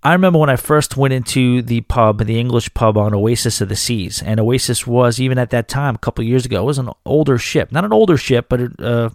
I 0.03 0.13
remember 0.13 0.39
when 0.39 0.51
I 0.51 0.57
first 0.57 0.99
went 0.99 1.15
into 1.15 1.63
the 1.63 1.81
pub, 1.83 2.25
the 2.25 2.39
English 2.39 2.73
pub 2.75 2.99
on 2.99 3.15
Oasis 3.15 3.63
of 3.63 3.71
the 3.71 3.77
Seas, 3.77 4.23
and 4.23 4.39
Oasis 4.39 4.87
was 4.87 5.19
even 5.19 5.39
at 5.39 5.51
that 5.51 5.67
time, 5.67 5.95
a 5.95 5.99
couple 5.99 6.23
years 6.25 6.45
ago, 6.45 6.61
it 6.63 6.67
was 6.67 6.79
an 6.79 6.91
older 7.07 7.39
ship, 7.39 7.73
not 7.73 7.87
an 7.87 7.93
older 7.93 8.19
ship, 8.19 8.47
but 8.51 8.81
uh, 8.81 9.09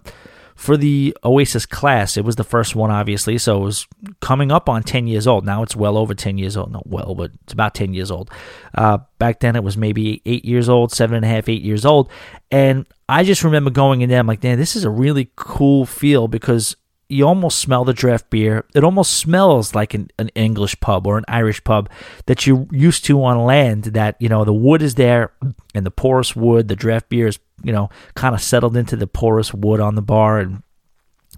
for 0.60 0.76
the 0.76 1.16
Oasis 1.24 1.64
class, 1.64 2.18
it 2.18 2.24
was 2.26 2.36
the 2.36 2.44
first 2.44 2.76
one, 2.76 2.90
obviously. 2.90 3.38
So 3.38 3.62
it 3.62 3.64
was 3.64 3.86
coming 4.20 4.52
up 4.52 4.68
on 4.68 4.82
10 4.82 5.06
years 5.06 5.26
old. 5.26 5.46
Now 5.46 5.62
it's 5.62 5.74
well 5.74 5.96
over 5.96 6.12
10 6.12 6.36
years 6.36 6.54
old. 6.54 6.70
Not 6.70 6.86
well, 6.86 7.14
but 7.14 7.30
it's 7.44 7.54
about 7.54 7.74
10 7.74 7.94
years 7.94 8.10
old. 8.10 8.30
Uh, 8.74 8.98
back 9.18 9.40
then 9.40 9.56
it 9.56 9.64
was 9.64 9.78
maybe 9.78 10.20
eight 10.26 10.44
years 10.44 10.68
old, 10.68 10.92
seven 10.92 11.16
and 11.16 11.24
a 11.24 11.28
half, 11.28 11.48
eight 11.48 11.62
years 11.62 11.86
old. 11.86 12.10
And 12.50 12.84
I 13.08 13.24
just 13.24 13.42
remember 13.42 13.70
going 13.70 14.02
in 14.02 14.10
there, 14.10 14.20
I'm 14.20 14.26
like, 14.26 14.42
man, 14.42 14.58
this 14.58 14.76
is 14.76 14.84
a 14.84 14.90
really 14.90 15.30
cool 15.34 15.86
feel 15.86 16.28
because 16.28 16.76
you 17.10 17.26
almost 17.26 17.58
smell 17.58 17.84
the 17.84 17.92
draft 17.92 18.30
beer. 18.30 18.64
It 18.74 18.84
almost 18.84 19.18
smells 19.18 19.74
like 19.74 19.94
an, 19.94 20.10
an 20.18 20.28
English 20.34 20.78
pub 20.80 21.06
or 21.06 21.18
an 21.18 21.24
Irish 21.28 21.62
pub 21.64 21.90
that 22.26 22.46
you're 22.46 22.66
used 22.70 23.04
to 23.06 23.22
on 23.24 23.44
land. 23.44 23.84
That, 23.84 24.16
you 24.20 24.28
know, 24.28 24.44
the 24.44 24.52
wood 24.52 24.82
is 24.82 24.94
there 24.94 25.32
and 25.74 25.84
the 25.84 25.90
porous 25.90 26.36
wood, 26.36 26.68
the 26.68 26.76
draft 26.76 27.08
beer 27.08 27.26
is 27.26 27.38
you 27.62 27.72
know, 27.72 27.90
kind 28.14 28.34
of 28.34 28.42
settled 28.42 28.76
into 28.76 28.96
the 28.96 29.06
porous 29.06 29.52
wood 29.52 29.80
on 29.80 29.94
the 29.94 30.02
bar 30.02 30.38
and 30.38 30.62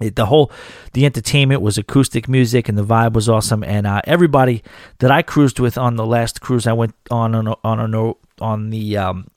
it, 0.01 0.17
the 0.17 0.27
whole 0.27 0.51
the 0.95 1.05
entertainment 1.05 1.61
was 1.61 1.77
acoustic 1.77 2.27
music 2.29 2.69
and 2.69 2.79
the 2.79 2.85
vibe 2.85 3.13
was 3.13 3.29
awesome 3.29 3.63
and 3.63 3.87
uh, 3.87 4.01
everybody 4.05 4.63
that 4.99 5.11
I 5.11 5.21
cruised 5.23 5.61
with 5.61 5.77
on 5.77 5.97
the 5.97 6.07
last 6.07 6.41
cruise 6.41 6.67
I 6.67 6.73
went 6.73 6.95
on 7.11 7.35
on 7.35 7.49
on, 7.49 7.95
on, 7.95 8.15
on 8.41 8.71
the 8.71 8.97
um, 8.97 9.29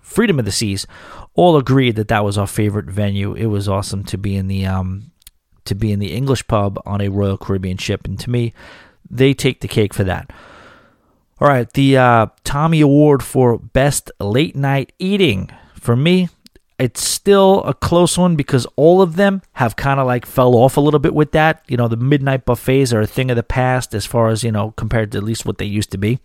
Freedom 0.00 0.38
of 0.38 0.44
the 0.44 0.52
Seas 0.52 0.86
all 1.34 1.56
agreed 1.56 1.96
that 1.96 2.08
that 2.08 2.24
was 2.24 2.38
our 2.38 2.46
favorite 2.46 2.86
venue. 2.86 3.34
It 3.34 3.46
was 3.46 3.68
awesome 3.68 4.04
to 4.04 4.18
be 4.18 4.36
in 4.36 4.46
the 4.46 4.66
um, 4.66 5.10
to 5.64 5.74
be 5.74 5.92
in 5.92 5.98
the 5.98 6.12
English 6.12 6.46
pub 6.46 6.80
on 6.84 7.00
a 7.00 7.08
Royal 7.08 7.36
Caribbean 7.36 7.76
ship 7.76 8.04
and 8.04 8.18
to 8.20 8.30
me 8.30 8.52
they 9.10 9.34
take 9.34 9.60
the 9.60 9.68
cake 9.68 9.94
for 9.94 10.04
that. 10.04 10.30
All 11.40 11.48
right, 11.48 11.70
the 11.72 11.96
uh, 11.96 12.26
Tommy 12.44 12.80
Award 12.80 13.22
for 13.22 13.58
Best 13.58 14.10
Late 14.20 14.56
Night 14.56 14.92
Eating 14.98 15.50
for 15.84 15.96
me, 15.96 16.28
it's 16.78 17.06
still 17.06 17.62
a 17.64 17.74
close 17.74 18.16
one 18.16 18.36
because 18.36 18.66
all 18.76 19.02
of 19.02 19.16
them 19.16 19.42
have 19.52 19.76
kind 19.76 20.00
of 20.00 20.06
like 20.06 20.26
fell 20.26 20.54
off 20.56 20.76
a 20.76 20.80
little 20.80 21.00
bit 21.00 21.14
with 21.14 21.32
that. 21.32 21.62
You 21.68 21.76
know, 21.76 21.88
the 21.88 21.96
midnight 21.96 22.44
buffets 22.44 22.92
are 22.92 23.00
a 23.00 23.06
thing 23.06 23.30
of 23.30 23.36
the 23.36 23.42
past 23.42 23.94
as 23.94 24.06
far 24.06 24.28
as, 24.28 24.42
you 24.42 24.50
know, 24.50 24.72
compared 24.72 25.12
to 25.12 25.18
at 25.18 25.24
least 25.24 25.44
what 25.44 25.58
they 25.58 25.66
used 25.66 25.90
to 25.92 25.98
be. 25.98 26.18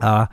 Uh, 0.00 0.26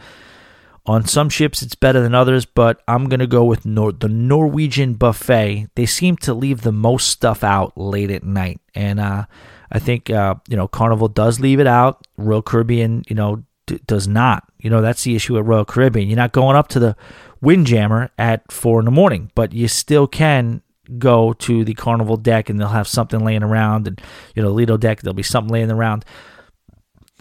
on 0.86 1.06
some 1.06 1.30
ships, 1.30 1.62
it's 1.62 1.76
better 1.76 2.02
than 2.02 2.16
others, 2.16 2.46
but 2.46 2.82
I'm 2.88 3.10
going 3.10 3.20
to 3.20 3.28
go 3.28 3.44
with 3.44 3.66
Nor- 3.66 3.92
the 3.92 4.08
Norwegian 4.08 4.96
buffet. 4.96 5.68
They 5.76 5.86
seem 5.86 6.18
to 6.18 6.34
leave 6.34 6.62
the 6.62 6.72
most 6.72 7.08
stuff 7.10 7.44
out 7.44 7.78
late 7.78 8.12
at 8.12 8.24
night. 8.24 8.60
And 8.74 9.00
uh, 9.00 9.26
I 9.72 9.80
think, 9.80 10.10
uh, 10.10 10.36
you 10.48 10.58
know, 10.58 10.68
Carnival 10.68 11.08
does 11.08 11.40
leave 11.40 11.60
it 11.60 11.68
out. 11.68 12.08
Royal 12.18 12.42
Caribbean, 12.42 13.04
you 13.08 13.16
know, 13.16 13.44
d- 13.68 13.80
does 13.86 14.08
not. 14.08 14.44
You 14.60 14.70
know, 14.70 14.82
that's 14.82 15.04
the 15.04 15.16
issue 15.16 15.38
at 15.38 15.46
Royal 15.46 15.66
Caribbean. 15.66 16.08
You're 16.10 16.18
not 16.18 16.32
going 16.32 16.56
up 16.56 16.70
to 16.70 16.80
the 16.80 16.96
Windjammer 17.42 18.10
at 18.18 18.52
four 18.52 18.80
in 18.80 18.86
the 18.86 18.92
morning, 18.92 19.32
but 19.36 19.54
you 19.54 19.68
still 19.68 20.08
can 20.08 20.62
go 20.98 21.34
to 21.34 21.64
the 21.64 21.74
Carnival 21.74 22.18
deck 22.18 22.50
and 22.50 22.60
they'll 22.60 22.70
have 22.70 22.88
something 22.88 23.24
laying 23.24 23.44
around, 23.44 23.88
and 23.88 24.02
you 24.36 24.42
know 24.42 24.52
Lido 24.52 24.76
deck 24.76 25.02
there'll 25.02 25.14
be 25.14 25.24
something 25.24 25.54
laying 25.54 25.72
around. 25.72 26.04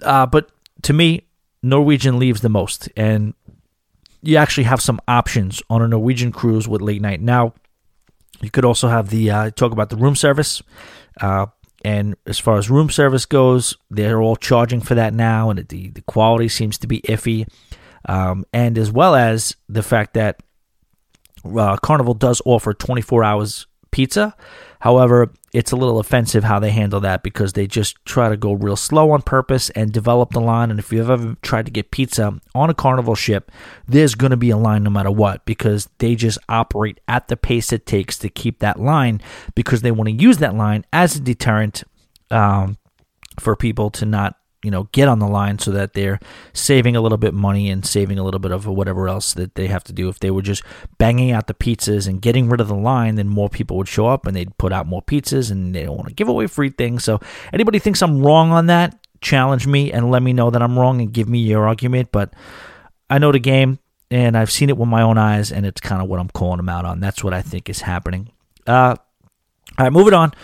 Uh, 0.03 0.27
but 0.27 0.51
to 0.83 0.93
me, 0.93 1.27
Norwegian 1.63 2.19
leaves 2.19 2.41
the 2.41 2.49
most, 2.49 2.89
and 2.97 3.35
you 4.23 4.37
actually 4.37 4.65
have 4.65 4.81
some 4.81 5.01
options 5.09 5.63
on 5.71 5.83
a 5.83 5.89
Norwegian 5.89 6.33
cruise 6.33 6.69
with 6.69 6.83
late 6.83 7.03
night. 7.03 7.21
Now, 7.21 7.55
you 8.41 8.51
could 8.51 8.65
also 8.65 8.89
have 8.89 9.11
the 9.11 9.31
uh, 9.31 9.51
talk 9.51 9.73
about 9.73 9.91
the 9.91 9.97
room 9.97 10.17
service. 10.17 10.63
Uh, 11.21 11.47
and 11.85 12.17
as 12.27 12.39
far 12.39 12.59
as 12.59 12.71
room 12.71 12.91
service 12.91 13.25
goes, 13.25 13.77
they're 13.91 14.21
all 14.21 14.37
charging 14.37 14.81
for 14.81 14.97
that 14.97 15.15
now, 15.15 15.51
and 15.51 15.67
the, 15.69 15.91
the 15.91 16.03
quality 16.03 16.49
seems 16.49 16.77
to 16.79 16.87
be 16.87 17.01
iffy 17.03 17.47
um, 18.09 18.45
and 18.53 18.79
as 18.79 18.91
well 18.91 19.15
as 19.15 19.55
the 19.69 19.83
fact 19.83 20.15
that 20.15 20.41
uh, 21.45 21.77
Carnival 21.77 22.15
does 22.15 22.43
offer 22.45 22.75
24 22.75 23.23
hours 23.25 23.67
pizza. 23.91 24.35
However, 24.81 25.33
it's 25.53 25.73
a 25.73 25.77
little 25.77 25.99
offensive 25.99 26.45
how 26.45 26.59
they 26.59 26.71
handle 26.71 27.01
that 27.01 27.23
because 27.23 27.55
they 27.55 27.67
just 27.67 27.97
try 28.05 28.29
to 28.29 28.37
go 28.37 28.53
real 28.53 28.77
slow 28.77 29.13
on 29.13 29.23
purpose 29.23 29.71
and 29.71 29.93
develop 29.93 30.31
the 30.31 30.41
line. 30.41 30.71
And 30.71 30.79
if 30.79 30.93
you've 30.93 31.09
ever 31.09 31.37
tried 31.43 31.67
to 31.67 31.73
get 31.73 31.91
pizza 31.91 32.39
on 32.55 32.71
a 32.71 32.75
carnival 32.75 33.15
ship, 33.15 33.51
there's 33.87 34.15
going 34.15 34.31
to 34.31 34.37
be 34.37 34.51
a 34.51 34.57
line 34.57 34.83
no 34.83 34.91
matter 34.91 35.11
what 35.11 35.47
because 35.47 35.89
they 35.99 36.15
just 36.15 36.39
operate 36.49 37.01
at 37.09 37.29
the 37.29 37.37
pace 37.37 37.73
it 37.73 37.87
takes 37.87 38.19
to 38.19 38.29
keep 38.29 38.59
that 38.59 38.79
line 38.79 39.23
because 39.55 39.81
they 39.83 39.91
want 39.91 40.09
to 40.09 40.15
use 40.15 40.39
that 40.39 40.55
line 40.55 40.85
as 40.93 41.17
a 41.17 41.21
deterrent 41.21 41.83
um, 42.31 42.77
for 43.41 43.57
people 43.57 43.91
to 43.91 44.05
not 44.05 44.37
you 44.69 44.71
know 44.71 44.87
get 44.93 45.09
on 45.09 45.19
the 45.19 45.27
line 45.27 45.59
so 45.59 45.71
that 45.71 45.95
they're 45.95 46.21
saving 46.53 46.95
a 46.95 47.01
little 47.01 47.17
bit 47.17 47.33
money 47.33 47.71
and 47.71 47.87
saving 47.87 48.19
a 48.19 48.23
little 48.23 48.39
bit 48.39 48.53
of 48.53 48.67
whatever 48.67 49.09
else 49.09 49.33
that 49.33 49.55
they 49.55 49.67
have 49.67 49.83
to 49.85 49.95
do. 49.95 50.11
If 50.11 50.19
they 50.19 50.31
were 50.31 50.43
just 50.43 50.63
banging 50.99 51.31
out 51.31 51.47
the 51.47 51.55
pizzas 51.55 52.07
and 52.07 52.21
getting 52.21 52.51
rid 52.51 52.61
of 52.61 52.69
the 52.69 52.75
line 52.75 53.15
then 53.15 53.29
more 53.29 53.49
people 53.49 53.79
would 53.79 53.89
show 53.89 54.09
up 54.09 54.27
and 54.27 54.37
they'd 54.37 54.59
put 54.59 54.71
out 54.71 54.87
more 54.87 55.01
pizzas 55.01 55.51
and 55.51 55.75
they 55.75 55.85
don't 55.85 55.97
want 55.97 56.09
to 56.09 56.15
give 56.15 56.29
away 56.29 56.49
free 56.49 56.69
things. 56.69 57.03
So 57.03 57.19
anybody 57.51 57.79
thinks 57.79 58.03
i'm 58.03 58.23
wrong 58.23 58.51
on 58.51 58.67
that 58.67 58.99
challenge 59.23 59.67
me 59.67 59.91
and 59.91 60.11
let 60.11 60.23
me 60.23 60.35
know 60.35 60.51
that 60.51 60.61
i'm 60.61 60.79
wrong 60.79 61.01
and 61.01 61.11
give 61.11 61.31
me 61.31 61.39
your 61.39 61.67
argument. 61.67 62.13
But 62.13 62.35
i 63.09 63.17
know 63.17 63.33
the 63.33 63.39
game 63.39 63.79
and 64.11 64.37
i've 64.37 64.51
seen 64.51 64.69
it 64.69 64.77
with 64.77 64.91
my 64.91 65.01
own 65.01 65.17
eyes 65.17 65.51
and 65.51 65.65
it's 65.65 65.81
kind 65.81 66.03
of 66.03 66.09
what 66.11 66.21
i'm 66.21 66.29
calling 66.29 66.59
them 66.59 66.69
out 66.69 66.85
on. 66.85 67.01
That's 67.01 67.25
what 67.25 67.33
i 67.33 67.41
think 67.41 67.71
is 67.71 67.81
happening. 67.81 68.33
Uh, 68.67 68.97
all 69.79 69.85
right 69.85 69.93
moving 69.93 70.13
on 70.13 70.35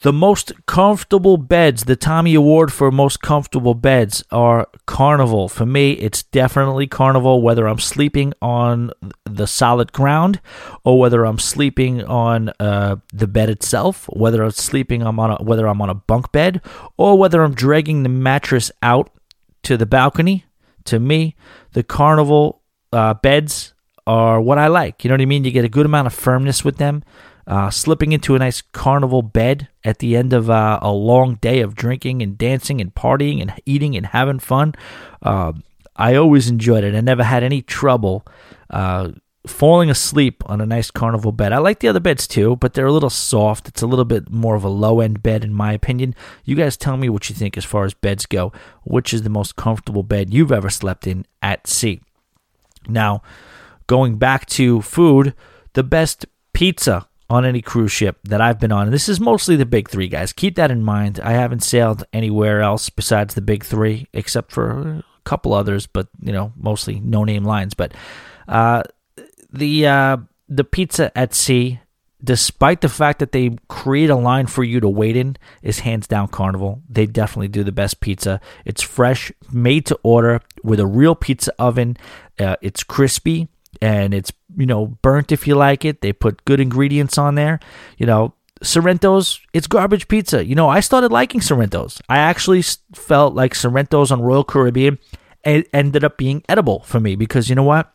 the 0.00 0.12
most 0.12 0.52
comfortable 0.66 1.36
beds, 1.36 1.84
the 1.84 1.96
Tommy 1.96 2.34
Award 2.34 2.72
for 2.72 2.90
most 2.90 3.20
comfortable 3.20 3.74
beds 3.74 4.22
are 4.30 4.68
Carnival. 4.86 5.48
For 5.48 5.66
me, 5.66 5.92
it's 5.92 6.22
definitely 6.22 6.86
Carnival, 6.86 7.42
whether 7.42 7.66
I'm 7.66 7.80
sleeping 7.80 8.32
on 8.40 8.92
the 9.24 9.46
solid 9.46 9.92
ground 9.92 10.40
or 10.84 10.98
whether 10.98 11.24
I'm 11.24 11.38
sleeping 11.38 12.04
on 12.04 12.50
uh, 12.60 12.96
the 13.12 13.26
bed 13.26 13.50
itself, 13.50 14.08
whether 14.12 14.42
I'm 14.42 14.52
sleeping 14.52 15.02
I'm 15.02 15.18
on 15.18 15.32
a, 15.32 15.42
whether 15.42 15.66
I'm 15.66 15.82
on 15.82 15.90
a 15.90 15.94
bunk 15.94 16.30
bed 16.30 16.60
or 16.96 17.18
whether 17.18 17.42
I'm 17.42 17.54
dragging 17.54 18.04
the 18.04 18.08
mattress 18.08 18.70
out 18.82 19.10
to 19.64 19.76
the 19.76 19.86
balcony. 19.86 20.44
To 20.84 21.00
me, 21.00 21.34
the 21.72 21.82
Carnival 21.82 22.62
uh, 22.92 23.14
beds 23.14 23.74
are 24.06 24.40
what 24.40 24.58
I 24.58 24.68
like. 24.68 25.04
You 25.04 25.08
know 25.08 25.14
what 25.14 25.20
I 25.20 25.26
mean? 25.26 25.44
You 25.44 25.50
get 25.50 25.64
a 25.64 25.68
good 25.68 25.84
amount 25.86 26.06
of 26.06 26.14
firmness 26.14 26.64
with 26.64 26.78
them 26.78 27.04
uh, 27.48 27.70
slipping 27.70 28.12
into 28.12 28.34
a 28.34 28.38
nice 28.38 28.60
carnival 28.60 29.22
bed 29.22 29.68
at 29.82 29.98
the 29.98 30.14
end 30.14 30.34
of 30.34 30.50
uh, 30.50 30.78
a 30.82 30.92
long 30.92 31.36
day 31.36 31.60
of 31.60 31.74
drinking 31.74 32.22
and 32.22 32.36
dancing 32.36 32.78
and 32.78 32.94
partying 32.94 33.40
and 33.40 33.54
eating 33.64 33.96
and 33.96 34.06
having 34.06 34.38
fun. 34.38 34.74
Uh, 35.22 35.54
I 35.96 36.14
always 36.14 36.48
enjoyed 36.48 36.84
it. 36.84 36.94
I 36.94 37.00
never 37.00 37.24
had 37.24 37.42
any 37.42 37.62
trouble 37.62 38.26
uh, 38.68 39.12
falling 39.46 39.88
asleep 39.88 40.42
on 40.44 40.60
a 40.60 40.66
nice 40.66 40.90
carnival 40.90 41.32
bed. 41.32 41.54
I 41.54 41.58
like 41.58 41.80
the 41.80 41.88
other 41.88 42.00
beds 42.00 42.28
too, 42.28 42.56
but 42.56 42.74
they're 42.74 42.86
a 42.86 42.92
little 42.92 43.08
soft. 43.08 43.66
It's 43.66 43.80
a 43.80 43.86
little 43.86 44.04
bit 44.04 44.30
more 44.30 44.54
of 44.54 44.62
a 44.62 44.68
low 44.68 45.00
end 45.00 45.22
bed, 45.22 45.42
in 45.42 45.54
my 45.54 45.72
opinion. 45.72 46.14
You 46.44 46.54
guys 46.54 46.76
tell 46.76 46.98
me 46.98 47.08
what 47.08 47.30
you 47.30 47.34
think 47.34 47.56
as 47.56 47.64
far 47.64 47.86
as 47.86 47.94
beds 47.94 48.26
go. 48.26 48.52
Which 48.84 49.14
is 49.14 49.22
the 49.22 49.30
most 49.30 49.56
comfortable 49.56 50.02
bed 50.02 50.34
you've 50.34 50.52
ever 50.52 50.68
slept 50.68 51.06
in 51.06 51.24
at 51.42 51.66
sea? 51.66 52.02
Now, 52.86 53.22
going 53.86 54.18
back 54.18 54.44
to 54.50 54.82
food, 54.82 55.34
the 55.72 55.82
best 55.82 56.26
pizza 56.52 57.07
on 57.30 57.44
any 57.44 57.60
cruise 57.60 57.92
ship 57.92 58.18
that 58.24 58.40
I've 58.40 58.58
been 58.58 58.72
on. 58.72 58.86
And 58.86 58.92
this 58.92 59.08
is 59.08 59.20
mostly 59.20 59.56
the 59.56 59.66
big 59.66 59.88
three, 59.88 60.08
guys. 60.08 60.32
Keep 60.32 60.56
that 60.56 60.70
in 60.70 60.82
mind. 60.82 61.20
I 61.20 61.32
haven't 61.32 61.62
sailed 61.62 62.04
anywhere 62.12 62.62
else 62.62 62.88
besides 62.88 63.34
the 63.34 63.42
big 63.42 63.64
three, 63.64 64.06
except 64.12 64.50
for 64.50 64.70
a 64.70 65.04
couple 65.24 65.52
others, 65.52 65.86
but 65.86 66.08
you 66.22 66.32
know, 66.32 66.52
mostly 66.56 67.00
no 67.00 67.24
name 67.24 67.44
lines. 67.44 67.74
But 67.74 67.92
uh, 68.46 68.82
the 69.52 69.86
uh, 69.86 70.16
the 70.48 70.64
pizza 70.64 71.16
at 71.16 71.34
sea, 71.34 71.80
despite 72.24 72.80
the 72.80 72.88
fact 72.88 73.18
that 73.18 73.32
they 73.32 73.58
create 73.68 74.08
a 74.08 74.16
line 74.16 74.46
for 74.46 74.64
you 74.64 74.80
to 74.80 74.88
wait 74.88 75.16
in, 75.16 75.36
is 75.62 75.80
hands 75.80 76.06
down 76.06 76.28
Carnival. 76.28 76.82
They 76.88 77.04
definitely 77.04 77.48
do 77.48 77.62
the 77.62 77.72
best 77.72 78.00
pizza. 78.00 78.40
It's 78.64 78.80
fresh, 78.80 79.30
made 79.52 79.84
to 79.86 79.98
order 80.02 80.40
with 80.62 80.80
a 80.80 80.86
real 80.86 81.14
pizza 81.14 81.52
oven. 81.58 81.98
Uh, 82.38 82.56
it's 82.62 82.82
crispy 82.82 83.48
and 83.82 84.14
it's 84.14 84.32
you 84.58 84.66
know 84.66 84.98
burnt 85.00 85.32
if 85.32 85.46
you 85.46 85.54
like 85.54 85.86
it. 85.86 86.02
They 86.02 86.12
put 86.12 86.44
good 86.44 86.60
ingredients 86.60 87.16
on 87.16 87.36
there. 87.36 87.60
You 87.96 88.04
know, 88.04 88.34
Sorrento's, 88.62 89.40
it's 89.54 89.66
garbage 89.66 90.08
pizza. 90.08 90.44
You 90.44 90.54
know, 90.54 90.68
I 90.68 90.80
started 90.80 91.10
liking 91.10 91.40
Sorrento's. 91.40 92.02
I 92.10 92.18
actually 92.18 92.62
felt 92.94 93.34
like 93.34 93.54
Sorrento's 93.54 94.12
on 94.12 94.20
Royal 94.20 94.44
Caribbean 94.44 94.98
it 95.44 95.68
ended 95.72 96.04
up 96.04 96.16
being 96.16 96.42
edible 96.48 96.80
for 96.80 97.00
me 97.00 97.16
because 97.16 97.48
you 97.48 97.54
know 97.54 97.62
what? 97.62 97.92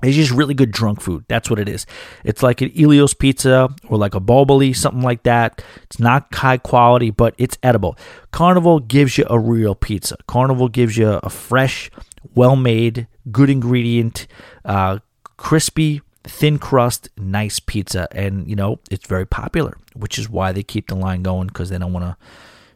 It's 0.00 0.14
just 0.14 0.30
really 0.30 0.54
good 0.54 0.70
drunk 0.70 1.00
food. 1.00 1.24
That's 1.26 1.50
what 1.50 1.58
it 1.58 1.68
is. 1.68 1.84
It's 2.24 2.40
like 2.40 2.60
an 2.60 2.70
Ellio's 2.78 3.14
pizza 3.14 3.68
or 3.88 3.98
like 3.98 4.14
a 4.14 4.20
Boboli, 4.20 4.74
something 4.74 5.02
like 5.02 5.24
that. 5.24 5.62
It's 5.82 5.98
not 5.98 6.32
high 6.32 6.58
quality, 6.58 7.10
but 7.10 7.34
it's 7.36 7.58
edible. 7.64 7.98
Carnival 8.30 8.78
gives 8.78 9.18
you 9.18 9.26
a 9.28 9.40
real 9.40 9.74
pizza. 9.74 10.16
Carnival 10.28 10.68
gives 10.68 10.96
you 10.96 11.08
a 11.08 11.28
fresh, 11.28 11.90
well 12.32 12.54
made, 12.54 13.08
good 13.32 13.50
ingredient, 13.50 14.28
uh, 14.64 15.00
crispy, 15.38 16.02
thin 16.24 16.58
crust, 16.58 17.08
nice 17.16 17.58
pizza. 17.58 18.06
And, 18.12 18.46
you 18.46 18.54
know, 18.54 18.80
it's 18.90 19.06
very 19.06 19.26
popular, 19.26 19.78
which 19.94 20.18
is 20.18 20.28
why 20.28 20.52
they 20.52 20.62
keep 20.62 20.88
the 20.88 20.94
line 20.94 21.22
going 21.22 21.46
because 21.46 21.70
they 21.70 21.78
don't 21.78 21.94
want 21.94 22.04
to 22.04 22.16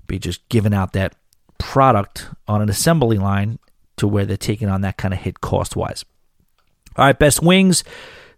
be 0.06 0.18
just 0.18 0.48
giving 0.48 0.72
out 0.72 0.94
that 0.94 1.14
product 1.58 2.28
on 2.48 2.62
an 2.62 2.70
assembly 2.70 3.18
line 3.18 3.58
to 3.96 4.08
where 4.08 4.24
they're 4.24 4.36
taking 4.36 4.68
on 4.68 4.80
that 4.80 4.96
kind 4.96 5.12
of 5.12 5.20
hit 5.20 5.42
cost 5.42 5.76
wise. 5.76 6.04
All 6.96 7.04
right, 7.04 7.18
best 7.18 7.42
wings. 7.42 7.84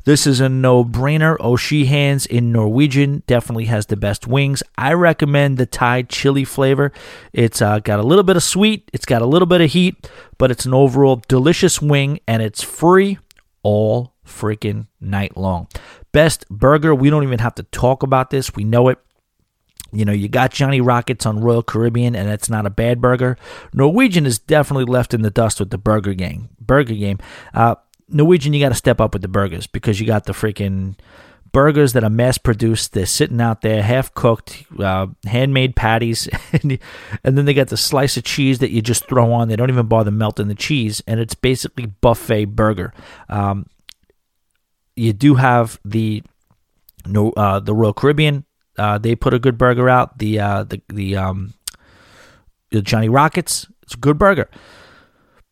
This 0.04 0.26
is 0.26 0.38
a 0.38 0.50
no 0.50 0.84
brainer. 0.84 1.40
O'Sheehan's 1.40 2.26
in 2.26 2.52
Norwegian 2.52 3.22
definitely 3.26 3.64
has 3.66 3.86
the 3.86 3.96
best 3.96 4.26
wings. 4.26 4.62
I 4.76 4.92
recommend 4.92 5.56
the 5.56 5.64
Thai 5.64 6.02
chili 6.02 6.44
flavor. 6.44 6.92
It's 7.32 7.62
uh, 7.62 7.78
got 7.78 8.00
a 8.00 8.02
little 8.02 8.22
bit 8.22 8.36
of 8.36 8.42
sweet, 8.42 8.90
it's 8.92 9.06
got 9.06 9.22
a 9.22 9.26
little 9.26 9.46
bit 9.46 9.62
of 9.62 9.70
heat, 9.70 10.08
but 10.36 10.50
it's 10.50 10.66
an 10.66 10.74
overall 10.74 11.22
delicious 11.26 11.80
wing 11.80 12.20
and 12.28 12.42
it's 12.42 12.62
free 12.62 13.18
all 13.62 14.13
freaking 14.26 14.86
night 15.00 15.36
long. 15.36 15.68
Best 16.12 16.48
burger, 16.48 16.94
we 16.94 17.10
don't 17.10 17.22
even 17.22 17.38
have 17.38 17.54
to 17.56 17.62
talk 17.64 18.02
about 18.02 18.30
this. 18.30 18.54
We 18.54 18.64
know 18.64 18.88
it. 18.88 18.98
You 19.92 20.04
know, 20.04 20.12
you 20.12 20.28
got 20.28 20.50
Johnny 20.50 20.80
Rockets 20.80 21.24
on 21.24 21.40
Royal 21.40 21.62
Caribbean, 21.62 22.16
and 22.16 22.28
that's 22.28 22.50
not 22.50 22.66
a 22.66 22.70
bad 22.70 23.00
burger. 23.00 23.36
Norwegian 23.72 24.26
is 24.26 24.38
definitely 24.40 24.86
left 24.86 25.14
in 25.14 25.22
the 25.22 25.30
dust 25.30 25.60
with 25.60 25.70
the 25.70 25.78
burger 25.78 26.14
game. 26.14 26.48
Burger 26.58 26.94
game. 26.94 27.18
Uh, 27.52 27.76
Norwegian, 28.08 28.52
you 28.52 28.60
got 28.60 28.70
to 28.70 28.74
step 28.74 29.00
up 29.00 29.12
with 29.12 29.22
the 29.22 29.28
burgers 29.28 29.66
because 29.66 30.00
you 30.00 30.06
got 30.06 30.24
the 30.24 30.32
freaking 30.32 30.96
burgers 31.54 31.94
that 31.94 32.04
are 32.04 32.10
mass 32.10 32.36
produced. 32.36 32.92
They're 32.92 33.06
sitting 33.06 33.40
out 33.40 33.62
there, 33.62 33.82
half 33.82 34.12
cooked, 34.12 34.64
uh, 34.78 35.06
handmade 35.24 35.74
patties, 35.76 36.28
and, 36.52 36.78
then 37.22 37.46
they 37.46 37.54
got 37.54 37.68
the 37.68 37.78
slice 37.78 38.18
of 38.18 38.24
cheese 38.24 38.58
that 38.58 38.72
you 38.72 38.82
just 38.82 39.08
throw 39.08 39.32
on. 39.32 39.48
They 39.48 39.56
don't 39.56 39.70
even 39.70 39.86
bother 39.86 40.10
melting 40.10 40.48
the 40.48 40.54
cheese, 40.54 41.02
and 41.06 41.18
it's 41.18 41.34
basically 41.34 41.86
buffet 41.86 42.46
burger. 42.46 42.92
Um, 43.30 43.66
you 44.96 45.12
do 45.12 45.34
have 45.34 45.78
the 45.84 46.22
no 47.06 47.30
uh, 47.32 47.60
the 47.60 47.74
Royal 47.74 47.92
Caribbean. 47.92 48.44
Uh, 48.76 48.98
they 48.98 49.14
put 49.14 49.34
a 49.34 49.38
good 49.38 49.56
burger 49.56 49.88
out. 49.88 50.18
The 50.18 50.40
uh, 50.40 50.64
the 50.64 50.82
the 50.88 51.16
um, 51.16 51.54
the 52.70 52.82
Johnny 52.82 53.08
Rockets. 53.08 53.66
It's 53.82 53.94
a 53.94 53.98
good 53.98 54.18
burger 54.18 54.48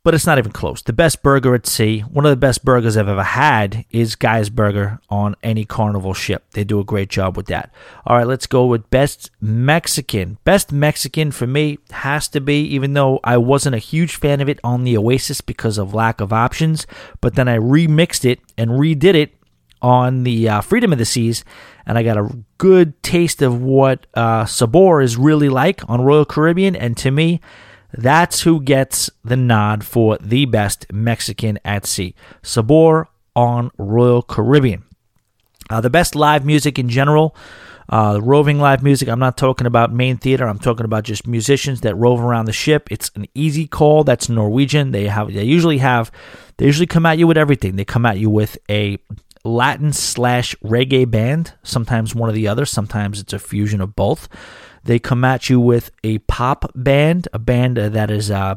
but 0.04 0.14
it's 0.14 0.26
not 0.26 0.38
even 0.38 0.50
close. 0.50 0.82
The 0.82 0.92
best 0.92 1.22
burger 1.22 1.54
at 1.54 1.66
sea, 1.66 2.00
one 2.00 2.26
of 2.26 2.30
the 2.30 2.36
best 2.36 2.64
burgers 2.64 2.96
I've 2.96 3.08
ever 3.08 3.22
had, 3.22 3.84
is 3.90 4.16
Guy's 4.16 4.50
Burger 4.50 4.98
on 5.08 5.36
any 5.42 5.64
Carnival 5.64 6.12
ship. 6.12 6.50
They 6.52 6.64
do 6.64 6.80
a 6.80 6.84
great 6.84 7.08
job 7.08 7.36
with 7.36 7.46
that. 7.46 7.72
All 8.04 8.16
right, 8.16 8.26
let's 8.26 8.46
go 8.48 8.66
with 8.66 8.90
best 8.90 9.30
Mexican. 9.40 10.38
Best 10.44 10.72
Mexican 10.72 11.30
for 11.30 11.46
me 11.46 11.78
has 11.92 12.26
to 12.28 12.40
be, 12.40 12.62
even 12.62 12.94
though 12.94 13.20
I 13.22 13.36
wasn't 13.36 13.76
a 13.76 13.78
huge 13.78 14.16
fan 14.16 14.40
of 14.40 14.48
it 14.48 14.58
on 14.64 14.82
the 14.82 14.96
Oasis 14.96 15.40
because 15.40 15.78
of 15.78 15.94
lack 15.94 16.20
of 16.20 16.32
options, 16.32 16.84
but 17.20 17.36
then 17.36 17.46
I 17.46 17.58
remixed 17.58 18.24
it 18.24 18.40
and 18.58 18.72
redid 18.72 19.14
it 19.14 19.34
on 19.80 20.24
the 20.24 20.48
uh, 20.48 20.60
Freedom 20.60 20.92
of 20.92 20.98
the 20.98 21.04
Seas, 21.04 21.44
and 21.86 21.96
I 21.96 22.02
got 22.02 22.16
a 22.16 22.28
good 22.58 23.00
taste 23.04 23.42
of 23.42 23.62
what 23.62 24.06
uh, 24.14 24.46
Sabor 24.46 25.00
is 25.00 25.16
really 25.16 25.48
like 25.48 25.88
on 25.88 26.00
Royal 26.02 26.24
Caribbean, 26.24 26.74
and 26.74 26.96
to 26.98 27.10
me, 27.10 27.40
that's 27.92 28.42
who 28.42 28.60
gets 28.60 29.10
the 29.24 29.36
nod 29.36 29.84
for 29.84 30.18
the 30.18 30.46
best 30.46 30.86
Mexican 30.92 31.58
at 31.64 31.86
sea. 31.86 32.14
Sabor 32.42 33.08
on 33.34 33.70
Royal 33.78 34.22
Caribbean. 34.22 34.84
Uh, 35.70 35.80
the 35.80 35.90
best 35.90 36.14
live 36.14 36.44
music 36.44 36.78
in 36.78 36.88
general, 36.88 37.34
uh, 37.88 38.18
roving 38.22 38.58
live 38.58 38.82
music. 38.82 39.08
I'm 39.08 39.18
not 39.18 39.36
talking 39.36 39.66
about 39.66 39.92
main 39.92 40.16
theater. 40.16 40.46
I'm 40.46 40.58
talking 40.58 40.84
about 40.84 41.04
just 41.04 41.26
musicians 41.26 41.82
that 41.82 41.94
rove 41.94 42.20
around 42.20 42.46
the 42.46 42.52
ship. 42.52 42.88
It's 42.90 43.10
an 43.14 43.26
easy 43.34 43.66
call. 43.66 44.04
That's 44.04 44.28
Norwegian. 44.28 44.90
They 44.90 45.06
have. 45.06 45.32
They 45.32 45.44
usually 45.44 45.78
have. 45.78 46.10
They 46.56 46.66
usually 46.66 46.86
come 46.86 47.06
at 47.06 47.18
you 47.18 47.26
with 47.26 47.38
everything. 47.38 47.76
They 47.76 47.84
come 47.84 48.06
at 48.06 48.18
you 48.18 48.30
with 48.30 48.58
a 48.70 48.98
Latin 49.44 49.92
slash 49.92 50.54
reggae 50.64 51.10
band. 51.10 51.54
Sometimes 51.62 52.14
one 52.14 52.30
or 52.30 52.32
the 52.32 52.48
other. 52.48 52.64
Sometimes 52.64 53.20
it's 53.20 53.32
a 53.32 53.38
fusion 53.38 53.80
of 53.80 53.96
both. 53.96 54.28
They 54.84 54.98
come 54.98 55.24
at 55.24 55.48
you 55.48 55.60
with 55.60 55.90
a 56.02 56.18
pop 56.18 56.70
band, 56.74 57.28
a 57.32 57.38
band 57.38 57.76
that 57.76 58.10
is 58.10 58.30
uh, 58.30 58.56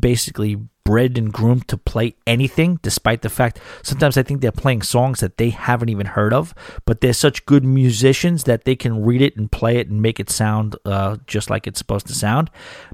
basically 0.00 0.56
bred 0.84 1.18
and 1.18 1.32
groomed 1.32 1.66
to 1.68 1.76
play 1.76 2.14
anything, 2.26 2.78
despite 2.82 3.22
the 3.22 3.28
fact 3.28 3.60
sometimes 3.82 4.16
I 4.16 4.22
think 4.22 4.40
they're 4.40 4.52
playing 4.52 4.82
songs 4.82 5.20
that 5.20 5.36
they 5.36 5.50
haven't 5.50 5.88
even 5.88 6.06
heard 6.06 6.32
of, 6.32 6.54
but 6.84 7.00
they're 7.00 7.12
such 7.12 7.44
good 7.44 7.64
musicians 7.64 8.44
that 8.44 8.64
they 8.64 8.76
can 8.76 9.04
read 9.04 9.20
it 9.20 9.36
and 9.36 9.50
play 9.50 9.78
it 9.78 9.88
and 9.88 10.00
make 10.00 10.20
it 10.20 10.30
sound 10.30 10.76
uh, 10.84 11.16
just 11.26 11.50
like 11.50 11.66
it's 11.66 11.78
supposed 11.78 12.06
to 12.06 12.14
sound. 12.14 12.50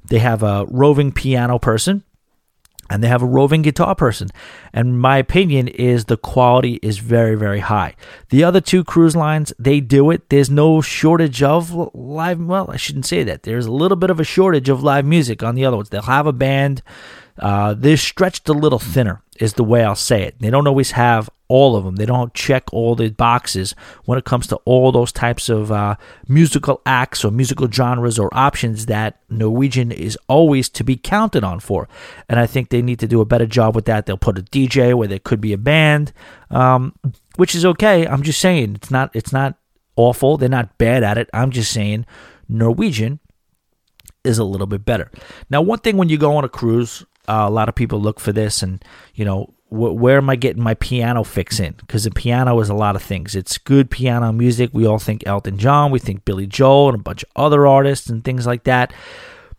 They 0.07 0.18
have 0.18 0.43
a 0.43 0.64
roving 0.68 1.12
piano 1.12 1.59
person 1.59 2.03
and 2.91 3.03
they 3.03 3.09
have 3.09 3.22
a 3.22 3.26
roving 3.26 3.62
guitar 3.62 3.95
person. 3.95 4.28
And 4.72 5.01
my 5.01 5.18
opinion 5.18 5.68
is 5.68 6.05
the 6.05 6.16
quality 6.16 6.74
is 6.83 6.99
very, 6.99 7.35
very 7.35 7.61
high. 7.61 7.95
The 8.30 8.45
other 8.45 8.61
two 8.61 8.85
cruise 8.85 9.16
lines, 9.16 9.53
they 9.59 9.80
do 9.80 10.11
it. 10.11 10.28
There's 10.28 10.51
no 10.51 10.80
shortage 10.80 11.43
of 11.43 11.72
live. 11.95 12.41
Well, 12.41 12.70
I 12.70 12.76
shouldn't 12.76 13.07
say 13.07 13.22
that. 13.24 13.45
There's 13.45 13.66
a 13.66 13.72
little 13.72 13.97
bit 13.97 14.11
of 14.11 14.20
a 14.20 14.24
shortage 14.24 14.68
of 14.68 14.83
live 14.83 15.07
music 15.07 15.43
on 15.43 15.55
the 15.55 15.64
other 15.64 15.76
ones. 15.76 15.89
They'll 15.89 16.03
have 16.03 16.26
a 16.26 16.33
band. 16.33 16.83
Uh, 17.39 17.74
they're 17.74 17.97
stretched 17.97 18.49
a 18.49 18.53
little 18.53 18.78
thinner, 18.78 19.22
is 19.39 19.55
the 19.55 19.64
way 19.64 19.85
I'll 19.85 19.95
say 19.95 20.22
it. 20.22 20.39
They 20.39 20.51
don't 20.51 20.66
always 20.66 20.93
have 20.93 21.30
all 21.49 21.76
of 21.76 21.85
them. 21.85 21.97
They 21.97 22.07
don't 22.07 22.33
check 22.33 22.64
all 22.72 22.95
the 22.95 23.11
boxes 23.11 23.74
when 24.07 24.16
it 24.16 24.24
comes 24.24 24.47
to 24.47 24.57
all 24.64 24.91
those 24.91 25.12
types 25.12 25.51
of 25.51 25.70
uh, 25.70 25.97
musical 26.26 26.80
acts 26.87 27.24
or 27.24 27.30
musical 27.30 27.70
genres 27.70 28.18
or 28.18 28.30
options 28.33 28.87
that 28.87 29.20
Norwegian 29.28 29.93
is 29.93 30.16
always 30.28 30.70
to 30.70 30.83
be 30.83 30.97
counted 30.97 31.45
on 31.45 31.61
for. 31.61 31.89
And 32.26 32.41
I 32.41 32.47
think 32.47 32.70
they 32.70 32.80
need 32.80 33.01
to 33.01 33.07
do 33.07 33.20
a 33.20 33.26
better 33.26 33.47
job 33.47 33.74
with 33.74 33.85
that. 33.85 34.07
They'll 34.07 34.16
put 34.16 34.39
a 34.39 34.43
DJ 34.43 34.95
where 34.95 35.09
there 35.09 35.18
could 35.18 35.43
be 35.43 35.53
a 35.53 35.59
band, 35.59 36.14
um, 36.51 36.95
which 37.37 37.55
is 37.55 37.66
okay. 37.66 38.07
I'm 38.07 38.22
just 38.22 38.41
saying 38.41 38.76
it's 38.76 38.91
not 38.91 39.11
it's 39.14 39.33
not 39.33 39.59
awful. 39.95 40.39
They're 40.39 40.49
not 40.49 40.78
bad 40.78 41.03
at 41.03 41.18
it. 41.18 41.28
I'm 41.35 41.51
just 41.51 41.70
saying 41.70 42.07
Norwegian 42.49 43.20
is 44.24 44.39
a 44.39 44.45
little 44.45 44.66
bit 44.66 44.85
better. 44.85 45.11
Now, 45.51 45.62
one 45.62 45.80
thing 45.80 45.97
when 45.97 46.09
you 46.09 46.16
go 46.16 46.37
on 46.37 46.45
a 46.45 46.49
cruise, 46.49 47.05
uh, 47.29 47.47
a 47.47 47.51
lot 47.51 47.68
of 47.68 47.75
people 47.75 48.01
look 48.01 48.20
for 48.20 48.33
this, 48.33 48.62
and 48.62 48.85
you 49.14 49.25
know 49.25 49.53
wh- 49.68 49.97
where 49.97 50.18
am 50.18 50.31
I 50.31 50.37
getting 50.37 50.62
my 50.62 50.75
piano 50.75 51.25
fix 51.25 51.59
in? 51.59 51.75
Because 51.75 52.05
the 52.05 52.11
piano 52.11 52.59
is 52.61 52.68
a 52.68 52.75
lot 52.75 52.97
of 52.97 53.03
things. 53.03 53.35
It's 53.35 53.59
good 53.59 53.91
piano 53.91 54.33
music. 54.33 54.70
We 54.73 54.87
all 54.87 54.99
think 54.99 55.27
Elton 55.27 55.59
John, 55.59 55.91
we 55.91 55.99
think 55.99 56.25
Billy 56.25 56.47
Joel, 56.47 56.91
and 56.91 57.01
a 57.01 57.03
bunch 57.03 57.23
of 57.23 57.31
other 57.37 57.66
artists 57.66 58.09
and 58.09 58.25
things 58.25 58.47
like 58.47 58.64
that. 58.64 58.93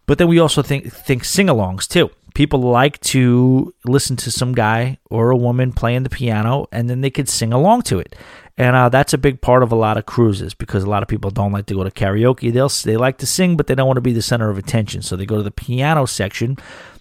But 0.06 0.18
then 0.18 0.28
we 0.28 0.40
also 0.40 0.62
think 0.62 0.92
think 0.92 1.24
sing-alongs 1.24 1.88
too. 1.88 2.10
People 2.34 2.62
like 2.62 3.00
to 3.02 3.74
listen 3.86 4.16
to 4.18 4.32
some 4.32 4.54
guy 4.54 4.98
or 5.10 5.30
a 5.30 5.38
woman 5.38 5.72
playing 5.72 6.04
the 6.04 6.10
piano, 6.10 6.68
and 6.72 6.90
then 6.90 7.02
they 7.02 7.12
could 7.12 7.30
sing 7.30 7.54
along 7.54 7.84
to 7.84 8.00
it. 8.00 8.16
And 8.58 8.76
uh, 8.76 8.90
that's 8.90 9.14
a 9.14 9.18
big 9.18 9.42
part 9.42 9.64
of 9.64 9.72
a 9.72 9.76
lot 9.76 9.98
of 9.98 10.06
cruises 10.06 10.54
because 10.54 10.84
a 10.84 10.90
lot 10.90 11.02
of 11.02 11.10
people 11.10 11.32
don't 11.32 11.52
like 11.52 11.66
to 11.68 11.74
go 11.74 11.84
to 11.84 11.90
karaoke. 11.90 12.54
They'll 12.54 12.70
they 12.70 12.98
like 12.98 13.18
to 13.20 13.26
sing, 13.26 13.58
but 13.58 13.68
they 13.68 13.74
don't 13.76 13.88
want 13.88 13.98
to 13.98 14.02
be 14.02 14.14
the 14.14 14.22
center 14.22 14.50
of 14.50 14.58
attention. 14.58 15.02
So 15.02 15.16
they 15.16 15.26
go 15.26 15.38
to 15.38 15.44
the 15.44 15.52
piano 15.52 16.06
section. 16.06 16.58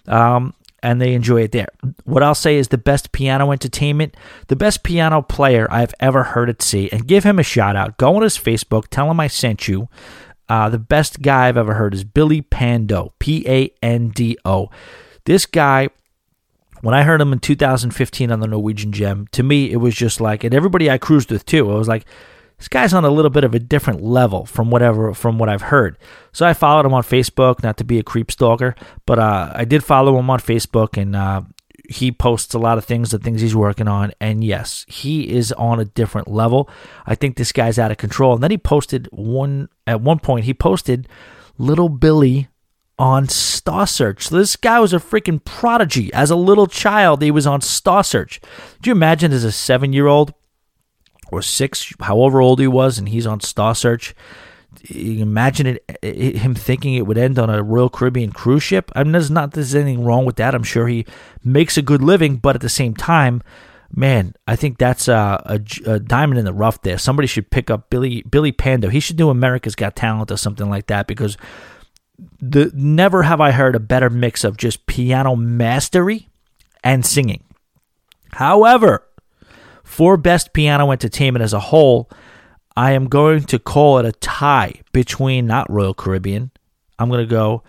Um, 0.07 0.53
and 0.83 1.01
they 1.01 1.13
enjoy 1.13 1.41
it 1.43 1.53
there. 1.53 1.69
What 2.03 2.23
I'll 2.23 2.35
say 2.35 2.57
is 2.57 2.67
the 2.67 2.77
best 2.77 3.13
piano 3.13 3.51
entertainment, 3.51 4.15
the 4.47 4.55
best 4.57 4.83
piano 4.83 5.21
player 5.21 5.65
I've 5.71 5.95
ever 6.01 6.23
heard 6.23 6.49
at 6.49 6.61
sea, 6.61 6.89
and 6.91 7.07
give 7.07 7.23
him 7.23 7.39
a 7.39 7.43
shout 7.43 7.77
out. 7.77 7.97
Go 7.97 8.17
on 8.17 8.21
his 8.21 8.37
Facebook, 8.37 8.89
tell 8.89 9.09
him 9.09 9.19
I 9.19 9.27
sent 9.27 9.67
you. 9.67 9.87
Uh, 10.49 10.69
the 10.69 10.77
best 10.77 11.21
guy 11.21 11.47
I've 11.47 11.57
ever 11.57 11.75
heard 11.75 11.93
is 11.93 12.03
Billy 12.03 12.41
Pando, 12.41 13.13
P 13.17 13.45
A 13.47 13.71
N 13.81 14.09
D 14.09 14.37
O. 14.43 14.69
This 15.23 15.45
guy, 15.45 15.87
when 16.81 16.93
I 16.93 17.03
heard 17.03 17.21
him 17.21 17.31
in 17.31 17.39
2015 17.39 18.29
on 18.29 18.41
the 18.41 18.47
Norwegian 18.47 18.91
Gem, 18.91 19.27
to 19.31 19.41
me 19.41 19.71
it 19.71 19.77
was 19.77 19.95
just 19.95 20.19
like, 20.19 20.43
and 20.43 20.53
everybody 20.53 20.91
I 20.91 20.97
cruised 20.97 21.31
with 21.31 21.45
too, 21.45 21.71
I 21.71 21.75
was 21.75 21.87
like, 21.87 22.05
this 22.63 22.69
guy's 22.69 22.93
on 22.93 23.03
a 23.03 23.09
little 23.09 23.29
bit 23.29 23.43
of 23.43 23.53
a 23.53 23.59
different 23.59 24.01
level 24.01 24.45
from 24.45 24.71
whatever 24.71 25.13
from 25.13 25.37
what 25.37 25.49
I've 25.49 25.63
heard. 25.63 25.97
So 26.31 26.45
I 26.45 26.53
followed 26.53 26.85
him 26.85 26.93
on 26.93 27.03
Facebook, 27.03 27.61
not 27.61 27.75
to 27.75 27.83
be 27.83 27.99
a 27.99 28.03
creep 28.03 28.31
stalker, 28.31 28.73
but 29.05 29.19
uh, 29.19 29.51
I 29.53 29.65
did 29.65 29.83
follow 29.83 30.17
him 30.17 30.29
on 30.29 30.39
Facebook, 30.39 30.95
and 30.95 31.13
uh, 31.13 31.41
he 31.89 32.09
posts 32.13 32.53
a 32.53 32.59
lot 32.59 32.77
of 32.77 32.85
things, 32.85 33.11
the 33.11 33.19
things 33.19 33.41
he's 33.41 33.53
working 33.53 33.89
on, 33.89 34.13
and 34.21 34.45
yes, 34.45 34.85
he 34.87 35.29
is 35.29 35.51
on 35.51 35.81
a 35.81 35.83
different 35.83 36.29
level. 36.29 36.69
I 37.05 37.15
think 37.15 37.35
this 37.35 37.51
guy's 37.51 37.77
out 37.77 37.91
of 37.91 37.97
control. 37.97 38.35
And 38.35 38.41
then 38.41 38.51
he 38.51 38.57
posted 38.57 39.09
one 39.11 39.67
at 39.85 39.99
one 39.99 40.19
point. 40.19 40.45
He 40.45 40.53
posted 40.53 41.09
little 41.57 41.89
Billy 41.89 42.47
on 42.97 43.27
Star 43.27 43.85
Search. 43.85 44.29
So 44.29 44.37
this 44.37 44.55
guy 44.55 44.79
was 44.79 44.93
a 44.93 44.99
freaking 44.99 45.43
prodigy. 45.43 46.13
As 46.13 46.31
a 46.31 46.37
little 46.37 46.67
child, 46.67 47.21
he 47.21 47.29
was 47.29 47.45
on 47.45 47.59
Star 47.59 48.05
Search. 48.05 48.39
Do 48.81 48.89
you 48.89 48.95
imagine 48.95 49.33
as 49.33 49.43
a 49.43 49.51
seven 49.51 49.91
year 49.91 50.07
old 50.07 50.33
or 51.33 51.41
six, 51.41 51.93
however 51.99 52.41
old 52.41 52.59
he 52.59 52.67
was, 52.67 52.97
and 52.97 53.09
he's 53.09 53.27
on 53.27 53.39
Star 53.39 53.75
Search. 53.75 54.15
Imagine 54.89 55.67
it, 55.67 55.99
it, 56.01 56.37
him 56.37 56.55
thinking 56.55 56.95
it 56.95 57.05
would 57.05 57.17
end 57.17 57.37
on 57.37 57.49
a 57.49 57.61
Royal 57.63 57.89
Caribbean 57.89 58.31
cruise 58.31 58.63
ship. 58.63 58.91
I 58.95 59.03
mean, 59.03 59.11
there's 59.11 59.31
not 59.31 59.51
there's 59.51 59.75
anything 59.75 60.03
wrong 60.03 60.25
with 60.25 60.37
that. 60.37 60.55
I'm 60.55 60.63
sure 60.63 60.87
he 60.87 61.05
makes 61.43 61.77
a 61.77 61.81
good 61.81 62.01
living, 62.01 62.37
but 62.37 62.55
at 62.55 62.61
the 62.61 62.69
same 62.69 62.93
time, 62.95 63.43
man, 63.95 64.33
I 64.47 64.55
think 64.55 64.77
that's 64.77 65.07
a, 65.07 65.41
a, 65.45 65.91
a, 65.91 65.99
diamond 65.99 66.39
in 66.39 66.45
the 66.45 66.53
rough 66.53 66.81
there. 66.81 66.97
Somebody 66.97 67.27
should 67.27 67.51
pick 67.51 67.69
up 67.69 67.89
Billy 67.89 68.23
Billy 68.23 68.51
Pando. 68.51 68.89
He 68.89 68.99
should 68.99 69.17
do 69.17 69.29
America's 69.29 69.75
Got 69.75 69.95
Talent 69.95 70.31
or 70.31 70.37
something 70.37 70.69
like 70.69 70.87
that 70.87 71.07
because 71.07 71.37
the 72.41 72.71
never 72.73 73.23
have 73.23 73.41
I 73.41 73.51
heard 73.51 73.75
a 73.75 73.79
better 73.79 74.09
mix 74.09 74.43
of 74.43 74.57
just 74.57 74.85
piano 74.85 75.35
mastery 75.35 76.29
and 76.83 77.05
singing. 77.05 77.43
However, 78.33 79.05
for 79.93 80.17
Best 80.17 80.53
Piano 80.53 80.91
Entertainment 80.91 81.43
as 81.43 81.53
a 81.53 81.59
whole, 81.59 82.09
I 82.75 82.93
am 82.93 83.05
going 83.09 83.43
to 83.43 83.59
call 83.59 83.99
it 83.99 84.05
a 84.05 84.11
tie 84.11 84.81
between 84.91 85.45
not 85.45 85.69
Royal 85.69 85.93
Caribbean. 85.93 86.49
I'm 86.97 87.09
going 87.09 87.23
to 87.23 87.29
go 87.29 87.61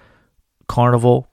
Carnival 0.66 1.28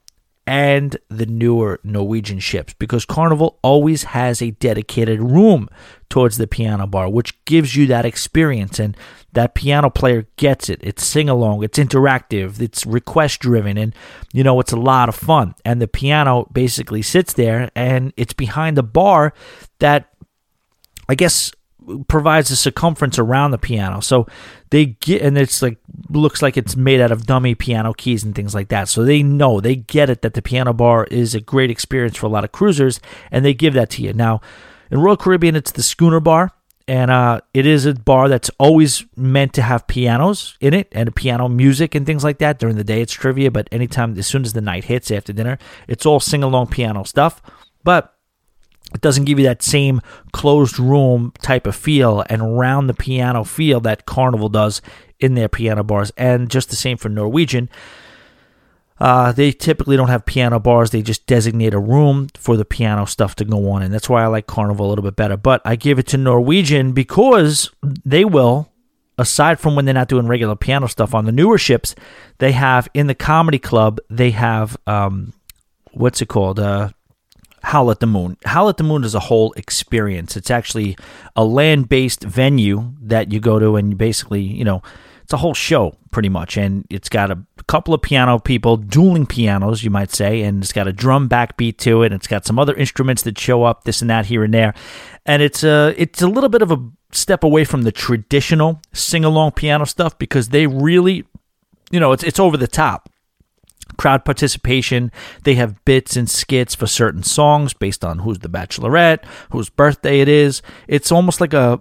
and 0.46 0.98
the 1.08 1.24
newer 1.24 1.80
Norwegian 1.82 2.40
ships 2.40 2.74
because 2.74 3.06
Carnival 3.06 3.58
always 3.62 4.02
has 4.02 4.42
a 4.42 4.50
dedicated 4.50 5.22
room 5.22 5.70
towards 6.10 6.36
the 6.36 6.46
piano 6.46 6.86
bar, 6.86 7.08
which 7.08 7.42
gives 7.46 7.74
you 7.74 7.86
that 7.86 8.04
experience. 8.04 8.78
And 8.78 8.94
that 9.32 9.54
piano 9.54 9.88
player 9.88 10.26
gets 10.36 10.68
it. 10.68 10.78
It's 10.82 11.02
sing 11.02 11.30
along, 11.30 11.62
it's 11.62 11.78
interactive, 11.78 12.60
it's 12.60 12.84
request 12.84 13.40
driven, 13.40 13.78
and 13.78 13.94
you 14.34 14.44
know, 14.44 14.60
it's 14.60 14.72
a 14.72 14.76
lot 14.76 15.08
of 15.08 15.14
fun. 15.14 15.54
And 15.64 15.80
the 15.80 15.88
piano 15.88 16.46
basically 16.52 17.00
sits 17.00 17.32
there 17.32 17.70
and 17.74 18.12
it's 18.18 18.34
behind 18.34 18.76
the 18.76 18.82
bar 18.82 19.32
that 19.78 20.11
I 21.12 21.14
guess 21.14 21.52
provides 22.08 22.50
a 22.50 22.56
circumference 22.56 23.18
around 23.18 23.50
the 23.50 23.58
piano. 23.58 24.00
So 24.00 24.26
they 24.70 24.86
get 24.86 25.20
and 25.20 25.36
it's 25.36 25.60
like 25.60 25.76
looks 26.08 26.40
like 26.40 26.56
it's 26.56 26.74
made 26.74 27.02
out 27.02 27.12
of 27.12 27.26
dummy 27.26 27.54
piano 27.54 27.92
keys 27.92 28.24
and 28.24 28.34
things 28.34 28.54
like 28.54 28.68
that. 28.68 28.88
So 28.88 29.04
they 29.04 29.22
know, 29.22 29.60
they 29.60 29.76
get 29.76 30.08
it 30.08 30.22
that 30.22 30.32
the 30.32 30.40
piano 30.40 30.72
bar 30.72 31.04
is 31.10 31.34
a 31.34 31.40
great 31.40 31.70
experience 31.70 32.16
for 32.16 32.24
a 32.24 32.30
lot 32.30 32.44
of 32.44 32.52
cruisers 32.52 32.98
and 33.30 33.44
they 33.44 33.52
give 33.52 33.74
that 33.74 33.90
to 33.90 34.02
you. 34.02 34.14
Now, 34.14 34.40
in 34.90 35.00
Royal 35.00 35.18
Caribbean 35.18 35.54
it's 35.54 35.72
the 35.72 35.82
schooner 35.82 36.18
bar 36.18 36.52
and 36.88 37.10
uh, 37.10 37.42
it 37.52 37.66
is 37.66 37.84
a 37.84 37.92
bar 37.92 38.30
that's 38.30 38.50
always 38.58 39.04
meant 39.14 39.52
to 39.52 39.62
have 39.62 39.86
pianos 39.86 40.56
in 40.62 40.72
it 40.72 40.88
and 40.92 41.14
piano 41.14 41.46
music 41.46 41.94
and 41.94 42.06
things 42.06 42.24
like 42.24 42.38
that. 42.38 42.58
During 42.58 42.76
the 42.76 42.84
day, 42.84 43.02
it's 43.02 43.12
trivia, 43.12 43.50
but 43.50 43.68
anytime, 43.70 44.18
as 44.18 44.26
soon 44.26 44.44
as 44.44 44.52
the 44.52 44.62
night 44.62 44.84
hits 44.84 45.10
after 45.10 45.32
dinner, 45.32 45.58
it's 45.86 46.06
all 46.06 46.20
sing 46.20 46.42
along 46.42 46.68
piano 46.68 47.04
stuff. 47.04 47.40
But 47.84 48.12
it 48.94 49.00
doesn't 49.00 49.24
give 49.24 49.38
you 49.38 49.46
that 49.46 49.62
same 49.62 50.00
closed 50.32 50.78
room 50.78 51.32
type 51.42 51.66
of 51.66 51.76
feel 51.76 52.24
and 52.28 52.58
round 52.58 52.88
the 52.88 52.94
piano 52.94 53.44
feel 53.44 53.80
that 53.80 54.06
Carnival 54.06 54.48
does 54.48 54.82
in 55.20 55.34
their 55.34 55.48
piano 55.48 55.82
bars. 55.82 56.12
And 56.16 56.50
just 56.50 56.70
the 56.70 56.76
same 56.76 56.96
for 56.96 57.08
Norwegian. 57.08 57.68
Uh, 58.98 59.32
they 59.32 59.50
typically 59.50 59.96
don't 59.96 60.08
have 60.08 60.24
piano 60.24 60.60
bars. 60.60 60.90
They 60.90 61.02
just 61.02 61.26
designate 61.26 61.74
a 61.74 61.78
room 61.78 62.28
for 62.36 62.56
the 62.56 62.64
piano 62.64 63.04
stuff 63.06 63.34
to 63.36 63.44
go 63.44 63.70
on. 63.70 63.82
And 63.82 63.92
that's 63.92 64.08
why 64.08 64.22
I 64.22 64.26
like 64.28 64.46
Carnival 64.46 64.86
a 64.86 64.90
little 64.90 65.02
bit 65.02 65.16
better. 65.16 65.36
But 65.36 65.60
I 65.64 65.74
give 65.74 65.98
it 65.98 66.06
to 66.08 66.16
Norwegian 66.16 66.92
because 66.92 67.70
they 67.82 68.24
will, 68.24 68.70
aside 69.18 69.58
from 69.58 69.74
when 69.74 69.86
they're 69.86 69.94
not 69.94 70.08
doing 70.08 70.28
regular 70.28 70.54
piano 70.54 70.86
stuff 70.86 71.14
on 71.14 71.24
the 71.24 71.32
newer 71.32 71.58
ships, 71.58 71.96
they 72.38 72.52
have 72.52 72.88
in 72.94 73.08
the 73.08 73.14
comedy 73.14 73.58
club, 73.58 73.98
they 74.08 74.30
have, 74.30 74.76
um, 74.86 75.32
what's 75.92 76.22
it 76.22 76.28
called? 76.28 76.60
Uh, 76.60 76.90
Howl 77.62 77.90
at 77.90 78.00
the 78.00 78.06
Moon. 78.06 78.36
Howl 78.44 78.68
at 78.68 78.76
the 78.76 78.84
Moon 78.84 79.04
is 79.04 79.14
a 79.14 79.20
whole 79.20 79.52
experience. 79.52 80.36
It's 80.36 80.50
actually 80.50 80.96
a 81.36 81.44
land 81.44 81.88
based 81.88 82.22
venue 82.24 82.92
that 83.00 83.32
you 83.32 83.40
go 83.40 83.58
to, 83.58 83.76
and 83.76 83.90
you 83.90 83.96
basically, 83.96 84.42
you 84.42 84.64
know, 84.64 84.82
it's 85.22 85.32
a 85.32 85.36
whole 85.36 85.54
show 85.54 85.96
pretty 86.10 86.28
much. 86.28 86.56
And 86.56 86.86
it's 86.90 87.08
got 87.08 87.30
a 87.30 87.38
couple 87.68 87.94
of 87.94 88.02
piano 88.02 88.38
people, 88.38 88.76
dueling 88.76 89.26
pianos, 89.26 89.84
you 89.84 89.90
might 89.90 90.10
say, 90.10 90.42
and 90.42 90.62
it's 90.62 90.72
got 90.72 90.88
a 90.88 90.92
drum 90.92 91.28
backbeat 91.28 91.78
to 91.78 92.02
it. 92.02 92.06
And 92.06 92.16
it's 92.16 92.26
got 92.26 92.44
some 92.44 92.58
other 92.58 92.74
instruments 92.74 93.22
that 93.22 93.38
show 93.38 93.62
up, 93.62 93.84
this 93.84 94.00
and 94.00 94.10
that 94.10 94.26
here 94.26 94.42
and 94.42 94.52
there. 94.52 94.74
And 95.24 95.40
it's 95.40 95.62
a, 95.62 95.94
it's 95.96 96.20
a 96.20 96.28
little 96.28 96.50
bit 96.50 96.62
of 96.62 96.72
a 96.72 96.90
step 97.12 97.44
away 97.44 97.64
from 97.64 97.82
the 97.82 97.92
traditional 97.92 98.80
sing 98.92 99.24
along 99.24 99.52
piano 99.52 99.86
stuff 99.86 100.18
because 100.18 100.48
they 100.48 100.66
really, 100.66 101.24
you 101.90 102.00
know, 102.00 102.12
it's, 102.12 102.24
it's 102.24 102.40
over 102.40 102.56
the 102.56 102.66
top 102.66 103.08
crowd 103.96 104.24
participation. 104.24 105.12
They 105.44 105.54
have 105.54 105.84
bits 105.84 106.16
and 106.16 106.28
skits 106.28 106.74
for 106.74 106.86
certain 106.86 107.22
songs 107.22 107.72
based 107.72 108.04
on 108.04 108.20
who's 108.20 108.40
the 108.40 108.48
bachelorette, 108.48 109.24
whose 109.50 109.68
birthday 109.68 110.20
it 110.20 110.28
is. 110.28 110.62
It's 110.88 111.12
almost 111.12 111.40
like 111.40 111.54
a 111.54 111.80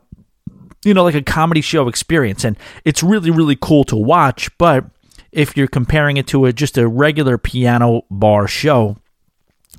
you 0.84 0.96
know, 0.96 1.04
like 1.04 1.14
a 1.14 1.22
comedy 1.22 1.62
show 1.62 1.88
experience 1.88 2.44
and 2.44 2.58
it's 2.86 3.04
really 3.04 3.30
really 3.30 3.58
cool 3.60 3.84
to 3.86 3.96
watch, 3.96 4.56
but 4.58 4.86
if 5.32 5.56
you're 5.56 5.68
comparing 5.68 6.18
it 6.18 6.28
to 6.28 6.46
a 6.46 6.54
just 6.54 6.78
a 6.78 6.88
regular 6.88 7.38
piano 7.38 8.04
bar 8.10 8.48
show, 8.48 8.98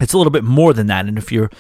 it's 0.00 0.12
a 0.12 0.18
little 0.18 0.30
bit 0.30 0.44
more 0.44 0.72
than 0.72 0.86
that. 0.86 1.06
And 1.06 1.18
if 1.18 1.30
you're, 1.30 1.50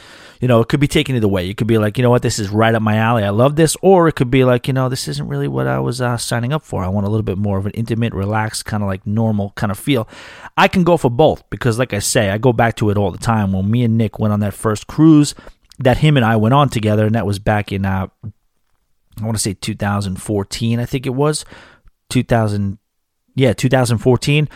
you 0.42 0.48
know, 0.48 0.60
it 0.60 0.68
could 0.68 0.80
be 0.80 0.88
taken 0.88 1.14
either 1.14 1.28
way. 1.28 1.44
You 1.44 1.54
could 1.54 1.68
be 1.68 1.78
like, 1.78 1.96
you 1.96 2.02
know 2.02 2.10
what, 2.10 2.22
this 2.22 2.40
is 2.40 2.50
right 2.50 2.74
up 2.74 2.82
my 2.82 2.96
alley. 2.96 3.22
I 3.22 3.30
love 3.30 3.54
this. 3.54 3.76
Or 3.80 4.08
it 4.08 4.16
could 4.16 4.28
be 4.28 4.42
like, 4.42 4.66
you 4.66 4.74
know, 4.74 4.88
this 4.88 5.06
isn't 5.06 5.28
really 5.28 5.46
what 5.46 5.68
I 5.68 5.78
was 5.78 6.00
uh, 6.00 6.16
signing 6.16 6.52
up 6.52 6.64
for. 6.64 6.82
I 6.82 6.88
want 6.88 7.06
a 7.06 7.10
little 7.10 7.22
bit 7.22 7.38
more 7.38 7.58
of 7.58 7.66
an 7.66 7.70
intimate, 7.74 8.12
relaxed, 8.12 8.64
kind 8.64 8.82
of 8.82 8.88
like 8.88 9.06
normal 9.06 9.50
kind 9.50 9.70
of 9.70 9.78
feel. 9.78 10.08
I 10.56 10.66
can 10.66 10.82
go 10.82 10.96
for 10.96 11.12
both 11.12 11.48
because, 11.48 11.78
like 11.78 11.94
I 11.94 12.00
say, 12.00 12.28
I 12.28 12.38
go 12.38 12.52
back 12.52 12.74
to 12.78 12.90
it 12.90 12.98
all 12.98 13.12
the 13.12 13.18
time. 13.18 13.52
When 13.52 13.70
me 13.70 13.84
and 13.84 13.96
Nick 13.96 14.18
went 14.18 14.32
on 14.32 14.40
that 14.40 14.52
first 14.52 14.88
cruise 14.88 15.36
that 15.78 15.98
him 15.98 16.16
and 16.16 16.26
I 16.26 16.34
went 16.34 16.54
on 16.54 16.68
together, 16.68 17.06
and 17.06 17.14
that 17.14 17.24
was 17.24 17.38
back 17.38 17.70
in, 17.70 17.86
uh, 17.86 18.08
I 18.24 19.24
want 19.24 19.36
to 19.36 19.42
say 19.42 19.54
2014, 19.54 20.80
I 20.80 20.84
think 20.86 21.06
it 21.06 21.10
was. 21.10 21.44
2000, 22.08 22.78
yeah, 23.36 23.52
2014 23.52 24.48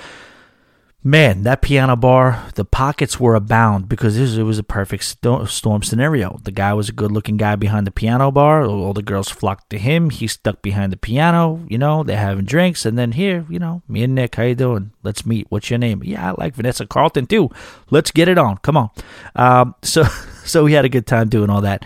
man, 1.07 1.45
that 1.45 1.63
piano 1.63 1.95
bar, 1.95 2.45
the 2.57 2.65
pockets 2.65 3.21
were 3.21 3.37
abound 3.37 3.89
because 3.89 4.17
it 4.17 4.43
was 4.43 4.59
a 4.59 4.65
perfect 4.65 5.05
storm 5.05 5.83
scenario. 5.85 6.41
The 6.43 6.51
guy 6.51 6.75
was 6.75 6.89
a 6.89 6.93
good 6.93 7.13
looking 7.13 7.37
guy 7.37 7.55
behind 7.55 7.87
the 7.87 7.93
piano 7.93 8.33
bar. 8.33 8.65
All 8.65 8.93
the 8.93 9.03
girls 9.03 9.29
flocked 9.29 9.71
to 9.71 9.79
him. 9.79 10.11
He 10.11 10.27
stuck 10.27 10.63
behind 10.63 10.93
the 10.93 10.97
piano. 10.97 11.65
You 11.69 11.79
know, 11.79 12.03
they're 12.03 12.17
having 12.17 12.45
drinks. 12.45 12.85
And 12.85 12.99
then 12.99 13.13
here, 13.13 13.47
you 13.49 13.61
know, 13.61 13.83
me 13.87 14.03
and 14.03 14.17
Nick, 14.17 14.35
how 14.35 14.43
you 14.43 14.57
doing? 14.57 14.91
Let's 15.05 15.25
meet. 15.25 15.47
What's 15.49 15.71
your 15.71 15.79
name? 15.79 16.03
Yeah, 16.03 16.33
I 16.33 16.35
like 16.37 16.57
Vanessa 16.57 16.87
Carlton 16.87 17.27
too. 17.27 17.51
Let's 17.89 18.11
get 18.11 18.27
it 18.27 18.37
on. 18.37 18.57
Come 18.59 18.77
on. 18.77 18.91
Um, 19.37 19.77
so, 19.83 20.03
so 20.45 20.65
we 20.65 20.73
had 20.73 20.85
a 20.85 20.91
good 20.91 21.07
time 21.07 21.29
doing 21.29 21.51
all 21.51 21.61
that. 21.61 21.85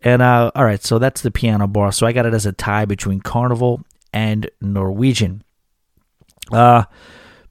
And 0.00 0.22
uh, 0.22 0.52
all 0.54 0.64
right, 0.64 0.82
so 0.82 1.00
that's 1.00 1.22
the 1.22 1.32
piano 1.32 1.66
bar. 1.66 1.90
So 1.90 2.06
I 2.06 2.12
got 2.12 2.24
it 2.24 2.34
as 2.34 2.46
a 2.46 2.52
tie 2.52 2.84
between 2.84 3.20
Carnival 3.20 3.82
and 4.12 4.48
Norwegian. 4.60 5.42
Uh, 6.52 6.84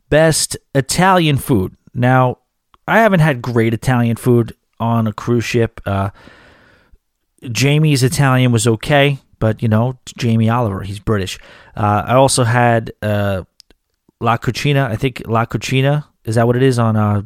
Best 0.09 0.57
Italian 0.73 1.37
food. 1.37 1.75
Now, 1.93 2.39
I 2.87 2.99
haven't 2.99 3.19
had 3.19 3.41
great 3.41 3.73
Italian 3.73 4.15
food 4.15 4.55
on 4.79 5.07
a 5.07 5.13
cruise 5.13 5.45
ship. 5.45 5.81
Uh, 5.85 6.09
Jamie's 7.51 8.03
Italian 8.03 8.51
was 8.51 8.67
okay, 8.67 9.19
but 9.39 9.61
you 9.61 9.67
know, 9.67 9.99
Jamie 10.17 10.49
Oliver, 10.49 10.81
he's 10.81 10.99
British. 10.99 11.39
Uh, 11.75 12.03
I 12.05 12.15
also 12.15 12.43
had 12.43 12.91
uh, 13.01 13.43
La 14.19 14.37
Cucina. 14.37 14.87
I 14.87 14.95
think 14.95 15.21
La 15.25 15.45
Cucina 15.45 16.05
is 16.25 16.35
that 16.35 16.47
what 16.47 16.55
it 16.55 16.63
is 16.63 16.79
on 16.79 16.95
uh, 16.95 17.21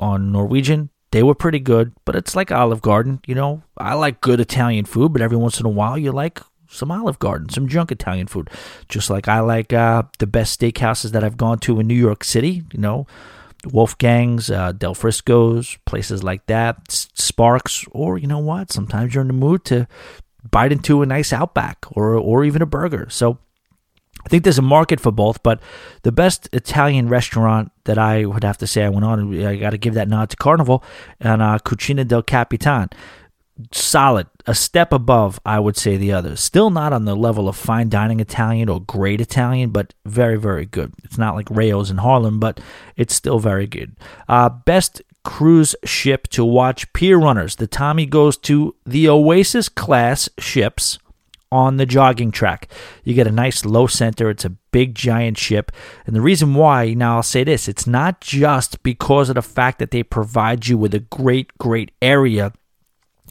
on 0.00 0.32
Norwegian. 0.32 0.90
They 1.10 1.22
were 1.22 1.34
pretty 1.34 1.58
good, 1.58 1.92
but 2.06 2.16
it's 2.16 2.34
like 2.34 2.50
Olive 2.50 2.80
Garden. 2.80 3.20
You 3.26 3.34
know, 3.34 3.62
I 3.76 3.94
like 3.94 4.22
good 4.22 4.40
Italian 4.40 4.86
food, 4.86 5.12
but 5.12 5.20
every 5.20 5.36
once 5.36 5.60
in 5.60 5.66
a 5.66 5.70
while 5.70 5.98
you 5.98 6.10
like 6.12 6.40
some 6.72 6.90
Olive 6.90 7.18
Garden, 7.18 7.48
some 7.48 7.68
junk 7.68 7.92
Italian 7.92 8.26
food. 8.26 8.50
Just 8.88 9.10
like 9.10 9.28
I 9.28 9.40
like 9.40 9.72
uh, 9.72 10.04
the 10.18 10.26
best 10.26 10.58
steakhouses 10.60 11.12
that 11.12 11.22
I've 11.22 11.36
gone 11.36 11.58
to 11.60 11.78
in 11.80 11.86
New 11.86 11.94
York 11.94 12.24
City, 12.24 12.64
you 12.72 12.80
know, 12.80 13.06
Wolfgang's, 13.66 14.50
uh, 14.50 14.72
Del 14.72 14.94
Frisco's, 14.94 15.78
places 15.84 16.22
like 16.22 16.46
that, 16.46 16.90
Sparks, 16.90 17.84
or 17.92 18.18
you 18.18 18.26
know 18.26 18.38
what? 18.38 18.72
Sometimes 18.72 19.14
you're 19.14 19.22
in 19.22 19.28
the 19.28 19.34
mood 19.34 19.64
to 19.66 19.86
bite 20.50 20.72
into 20.72 21.02
a 21.02 21.06
nice 21.06 21.32
Outback 21.32 21.84
or 21.92 22.14
or 22.14 22.44
even 22.44 22.62
a 22.62 22.66
burger. 22.66 23.06
So 23.10 23.38
I 24.24 24.28
think 24.28 24.44
there's 24.44 24.58
a 24.58 24.62
market 24.62 25.00
for 25.00 25.10
both, 25.10 25.42
but 25.42 25.60
the 26.02 26.12
best 26.12 26.48
Italian 26.52 27.08
restaurant 27.08 27.72
that 27.84 27.98
I 27.98 28.24
would 28.24 28.44
have 28.44 28.58
to 28.58 28.66
say 28.66 28.84
I 28.84 28.88
went 28.88 29.04
on, 29.04 29.44
I 29.44 29.56
got 29.56 29.70
to 29.70 29.78
give 29.78 29.94
that 29.94 30.08
nod 30.08 30.30
to 30.30 30.36
Carnival 30.36 30.84
and 31.20 31.42
uh, 31.42 31.58
Cucina 31.64 32.06
del 32.06 32.22
Capitan 32.22 32.90
solid, 33.72 34.26
a 34.46 34.54
step 34.54 34.92
above, 34.92 35.40
I 35.44 35.60
would 35.60 35.76
say, 35.76 35.96
the 35.96 36.12
others. 36.12 36.40
Still 36.40 36.70
not 36.70 36.92
on 36.92 37.04
the 37.04 37.14
level 37.14 37.48
of 37.48 37.56
fine 37.56 37.88
dining 37.88 38.20
Italian 38.20 38.68
or 38.68 38.80
great 38.80 39.20
Italian, 39.20 39.70
but 39.70 39.94
very, 40.04 40.38
very 40.38 40.66
good. 40.66 40.92
It's 41.04 41.18
not 41.18 41.34
like 41.34 41.48
Rao's 41.50 41.90
in 41.90 41.98
Harlem, 41.98 42.40
but 42.40 42.60
it's 42.96 43.14
still 43.14 43.38
very 43.38 43.66
good. 43.66 43.96
Uh, 44.28 44.48
best 44.48 45.02
cruise 45.24 45.76
ship 45.84 46.28
to 46.28 46.44
watch 46.44 46.92
pier 46.92 47.18
runners. 47.18 47.56
The 47.56 47.66
Tommy 47.66 48.06
goes 48.06 48.36
to 48.38 48.74
the 48.84 49.08
Oasis 49.08 49.68
class 49.68 50.28
ships 50.38 50.98
on 51.52 51.76
the 51.76 51.86
jogging 51.86 52.30
track. 52.30 52.68
You 53.04 53.14
get 53.14 53.26
a 53.26 53.32
nice 53.32 53.64
low 53.64 53.86
center. 53.86 54.30
It's 54.30 54.44
a 54.44 54.56
big 54.72 54.94
giant 54.94 55.36
ship. 55.36 55.70
And 56.06 56.16
the 56.16 56.22
reason 56.22 56.54
why, 56.54 56.94
now 56.94 57.16
I'll 57.16 57.22
say 57.22 57.44
this, 57.44 57.68
it's 57.68 57.86
not 57.86 58.22
just 58.22 58.82
because 58.82 59.28
of 59.28 59.34
the 59.34 59.42
fact 59.42 59.78
that 59.78 59.90
they 59.90 60.02
provide 60.02 60.66
you 60.66 60.78
with 60.78 60.94
a 60.94 61.00
great, 61.00 61.56
great 61.58 61.90
area 62.00 62.52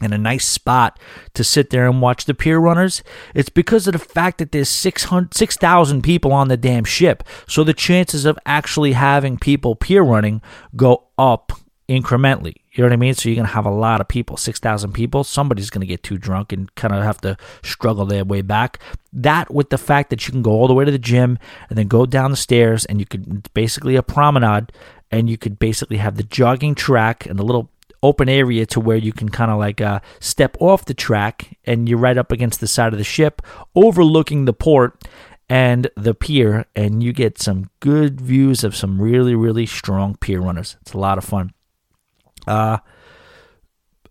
and 0.04 0.12
a 0.14 0.18
nice 0.18 0.46
spot 0.46 0.98
to 1.34 1.44
sit 1.44 1.70
there 1.70 1.86
and 1.86 2.00
watch 2.00 2.24
the 2.24 2.34
pier 2.34 2.58
runners, 2.58 3.02
it's 3.34 3.48
because 3.48 3.86
of 3.86 3.92
the 3.92 3.98
fact 3.98 4.38
that 4.38 4.52
there's 4.52 4.68
6,000 4.68 6.02
people 6.02 6.32
on 6.32 6.48
the 6.48 6.56
damn 6.56 6.84
ship. 6.84 7.22
So 7.48 7.64
the 7.64 7.74
chances 7.74 8.24
of 8.24 8.38
actually 8.46 8.92
having 8.92 9.38
people 9.38 9.74
pier 9.74 10.02
running 10.02 10.42
go 10.76 11.04
up 11.16 11.52
incrementally. 11.88 12.54
You 12.72 12.82
know 12.82 12.86
what 12.86 12.94
I 12.94 12.96
mean? 12.96 13.12
So 13.12 13.28
you're 13.28 13.36
going 13.36 13.46
to 13.46 13.52
have 13.52 13.66
a 13.66 13.70
lot 13.70 14.00
of 14.00 14.08
people, 14.08 14.38
6,000 14.38 14.92
people. 14.92 15.24
Somebody's 15.24 15.68
going 15.68 15.82
to 15.82 15.86
get 15.86 16.02
too 16.02 16.16
drunk 16.16 16.52
and 16.52 16.74
kind 16.74 16.94
of 16.94 17.02
have 17.02 17.20
to 17.20 17.36
struggle 17.62 18.06
their 18.06 18.24
way 18.24 18.40
back. 18.40 18.78
That 19.12 19.52
with 19.52 19.68
the 19.68 19.76
fact 19.76 20.08
that 20.08 20.26
you 20.26 20.32
can 20.32 20.40
go 20.40 20.52
all 20.52 20.68
the 20.68 20.74
way 20.74 20.86
to 20.86 20.90
the 20.90 20.98
gym 20.98 21.38
and 21.68 21.76
then 21.76 21.88
go 21.88 22.06
down 22.06 22.30
the 22.30 22.36
stairs 22.36 22.86
and 22.86 22.98
you 22.98 23.04
could 23.04 23.52
basically 23.52 23.96
a 23.96 24.02
promenade 24.02 24.72
and 25.10 25.28
you 25.28 25.36
could 25.36 25.58
basically 25.58 25.98
have 25.98 26.16
the 26.16 26.22
jogging 26.22 26.74
track 26.74 27.26
and 27.26 27.38
the 27.38 27.44
little 27.44 27.70
open 28.02 28.28
area 28.28 28.66
to 28.66 28.80
where 28.80 28.96
you 28.96 29.12
can 29.12 29.28
kind 29.28 29.50
of 29.50 29.58
like 29.58 29.80
uh, 29.80 30.00
step 30.20 30.56
off 30.60 30.84
the 30.84 30.94
track 30.94 31.56
and 31.64 31.88
you're 31.88 31.98
right 31.98 32.18
up 32.18 32.32
against 32.32 32.60
the 32.60 32.66
side 32.66 32.92
of 32.92 32.98
the 32.98 33.04
ship, 33.04 33.42
overlooking 33.74 34.44
the 34.44 34.52
port 34.52 35.04
and 35.48 35.88
the 35.96 36.14
pier, 36.14 36.66
and 36.74 37.02
you 37.02 37.12
get 37.12 37.38
some 37.38 37.68
good 37.80 38.20
views 38.20 38.64
of 38.64 38.74
some 38.74 39.00
really, 39.00 39.34
really 39.34 39.66
strong 39.66 40.16
pier 40.16 40.40
runners. 40.40 40.76
It's 40.80 40.94
a 40.94 40.98
lot 40.98 41.18
of 41.18 41.24
fun. 41.24 41.52
Uh, 42.46 42.78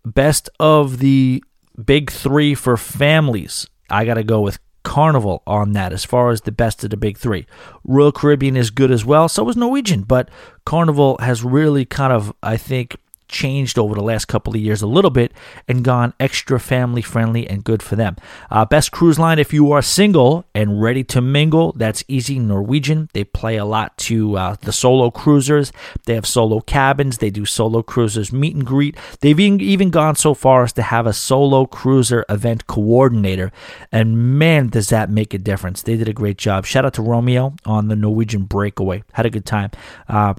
best 0.04 0.48
of 0.60 0.98
the 0.98 1.42
big 1.84 2.10
three 2.10 2.54
for 2.54 2.76
families. 2.76 3.66
I 3.90 4.04
got 4.04 4.14
to 4.14 4.24
go 4.24 4.40
with 4.40 4.58
Carnival 4.84 5.42
on 5.46 5.72
that 5.72 5.92
as 5.92 6.04
far 6.04 6.30
as 6.30 6.42
the 6.42 6.52
best 6.52 6.82
of 6.84 6.90
the 6.90 6.96
big 6.96 7.18
three. 7.18 7.46
Royal 7.84 8.12
Caribbean 8.12 8.56
is 8.56 8.70
good 8.70 8.90
as 8.90 9.04
well. 9.04 9.28
So 9.28 9.48
is 9.48 9.56
Norwegian, 9.56 10.02
but 10.02 10.28
Carnival 10.64 11.16
has 11.20 11.44
really 11.44 11.84
kind 11.84 12.12
of, 12.12 12.32
I 12.42 12.56
think, 12.56 12.96
changed 13.32 13.78
over 13.78 13.94
the 13.94 14.02
last 14.02 14.26
couple 14.26 14.54
of 14.54 14.60
years 14.60 14.82
a 14.82 14.86
little 14.86 15.10
bit 15.10 15.32
and 15.66 15.84
gone 15.84 16.14
extra 16.20 16.60
family 16.60 17.02
friendly 17.02 17.48
and 17.48 17.64
good 17.64 17.82
for 17.82 17.96
them. 17.96 18.16
Uh, 18.50 18.64
best 18.64 18.92
cruise 18.92 19.18
line 19.18 19.38
if 19.38 19.52
you 19.52 19.72
are 19.72 19.82
single 19.82 20.44
and 20.54 20.80
ready 20.82 21.02
to 21.04 21.20
mingle, 21.20 21.72
that's 21.72 22.04
Easy 22.06 22.38
Norwegian. 22.38 23.08
They 23.12 23.24
play 23.24 23.56
a 23.56 23.64
lot 23.64 23.96
to 23.98 24.36
uh, 24.36 24.56
the 24.60 24.72
solo 24.72 25.10
cruisers. 25.10 25.72
They 26.06 26.14
have 26.14 26.26
solo 26.26 26.60
cabins. 26.60 27.18
They 27.18 27.30
do 27.30 27.44
solo 27.44 27.82
cruisers 27.82 28.32
meet 28.32 28.54
and 28.54 28.66
greet. 28.66 28.96
They've 29.20 29.38
even, 29.40 29.90
gone 29.90 30.16
so 30.16 30.32
far 30.32 30.64
as 30.64 30.72
to 30.74 30.82
have 30.82 31.06
a 31.06 31.12
solo 31.12 31.66
cruiser 31.66 32.24
event 32.28 32.66
coordinator. 32.66 33.50
And 33.90 34.38
man, 34.38 34.68
does 34.68 34.88
that 34.90 35.10
make 35.10 35.34
a 35.34 35.38
difference. 35.38 35.82
They 35.82 35.96
did 35.96 36.08
a 36.08 36.12
great 36.12 36.38
job. 36.38 36.66
Shout 36.66 36.84
out 36.84 36.94
to 36.94 37.02
Romeo 37.02 37.54
on 37.64 37.88
the 37.88 37.96
Norwegian 37.96 38.44
Breakaway. 38.44 39.02
Had 39.12 39.26
a 39.26 39.30
good 39.30 39.46
time. 39.46 39.70
Uh, 40.08 40.34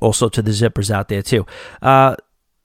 also 0.00 0.28
to 0.28 0.42
the 0.42 0.50
zippers 0.50 0.90
out 0.90 1.08
there 1.08 1.22
too. 1.22 1.46
Uh, 1.82 2.16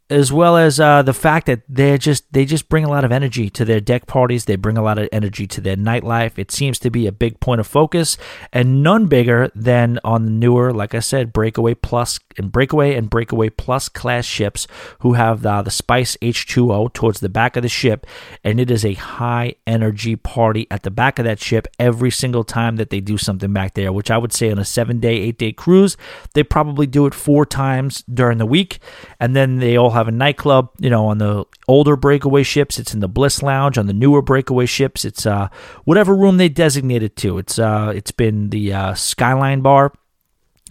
as 0.10 0.32
well 0.32 0.56
as 0.56 0.80
uh, 0.80 1.02
the 1.02 1.14
fact 1.14 1.48
that 1.48 1.62
they 1.68 1.98
just 1.98 2.32
they 2.32 2.46
just 2.46 2.70
bring 2.70 2.84
a 2.84 2.90
lot 2.90 3.04
of 3.04 3.12
energy 3.12 3.50
to 3.50 3.66
their 3.66 3.80
deck 3.80 4.06
parties. 4.06 4.46
They 4.46 4.56
bring 4.56 4.78
a 4.78 4.84
lot 4.84 5.00
of 5.00 5.10
energy 5.12 5.48
to 5.48 5.62
their 5.62 5.76
nightlife. 5.76 6.38
It 6.38 6.52
seems 6.52 6.78
to 6.80 6.92
be 6.92 7.08
a 7.08 7.12
big 7.12 7.40
point 7.40 7.60
of 7.60 7.66
focus, 7.66 8.18
and 8.54 8.84
none 8.84 9.08
bigger 9.08 9.50
than 9.56 10.00
on 10.04 10.26
the 10.26 10.32
newer, 10.32 10.72
like 10.72 10.94
I 10.94 11.00
said, 11.00 11.34
Breakaway 11.34 11.74
Plus 11.74 12.20
and 12.38 12.52
Breakaway 12.52 12.94
and 12.94 13.10
Breakaway 13.10 13.50
Plus 13.50 13.90
class 13.90 14.26
ships, 14.26 14.68
who 15.00 15.14
have 15.14 15.42
the, 15.42 15.64
the 15.64 15.72
Spice 15.72 16.18
H2O 16.22 16.94
towards 16.94 17.20
the 17.20 17.30
back 17.30 17.56
of 17.56 17.64
the 17.64 17.70
ship, 17.70 18.06
and 18.44 18.60
it 18.60 18.70
is 18.70 18.86
a 18.86 18.94
high 18.94 19.56
energy 19.66 20.16
party 20.16 20.68
at 20.70 20.84
the 20.84 20.92
back 20.92 21.18
of 21.18 21.26
that 21.26 21.40
ship 21.40 21.68
every 21.80 22.12
single 22.12 22.44
time 22.44 22.76
that 22.76 22.92
they 22.92 23.00
do 23.00 23.18
something 23.18 23.52
back 23.52 23.74
there. 23.74 23.92
Which 23.92 24.12
I 24.12 24.20
would 24.20 24.34
say 24.34 24.52
on 24.52 24.60
a 24.60 24.66
seven 24.66 25.00
day, 25.00 25.16
eight 25.16 25.40
day 25.40 25.52
cruise, 25.52 25.98
they 26.34 26.44
probably 26.44 26.86
do 26.86 27.08
it 27.08 27.16
four 27.16 27.44
times 27.44 28.04
during 28.04 28.38
the 28.38 28.46
week, 28.46 28.78
and 29.20 29.36
then 29.36 29.58
they 29.58 29.76
all 29.76 29.95
have 29.96 30.08
a 30.08 30.12
nightclub. 30.12 30.70
You 30.80 30.90
know, 30.90 31.08
on 31.08 31.18
the 31.18 31.46
older 31.68 31.96
breakaway 31.96 32.44
ships, 32.44 32.78
it's 32.80 32.94
in 32.94 33.00
the 33.00 33.08
Bliss 33.08 33.42
Lounge. 33.42 33.78
On 33.78 33.88
the 33.88 33.94
newer 33.94 34.22
breakaway 34.22 34.66
ships, 34.66 35.04
it's 35.04 35.26
uh, 35.26 35.50
whatever 35.84 36.16
room 36.16 36.38
they 36.38 36.50
designate 36.50 37.04
it 37.04 37.16
to. 37.18 37.38
It's 37.38 37.58
uh, 37.58 37.92
it's 37.96 38.12
been 38.12 38.50
the 38.50 38.74
uh, 38.74 38.94
Skyline 38.94 39.62
Bar. 39.62 39.94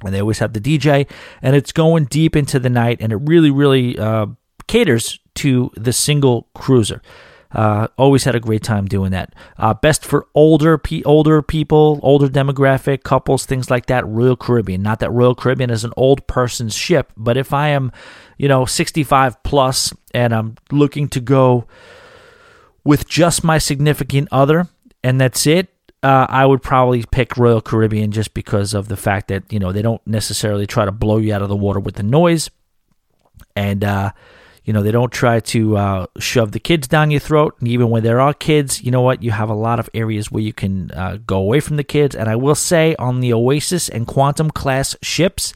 And 0.04 0.12
they 0.12 0.20
always 0.20 0.40
have 0.40 0.52
the 0.52 0.60
DJ, 0.60 1.08
and 1.40 1.56
it's 1.56 1.72
going 1.72 2.06
deep 2.06 2.36
into 2.36 2.58
the 2.58 2.68
night, 2.68 2.98
and 3.00 3.10
it 3.10 3.16
really, 3.16 3.50
really 3.50 3.98
uh, 3.98 4.26
caters 4.66 5.18
to 5.36 5.70
the 5.76 5.92
single 5.92 6.48
cruiser. 6.54 7.00
Uh, 7.54 7.88
always 7.96 8.24
had 8.24 8.34
a 8.34 8.40
great 8.40 8.62
time 8.62 8.86
doing 8.86 9.12
that. 9.12 9.34
Uh, 9.58 9.72
best 9.72 10.04
for 10.04 10.26
older 10.34 10.76
pe- 10.76 11.02
older 11.04 11.40
people, 11.40 12.00
older 12.02 12.28
demographic, 12.28 13.04
couples, 13.04 13.46
things 13.46 13.70
like 13.70 13.86
that. 13.86 14.06
Royal 14.06 14.36
Caribbean. 14.36 14.82
Not 14.82 15.00
that 15.00 15.10
Royal 15.10 15.34
Caribbean 15.34 15.70
is 15.70 15.84
an 15.84 15.92
old 15.96 16.26
person's 16.26 16.74
ship, 16.74 17.12
but 17.16 17.36
if 17.36 17.52
I 17.52 17.68
am, 17.68 17.92
you 18.38 18.48
know, 18.48 18.64
65 18.64 19.42
plus 19.44 19.92
and 20.12 20.34
I'm 20.34 20.56
looking 20.72 21.08
to 21.10 21.20
go 21.20 21.66
with 22.82 23.08
just 23.08 23.44
my 23.44 23.58
significant 23.58 24.28
other 24.32 24.68
and 25.02 25.20
that's 25.20 25.46
it, 25.46 25.68
uh, 26.02 26.26
I 26.28 26.44
would 26.44 26.62
probably 26.62 27.04
pick 27.10 27.36
Royal 27.36 27.62
Caribbean 27.62 28.10
just 28.10 28.34
because 28.34 28.74
of 28.74 28.88
the 28.88 28.96
fact 28.96 29.28
that 29.28 29.50
you 29.50 29.58
know 29.58 29.72
they 29.72 29.80
don't 29.80 30.06
necessarily 30.06 30.66
try 30.66 30.84
to 30.84 30.92
blow 30.92 31.16
you 31.16 31.32
out 31.32 31.40
of 31.40 31.48
the 31.48 31.56
water 31.56 31.80
with 31.80 31.94
the 31.94 32.02
noise 32.02 32.50
and 33.56 33.82
uh, 33.82 34.12
you 34.64 34.72
know 34.72 34.82
they 34.82 34.90
don't 34.90 35.12
try 35.12 35.40
to 35.40 35.76
uh, 35.76 36.06
shove 36.18 36.52
the 36.52 36.60
kids 36.60 36.88
down 36.88 37.10
your 37.10 37.20
throat. 37.20 37.56
And 37.60 37.68
even 37.68 37.90
when 37.90 38.02
there 38.02 38.20
are 38.20 38.34
kids, 38.34 38.82
you 38.82 38.90
know 38.90 39.02
what? 39.02 39.22
You 39.22 39.30
have 39.30 39.50
a 39.50 39.54
lot 39.54 39.78
of 39.78 39.90
areas 39.94 40.30
where 40.30 40.42
you 40.42 40.52
can 40.52 40.90
uh, 40.92 41.18
go 41.26 41.38
away 41.38 41.60
from 41.60 41.76
the 41.76 41.84
kids. 41.84 42.14
And 42.14 42.28
I 42.28 42.36
will 42.36 42.54
say 42.54 42.94
on 42.98 43.20
the 43.20 43.32
Oasis 43.32 43.88
and 43.88 44.06
Quantum 44.06 44.50
class 44.50 44.96
ships 45.02 45.54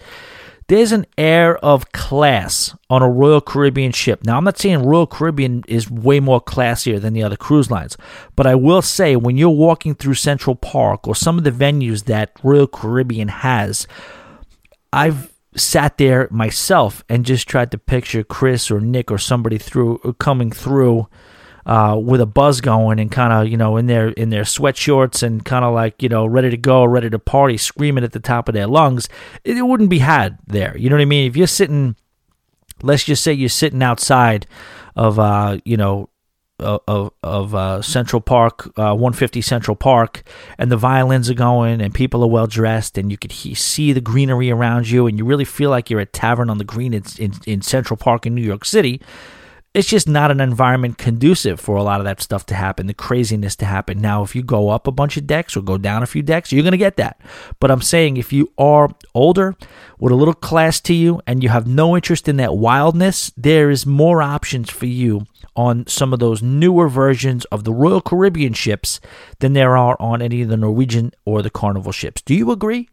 there's 0.68 0.92
an 0.92 1.06
air 1.16 1.56
of 1.64 1.92
class 1.92 2.76
on 2.90 3.02
a 3.02 3.08
Royal 3.08 3.40
Caribbean 3.40 3.90
ship. 3.90 4.22
Now, 4.24 4.36
I'm 4.36 4.44
not 4.44 4.58
saying 4.58 4.84
Royal 4.84 5.06
Caribbean 5.06 5.64
is 5.66 5.90
way 5.90 6.20
more 6.20 6.42
classier 6.42 7.00
than 7.00 7.14
the 7.14 7.22
other 7.22 7.36
cruise 7.36 7.70
lines, 7.70 7.96
but 8.36 8.46
I 8.46 8.54
will 8.54 8.82
say 8.82 9.16
when 9.16 9.38
you're 9.38 9.48
walking 9.48 9.94
through 9.94 10.14
Central 10.14 10.54
Park 10.54 11.08
or 11.08 11.14
some 11.14 11.38
of 11.38 11.44
the 11.44 11.50
venues 11.50 12.04
that 12.04 12.32
Royal 12.42 12.66
Caribbean 12.66 13.28
has, 13.28 13.86
I've 14.92 15.32
sat 15.56 15.98
there 15.98 16.28
myself 16.30 17.04
and 17.08 17.24
just 17.24 17.48
tried 17.48 17.70
to 17.70 17.78
picture 17.78 18.22
Chris 18.22 18.70
or 18.70 18.80
Nick 18.80 19.10
or 19.10 19.18
somebody 19.18 19.58
through 19.58 19.98
coming 20.18 20.50
through 20.50 21.08
uh, 21.68 21.98
with 22.02 22.20
a 22.20 22.26
buzz 22.26 22.60
going 22.62 22.98
and 22.98 23.12
kind 23.12 23.32
of 23.32 23.46
you 23.46 23.56
know 23.56 23.76
in 23.76 23.86
their 23.86 24.08
in 24.08 24.30
their 24.30 24.44
sweatshorts 24.44 25.22
and 25.22 25.44
kind 25.44 25.64
of 25.64 25.74
like 25.74 26.02
you 26.02 26.08
know 26.08 26.26
ready 26.26 26.50
to 26.50 26.56
go, 26.56 26.84
ready 26.84 27.10
to 27.10 27.18
party, 27.18 27.56
screaming 27.56 28.04
at 28.04 28.12
the 28.12 28.20
top 28.20 28.48
of 28.48 28.54
their 28.54 28.66
lungs, 28.66 29.08
it, 29.44 29.56
it 29.56 29.62
wouldn't 29.62 29.90
be 29.90 29.98
had 29.98 30.38
there. 30.46 30.76
You 30.76 30.88
know 30.88 30.96
what 30.96 31.02
I 31.02 31.06
mean? 31.06 31.28
If 31.28 31.36
you're 31.36 31.46
sitting, 31.46 31.94
let's 32.82 33.04
just 33.04 33.22
say 33.22 33.32
you're 33.34 33.50
sitting 33.50 33.82
outside 33.82 34.46
of 34.96 35.18
uh, 35.18 35.58
you 35.64 35.76
know 35.76 36.08
of 36.60 37.12
of 37.22 37.54
uh, 37.54 37.82
Central 37.82 38.20
Park, 38.20 38.66
uh, 38.76 38.94
150 38.94 39.40
Central 39.40 39.76
Park, 39.76 40.22
and 40.58 40.70
the 40.70 40.76
violins 40.76 41.30
are 41.30 41.34
going, 41.34 41.80
and 41.80 41.94
people 41.94 42.22
are 42.22 42.28
well 42.28 42.46
dressed, 42.46 42.98
and 42.98 43.10
you 43.10 43.16
could 43.16 43.32
he- 43.32 43.54
see 43.54 43.92
the 43.92 44.00
greenery 44.00 44.50
around 44.50 44.90
you, 44.90 45.06
and 45.06 45.18
you 45.18 45.24
really 45.24 45.44
feel 45.44 45.70
like 45.70 45.90
you're 45.90 46.00
at 46.00 46.12
Tavern 46.12 46.50
on 46.50 46.58
the 46.58 46.64
Green 46.64 46.94
in, 46.94 47.04
in, 47.18 47.32
in 47.46 47.62
Central 47.62 47.96
Park 47.96 48.26
in 48.26 48.34
New 48.34 48.42
York 48.42 48.64
City 48.64 49.00
it's 49.78 49.88
just 49.88 50.08
not 50.08 50.30
an 50.30 50.40
environment 50.40 50.98
conducive 50.98 51.60
for 51.60 51.76
a 51.76 51.82
lot 51.82 52.00
of 52.00 52.04
that 52.04 52.20
stuff 52.20 52.44
to 52.46 52.54
happen, 52.54 52.86
the 52.86 52.94
craziness 52.94 53.56
to 53.56 53.64
happen. 53.64 54.00
Now, 54.00 54.22
if 54.22 54.34
you 54.34 54.42
go 54.42 54.70
up 54.70 54.86
a 54.86 54.92
bunch 54.92 55.16
of 55.16 55.26
decks 55.26 55.56
or 55.56 55.62
go 55.62 55.78
down 55.78 56.02
a 56.02 56.06
few 56.06 56.22
decks, 56.22 56.52
you're 56.52 56.62
going 56.62 56.72
to 56.72 56.78
get 56.78 56.96
that. 56.96 57.20
But 57.60 57.70
I'm 57.70 57.82
saying 57.82 58.16
if 58.16 58.32
you 58.32 58.52
are 58.58 58.90
older, 59.14 59.56
with 59.98 60.12
a 60.12 60.16
little 60.16 60.34
class 60.34 60.80
to 60.80 60.94
you, 60.94 61.20
and 61.26 61.42
you 61.42 61.48
have 61.48 61.66
no 61.66 61.96
interest 61.96 62.28
in 62.28 62.36
that 62.36 62.56
wildness, 62.56 63.32
there 63.36 63.70
is 63.70 63.84
more 63.84 64.22
options 64.22 64.70
for 64.70 64.86
you 64.86 65.26
on 65.56 65.86
some 65.86 66.12
of 66.12 66.20
those 66.20 66.42
newer 66.42 66.88
versions 66.88 67.44
of 67.46 67.64
the 67.64 67.72
Royal 67.72 68.00
Caribbean 68.00 68.52
ships 68.52 69.00
than 69.40 69.54
there 69.54 69.76
are 69.76 69.96
on 69.98 70.22
any 70.22 70.42
of 70.42 70.48
the 70.48 70.56
Norwegian 70.56 71.12
or 71.24 71.42
the 71.42 71.50
Carnival 71.50 71.92
ships. 71.92 72.22
Do 72.22 72.34
you 72.34 72.50
agree? 72.52 72.88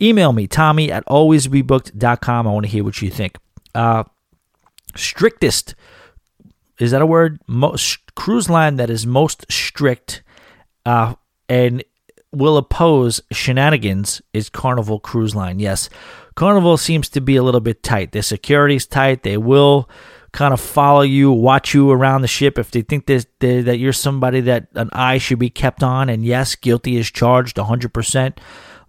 Email 0.00 0.32
me, 0.32 0.46
Tommy 0.46 0.92
at 0.92 1.04
alwaysbebooked.com. 1.06 2.46
I 2.46 2.52
want 2.52 2.66
to 2.66 2.70
hear 2.70 2.84
what 2.84 3.02
you 3.02 3.10
think. 3.10 3.36
Uh, 3.74 4.04
strictest 4.94 5.74
is 6.78 6.90
that 6.90 7.02
a 7.02 7.06
word? 7.06 7.40
Most 7.46 8.14
cruise 8.14 8.50
line 8.50 8.76
that 8.76 8.90
is 8.90 9.06
most 9.06 9.50
strict 9.50 10.22
uh, 10.86 11.14
and 11.48 11.84
will 12.32 12.56
oppose 12.56 13.20
shenanigans 13.32 14.20
is 14.32 14.48
Carnival 14.48 14.98
Cruise 14.98 15.34
Line. 15.34 15.60
Yes, 15.60 15.88
Carnival 16.34 16.76
seems 16.76 17.08
to 17.10 17.20
be 17.20 17.36
a 17.36 17.42
little 17.42 17.60
bit 17.60 17.82
tight. 17.82 18.12
Their 18.12 18.22
security's 18.22 18.86
tight. 18.86 19.22
They 19.22 19.36
will 19.36 19.88
kind 20.32 20.52
of 20.52 20.60
follow 20.60 21.02
you, 21.02 21.30
watch 21.30 21.74
you 21.74 21.90
around 21.90 22.22
the 22.22 22.28
ship 22.28 22.58
if 22.58 22.72
they 22.72 22.82
think 22.82 23.06
that 23.06 23.26
that 23.38 23.78
you're 23.78 23.92
somebody 23.92 24.40
that 24.40 24.66
an 24.74 24.90
eye 24.92 25.18
should 25.18 25.38
be 25.38 25.50
kept 25.50 25.82
on. 25.82 26.08
And 26.08 26.24
yes, 26.24 26.56
guilty 26.56 26.96
is 26.96 27.10
charged 27.10 27.56
100%. 27.56 28.36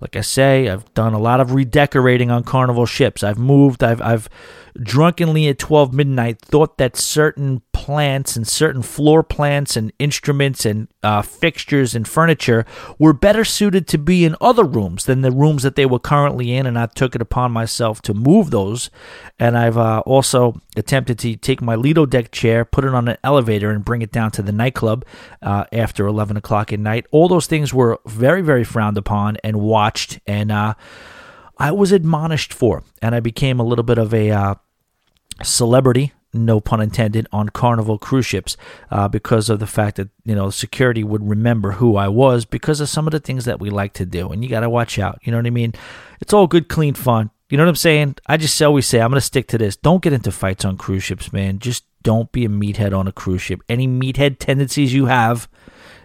Like 0.02 0.16
I 0.16 0.22
say, 0.22 0.68
I've 0.68 0.92
done 0.94 1.14
a 1.14 1.20
lot 1.20 1.40
of 1.40 1.54
redecorating 1.54 2.32
on 2.32 2.44
Carnival 2.44 2.86
ships. 2.86 3.24
I've 3.24 3.38
moved. 3.38 3.84
I've 3.84 4.02
I've 4.02 4.28
drunkenly 4.82 5.48
at 5.48 5.60
12 5.60 5.94
midnight 5.94 6.40
thought 6.40 6.78
that 6.78 6.98
certain 6.98 7.62
plants 7.72 8.36
and 8.36 8.48
certain 8.48 8.82
floor 8.82 9.22
plants 9.22 9.78
and 9.78 9.94
instruments 10.00 10.66
and 10.66 10.88
uh, 11.04 11.22
fixtures 11.22 11.94
and 11.94 12.08
furniture 12.08 12.66
were 12.98 13.14
better 13.14 13.46
suited 13.46 13.88
to 13.88 13.98
be 13.98 14.26
in 14.26 14.36
other 14.42 14.64
rooms 14.64 15.06
than 15.06 15.22
the 15.22 15.32
rooms 15.32 15.64
that 15.64 15.76
they 15.76 15.86
were 15.86 16.00
currently 16.00 16.54
in, 16.54 16.66
and 16.66 16.80
I 16.80 16.88
took 16.88 17.16
it 17.16 17.22
upon 17.22 17.52
myself 17.52 18.02
to 18.04 18.14
move 18.14 18.50
those. 18.50 18.90
And 19.38 19.58
I've 19.58 19.78
uh, 19.78 20.00
also 20.06 20.60
attempted 20.76 21.20
to 21.20 21.36
take 21.36 21.62
my 21.62 21.76
Lido 21.76 22.06
deck 22.06 22.32
chair, 22.32 22.66
put 22.66 22.86
it 22.86 22.94
on 22.94 23.08
an 23.08 23.18
elevator, 23.24 23.70
and 23.70 23.86
bring 23.86 24.02
it 24.02 24.12
down 24.12 24.32
to 24.32 24.42
the 24.42 24.52
nightclub 24.52 25.06
uh, 25.42 25.66
after 25.72 26.08
11 26.08 26.38
o'clock 26.38 26.74
at 26.74 26.80
night. 26.80 27.06
All 27.12 27.28
those 27.28 27.48
things 27.48 27.74
were 27.74 28.00
very, 28.06 28.42
very 28.42 28.64
frowned 28.64 28.98
upon 28.98 29.38
and 29.44 29.58
watched, 29.58 30.20
and 30.26 30.52
uh, 30.52 30.74
I 31.58 31.72
was 31.72 31.92
admonished 31.92 32.54
for, 32.54 32.84
and 33.02 33.16
I 33.16 33.20
became 33.20 33.60
a 33.60 33.64
little 33.64 33.84
bit 33.84 33.98
of 33.98 34.14
a 34.14 34.32
uh, 34.32 34.56
celebrity 35.44 36.14
no 36.36 36.60
pun 36.60 36.82
intended, 36.82 37.28
on 37.32 37.50
Carnival 37.50 37.98
cruise 37.98 38.26
ships 38.26 38.58
uh, 38.92 39.08
because 39.08 39.50
of 39.50 39.60
the 39.60 39.68
fact 39.68 39.96
that 39.96 40.10
you 40.24 40.36
know 40.36 40.50
security 40.50 41.04
would 41.04 41.28
remember 41.28 41.74
who 41.74 41.96
I 41.96 42.08
was 42.10 42.46
because 42.46 42.82
of 42.82 42.90
some 42.90 43.08
of 43.08 43.12
the 43.12 43.20
things 43.20 43.46
that 43.46 43.60
we 43.60 43.70
like 43.70 43.94
to 43.94 44.06
do, 44.06 44.30
and 44.30 44.44
you 44.44 44.50
got 44.50 44.60
to 44.60 44.70
watch 44.70 45.00
out. 45.00 45.20
You 45.24 45.32
know 45.32 45.38
what 45.38 45.48
I 45.48 45.52
mean? 45.52 45.74
It's 46.20 46.34
all 46.34 46.48
good, 46.48 46.68
clean 46.68 46.94
fun. 46.94 47.32
You 47.50 47.58
know 47.58 47.64
what 47.64 47.70
I'm 47.70 47.76
saying? 47.76 48.16
I 48.28 48.38
just 48.38 48.62
always 48.62 48.88
say 48.88 49.00
I'm 49.00 49.12
going 49.12 49.20
to 49.20 49.26
stick 49.26 49.48
to 49.50 49.58
this. 49.58 49.76
Don't 49.76 50.02
get 50.02 50.14
into 50.14 50.32
fights 50.32 50.66
on 50.66 50.78
cruise 50.78 51.04
ships, 51.04 51.32
man. 51.32 51.60
Just 51.60 51.86
don't 52.04 52.32
be 52.32 52.46
a 52.46 52.50
meathead 52.50 52.98
on 52.98 53.08
a 53.08 53.12
cruise 53.12 53.42
ship. 53.42 53.62
Any 53.70 53.88
meathead 53.88 54.38
tendencies 54.40 54.94
you 54.94 55.06
have, 55.06 55.48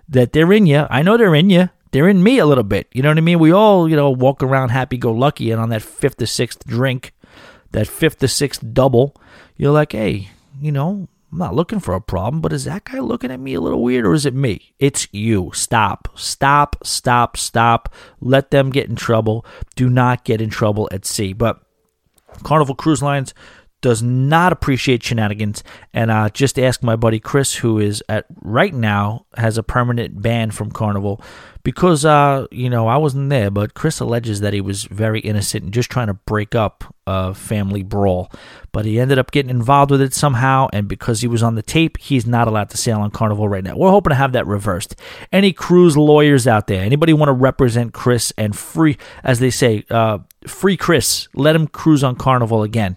that 0.08 0.32
they're 0.32 0.52
in 0.52 0.66
you. 0.66 0.86
I 0.90 1.02
know 1.02 1.16
they're 1.16 1.34
in 1.34 1.50
you. 1.50 1.70
They're 1.92 2.08
in 2.08 2.22
me 2.22 2.38
a 2.38 2.46
little 2.46 2.64
bit. 2.64 2.88
You 2.92 3.02
know 3.02 3.08
what 3.08 3.18
I 3.18 3.22
mean? 3.22 3.38
We 3.38 3.52
all, 3.52 3.88
you 3.88 3.96
know, 3.96 4.10
walk 4.10 4.42
around 4.42 4.68
happy 4.68 4.96
go 4.96 5.12
lucky, 5.12 5.50
and 5.50 5.60
on 5.60 5.70
that 5.70 5.82
fifth 5.82 6.22
or 6.22 6.26
sixth 6.26 6.64
drink, 6.66 7.12
that 7.72 7.86
fifth 7.86 8.22
or 8.22 8.28
sixth 8.28 8.62
double, 8.72 9.14
you're 9.56 9.72
like, 9.72 9.92
hey, 9.92 10.30
you 10.60 10.72
know, 10.72 11.08
I'm 11.32 11.38
not 11.38 11.54
looking 11.54 11.78
for 11.78 11.94
a 11.94 12.00
problem, 12.00 12.40
but 12.40 12.52
is 12.52 12.64
that 12.64 12.84
guy 12.84 12.98
looking 12.98 13.30
at 13.30 13.38
me 13.38 13.54
a 13.54 13.60
little 13.60 13.82
weird 13.82 14.04
or 14.04 14.14
is 14.14 14.26
it 14.26 14.34
me? 14.34 14.74
It's 14.78 15.06
you. 15.12 15.52
Stop. 15.54 16.08
Stop. 16.16 16.76
Stop. 16.84 17.36
Stop. 17.36 17.94
Let 18.20 18.50
them 18.50 18.70
get 18.70 18.88
in 18.88 18.96
trouble. 18.96 19.46
Do 19.76 19.88
not 19.88 20.24
get 20.24 20.40
in 20.40 20.50
trouble 20.50 20.88
at 20.90 21.04
sea. 21.04 21.32
But 21.32 21.62
Carnival 22.42 22.74
Cruise 22.74 23.02
Lines 23.02 23.32
does 23.80 24.02
not 24.02 24.52
appreciate 24.52 25.02
shenanigans. 25.02 25.62
And 25.92 26.10
uh, 26.10 26.28
just 26.30 26.58
ask 26.58 26.82
my 26.82 26.96
buddy 26.96 27.18
Chris, 27.18 27.54
who 27.56 27.78
is 27.78 28.02
at 28.08 28.26
right 28.42 28.74
now 28.74 29.26
has 29.36 29.58
a 29.58 29.62
permanent 29.62 30.20
ban 30.20 30.50
from 30.50 30.70
Carnival 30.70 31.22
because 31.62 32.04
uh, 32.04 32.46
you 32.50 32.70
know 32.70 32.86
I 32.88 32.96
wasn't 32.96 33.30
there, 33.30 33.50
but 33.50 33.74
Chris 33.74 34.00
alleges 34.00 34.40
that 34.40 34.52
he 34.52 34.60
was 34.60 34.84
very 34.84 35.20
innocent 35.20 35.64
and 35.64 35.72
just 35.72 35.90
trying 35.90 36.06
to 36.06 36.14
break 36.14 36.54
up 36.54 36.94
a 37.06 37.34
family 37.34 37.82
brawl. 37.82 38.30
But 38.72 38.84
he 38.84 39.00
ended 39.00 39.18
up 39.18 39.30
getting 39.30 39.50
involved 39.50 39.90
with 39.90 40.00
it 40.00 40.14
somehow, 40.14 40.68
and 40.72 40.88
because 40.88 41.20
he 41.20 41.28
was 41.28 41.42
on 41.42 41.54
the 41.54 41.62
tape, 41.62 41.98
he's 41.98 42.26
not 42.26 42.48
allowed 42.48 42.70
to 42.70 42.76
sail 42.76 43.00
on 43.00 43.10
Carnival 43.10 43.48
right 43.48 43.64
now. 43.64 43.76
We're 43.76 43.90
hoping 43.90 44.10
to 44.10 44.16
have 44.16 44.32
that 44.32 44.46
reversed. 44.46 44.96
Any 45.32 45.52
cruise 45.52 45.96
lawyers 45.96 46.46
out 46.46 46.66
there? 46.66 46.82
Anybody 46.82 47.12
want 47.12 47.28
to 47.28 47.34
represent 47.34 47.92
Chris 47.92 48.32
and 48.36 48.56
free, 48.56 48.96
as 49.24 49.40
they 49.40 49.50
say, 49.50 49.84
uh, 49.90 50.18
free 50.46 50.76
Chris? 50.76 51.28
Let 51.34 51.56
him 51.56 51.66
cruise 51.66 52.04
on 52.04 52.16
Carnival 52.16 52.62
again. 52.62 52.96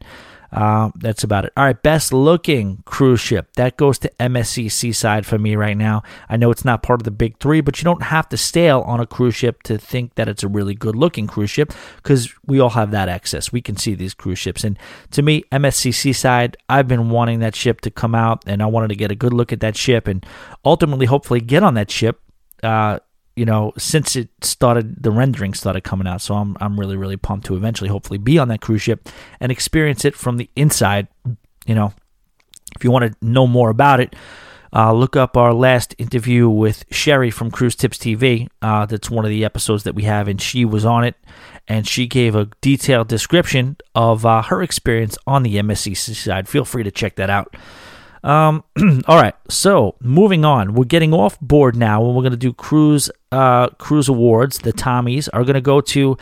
Uh, 0.53 0.91
that's 0.95 1.23
about 1.23 1.45
it. 1.45 1.53
All 1.57 1.63
right, 1.63 1.81
best 1.81 2.13
looking 2.13 2.84
cruise 2.85 3.19
ship. 3.19 3.51
That 3.55 3.75
goes 3.75 3.97
to 3.99 4.11
MSC 4.19 4.71
Seaside 4.71 5.25
for 5.25 5.39
me 5.39 5.55
right 5.55 5.75
now. 5.75 6.03
I 6.30 6.38
know 6.38 6.51
it's 6.51 6.63
not 6.63 6.84
part 6.84 7.01
of 7.01 7.05
the 7.05 7.11
big 7.11 7.39
three, 7.39 7.59
but 7.59 7.80
you 7.80 7.85
don't 7.85 8.03
have 8.03 8.30
to 8.30 8.38
sail 8.38 8.81
on 8.81 8.99
a 8.99 9.07
cruise 9.07 9.34
ship 9.34 9.63
to 9.63 9.80
think 9.80 10.13
that 10.13 10.27
it's 10.27 10.43
a 10.43 10.47
really 10.47 10.75
good 10.75 10.95
looking 10.95 11.25
cruise 11.25 11.49
ship 11.49 11.73
because 11.95 12.31
we 12.45 12.59
all 12.59 12.69
have 12.69 12.91
that 12.91 13.09
access. 13.09 13.51
We 13.51 13.61
can 13.61 13.77
see 13.77 13.95
these 13.95 14.13
cruise 14.13 14.38
ships. 14.38 14.63
And 14.63 14.77
to 15.11 15.23
me, 15.23 15.43
MSC 15.51 15.91
Seaside, 15.91 16.55
I've 16.69 16.88
been 16.88 17.09
wanting 17.09 17.39
that 17.39 17.55
ship 17.55 17.81
to 17.81 17.89
come 17.89 18.13
out 18.13 18.43
and 18.45 18.61
I 18.61 18.67
wanted 18.67 18.89
to 18.89 18.95
get 18.95 19.09
a 19.11 19.15
good 19.15 19.34
look 19.34 19.51
at 19.51 19.59
that 19.61 19.75
ship 19.75 20.07
and 20.07 20.23
ultimately, 20.63 21.07
hopefully, 21.07 21.41
get 21.41 21.63
on 21.63 21.73
that 21.73 21.89
ship. 21.89 22.21
Uh, 22.61 22.99
you 23.35 23.45
know, 23.45 23.73
since 23.77 24.15
it 24.15 24.30
started, 24.41 25.01
the 25.01 25.11
rendering 25.11 25.53
started 25.53 25.81
coming 25.81 26.07
out. 26.07 26.22
So 26.22 26.35
I'm 26.35 26.55
I'm 26.60 26.80
really 26.80 26.95
really 26.95 27.18
pumped 27.18 27.47
to 27.47 27.55
eventually, 27.55 27.89
hopefully, 27.89 28.19
be 28.19 28.38
on 28.38 28.47
that 28.49 28.61
cruise 28.61 28.81
ship 28.81 29.10
and 29.39 29.51
experience 29.51 30.05
it 30.05 30.15
from 30.15 30.38
the 30.38 30.49
inside. 30.55 31.07
You 31.65 31.76
know, 31.76 31.93
if 32.76 32.84
you 32.84 32.91
want 32.91 33.11
to 33.11 33.26
know 33.26 33.47
more 33.47 33.69
about 33.69 33.99
it, 33.99 34.15
uh, 34.76 34.91
look 34.91 35.15
up 35.15 35.38
our 35.38 35.53
last 35.53 35.95
interview 35.97 36.49
with 36.49 36.84
Sherry 36.91 37.30
from 37.30 37.51
Cruise 37.51 37.76
Tips 37.76 37.97
TV. 37.97 38.47
Uh, 38.61 38.85
that's 38.85 39.10
one 39.10 39.23
of 39.23 39.30
the 39.30 39.45
episodes 39.45 39.84
that 39.84 39.95
we 39.95 40.03
have, 40.03 40.27
and 40.27 40.41
she 40.41 40.65
was 40.65 40.84
on 40.84 41.03
it, 41.03 41.15
and 41.68 41.88
she 41.88 42.07
gave 42.07 42.35
a 42.35 42.49
detailed 42.61 43.07
description 43.07 43.77
of 43.93 44.26
uh, 44.26 44.41
her 44.41 44.64
experience 44.64 45.18
on 45.27 45.43
the 45.43 45.55
MSC 45.57 45.95
side. 45.95 46.49
Feel 46.49 46.65
free 46.65 46.84
to 46.84 46.91
check 46.91 47.15
that 47.15 47.30
out. 47.30 47.55
Um, 48.23 48.63
all 49.07 49.21
right, 49.21 49.35
so 49.49 49.95
moving 49.99 50.45
on, 50.45 50.73
we're 50.73 50.85
getting 50.85 51.13
off 51.13 51.39
board 51.41 51.75
now, 51.75 52.05
and 52.05 52.15
we're 52.15 52.21
going 52.21 52.31
to 52.31 52.37
do 52.37 52.53
cruise 52.53 53.11
uh, 53.31 53.67
cruise 53.69 54.07
awards. 54.07 54.59
The 54.59 54.73
Tommies 54.73 55.27
are 55.33 55.43
going 55.43 55.55
to 55.55 55.61
go 55.61 55.81
to 55.81 56.17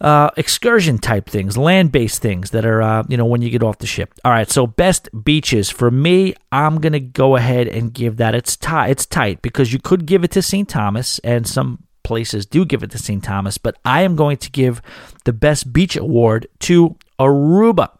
uh, 0.00 0.30
excursion 0.36 0.98
type 0.98 1.28
things, 1.28 1.56
land 1.56 1.90
based 1.90 2.20
things 2.20 2.50
that 2.50 2.66
are 2.66 2.82
uh, 2.82 3.04
you 3.08 3.16
know 3.16 3.24
when 3.24 3.40
you 3.40 3.48
get 3.48 3.62
off 3.62 3.78
the 3.78 3.86
ship. 3.86 4.12
All 4.24 4.32
right, 4.32 4.50
so 4.50 4.66
best 4.66 5.08
beaches 5.24 5.70
for 5.70 5.90
me, 5.90 6.34
I'm 6.52 6.80
going 6.80 6.92
to 6.92 7.00
go 7.00 7.36
ahead 7.36 7.68
and 7.68 7.92
give 7.92 8.18
that. 8.18 8.34
It's 8.34 8.56
tight. 8.56 8.90
It's 8.90 9.06
tight 9.06 9.40
because 9.40 9.72
you 9.72 9.78
could 9.78 10.04
give 10.04 10.22
it 10.22 10.32
to 10.32 10.42
St. 10.42 10.68
Thomas, 10.68 11.18
and 11.20 11.46
some 11.46 11.84
places 12.02 12.44
do 12.44 12.66
give 12.66 12.82
it 12.82 12.90
to 12.90 12.98
St. 12.98 13.24
Thomas, 13.24 13.56
but 13.56 13.76
I 13.84 14.02
am 14.02 14.14
going 14.14 14.36
to 14.36 14.50
give 14.50 14.82
the 15.24 15.32
best 15.32 15.72
beach 15.72 15.96
award 15.96 16.46
to 16.60 16.96
Aruba. 17.18 17.90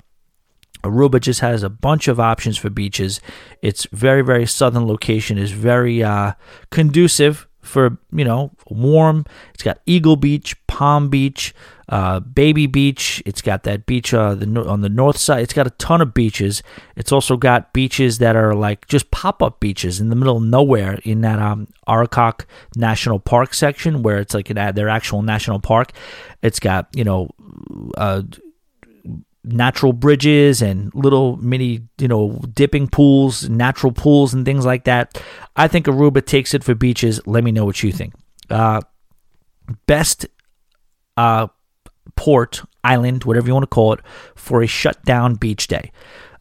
Aruba 0.84 1.20
just 1.20 1.40
has 1.40 1.62
a 1.62 1.70
bunch 1.70 2.08
of 2.08 2.20
options 2.20 2.58
for 2.58 2.70
beaches. 2.70 3.20
It's 3.62 3.86
very, 3.90 4.22
very 4.22 4.46
southern 4.46 4.86
location, 4.86 5.38
is 5.38 5.50
very 5.50 6.02
uh, 6.02 6.34
conducive 6.70 7.48
for, 7.62 7.96
you 8.12 8.24
know, 8.24 8.52
warm. 8.68 9.24
It's 9.54 9.62
got 9.62 9.80
Eagle 9.86 10.16
Beach, 10.16 10.54
Palm 10.66 11.08
Beach, 11.08 11.54
uh, 11.88 12.20
Baby 12.20 12.66
Beach. 12.66 13.22
It's 13.24 13.40
got 13.40 13.62
that 13.62 13.86
beach 13.86 14.12
uh, 14.12 14.34
the, 14.34 14.46
on 14.66 14.82
the 14.82 14.90
north 14.90 15.16
side. 15.16 15.42
It's 15.42 15.54
got 15.54 15.66
a 15.66 15.70
ton 15.70 16.02
of 16.02 16.12
beaches. 16.12 16.62
It's 16.96 17.10
also 17.10 17.38
got 17.38 17.72
beaches 17.72 18.18
that 18.18 18.36
are 18.36 18.54
like 18.54 18.86
just 18.86 19.10
pop 19.10 19.42
up 19.42 19.60
beaches 19.60 20.00
in 20.00 20.10
the 20.10 20.16
middle 20.16 20.36
of 20.36 20.42
nowhere 20.42 20.98
in 21.04 21.22
that 21.22 21.38
um, 21.38 21.68
Arikok 21.88 22.44
National 22.76 23.18
Park 23.18 23.54
section 23.54 24.02
where 24.02 24.18
it's 24.18 24.34
like 24.34 24.50
an, 24.50 24.74
their 24.74 24.90
actual 24.90 25.22
national 25.22 25.60
park. 25.60 25.92
It's 26.42 26.60
got, 26.60 26.88
you 26.94 27.04
know, 27.04 27.30
uh, 27.96 28.22
natural 29.44 29.92
bridges 29.92 30.62
and 30.62 30.94
little 30.94 31.36
mini, 31.36 31.82
you 31.98 32.08
know, 32.08 32.40
dipping 32.52 32.88
pools, 32.88 33.48
natural 33.48 33.92
pools, 33.92 34.34
and 34.34 34.44
things 34.44 34.64
like 34.64 34.84
that. 34.84 35.22
I 35.56 35.68
think 35.68 35.86
Aruba 35.86 36.24
takes 36.24 36.54
it 36.54 36.64
for 36.64 36.74
beaches. 36.74 37.20
Let 37.26 37.44
me 37.44 37.52
know 37.52 37.64
what 37.64 37.82
you 37.82 37.92
think. 37.92 38.14
Uh, 38.50 38.80
best 39.86 40.26
uh, 41.16 41.48
port, 42.16 42.62
island, 42.82 43.24
whatever 43.24 43.46
you 43.46 43.54
want 43.54 43.64
to 43.64 43.68
call 43.68 43.92
it, 43.92 44.00
for 44.34 44.62
a 44.62 44.66
shutdown 44.66 45.34
beach 45.34 45.68
day. 45.68 45.92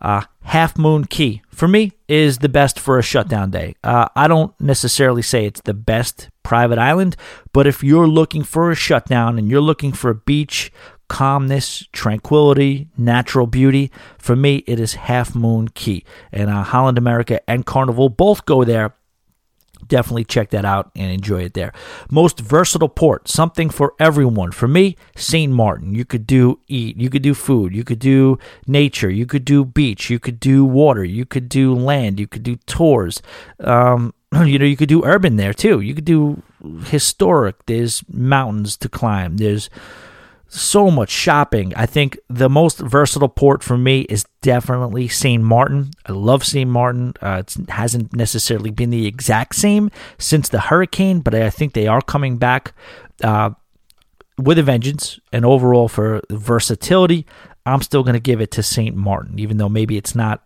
Uh, 0.01 0.21
Half 0.41 0.77
Moon 0.77 1.05
Cay, 1.05 1.41
for 1.47 1.67
me, 1.67 1.93
is 2.09 2.39
the 2.39 2.49
best 2.49 2.77
for 2.77 2.99
a 2.99 3.03
shutdown 3.03 3.51
day. 3.51 3.75
Uh, 3.83 4.09
I 4.15 4.27
don't 4.27 4.53
necessarily 4.59 5.21
say 5.21 5.45
it's 5.45 5.61
the 5.61 5.73
best 5.73 6.29
private 6.43 6.77
island, 6.77 7.15
but 7.53 7.65
if 7.65 7.81
you're 7.81 8.07
looking 8.07 8.43
for 8.43 8.69
a 8.69 8.75
shutdown 8.75 9.39
and 9.39 9.49
you're 9.49 9.61
looking 9.61 9.93
for 9.93 10.09
a 10.09 10.15
beach, 10.15 10.73
calmness, 11.07 11.87
tranquility, 11.91 12.87
natural 12.97 13.47
beauty, 13.47 13.91
for 14.17 14.35
me, 14.35 14.63
it 14.67 14.79
is 14.79 14.95
Half 14.95 15.35
Moon 15.35 15.67
Cay. 15.67 16.03
And 16.31 16.49
uh, 16.49 16.63
Holland 16.63 16.97
America 16.97 17.39
and 17.49 17.65
Carnival 17.65 18.09
both 18.09 18.45
go 18.45 18.63
there 18.63 18.95
definitely 19.87 20.23
check 20.23 20.49
that 20.49 20.65
out 20.65 20.91
and 20.95 21.11
enjoy 21.11 21.43
it 21.43 21.53
there. 21.53 21.73
Most 22.09 22.39
versatile 22.39 22.89
port, 22.89 23.27
something 23.27 23.69
for 23.69 23.93
everyone. 23.99 24.51
For 24.51 24.67
me, 24.67 24.95
St. 25.15 25.51
Martin. 25.51 25.93
You 25.93 26.05
could 26.05 26.25
do 26.25 26.59
eat, 26.67 26.97
you 26.97 27.09
could 27.09 27.21
do 27.21 27.33
food, 27.33 27.75
you 27.75 27.83
could 27.83 27.99
do 27.99 28.39
nature, 28.67 29.09
you 29.09 29.25
could 29.25 29.45
do 29.45 29.65
beach, 29.65 30.09
you 30.09 30.19
could 30.19 30.39
do 30.39 30.65
water, 30.65 31.03
you 31.03 31.25
could 31.25 31.49
do 31.49 31.73
land, 31.75 32.19
you 32.19 32.27
could 32.27 32.43
do 32.43 32.55
tours. 32.65 33.21
Um, 33.59 34.13
you 34.33 34.57
know, 34.57 34.65
you 34.65 34.77
could 34.77 34.89
do 34.89 35.03
urban 35.03 35.35
there 35.35 35.53
too. 35.53 35.79
You 35.79 35.93
could 35.93 36.05
do 36.05 36.41
historic. 36.85 37.65
There's 37.65 38.03
mountains 38.11 38.77
to 38.77 38.89
climb. 38.89 39.37
There's 39.37 39.69
so 40.53 40.91
much 40.91 41.09
shopping. 41.09 41.73
I 41.75 41.85
think 41.85 42.17
the 42.29 42.49
most 42.49 42.79
versatile 42.79 43.29
port 43.29 43.63
for 43.63 43.77
me 43.77 44.01
is 44.01 44.25
definitely 44.41 45.07
St. 45.07 45.43
Martin. 45.43 45.91
I 46.05 46.11
love 46.11 46.45
St. 46.45 46.69
Martin. 46.69 47.13
Uh, 47.21 47.43
it 47.45 47.69
hasn't 47.69 48.15
necessarily 48.15 48.71
been 48.71 48.89
the 48.89 49.07
exact 49.07 49.55
same 49.55 49.89
since 50.17 50.49
the 50.49 50.59
hurricane, 50.61 51.19
but 51.19 51.33
I 51.33 51.49
think 51.49 51.73
they 51.73 51.87
are 51.87 52.01
coming 52.01 52.37
back 52.37 52.73
uh, 53.23 53.51
with 54.37 54.59
a 54.59 54.63
vengeance. 54.63 55.19
And 55.31 55.45
overall, 55.45 55.87
for 55.87 56.21
versatility, 56.29 57.25
I'm 57.65 57.81
still 57.81 58.03
going 58.03 58.13
to 58.13 58.19
give 58.19 58.41
it 58.41 58.51
to 58.51 58.63
St. 58.63 58.95
Martin, 58.95 59.39
even 59.39 59.57
though 59.57 59.69
maybe 59.69 59.97
it's 59.97 60.15
not. 60.15 60.43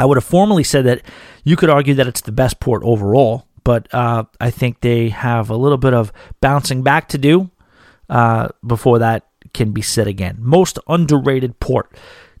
I 0.00 0.06
would 0.06 0.16
have 0.16 0.24
formally 0.24 0.64
said 0.64 0.86
that 0.86 1.02
you 1.44 1.56
could 1.56 1.70
argue 1.70 1.94
that 1.94 2.06
it's 2.06 2.22
the 2.22 2.32
best 2.32 2.58
port 2.58 2.82
overall, 2.84 3.46
but 3.62 3.92
uh, 3.94 4.24
I 4.40 4.50
think 4.50 4.80
they 4.80 5.10
have 5.10 5.50
a 5.50 5.56
little 5.56 5.78
bit 5.78 5.94
of 5.94 6.12
bouncing 6.40 6.82
back 6.82 7.08
to 7.10 7.18
do 7.18 7.50
uh, 8.08 8.48
before 8.66 8.98
that 8.98 9.26
can 9.52 9.72
be 9.72 9.82
said 9.82 10.06
again. 10.06 10.36
Most 10.40 10.78
underrated 10.88 11.60
port. 11.60 11.94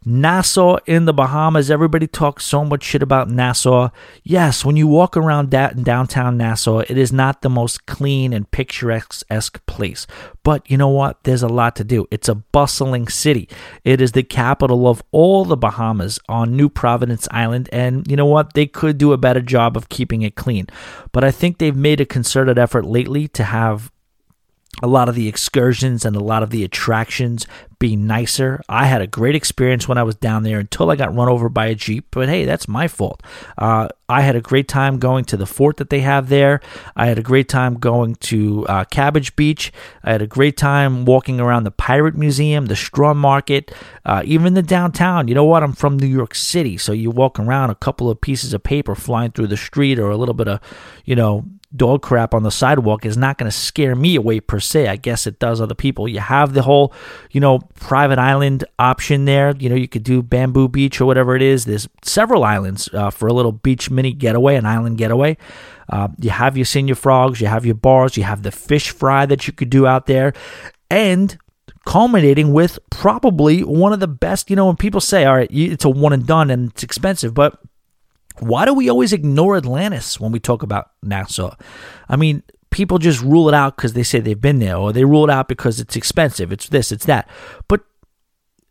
Nassau 0.06 0.76
in 0.86 1.06
the 1.06 1.14
Bahamas. 1.14 1.70
Everybody 1.70 2.06
talks 2.06 2.44
so 2.44 2.64
much 2.64 2.82
shit 2.82 3.02
about 3.02 3.30
Nassau. 3.30 3.88
Yes, 4.22 4.64
when 4.64 4.76
you 4.76 4.86
walk 4.86 5.16
around 5.16 5.50
that 5.50 5.76
in 5.76 5.82
downtown 5.82 6.36
Nassau, 6.36 6.80
it 6.80 6.98
is 6.98 7.10
not 7.10 7.40
the 7.40 7.48
most 7.48 7.86
clean 7.86 8.34
and 8.34 8.50
picturesque 8.50 9.64
place. 9.66 10.06
But 10.42 10.70
you 10.70 10.76
know 10.76 10.90
what? 10.90 11.24
There's 11.24 11.42
a 11.42 11.48
lot 11.48 11.74
to 11.76 11.84
do. 11.84 12.06
It's 12.10 12.28
a 12.28 12.34
bustling 12.34 13.08
city. 13.08 13.48
It 13.82 14.02
is 14.02 14.12
the 14.12 14.22
capital 14.22 14.86
of 14.88 15.02
all 15.10 15.46
the 15.46 15.56
Bahamas 15.56 16.18
on 16.28 16.54
New 16.54 16.68
Providence 16.68 17.26
Island. 17.30 17.70
And 17.72 18.06
you 18.06 18.16
know 18.16 18.26
what? 18.26 18.52
They 18.52 18.66
could 18.66 18.98
do 18.98 19.12
a 19.12 19.18
better 19.18 19.40
job 19.40 19.74
of 19.74 19.88
keeping 19.88 20.20
it 20.20 20.34
clean. 20.34 20.66
But 21.12 21.24
I 21.24 21.30
think 21.30 21.56
they've 21.56 21.74
made 21.74 22.00
a 22.02 22.06
concerted 22.06 22.58
effort 22.58 22.84
lately 22.84 23.26
to 23.28 23.44
have 23.44 23.90
a 24.82 24.86
lot 24.86 25.08
of 25.08 25.14
the 25.14 25.28
excursions 25.28 26.04
and 26.04 26.16
a 26.16 26.20
lot 26.20 26.42
of 26.42 26.50
the 26.50 26.64
attractions 26.64 27.46
be 27.78 27.96
nicer. 27.96 28.62
I 28.68 28.86
had 28.86 29.02
a 29.02 29.06
great 29.06 29.34
experience 29.34 29.86
when 29.86 29.98
I 29.98 30.02
was 30.02 30.14
down 30.14 30.42
there 30.42 30.58
until 30.58 30.90
I 30.90 30.96
got 30.96 31.14
run 31.14 31.28
over 31.28 31.48
by 31.48 31.66
a 31.66 31.74
Jeep, 31.74 32.06
but 32.10 32.28
hey, 32.28 32.44
that's 32.44 32.66
my 32.66 32.88
fault. 32.88 33.22
Uh, 33.58 33.88
I 34.08 34.22
had 34.22 34.36
a 34.36 34.40
great 34.40 34.68
time 34.68 34.98
going 34.98 35.24
to 35.26 35.36
the 35.36 35.46
fort 35.46 35.76
that 35.78 35.90
they 35.90 36.00
have 36.00 36.28
there. 36.28 36.60
I 36.96 37.06
had 37.06 37.18
a 37.18 37.22
great 37.22 37.48
time 37.48 37.74
going 37.74 38.14
to 38.16 38.66
uh, 38.66 38.84
Cabbage 38.84 39.36
Beach. 39.36 39.72
I 40.02 40.12
had 40.12 40.22
a 40.22 40.26
great 40.26 40.56
time 40.56 41.04
walking 41.04 41.40
around 41.40 41.64
the 41.64 41.70
Pirate 41.70 42.16
Museum, 42.16 42.66
the 42.66 42.76
Straw 42.76 43.14
Market, 43.14 43.72
uh, 44.04 44.22
even 44.24 44.54
the 44.54 44.62
downtown. 44.62 45.28
You 45.28 45.34
know 45.34 45.44
what? 45.44 45.62
I'm 45.62 45.72
from 45.72 45.98
New 45.98 46.06
York 46.06 46.34
City, 46.34 46.76
so 46.78 46.92
you 46.92 47.10
walk 47.10 47.38
around 47.38 47.70
a 47.70 47.74
couple 47.74 48.10
of 48.10 48.20
pieces 48.20 48.54
of 48.54 48.62
paper 48.62 48.94
flying 48.94 49.32
through 49.32 49.48
the 49.48 49.56
street 49.56 49.98
or 49.98 50.10
a 50.10 50.16
little 50.16 50.34
bit 50.34 50.48
of, 50.48 50.60
you 51.04 51.16
know, 51.16 51.44
dog 51.76 52.02
crap 52.02 52.34
on 52.34 52.42
the 52.42 52.50
sidewalk 52.50 53.04
is 53.04 53.16
not 53.16 53.38
going 53.38 53.50
to 53.50 53.56
scare 53.56 53.94
me 53.94 54.16
away 54.16 54.40
per 54.40 54.60
se. 54.60 54.88
I 54.88 54.96
guess 54.96 55.26
it 55.26 55.38
does 55.38 55.60
other 55.60 55.74
people. 55.74 56.08
You 56.08 56.20
have 56.20 56.54
the 56.54 56.62
whole, 56.62 56.92
you 57.30 57.40
know, 57.40 57.60
private 57.74 58.18
island 58.18 58.64
option 58.78 59.24
there. 59.24 59.54
You 59.58 59.68
know, 59.68 59.74
you 59.74 59.88
could 59.88 60.04
do 60.04 60.22
Bamboo 60.22 60.68
Beach 60.68 61.00
or 61.00 61.06
whatever 61.06 61.34
it 61.34 61.42
is. 61.42 61.64
There's 61.64 61.88
several 62.02 62.44
islands 62.44 62.88
uh, 62.92 63.10
for 63.10 63.26
a 63.26 63.32
little 63.32 63.52
beach 63.52 63.90
mini 63.90 64.12
getaway, 64.12 64.56
an 64.56 64.66
island 64.66 64.98
getaway. 64.98 65.36
Uh, 65.88 66.08
you 66.18 66.30
have 66.30 66.56
your 66.56 66.66
Señor 66.66 66.96
Frog's, 66.96 67.40
you 67.40 67.46
have 67.46 67.66
your 67.66 67.74
bars, 67.74 68.16
you 68.16 68.22
have 68.22 68.42
the 68.42 68.52
fish 68.52 68.90
fry 68.90 69.26
that 69.26 69.46
you 69.46 69.52
could 69.52 69.70
do 69.70 69.86
out 69.86 70.06
there, 70.06 70.32
and 70.90 71.38
culminating 71.84 72.52
with 72.52 72.78
probably 72.90 73.62
one 73.62 73.92
of 73.92 74.00
the 74.00 74.08
best. 74.08 74.48
You 74.48 74.56
know, 74.56 74.66
when 74.66 74.76
people 74.76 75.00
say, 75.00 75.24
"All 75.24 75.36
right, 75.36 75.50
it's 75.50 75.84
a 75.84 75.90
one 75.90 76.12
and 76.12 76.26
done 76.26 76.50
and 76.50 76.70
it's 76.70 76.82
expensive," 76.82 77.34
but 77.34 77.58
why 78.40 78.64
do 78.64 78.74
we 78.74 78.88
always 78.88 79.12
ignore 79.12 79.56
Atlantis 79.56 80.18
when 80.18 80.32
we 80.32 80.40
talk 80.40 80.62
about 80.62 80.90
Nassau? 81.02 81.54
I 82.08 82.16
mean, 82.16 82.42
people 82.70 82.98
just 82.98 83.22
rule 83.22 83.48
it 83.48 83.54
out 83.54 83.76
because 83.76 83.92
they 83.92 84.02
say 84.02 84.18
they've 84.20 84.40
been 84.40 84.58
there, 84.58 84.76
or 84.76 84.92
they 84.92 85.04
rule 85.04 85.24
it 85.24 85.30
out 85.30 85.48
because 85.48 85.78
it's 85.78 85.96
expensive, 85.96 86.52
it's 86.52 86.68
this, 86.68 86.90
it's 86.90 87.06
that. 87.06 87.28
But 87.68 87.82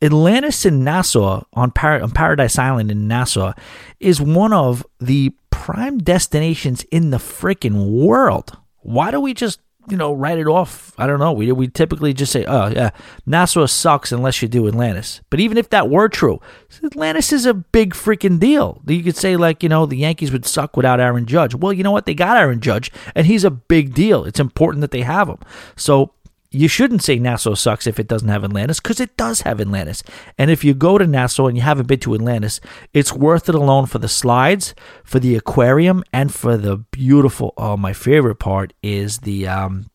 Atlantis 0.01 0.65
in 0.65 0.83
Nassau, 0.83 1.43
on, 1.53 1.71
Par- 1.71 2.01
on 2.01 2.11
Paradise 2.11 2.59
Island 2.59 2.91
in 2.91 3.07
Nassau, 3.07 3.53
is 4.01 4.19
one 4.19 4.51
of 4.51 4.85
the 4.99 5.31
prime 5.49 5.99
destinations 5.99 6.83
in 6.91 7.11
the 7.11 7.17
freaking 7.17 7.91
world. 7.91 8.57
Why 8.79 9.11
do 9.11 9.21
we 9.21 9.33
just 9.33 9.61
you 9.89 9.97
know, 9.97 10.13
write 10.13 10.39
it 10.39 10.47
off. 10.47 10.93
I 10.97 11.07
don't 11.07 11.19
know. 11.19 11.33
We 11.33 11.51
we 11.51 11.67
typically 11.67 12.13
just 12.13 12.31
say, 12.31 12.45
"Oh, 12.45 12.67
yeah, 12.67 12.91
Nassau 13.25 13.65
sucks 13.65 14.11
unless 14.11 14.41
you 14.41 14.47
do 14.47 14.67
Atlantis." 14.67 15.21
But 15.29 15.39
even 15.39 15.57
if 15.57 15.69
that 15.69 15.89
were 15.89 16.09
true, 16.09 16.39
Atlantis 16.83 17.33
is 17.33 17.45
a 17.45 17.53
big 17.53 17.93
freaking 17.93 18.39
deal. 18.39 18.81
You 18.87 19.03
could 19.03 19.17
say 19.17 19.35
like, 19.35 19.63
you 19.63 19.69
know, 19.69 19.85
the 19.85 19.97
Yankees 19.97 20.31
would 20.31 20.45
suck 20.45 20.77
without 20.77 20.99
Aaron 20.99 21.25
Judge. 21.25 21.55
Well, 21.55 21.73
you 21.73 21.83
know 21.83 21.91
what? 21.91 22.05
They 22.05 22.13
got 22.13 22.37
Aaron 22.37 22.61
Judge, 22.61 22.91
and 23.15 23.27
he's 23.27 23.43
a 23.43 23.51
big 23.51 23.93
deal. 23.93 24.23
It's 24.25 24.39
important 24.39 24.81
that 24.81 24.91
they 24.91 25.01
have 25.01 25.27
him. 25.27 25.39
So 25.75 26.13
you 26.53 26.67
shouldn't 26.67 27.01
say 27.01 27.17
Nassau 27.17 27.55
sucks 27.55 27.87
if 27.87 27.99
it 27.99 28.07
doesn't 28.07 28.29
have 28.29 28.43
Atlantis 28.43 28.79
because 28.79 28.99
it 28.99 29.17
does 29.17 29.41
have 29.41 29.59
Atlantis. 29.59 30.03
And 30.37 30.51
if 30.51 30.63
you 30.63 30.73
go 30.73 30.97
to 30.97 31.07
Nassau 31.07 31.47
and 31.47 31.57
you 31.57 31.63
haven't 31.63 31.87
been 31.87 31.99
to 32.01 32.13
Atlantis, 32.13 32.61
it's 32.93 33.11
worth 33.11 33.49
it 33.49 33.55
alone 33.55 33.87
for 33.87 33.97
the 33.97 34.07
slides, 34.07 34.75
for 35.03 35.19
the 35.19 35.35
aquarium, 35.35 36.03
and 36.13 36.33
for 36.33 36.55
the 36.55 36.77
beautiful. 36.77 37.53
Oh, 37.57 37.75
my 37.75 37.91
favorite 37.91 38.35
part 38.35 38.73
is 38.83 39.19
the 39.19 39.47
um, 39.47 39.89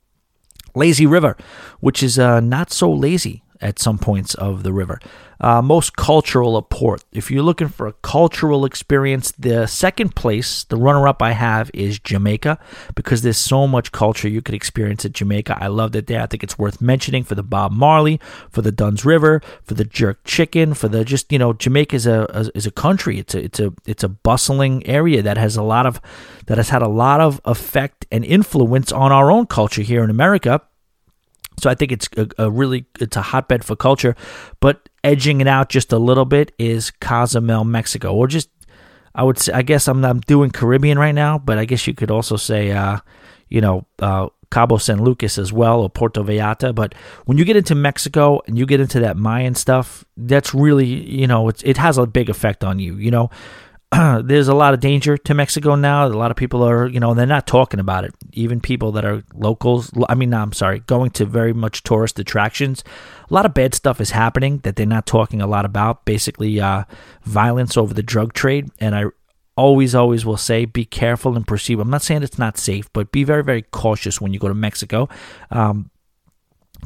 lazy 0.75 1.07
river, 1.07 1.37
which 1.79 2.03
is 2.03 2.19
uh, 2.19 2.41
not 2.41 2.73
so 2.73 2.93
lazy 2.93 3.45
at 3.61 3.79
some 3.79 3.99
points 3.99 4.35
of 4.35 4.65
the 4.65 4.73
river. 4.73 4.99
Uh, 5.41 5.63
most 5.63 5.97
cultural 5.97 6.61
port. 6.63 7.05
If 7.13 7.31
you're 7.31 7.45
looking 7.45 7.69
for 7.69 7.87
a 7.87 7.93
cultural 7.93 8.65
experience, 8.65 9.33
the 9.39 9.67
second 9.67 10.17
place, 10.17 10.65
the 10.65 10.77
runner 10.77 11.07
up 11.07 11.23
I 11.23 11.33
have 11.33 11.71
is 11.73 12.01
Jamaica 12.01 12.59
because 12.97 13.23
there's 13.23 13.39
so 13.39 13.69
much 13.69 13.93
culture 13.93 14.29
you 14.29 14.43
could 14.43 14.55
experience 14.55 15.05
at 15.05 15.13
Jamaica. 15.13 15.57
I 15.61 15.69
loved 15.69 15.95
it 15.95 16.09
there. 16.09 16.23
I 16.23 16.27
think 16.27 16.43
it's 16.43 16.59
worth 16.59 16.81
mentioning 16.81 17.23
for 17.23 17.37
the 17.37 17.45
Bob 17.45 17.71
Marley, 17.71 18.19
for 18.51 18.63
the 18.63 18.73
Dunn's 18.73 19.05
River, 19.05 19.41
for 19.63 19.75
the 19.75 19.85
jerk 19.85 20.25
chicken, 20.25 20.75
for 20.75 20.89
the 20.89 21.05
just 21.05 21.31
you 21.31 21.39
know 21.39 21.53
Jamaica 21.53 21.95
is 21.95 22.07
a, 22.07 22.27
a 22.31 22.51
is 22.57 22.67
a 22.67 22.73
country. 22.73 23.19
It's 23.19 23.35
a 23.35 23.45
it's 23.45 23.61
a 23.61 23.73
it's 23.87 24.03
a 24.03 24.09
bustling 24.09 24.85
area 24.87 25.23
that 25.23 25.39
has 25.39 25.57
a 25.57 25.63
lot 25.63 25.87
of 25.87 26.01
that 26.47 26.59
has 26.59 26.71
had 26.71 26.83
a 26.83 26.89
lot 26.89 27.21
of 27.21 27.41
effect 27.45 28.07
and 28.11 28.25
influence 28.25 28.91
on 28.91 29.13
our 29.13 29.31
own 29.31 29.47
culture 29.47 29.83
here 29.83 30.03
in 30.03 30.11
America 30.11 30.63
so 31.59 31.69
I 31.69 31.75
think 31.75 31.93
it's 31.93 32.09
a, 32.17 32.29
a, 32.39 32.51
really 32.51 32.87
it's 33.01 33.17
a 33.17 33.23
hotbed 33.23 33.65
for 33.65 33.77
culture, 33.77 34.15
but 34.61 34.88
edging 35.05 35.41
it 35.41 35.47
out 35.47 35.69
just 35.69 35.93
a 35.93 35.99
little 35.99 36.25
bit 36.25 36.53
is 36.59 36.91
Cozumel, 36.91 37.65
Mexico, 37.65 38.15
or 38.15 38.27
just 38.27 38.51
I 39.15 39.23
would 39.23 39.39
say 39.39 39.53
I 39.53 39.63
guess 39.63 39.89
I'm 39.89 40.05
I'm 40.05 40.21
doing 40.21 40.51
Caribbean 40.51 40.99
right 40.99 41.15
now, 41.15 41.39
but 41.39 41.59
I 41.59 41.65
guess 41.65 41.87
you 41.87 41.95
could 41.95 42.11
also 42.11 42.37
say 42.37 42.73
uh, 42.73 42.99
you 43.49 43.61
know 43.61 43.87
uh, 43.99 44.29
Cabo 44.51 44.79
San 44.79 45.03
Lucas 45.03 45.39
as 45.39 45.53
well, 45.53 45.81
or 45.81 45.91
Puerto 45.91 46.23
Vallarta. 46.23 46.75
But 46.75 46.95
when 47.27 47.39
you 47.39 47.45
get 47.45 47.57
into 47.57 47.75
Mexico 47.75 48.41
and 48.47 48.59
you 48.59 48.67
get 48.67 48.81
into 48.81 49.01
that 49.01 49.17
Mayan 49.17 49.55
stuff, 49.55 50.05
that's 50.17 50.55
really, 50.55 50.87
you 50.87 51.27
know, 51.27 51.49
it 51.49 51.77
has 51.77 51.99
a 51.99 52.07
big 52.07 52.31
effect 52.31 52.65
on 52.65 52.79
you. 52.79 52.97
You 52.97 53.11
know, 53.11 53.31
there's 54.23 54.49
a 54.49 54.55
lot 54.55 54.75
of 54.75 54.81
danger 54.81 55.17
to 55.17 55.35
Mexico 55.35 55.75
now. 55.75 56.07
A 56.07 56.09
lot 56.09 56.31
of 56.31 56.37
people 56.37 56.63
are, 56.63 56.87
you 56.87 57.01
know, 57.01 57.15
they're 57.15 57.27
not 57.27 57.47
talking 57.47 57.81
about 57.81 58.05
it. 58.05 58.15
Even 58.33 58.61
people 58.61 58.93
that 58.93 59.05
are 59.05 59.23
locals, 59.35 59.91
I 60.09 60.15
mean, 60.15 60.33
I'm 60.33 60.53
sorry, 60.53 60.81
going 60.81 61.11
to 61.13 61.25
very 61.25 61.53
much 61.53 61.83
tourist 61.83 62.19
attractions. 62.19 62.85
A 63.31 63.35
lot 63.35 63.47
of 63.47 63.55
bad 63.55 63.75
stuff 63.75 64.01
is 64.01 64.11
happening 64.11 64.59
that 64.59 64.77
they're 64.77 64.87
not 64.87 65.07
talking 65.07 65.41
a 65.41 65.47
lot 65.47 65.65
about. 65.65 66.05
Basically, 66.05 66.61
uh, 66.61 66.85
violence 67.23 67.77
over 67.77 67.93
the 67.93 68.03
drug 68.03 68.33
trade. 68.33 68.71
And 68.81 68.95
I 68.95 69.05
always, 69.57 69.95
always 69.95 70.25
will 70.25 70.37
say 70.37 70.65
be 70.65 70.85
careful 70.85 71.37
and 71.37 71.47
proceed. 71.47 71.79
I'm 71.79 71.91
not 71.91 72.03
saying 72.03 72.23
it's 72.23 72.39
not 72.39 72.57
safe, 72.57 72.91
but 72.93 73.13
be 73.13 73.25
very, 73.25 73.45
very 73.45 73.63
cautious 73.63 74.21
when 74.21 74.33
you 74.33 74.39
go 74.39 74.49
to 74.49 74.55
Mexico. 74.55 75.09
Um, 75.51 75.91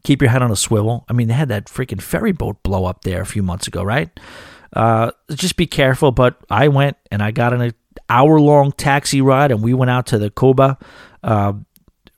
keep 0.03 0.21
your 0.21 0.31
head 0.31 0.43
on 0.43 0.51
a 0.51 0.57
swivel. 0.57 1.05
I 1.09 1.13
mean, 1.13 1.29
they 1.29 1.35
had 1.35 1.49
that 1.49 1.67
freaking 1.67 2.03
ferry 2.03 2.33
boat 2.33 2.63
blow 2.63 2.87
up 2.87 3.03
there 3.03 3.21
a 3.21 3.27
few 3.27 3.43
months 3.43 3.67
ago, 3.67 3.83
right? 3.83 4.11
uh, 4.75 5.11
just 5.31 5.57
be 5.57 5.67
careful. 5.67 6.13
But 6.13 6.37
I 6.51 6.69
went 6.69 6.97
and 7.11 7.23
I 7.23 7.31
got 7.31 7.53
an 7.53 7.73
hour 8.09 8.41
long 8.41 8.73
taxi 8.73 9.21
ride, 9.21 9.51
and 9.51 9.63
we 9.63 9.75
went 9.75 9.91
out 9.91 10.07
to 10.07 10.19
the 10.19 10.31
Coba 10.31 10.79
uh, 11.23 11.55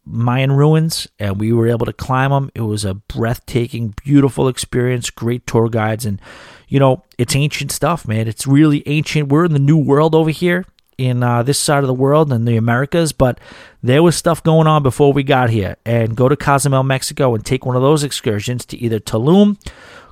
Mayan 0.07 0.53
ruins, 0.53 1.09
and 1.19 1.41
we 1.41 1.53
were 1.53 1.69
able 1.69 1.87
to 1.87 1.93
climb 1.93 2.31
them. 2.31 2.51
It 2.55 2.63
was 2.63 2.85
a 2.85 2.95
breathtaking, 2.95 3.95
beautiful 4.05 4.49
experience. 4.49 5.11
Great 5.11 5.47
tour 5.47 5.69
guides, 5.69 6.05
and 6.05 6.21
you 6.69 6.79
know 6.79 7.03
it's 7.19 7.35
ancient 7.35 7.73
stuff, 7.73 8.07
man. 8.07 8.29
It's 8.29 8.47
really 8.47 8.83
ancient. 8.87 9.29
We're 9.29 9.47
in 9.47 9.53
the 9.53 9.59
new 9.59 9.79
world 9.79 10.15
over 10.15 10.31
here 10.31 10.65
in 10.99 11.23
uh, 11.23 11.43
this 11.43 11.59
side 11.59 11.83
of 11.83 11.89
the 11.89 11.95
world 11.95 12.33
in 12.33 12.45
the 12.45 12.57
Americas, 12.57 13.13
but 13.13 13.39
there 13.83 14.03
was 14.03 14.17
stuff 14.17 14.43
going 14.43 14.67
on 14.67 14.83
before 14.83 15.13
we 15.13 15.23
got 15.23 15.51
here. 15.51 15.77
And 15.85 16.17
go 16.17 16.29
to 16.29 16.37
Cozumel, 16.37 16.83
Mexico, 16.83 17.35
and 17.35 17.45
take 17.45 17.67
one 17.67 17.77
of 17.77 17.83
those 17.83 18.05
excursions 18.05 18.65
to 18.67 18.79
either 18.79 19.01
Tulum, 19.01 19.59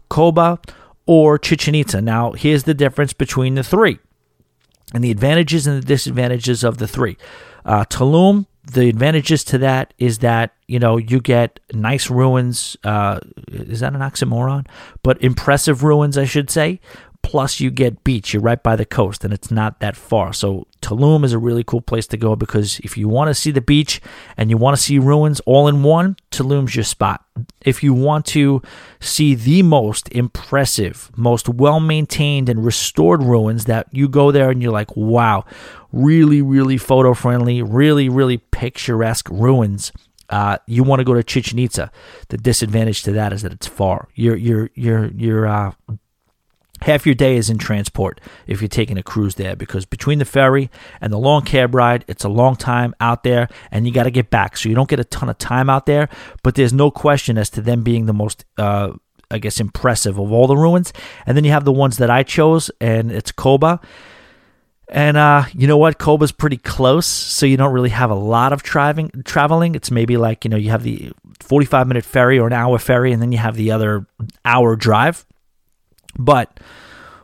Coba, 0.08 0.58
or 1.06 1.38
Chichen 1.38 1.74
Itza. 1.74 2.00
Now, 2.00 2.32
here's 2.32 2.64
the 2.64 2.74
difference 2.74 3.12
between 3.12 3.54
the 3.54 3.62
three 3.62 3.98
and 4.94 5.02
the 5.02 5.10
advantages 5.10 5.66
and 5.66 5.82
the 5.82 5.86
disadvantages 5.86 6.64
of 6.64 6.78
the 6.78 6.88
three. 6.88 7.16
Uh, 7.64 7.84
Tulum, 7.84 8.46
the 8.64 8.88
advantages 8.88 9.44
to 9.44 9.58
that 9.58 9.92
is 9.98 10.18
that 10.18 10.54
you 10.66 10.78
know 10.78 10.96
you 10.96 11.20
get 11.20 11.60
nice 11.72 12.10
ruins. 12.10 12.76
Uh, 12.84 13.20
is 13.48 13.80
that 13.80 13.94
an 13.94 14.00
oxymoron? 14.00 14.66
But 15.02 15.22
impressive 15.22 15.82
ruins, 15.82 16.16
I 16.16 16.24
should 16.24 16.50
say 16.50 16.80
plus 17.22 17.60
you 17.60 17.70
get 17.70 18.04
beach. 18.04 18.32
You're 18.32 18.42
right 18.42 18.62
by 18.62 18.76
the 18.76 18.84
coast 18.84 19.24
and 19.24 19.32
it's 19.32 19.50
not 19.50 19.80
that 19.80 19.96
far. 19.96 20.32
So 20.32 20.66
Tulum 20.80 21.24
is 21.24 21.32
a 21.32 21.38
really 21.38 21.64
cool 21.64 21.80
place 21.80 22.06
to 22.08 22.16
go 22.16 22.36
because 22.36 22.78
if 22.80 22.96
you 22.98 23.08
want 23.08 23.28
to 23.28 23.34
see 23.34 23.50
the 23.50 23.60
beach 23.60 24.00
and 24.36 24.50
you 24.50 24.56
want 24.56 24.76
to 24.76 24.82
see 24.82 24.98
ruins 24.98 25.40
all 25.46 25.68
in 25.68 25.82
one, 25.82 26.16
Tulum's 26.30 26.74
your 26.74 26.84
spot. 26.84 27.24
If 27.64 27.82
you 27.82 27.94
want 27.94 28.26
to 28.26 28.60
see 29.00 29.34
the 29.34 29.62
most 29.62 30.08
impressive, 30.10 31.10
most 31.16 31.48
well 31.48 31.80
maintained 31.80 32.48
and 32.48 32.64
restored 32.64 33.22
ruins 33.22 33.64
that 33.66 33.86
you 33.92 34.08
go 34.08 34.30
there 34.30 34.50
and 34.50 34.62
you're 34.62 34.72
like, 34.72 34.96
wow, 34.96 35.44
really, 35.92 36.42
really 36.42 36.76
photo 36.76 37.14
friendly, 37.14 37.62
really, 37.62 38.08
really 38.08 38.38
picturesque 38.38 39.28
ruins. 39.30 39.92
Uh, 40.28 40.56
you 40.66 40.82
want 40.82 40.98
to 40.98 41.04
go 41.04 41.14
to 41.14 41.22
Chichen 41.22 41.58
Itza. 41.58 41.90
The 42.28 42.38
disadvantage 42.38 43.02
to 43.02 43.12
that 43.12 43.32
is 43.32 43.42
that 43.42 43.52
it's 43.52 43.66
far. 43.66 44.08
You're 44.14 44.36
you're 44.36 44.70
you're 44.74 45.06
you're 45.08 45.46
uh, 45.46 45.72
half 46.82 47.06
your 47.06 47.14
day 47.14 47.36
is 47.36 47.48
in 47.50 47.58
transport 47.58 48.20
if 48.46 48.60
you're 48.60 48.68
taking 48.68 48.98
a 48.98 49.02
cruise 49.02 49.36
there 49.36 49.56
because 49.56 49.84
between 49.84 50.18
the 50.18 50.24
ferry 50.24 50.70
and 51.00 51.12
the 51.12 51.18
long 51.18 51.42
cab 51.42 51.74
ride 51.74 52.04
it's 52.08 52.24
a 52.24 52.28
long 52.28 52.56
time 52.56 52.94
out 53.00 53.22
there 53.22 53.48
and 53.70 53.86
you 53.86 53.92
got 53.92 54.04
to 54.04 54.10
get 54.10 54.30
back 54.30 54.56
so 54.56 54.68
you 54.68 54.74
don't 54.74 54.88
get 54.88 55.00
a 55.00 55.04
ton 55.04 55.28
of 55.28 55.38
time 55.38 55.70
out 55.70 55.86
there 55.86 56.08
but 56.42 56.54
there's 56.54 56.72
no 56.72 56.90
question 56.90 57.38
as 57.38 57.50
to 57.50 57.60
them 57.60 57.82
being 57.82 58.06
the 58.06 58.12
most 58.12 58.44
uh, 58.58 58.92
i 59.30 59.38
guess 59.38 59.60
impressive 59.60 60.18
of 60.18 60.32
all 60.32 60.46
the 60.46 60.56
ruins 60.56 60.92
and 61.26 61.36
then 61.36 61.44
you 61.44 61.50
have 61.50 61.64
the 61.64 61.72
ones 61.72 61.98
that 61.98 62.10
i 62.10 62.22
chose 62.22 62.70
and 62.80 63.10
it's 63.10 63.32
coba 63.32 63.80
and 64.92 65.16
uh, 65.16 65.44
you 65.54 65.66
know 65.66 65.78
what? 65.78 65.98
Coba's 65.98 66.32
pretty 66.32 66.58
close, 66.58 67.06
so 67.06 67.46
you 67.46 67.56
don't 67.56 67.72
really 67.72 67.88
have 67.88 68.10
a 68.10 68.14
lot 68.14 68.52
of 68.52 68.62
traveling. 68.62 69.10
Traveling, 69.24 69.74
it's 69.74 69.90
maybe 69.90 70.18
like 70.18 70.44
you 70.44 70.50
know 70.50 70.58
you 70.58 70.68
have 70.68 70.82
the 70.82 71.12
forty-five 71.40 71.88
minute 71.88 72.04
ferry 72.04 72.38
or 72.38 72.46
an 72.46 72.52
hour 72.52 72.78
ferry, 72.78 73.10
and 73.10 73.22
then 73.22 73.32
you 73.32 73.38
have 73.38 73.56
the 73.56 73.70
other 73.72 74.06
hour 74.44 74.76
drive. 74.76 75.24
But 76.18 76.60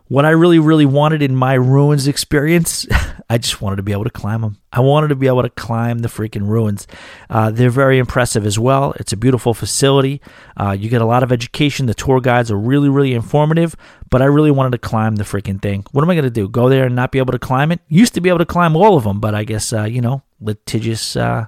what 0.09 0.24
I 0.24 0.31
really, 0.31 0.59
really 0.59 0.86
wanted 0.86 1.23
in 1.23 1.36
my 1.36 1.52
ruins 1.55 2.09
experience, 2.09 2.86
I 3.31 3.36
just 3.36 3.60
wanted 3.60 3.77
to 3.77 3.82
be 3.82 3.93
able 3.93 4.05
to 4.05 4.10
climb 4.10 4.40
them. 4.40 4.56
I 4.73 4.81
wanted 4.81 5.09
to 5.09 5.15
be 5.15 5.27
able 5.27 5.43
to 5.43 5.51
climb 5.51 5.98
the 5.98 6.09
freaking 6.09 6.48
ruins. 6.48 6.86
Uh, 7.28 7.51
they're 7.51 7.69
very 7.69 7.98
impressive 7.98 8.47
as 8.47 8.59
well. 8.59 8.94
It's 8.97 9.12
a 9.12 9.19
beautiful 9.19 9.52
facility. 9.52 10.23
Uh, 10.59 10.70
you 10.70 10.89
get 10.89 11.02
a 11.02 11.06
lot 11.06 11.23
of 11.23 11.31
education. 11.31 11.86
The 11.86 11.94
tour 11.94 12.20
guides 12.23 12.51
are 12.51 12.56
really, 12.56 12.89
really 12.89 13.12
informative. 13.12 13.77
But 14.10 14.23
I 14.23 14.27
really 14.27 14.51
wanted 14.51 14.73
to 14.73 14.78
climb 14.78 15.16
the 15.16 15.24
freaking 15.24 15.60
thing. 15.60 15.85
What 15.93 16.02
am 16.02 16.09
I 16.09 16.15
going 16.15 16.24
to 16.24 16.31
do? 16.31 16.48
Go 16.48 16.70
there 16.70 16.86
and 16.86 16.97
not 16.97 17.12
be 17.12 17.19
able 17.19 17.32
to 17.32 17.39
climb 17.39 17.70
it? 17.70 17.81
Used 17.89 18.15
to 18.15 18.23
be 18.23 18.31
able 18.31 18.39
to 18.39 18.47
climb 18.47 18.74
all 18.74 18.97
of 18.97 19.05
them, 19.05 19.20
but 19.20 19.35
I 19.35 19.44
guess, 19.44 19.74
uh, 19.74 19.85
you 19.85 20.01
know, 20.01 20.23
litigious 20.40 21.16
uh, 21.16 21.47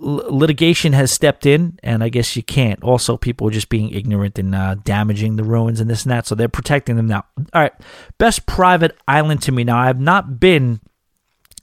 litigation 0.00 0.92
has 0.94 1.12
stepped 1.12 1.46
in, 1.46 1.78
and 1.82 2.02
I 2.02 2.08
guess 2.08 2.34
you 2.34 2.42
can't. 2.42 2.82
Also, 2.82 3.16
people 3.16 3.46
are 3.48 3.52
just 3.52 3.68
being 3.68 3.90
ignorant 3.90 4.38
and 4.38 4.54
uh, 4.54 4.76
damaging 4.76 5.36
the 5.36 5.44
ruins 5.44 5.80
and 5.80 5.90
this 5.90 6.04
and 6.04 6.10
that, 6.10 6.26
so 6.26 6.34
they're 6.34 6.48
protecting 6.48 6.96
them 6.96 7.06
now. 7.06 7.24
All 7.52 7.60
right, 7.60 7.72
best 8.18 8.46
private 8.46 8.96
island 9.06 9.42
to 9.42 9.52
me 9.52 9.64
now. 9.64 9.78
I 9.78 9.86
have 9.86 10.00
not 10.00 10.40
been 10.40 10.80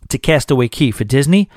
to 0.09 0.17
Castaway 0.17 0.67
Cay 0.67 0.91
for 0.91 1.03
Disney, 1.03 1.49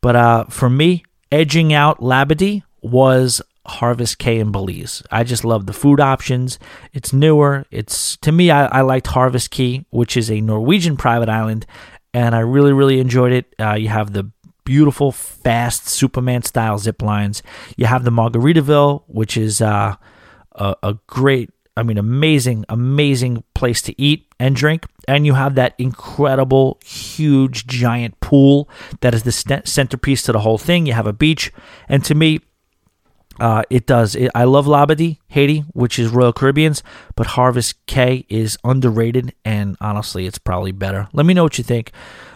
but 0.00 0.16
uh, 0.16 0.44
for 0.44 0.70
me, 0.70 1.04
edging 1.30 1.72
out 1.72 2.00
Labadee 2.00 2.62
was 2.80 3.42
Harvest 3.66 4.18
Caye 4.18 4.40
in 4.40 4.50
Belize. 4.50 5.02
I 5.10 5.24
just 5.24 5.44
love 5.44 5.66
the 5.66 5.72
food 5.72 6.00
options. 6.00 6.58
It's 6.92 7.12
newer. 7.12 7.64
It's 7.70 8.16
to 8.18 8.32
me, 8.32 8.50
I, 8.50 8.66
I 8.66 8.80
liked 8.80 9.06
Harvest 9.08 9.50
Caye, 9.50 9.84
which 9.90 10.16
is 10.16 10.30
a 10.30 10.40
Norwegian 10.40 10.96
private 10.96 11.28
island, 11.28 11.66
and 12.12 12.34
I 12.34 12.40
really, 12.40 12.72
really 12.72 12.98
enjoyed 12.98 13.32
it. 13.32 13.54
Uh, 13.60 13.74
you 13.74 13.88
have 13.88 14.12
the 14.12 14.30
beautiful, 14.64 15.12
fast 15.12 15.88
Superman 15.88 16.42
style 16.42 16.78
zip 16.78 17.02
lines. 17.02 17.42
You 17.76 17.86
have 17.86 18.04
the 18.04 18.10
Margaritaville, 18.10 19.04
which 19.06 19.36
is 19.36 19.60
uh, 19.60 19.96
a, 20.52 20.76
a 20.82 20.98
great, 21.06 21.50
I 21.76 21.82
mean, 21.82 21.98
amazing, 21.98 22.64
amazing 22.68 23.44
place 23.54 23.82
to 23.82 24.00
eat 24.00 24.26
and 24.38 24.54
drink. 24.54 24.86
And 25.08 25.26
you 25.26 25.34
have 25.34 25.54
that 25.56 25.74
incredible, 25.78 26.78
huge, 26.84 27.66
giant 27.66 28.20
pool 28.20 28.68
that 29.00 29.14
is 29.14 29.24
the 29.24 29.32
st- 29.32 29.66
centerpiece 29.66 30.22
to 30.24 30.32
the 30.32 30.40
whole 30.40 30.58
thing. 30.58 30.86
You 30.86 30.92
have 30.92 31.06
a 31.06 31.12
beach. 31.12 31.52
And 31.88 32.04
to 32.04 32.14
me, 32.14 32.40
uh, 33.40 33.62
it 33.70 33.86
does. 33.86 34.14
It, 34.14 34.30
I 34.34 34.44
love 34.44 34.66
Labadee, 34.66 35.18
Haiti, 35.28 35.60
which 35.72 35.98
is 35.98 36.10
Royal 36.10 36.32
Caribbean's, 36.32 36.82
but 37.16 37.28
Harvest 37.28 37.84
Caye 37.86 38.26
is 38.28 38.58
underrated, 38.62 39.34
and 39.44 39.76
honestly, 39.80 40.26
it's 40.26 40.38
probably 40.38 40.72
better. 40.72 41.08
Let 41.12 41.26
me 41.26 41.34
know 41.34 41.42
what 41.42 41.58
you 41.58 41.64
think. 41.64 41.92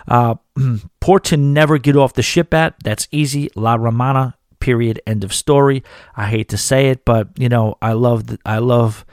Uh, 0.08 0.36
port 1.00 1.24
to 1.24 1.36
never 1.36 1.78
get 1.78 1.96
off 1.96 2.14
the 2.14 2.22
ship 2.22 2.54
at. 2.54 2.74
That's 2.82 3.08
easy. 3.10 3.50
La 3.54 3.74
Romana. 3.74 4.36
Period. 4.58 5.00
End 5.06 5.22
of 5.22 5.32
story. 5.34 5.84
I 6.16 6.26
hate 6.26 6.48
to 6.48 6.56
say 6.56 6.88
it, 6.88 7.04
but 7.04 7.28
you 7.36 7.48
know 7.48 7.76
I 7.82 7.92
love 7.92 8.26
the, 8.26 8.38
I 8.44 8.58
love 8.58 9.04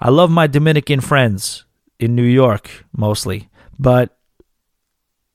I 0.00 0.10
love 0.10 0.30
my 0.30 0.46
Dominican 0.46 1.00
friends 1.00 1.64
in 1.98 2.14
New 2.14 2.22
York 2.22 2.84
mostly, 2.96 3.48
but 3.78 4.16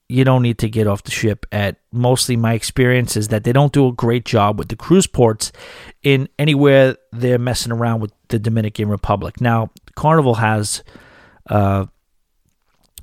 you 0.10 0.24
don't 0.24 0.42
need 0.42 0.58
to 0.60 0.70
get 0.70 0.88
off 0.88 1.04
the 1.04 1.12
ship 1.12 1.46
at 1.52 1.78
mostly 1.92 2.38
my 2.38 2.54
experience 2.54 3.18
is 3.18 3.28
that 3.28 3.44
they 3.44 3.52
don't 3.52 3.74
do 3.74 3.88
a 3.88 3.92
great 3.92 4.24
job 4.24 4.58
with 4.58 4.70
the 4.70 4.76
cruise 4.76 5.08
ports 5.08 5.52
in 6.02 6.30
anywhere 6.40 6.96
they're 7.12 7.38
messing 7.38 7.74
around 7.74 8.00
with 8.00 8.14
the 8.30 8.40
Dominican 8.40 8.88
Republic. 8.88 9.42
Now, 9.42 9.72
Carnival 9.96 10.36
has 10.36 10.84
uh, 11.50 11.88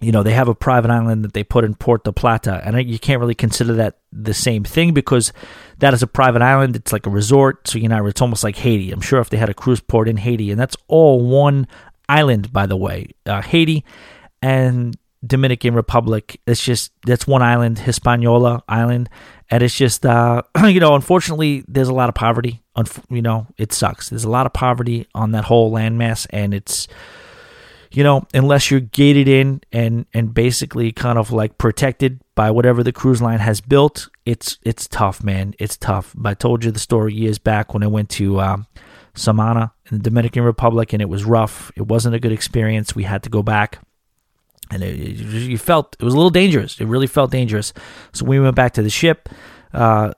you 0.05 0.13
know, 0.13 0.23
they 0.23 0.33
have 0.33 0.49
a 0.49 0.55
private 0.55 0.91
island 0.91 1.25
that 1.25 1.33
they 1.33 1.43
put 1.43 1.65
in 1.65 1.75
Puerto 1.75 2.13
Plata, 2.13 2.61
and 2.65 2.89
you 2.89 2.99
can't 2.99 3.21
really 3.21 3.35
consider 3.35 3.75
that 3.75 3.99
the 4.13 4.35
same 4.35 4.65
thing 4.65 4.93
because 4.93 5.33
that 5.79 5.95
is 5.95 6.03
a 6.03 6.07
private 6.07 6.43
island. 6.43 6.77
It's 6.77 6.93
like 6.93 7.07
a 7.07 7.11
resort, 7.11 7.67
so 7.69 7.79
you 7.79 7.89
know, 7.89 8.07
it's 8.07 8.21
almost 8.21 8.45
like 8.45 8.57
Haiti. 8.57 8.93
I'm 8.93 9.01
sure 9.01 9.21
if 9.21 9.31
they 9.31 9.37
had 9.37 9.49
a 9.49 9.55
cruise 9.55 9.81
port 9.81 10.09
in 10.09 10.17
Haiti, 10.17 10.51
and 10.51 10.61
that's 10.61 10.77
all 10.89 11.21
one 11.21 11.67
island, 12.09 12.53
by 12.53 12.67
the 12.67 12.77
way, 12.77 13.09
uh, 13.27 13.41
Haiti 13.43 13.85
and 14.43 14.97
Dominican 15.27 15.75
Republic. 15.75 16.41
It's 16.47 16.63
just 16.63 16.93
that's 17.07 17.27
one 17.27 17.43
island, 17.43 17.79
Hispaniola 17.79 18.63
Island, 18.69 19.09
and 19.51 19.63
it's 19.63 19.77
just 19.77 20.05
uh, 20.05 20.43
you 20.65 20.81
know, 20.81 20.95
unfortunately, 20.95 21.65
there's 21.67 21.89
a 21.89 21.95
lot 21.95 22.09
of 22.09 22.15
poverty. 22.15 22.63
You 23.09 23.23
know, 23.23 23.47
it 23.57 23.73
sucks. 23.73 24.11
There's 24.11 24.25
a 24.25 24.31
lot 24.31 24.47
of 24.47 24.53
poverty 24.53 25.07
on 25.15 25.33
that 25.33 25.45
whole 25.45 25.73
landmass, 25.73 26.27
and 26.31 26.53
it's 26.53 26.89
you 27.95 28.03
know, 28.03 28.27
unless 28.35 28.71
you're 28.71 28.81
gated 28.81 29.29
in 29.29 29.61
and 29.73 30.07
and 30.13 30.35
basically 30.35 30.91
kind 30.91 31.17
of 31.17 31.31
like 31.31 31.59
protected 31.59 32.21
by 32.35 32.51
whatever 32.51 32.83
the 32.83 32.93
cruise 32.93 33.23
line 33.23 33.39
has 33.39 33.61
built, 33.61 34.09
it's 34.27 34.59
it's 34.63 34.89
tough, 34.89 35.23
man. 35.23 35.55
It's 35.61 35.77
tough. 35.77 36.15
I 36.25 36.35
told 36.35 36.65
you 36.65 36.73
the 36.73 36.81
story 36.81 37.15
years 37.15 37.39
back 37.39 37.73
when 37.73 37.85
I 37.85 37.87
went 37.87 38.11
to 38.11 38.41
um, 38.41 38.67
Samana 39.15 39.73
in 39.91 39.99
the 39.99 40.03
Dominican 40.03 40.43
Republic, 40.43 40.93
and 40.93 41.01
it 41.01 41.09
was 41.09 41.25
rough. 41.25 41.71
It 41.77 41.87
wasn't 41.87 42.17
a 42.17 42.19
good 42.19 42.33
experience. 42.33 42.97
We 42.97 43.05
had 43.05 43.23
to 43.23 43.31
go 43.31 43.45
back, 43.45 43.79
and 44.73 44.83
it, 44.83 44.99
it, 44.99 45.19
you 45.21 45.57
felt 45.59 45.97
it 46.01 46.05
was 46.05 46.15
a 46.15 46.17
little 46.17 46.31
dangerous. 46.31 46.81
It 46.81 46.87
really 46.87 47.07
felt 47.07 47.31
dangerous. 47.31 47.73
So 48.13 48.25
we 48.25 48.41
went 48.41 48.57
back 48.57 48.73
to 48.75 48.83
the 48.83 48.91
ship. 48.91 49.29
Uh, 49.73 50.13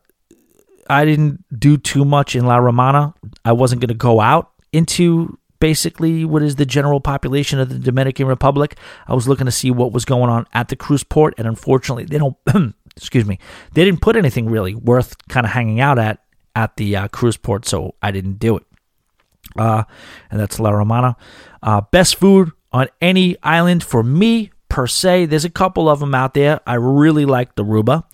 I 0.89 1.05
didn't 1.05 1.45
do 1.59 1.77
too 1.77 2.07
much 2.07 2.35
in 2.35 2.47
La 2.47 2.57
Romana. 2.57 3.13
I 3.45 3.53
wasn't 3.53 3.83
going 3.83 3.89
to 3.89 3.95
go 3.95 4.21
out 4.21 4.53
into 4.73 5.39
basically 5.59 6.25
what 6.25 6.43
is 6.43 6.57
the 6.57 6.67
general 6.67 7.01
population 7.01 7.59
of 7.59 7.69
the 7.69 7.79
Dominican 7.79 8.27
Republic. 8.27 8.77
I 9.07 9.15
was 9.15 9.29
looking 9.29 9.47
to 9.47 9.53
see 9.53 9.71
what 9.71 9.93
was 9.93 10.05
going 10.05 10.31
on 10.31 10.47
at 10.53 10.69
the 10.69 10.77
cruise 10.77 11.05
port, 11.05 11.35
and 11.39 11.47
unfortunately, 11.47 12.05
they 12.05 12.19
don't. 12.19 12.37
excuse 12.97 13.27
me, 13.27 13.39
they 13.73 13.85
didn't 13.85 14.01
put 14.01 14.17
anything 14.17 14.49
really 14.49 14.75
worth 14.75 15.17
kind 15.29 15.45
of 15.45 15.53
hanging 15.53 15.81
out 15.81 15.99
at 15.99 16.23
at 16.55 16.77
the 16.77 16.97
uh, 16.97 17.09
cruise 17.09 17.37
port, 17.37 17.67
so 17.67 17.95
I 18.03 18.11
didn't 18.11 18.39
do 18.39 18.57
it. 18.57 18.65
Uh, 19.59 19.85
and 20.31 20.41
that's 20.41 20.59
La 20.59 20.71
Romana. 20.71 21.17
Uh, 21.63 21.83
best 21.93 22.17
food 22.17 22.51
on 22.73 22.89
any 23.01 23.37
island 23.43 23.83
for 23.83 24.03
me 24.03 24.51
per 24.69 24.87
se. 24.87 25.27
There's 25.27 25.45
a 25.45 25.51
couple 25.51 25.89
of 25.89 26.01
them 26.01 26.15
out 26.15 26.35
there. 26.35 26.61
I 26.67 26.75
really 26.75 27.25
like 27.25 27.55
the 27.55 27.65
Aruba. 27.65 28.05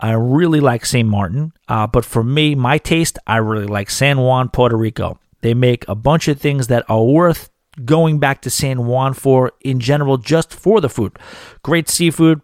I 0.00 0.12
really 0.12 0.60
like 0.60 0.84
St. 0.84 1.08
Martin. 1.08 1.52
Uh, 1.68 1.86
but 1.86 2.04
for 2.04 2.24
me, 2.24 2.54
my 2.54 2.78
taste, 2.78 3.18
I 3.26 3.36
really 3.36 3.66
like 3.66 3.88
San 3.88 4.18
Juan, 4.18 4.48
Puerto 4.48 4.76
Rico. 4.76 5.18
They 5.42 5.54
make 5.54 5.86
a 5.86 5.94
bunch 5.94 6.28
of 6.28 6.40
things 6.40 6.68
that 6.68 6.84
are 6.88 7.04
worth 7.04 7.50
going 7.84 8.18
back 8.18 8.42
to 8.42 8.50
San 8.50 8.86
Juan 8.86 9.14
for 9.14 9.52
in 9.60 9.80
general, 9.80 10.18
just 10.18 10.52
for 10.52 10.80
the 10.80 10.88
food. 10.88 11.18
Great 11.62 11.88
seafood. 11.88 12.40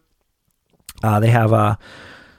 Uh, 1.03 1.21
they 1.21 1.31
have 1.31 1.53
uh, 1.53 1.77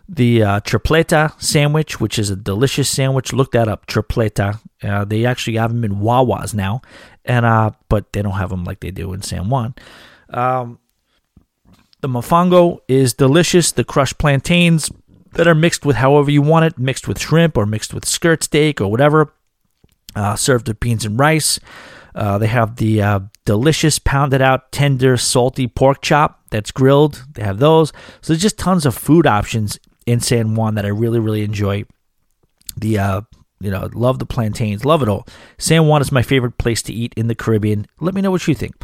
the 0.07 0.43
uh, 0.43 0.59
tripleta 0.61 1.39
sandwich, 1.41 1.99
which 1.99 2.19
is 2.19 2.29
a 2.29 2.35
delicious 2.35 2.89
sandwich. 2.89 3.31
Look 3.31 3.51
that 3.51 3.67
up, 3.67 3.85
tripleta. 3.87 4.59
Uh, 4.83 5.05
they 5.05 5.25
actually 5.25 5.57
have 5.57 5.71
them 5.71 5.83
in 5.83 5.99
Wawa's 5.99 6.53
now, 6.53 6.81
and 7.25 7.45
uh, 7.45 7.71
but 7.87 8.11
they 8.13 8.21
don't 8.21 8.33
have 8.33 8.49
them 8.49 8.63
like 8.63 8.79
they 8.79 8.91
do 8.91 9.13
in 9.13 9.21
San 9.21 9.49
Juan. 9.49 9.75
Um, 10.29 10.79
the 12.01 12.07
mofongo 12.07 12.79
is 12.87 13.13
delicious. 13.13 13.71
The 13.71 13.83
crushed 13.83 14.17
plantains 14.17 14.91
that 15.33 15.47
are 15.47 15.55
mixed 15.55 15.85
with 15.85 15.97
however 15.97 16.31
you 16.31 16.41
want 16.41 16.65
it, 16.65 16.79
mixed 16.79 17.07
with 17.07 17.19
shrimp 17.19 17.57
or 17.57 17.65
mixed 17.65 17.93
with 17.93 18.05
skirt 18.05 18.43
steak 18.43 18.81
or 18.81 18.89
whatever, 18.89 19.33
uh, 20.15 20.35
served 20.35 20.67
with 20.67 20.79
beans 20.79 21.05
and 21.05 21.19
rice. 21.19 21.59
Uh, 22.15 22.37
they 22.37 22.47
have 22.47 22.77
the 22.77 23.01
uh, 23.01 23.19
delicious 23.45 23.99
pounded 23.99 24.41
out, 24.41 24.71
tender, 24.71 25.15
salty 25.15 25.67
pork 25.67 26.01
chop 26.01 26.41
that's 26.49 26.71
grilled. 26.71 27.23
They 27.33 27.43
have 27.43 27.59
those. 27.59 27.93
So 28.21 28.33
there's 28.33 28.41
just 28.41 28.57
tons 28.57 28.85
of 28.85 28.95
food 28.95 29.27
options 29.27 29.79
in 30.05 30.19
San 30.19 30.55
Juan 30.55 30.75
that 30.75 30.85
I 30.85 30.89
really, 30.89 31.19
really 31.19 31.43
enjoy. 31.43 31.85
The 32.75 32.97
uh, 32.99 33.21
you 33.59 33.71
know, 33.71 33.89
love 33.93 34.19
the 34.19 34.25
plantains, 34.25 34.85
love 34.85 35.01
it 35.01 35.09
all. 35.09 35.27
San 35.57 35.87
Juan 35.87 36.01
is 36.01 36.11
my 36.11 36.21
favorite 36.21 36.57
place 36.57 36.81
to 36.83 36.93
eat 36.93 37.13
in 37.15 37.27
the 37.27 37.35
Caribbean. 37.35 37.85
Let 37.99 38.15
me 38.15 38.21
know 38.21 38.31
what 38.31 38.47
you 38.47 38.55
think. 38.55 38.75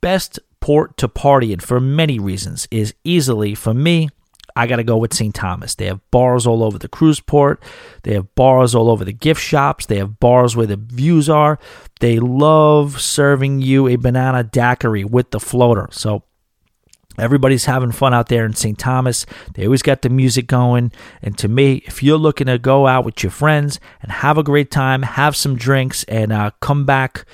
Best 0.00 0.38
port 0.60 0.96
to 0.98 1.08
party 1.08 1.52
in 1.52 1.60
for 1.60 1.80
many 1.80 2.18
reasons 2.18 2.68
is 2.70 2.94
easily 3.04 3.54
for 3.54 3.74
me 3.74 4.08
I 4.56 4.66
got 4.66 4.76
to 4.76 4.84
go 4.84 4.96
with 4.96 5.14
St. 5.14 5.34
Thomas. 5.34 5.74
They 5.74 5.86
have 5.86 6.00
bars 6.10 6.46
all 6.46 6.62
over 6.62 6.78
the 6.78 6.88
cruise 6.88 7.20
port. 7.20 7.62
They 8.02 8.14
have 8.14 8.34
bars 8.34 8.74
all 8.74 8.90
over 8.90 9.04
the 9.04 9.12
gift 9.12 9.40
shops. 9.40 9.86
They 9.86 9.98
have 9.98 10.20
bars 10.20 10.56
where 10.56 10.66
the 10.66 10.76
views 10.76 11.28
are. 11.28 11.58
They 12.00 12.18
love 12.18 13.00
serving 13.00 13.60
you 13.62 13.88
a 13.88 13.96
banana 13.96 14.44
daiquiri 14.44 15.04
with 15.04 15.30
the 15.30 15.40
floater. 15.40 15.88
So 15.90 16.24
everybody's 17.18 17.64
having 17.64 17.92
fun 17.92 18.14
out 18.14 18.28
there 18.28 18.44
in 18.44 18.54
St. 18.54 18.78
Thomas. 18.78 19.26
They 19.54 19.64
always 19.64 19.82
got 19.82 20.02
the 20.02 20.08
music 20.08 20.46
going. 20.46 20.92
And 21.22 21.36
to 21.38 21.48
me, 21.48 21.82
if 21.86 22.02
you're 22.02 22.18
looking 22.18 22.46
to 22.46 22.58
go 22.58 22.86
out 22.86 23.04
with 23.04 23.22
your 23.22 23.32
friends 23.32 23.80
and 24.00 24.12
have 24.12 24.38
a 24.38 24.42
great 24.42 24.70
time, 24.70 25.02
have 25.02 25.36
some 25.36 25.56
drinks, 25.56 26.04
and 26.04 26.32
uh, 26.32 26.50
come 26.60 26.84
back 26.84 27.24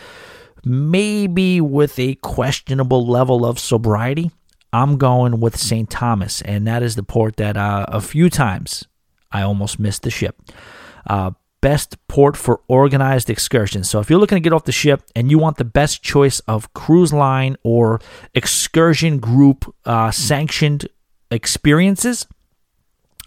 maybe 0.64 1.60
with 1.60 1.98
a 1.98 2.14
questionable 2.16 3.06
level 3.06 3.46
of 3.46 3.58
sobriety, 3.58 4.30
I'm 4.72 4.98
going 4.98 5.40
with 5.40 5.56
St. 5.56 5.88
Thomas, 5.88 6.42
and 6.42 6.66
that 6.66 6.82
is 6.82 6.96
the 6.96 7.02
port 7.02 7.36
that 7.36 7.56
uh, 7.56 7.86
a 7.88 8.00
few 8.00 8.28
times 8.28 8.84
I 9.32 9.42
almost 9.42 9.78
missed 9.78 10.02
the 10.02 10.10
ship. 10.10 10.36
Uh, 11.06 11.32
best 11.60 11.96
port 12.06 12.36
for 12.36 12.60
organized 12.68 13.30
excursions. 13.30 13.90
So 13.90 13.98
if 13.98 14.10
you're 14.10 14.18
looking 14.18 14.36
to 14.36 14.40
get 14.40 14.52
off 14.52 14.64
the 14.64 14.72
ship 14.72 15.02
and 15.16 15.30
you 15.30 15.38
want 15.38 15.56
the 15.56 15.64
best 15.64 16.02
choice 16.02 16.40
of 16.40 16.72
cruise 16.74 17.12
line 17.12 17.56
or 17.62 18.00
excursion 18.34 19.18
group 19.18 19.74
uh, 19.84 20.10
sanctioned 20.10 20.88
experiences, 21.30 22.26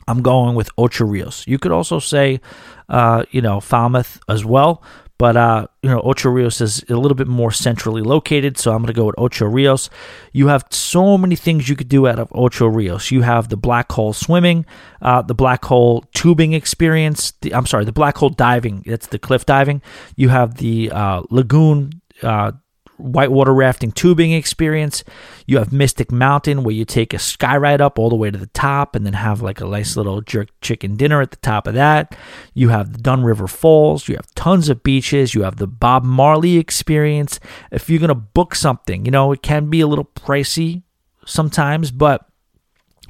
I'm 0.07 0.21
going 0.21 0.55
with 0.55 0.69
Ocho 0.77 1.05
Rios. 1.05 1.45
You 1.47 1.59
could 1.59 1.71
also 1.71 1.99
say, 1.99 2.41
uh, 2.89 3.23
you 3.31 3.41
know, 3.41 3.59
Falmouth 3.59 4.19
as 4.27 4.45
well, 4.45 4.81
but 5.21 5.37
uh, 5.37 5.67
you 5.83 5.89
know, 5.91 6.01
Ocho 6.01 6.31
Rios 6.31 6.61
is 6.61 6.83
a 6.89 6.95
little 6.95 7.13
bit 7.13 7.27
more 7.27 7.51
centrally 7.51 8.01
located, 8.01 8.57
so 8.57 8.71
I'm 8.71 8.79
going 8.79 8.87
to 8.87 8.93
go 8.93 9.05
with 9.05 9.13
Ocho 9.19 9.45
Rios. 9.45 9.87
You 10.33 10.47
have 10.47 10.65
so 10.71 11.15
many 11.15 11.35
things 11.35 11.69
you 11.69 11.75
could 11.75 11.89
do 11.89 12.07
out 12.07 12.17
of 12.17 12.31
Ocho 12.33 12.65
Rios. 12.65 13.11
You 13.11 13.21
have 13.21 13.49
the 13.49 13.55
black 13.55 13.91
hole 13.91 14.13
swimming, 14.13 14.65
uh, 14.99 15.21
the 15.21 15.35
black 15.35 15.63
hole 15.63 16.05
tubing 16.15 16.53
experience. 16.53 17.33
The, 17.41 17.53
I'm 17.53 17.67
sorry, 17.67 17.85
the 17.85 17.91
black 17.91 18.17
hole 18.17 18.31
diving. 18.31 18.81
That's 18.87 19.05
the 19.05 19.19
cliff 19.19 19.45
diving. 19.45 19.83
You 20.15 20.29
have 20.29 20.55
the 20.55 20.89
uh, 20.89 21.21
lagoon 21.29 22.01
uh, 22.23 22.53
whitewater 23.01 23.53
rafting 23.53 23.91
tubing 23.91 24.31
experience. 24.31 25.03
You 25.45 25.57
have 25.57 25.73
Mystic 25.73 26.11
Mountain 26.11 26.63
where 26.63 26.73
you 26.73 26.85
take 26.85 27.13
a 27.13 27.19
sky 27.19 27.57
ride 27.57 27.81
up 27.81 27.99
all 27.99 28.09
the 28.09 28.15
way 28.15 28.31
to 28.31 28.37
the 28.37 28.47
top 28.47 28.95
and 28.95 29.05
then 29.05 29.13
have 29.13 29.41
like 29.41 29.61
a 29.61 29.65
nice 29.65 29.97
little 29.97 30.21
jerk 30.21 30.49
chicken 30.61 30.95
dinner 30.95 31.21
at 31.21 31.31
the 31.31 31.37
top 31.37 31.67
of 31.67 31.73
that. 31.73 32.15
You 32.53 32.69
have 32.69 32.93
the 32.93 32.99
Dunn 32.99 33.23
River 33.23 33.47
Falls. 33.47 34.07
You 34.07 34.15
have 34.15 34.33
tons 34.35 34.69
of 34.69 34.83
beaches. 34.83 35.33
You 35.33 35.43
have 35.43 35.57
the 35.57 35.67
Bob 35.67 36.03
Marley 36.03 36.57
experience. 36.57 37.39
If 37.71 37.89
you're 37.89 37.99
going 37.99 38.09
to 38.09 38.15
book 38.15 38.55
something, 38.55 39.05
you 39.05 39.11
know, 39.11 39.31
it 39.31 39.41
can 39.41 39.69
be 39.69 39.81
a 39.81 39.87
little 39.87 40.05
pricey 40.05 40.83
sometimes, 41.25 41.91
but, 41.91 42.25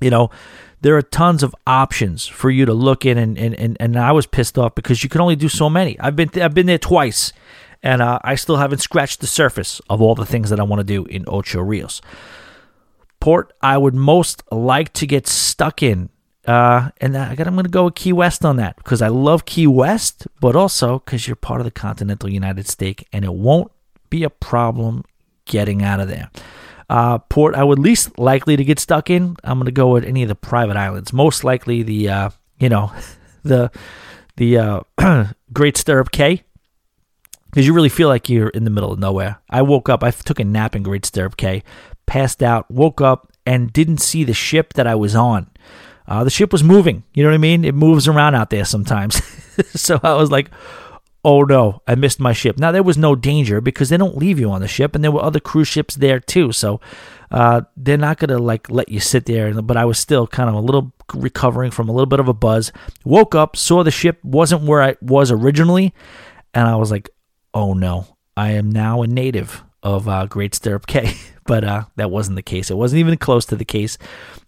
you 0.02 0.10
know, 0.10 0.30
there 0.82 0.98
are 0.98 1.02
tons 1.02 1.44
of 1.44 1.56
options 1.68 2.26
for 2.26 2.50
you 2.50 2.66
to 2.66 2.74
look 2.74 3.06
in 3.06 3.18
and, 3.18 3.38
and, 3.38 3.54
and, 3.56 3.78
and 3.80 3.98
I 3.98 4.12
was 4.12 4.26
pissed 4.26 4.58
off 4.58 4.76
because 4.76 5.04
you 5.04 5.10
can 5.10 5.22
only 5.22 5.36
do 5.36 5.48
so 5.48 5.70
many. 5.70 6.00
I've 6.00 6.16
been 6.16 6.30
I've 6.42 6.56
been 6.56 6.66
there 6.66 6.80
twice 6.80 7.32
and 7.84 8.02
uh, 8.02 8.20
I 8.24 8.36
still 8.36 8.58
haven't 8.58 8.80
scratched 8.80 9.22
the 9.22 9.28
surface 9.28 9.82
of 9.90 10.02
all 10.02 10.16
the 10.16 10.26
things 10.26 10.50
that 10.50 10.60
I 10.60 10.64
want 10.64 10.80
to 10.80 10.84
do 10.84 11.06
in 11.06 11.26
Ocho 11.28 11.62
Rios. 11.62 12.02
Port 13.20 13.54
I 13.62 13.78
would 13.78 13.96
most 13.96 14.44
like 14.52 14.94
to 14.94 15.06
get 15.06 15.28
stuck 15.28 15.84
in, 15.84 16.10
uh, 16.46 16.90
and 16.98 17.16
I 17.16 17.36
got 17.36 17.48
I'm 17.48 17.54
going 17.54 17.66
to 17.66 17.70
go 17.70 17.86
with 17.86 17.96
Key 17.96 18.14
West 18.14 18.44
on 18.44 18.58
that 18.58 18.78
because 18.78 19.02
I 19.02 19.10
love 19.10 19.46
Key 19.46 19.68
West, 19.68 20.28
but 20.40 20.56
also 20.56 21.00
because 21.00 21.28
you're 21.28 21.36
part 21.36 21.62
of 21.62 21.66
the 21.66 21.72
continental 21.72 22.30
United 22.30 22.68
States, 22.68 23.04
and 23.14 23.24
it 23.24 23.34
won't 23.34 23.72
be 24.10 24.24
a 24.24 24.30
problem 24.30 25.06
getting 25.46 25.84
out 25.84 26.00
of 26.00 26.08
there. 26.08 26.30
Uh, 26.90 27.20
port 27.20 27.56
I 27.56 27.64
would 27.64 27.80
least 27.80 28.18
likely 28.20 28.58
to 28.58 28.64
get 28.64 28.80
stuck 28.80 29.10
in. 29.10 29.38
I'm 29.44 29.58
going 29.58 29.66
to 29.66 29.72
go 29.72 29.94
with 29.94 30.04
any 30.04 30.24
of 30.24 30.30
the 30.30 30.36
private 30.36 30.76
islands. 30.76 31.14
Most 31.14 31.44
likely 31.44 31.84
the 31.84 32.10
uh, 32.10 32.30
you 32.60 32.70
know 32.70 32.92
the 33.44 33.72
the 34.36 34.58
uh, 34.58 34.82
Great 35.54 35.78
Stirrup 35.78 36.12
Cay 36.12 36.44
because 37.52 37.68
you 37.68 37.74
really 37.74 37.90
feel 37.90 38.08
like 38.08 38.30
you're 38.30 38.50
in 38.50 38.64
the 38.64 38.70
middle 38.70 38.94
of 38.94 39.00
nowhere. 39.00 39.42
I 39.50 39.62
woke 39.62 39.90
up, 39.90 40.04
I 40.04 40.12
took 40.12 40.40
a 40.40 40.46
nap 40.46 40.74
in 40.74 40.84
Great 40.84 41.06
Stirrup 41.06 41.36
Cay, 41.36 41.64
passed 42.06 42.42
out, 42.42 42.72
woke 42.72 43.02
up, 43.02 43.32
and 43.46 43.74
didn't 43.74 43.98
see 43.98 44.24
the 44.24 44.34
ship 44.34 44.74
that 44.74 44.88
I 44.88 44.96
was 44.96 45.16
on. 45.16 45.50
Uh, 46.08 46.24
the 46.24 46.30
ship 46.30 46.54
was 46.54 46.64
moving. 46.64 47.04
You 47.14 47.24
know 47.24 47.30
what 47.30 47.36
I 47.36 47.40
mean? 47.40 47.66
It 47.66 47.76
moves 47.76 48.08
around 48.08 48.36
out 48.36 48.52
there 48.52 48.66
sometimes. 48.66 49.22
so 49.80 50.00
I 50.02 50.14
was 50.14 50.32
like, 50.32 50.50
oh 51.26 51.42
no, 51.44 51.82
I 51.86 51.96
missed 51.96 52.22
my 52.22 52.34
ship. 52.34 52.58
Now, 52.58 52.72
there 52.72 52.84
was 52.84 52.98
no 52.98 53.16
danger 53.16 53.60
because 53.60 53.90
they 53.90 53.98
don't 53.98 54.18
leave 54.18 54.40
you 54.40 54.50
on 54.50 54.62
the 54.62 54.68
ship, 54.68 54.96
and 54.96 55.04
there 55.04 55.12
were 55.12 55.24
other 55.24 55.40
cruise 55.40 55.68
ships 55.68 55.96
there 55.96 56.20
too. 56.22 56.54
So 56.54 56.80
uh, 57.32 57.62
they're 57.76 57.98
not 57.98 58.18
going 58.18 58.30
to 58.30 58.40
like 58.40 58.70
let 58.70 58.90
you 58.90 59.00
sit 59.00 59.26
there. 59.26 59.62
But 59.62 59.78
I 59.78 59.86
was 59.86 60.00
still 60.00 60.26
kind 60.26 60.50
of 60.50 60.56
a 60.56 60.60
little 60.62 60.94
recovering 61.14 61.72
from 61.72 61.90
a 61.90 61.92
little 61.92 62.06
bit 62.06 62.20
of 62.20 62.28
a 62.28 62.34
buzz. 62.34 62.72
Woke 63.04 63.36
up, 63.36 63.56
saw 63.56 63.84
the 63.84 63.92
ship 63.92 64.20
wasn't 64.24 64.64
where 64.64 64.82
I 64.82 64.96
was 65.02 65.32
originally, 65.32 65.94
and 66.54 66.68
I 66.68 66.76
was 66.76 66.92
like, 66.92 67.10
oh 67.54 67.74
no, 67.74 68.18
I 68.36 68.52
am 68.52 68.70
now 68.70 69.02
a 69.02 69.08
native 69.08 69.64
of 69.84 70.08
uh, 70.08 70.26
Great 70.28 70.56
Stirrup 70.56 70.88
Cay. 70.88 71.16
but 71.46 71.64
uh, 71.64 71.84
that 71.96 72.12
wasn't 72.12 72.36
the 72.36 72.42
case. 72.42 72.70
It 72.70 72.78
wasn't 72.78 73.00
even 73.00 73.18
close 73.18 73.46
to 73.48 73.56
the 73.56 73.66
case. 73.66 73.98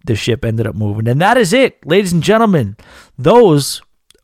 The 0.05 0.15
ship 0.15 0.45
ended 0.45 0.67
up 0.67 0.75
moving. 0.75 1.07
And 1.07 1.19
that 1.21 1.37
is 1.37 1.53
it, 1.53 1.85
ladies 1.85 2.13
and 2.13 2.23
gentlemen. 2.23 2.77
Those 3.17 3.81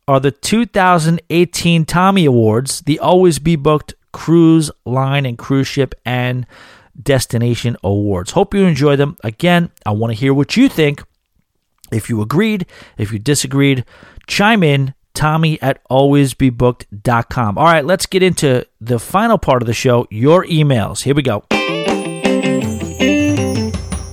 are 0.08 0.20
the 0.20 0.30
2018 0.30 1.84
Tommy 1.84 2.24
Awards, 2.24 2.80
the 2.82 2.98
Always 2.98 3.38
Be 3.38 3.56
Booked 3.56 3.94
Cruise 4.12 4.70
Line 4.84 5.26
and 5.26 5.38
Cruise 5.38 5.68
Ship 5.68 5.94
and 6.04 6.46
Destination 7.00 7.76
Awards. 7.82 8.32
Hope 8.32 8.54
you 8.54 8.64
enjoy 8.64 8.96
them. 8.96 9.16
Again, 9.22 9.70
I 9.86 9.92
want 9.92 10.12
to 10.12 10.18
hear 10.18 10.34
what 10.34 10.56
you 10.56 10.68
think. 10.68 11.02
If 11.92 12.08
you 12.08 12.22
agreed, 12.22 12.66
if 12.98 13.12
you 13.12 13.18
disagreed, 13.18 13.84
chime 14.26 14.62
in 14.62 14.94
tommy 15.14 15.60
at 15.62 15.82
alwaysbebooked.com. 15.88 17.58
All 17.58 17.64
right, 17.64 17.84
let's 17.84 18.06
get 18.06 18.22
into 18.22 18.66
the 18.80 18.98
final 18.98 19.38
part 19.38 19.62
of 19.62 19.66
the 19.66 19.74
show 19.74 20.06
your 20.10 20.44
emails. 20.46 21.02
Here 21.02 21.14
we 21.14 21.22
go. 21.22 21.44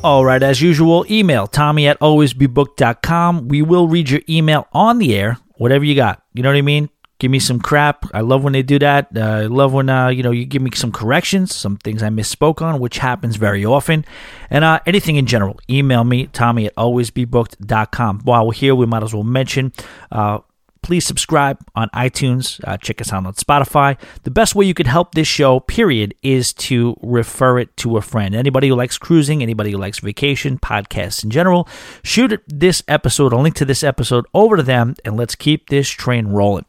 All 0.04 0.24
right, 0.24 0.42
as 0.42 0.62
usual, 0.62 1.06
email 1.12 1.48
tommy 1.48 1.88
at 1.88 2.00
alwaysbebooked.com. 2.00 3.48
We 3.50 3.62
will 3.62 3.88
read 3.88 4.10
your 4.10 4.22
email 4.30 4.68
on 4.72 5.00
the 5.00 5.16
air, 5.16 5.38
whatever 5.56 5.84
you 5.84 5.96
got. 5.96 6.24
You 6.34 6.44
know 6.44 6.50
what 6.50 6.56
I 6.58 6.62
mean? 6.62 6.90
Give 7.20 7.32
me 7.32 7.40
some 7.40 7.60
crap. 7.60 8.06
I 8.14 8.22
love 8.22 8.44
when 8.44 8.54
they 8.54 8.62
do 8.62 8.78
that. 8.78 9.08
Uh, 9.16 9.22
I 9.22 9.42
love 9.48 9.74
when 9.74 9.90
uh, 9.90 10.10
you 10.10 10.22
know 10.22 10.30
you 10.30 10.46
give 10.46 10.62
me 10.62 10.70
some 10.76 10.92
corrections, 10.92 11.56
some 11.56 11.78
things 11.78 12.04
I 12.04 12.10
misspoke 12.10 12.62
on, 12.62 12.80
which 12.80 13.00
happens 13.00 13.38
very 13.38 13.66
often, 13.66 14.06
and 14.52 14.64
uh, 14.64 14.80
anything 14.86 15.16
in 15.16 15.26
general. 15.26 15.60
Email 15.68 16.04
me, 16.04 16.28
Tommy 16.28 16.68
at 16.68 16.76
alwaysbebooked.com. 16.76 18.20
While 18.20 18.46
we're 18.46 18.54
here, 18.54 18.76
we 18.76 18.86
might 18.86 19.02
as 19.02 19.16
well 19.16 19.24
mention 19.24 19.74
uh, 20.12 20.40
please 20.88 21.06
subscribe 21.06 21.60
on 21.76 21.90
iTunes. 21.90 22.62
Uh, 22.64 22.78
check 22.78 23.02
us 23.02 23.12
out 23.12 23.26
on 23.26 23.34
Spotify. 23.34 24.00
The 24.24 24.32
best 24.32 24.56
way 24.56 24.66
you 24.66 24.74
could 24.74 24.88
help 24.88 25.16
this 25.16 25.28
show, 25.28 25.60
period, 25.60 26.16
is 26.24 26.54
to 26.54 26.96
refer 27.02 27.60
it 27.60 27.76
to 27.78 27.98
a 27.98 28.02
friend. 28.02 28.34
Anybody 28.34 28.70
who 28.70 28.76
likes 28.76 28.98
cruising, 28.98 29.44
anybody 29.44 29.72
who 29.72 29.78
likes 29.78 30.00
vacation, 30.00 30.58
podcasts 30.58 31.26
in 31.26 31.30
general, 31.30 31.68
shoot 32.06 32.42
this 32.48 32.84
episode, 32.88 33.34
a 33.34 33.38
link 33.38 33.54
to 33.56 33.66
this 33.66 33.84
episode 33.84 34.26
over 34.34 34.56
to 34.56 34.64
them, 34.64 34.96
and 35.04 35.18
let's 35.18 35.36
keep 35.36 35.68
this 35.68 35.90
train 35.90 36.28
rolling. 36.28 36.64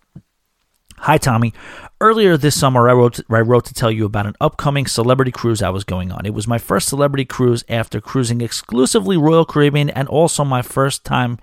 Hi, 0.97 1.17
Tommy. 1.17 1.55
Earlier 2.01 2.37
this 2.37 2.59
summer, 2.59 2.89
I 2.89 2.95
wrote, 2.95 3.21
I 3.31 3.39
wrote 3.39 3.67
to 3.67 3.75
tell 3.75 3.93
you 3.93 4.05
about 4.05 4.27
an 4.27 4.35
upcoming 4.41 4.89
celebrity 4.89 5.31
cruise 5.31 5.63
I 5.63 5.71
was 5.71 5.85
going 5.85 6.11
on. 6.11 6.27
It 6.27 6.35
was 6.35 6.49
my 6.49 6.59
first 6.59 6.89
celebrity 6.89 7.25
cruise 7.25 7.63
after 7.69 8.01
cruising 8.01 8.41
exclusively 8.41 9.17
Royal 9.17 9.45
Caribbean 9.45 9.91
and 9.91 10.09
also 10.09 10.43
my 10.43 10.61
first 10.61 11.05
time 11.05 11.39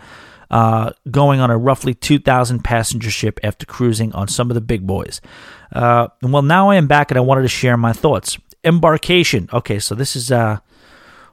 uh, 0.49 0.91
going 1.09 1.39
on 1.39 1.51
a 1.51 1.57
roughly 1.57 1.93
2,000 1.93 2.63
passenger 2.63 3.09
ship 3.09 3.39
after 3.43 3.65
cruising 3.65 4.13
on 4.13 4.27
some 4.27 4.49
of 4.49 4.55
the 4.55 4.61
big 4.61 4.85
boys. 4.85 5.22
Uh, 5.73 6.07
well, 6.22 6.41
now 6.41 6.69
I 6.69 6.76
am 6.76 6.88
back 6.88 7.11
and 7.11 7.17
I 7.17 7.22
wanted 7.22 7.43
to 7.43 7.47
share 7.47 7.77
my 7.77 7.93
thoughts. 7.93 8.38
Embarkation. 8.63 9.49
Okay, 9.53 9.80
so 9.80 9.95
this 9.95 10.15
is. 10.15 10.31
Uh, 10.31 10.59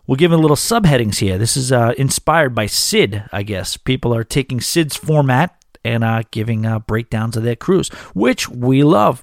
we're 0.06 0.16
giving 0.16 0.38
a 0.38 0.42
little 0.42 0.56
subheadings 0.56 1.18
here. 1.18 1.38
This 1.38 1.56
is 1.56 1.70
uh, 1.70 1.94
inspired 1.96 2.54
by 2.54 2.66
Sid, 2.66 3.24
I 3.32 3.44
guess. 3.44 3.76
People 3.76 4.12
are 4.14 4.24
taking 4.24 4.60
Sid's 4.60 4.96
format 4.96 5.56
and 5.84 6.02
uh, 6.02 6.22
giving 6.30 6.66
uh, 6.66 6.80
breakdowns 6.80 7.36
of 7.36 7.44
their 7.44 7.56
cruise, 7.56 7.88
which 8.14 8.48
we 8.48 8.82
love. 8.82 9.22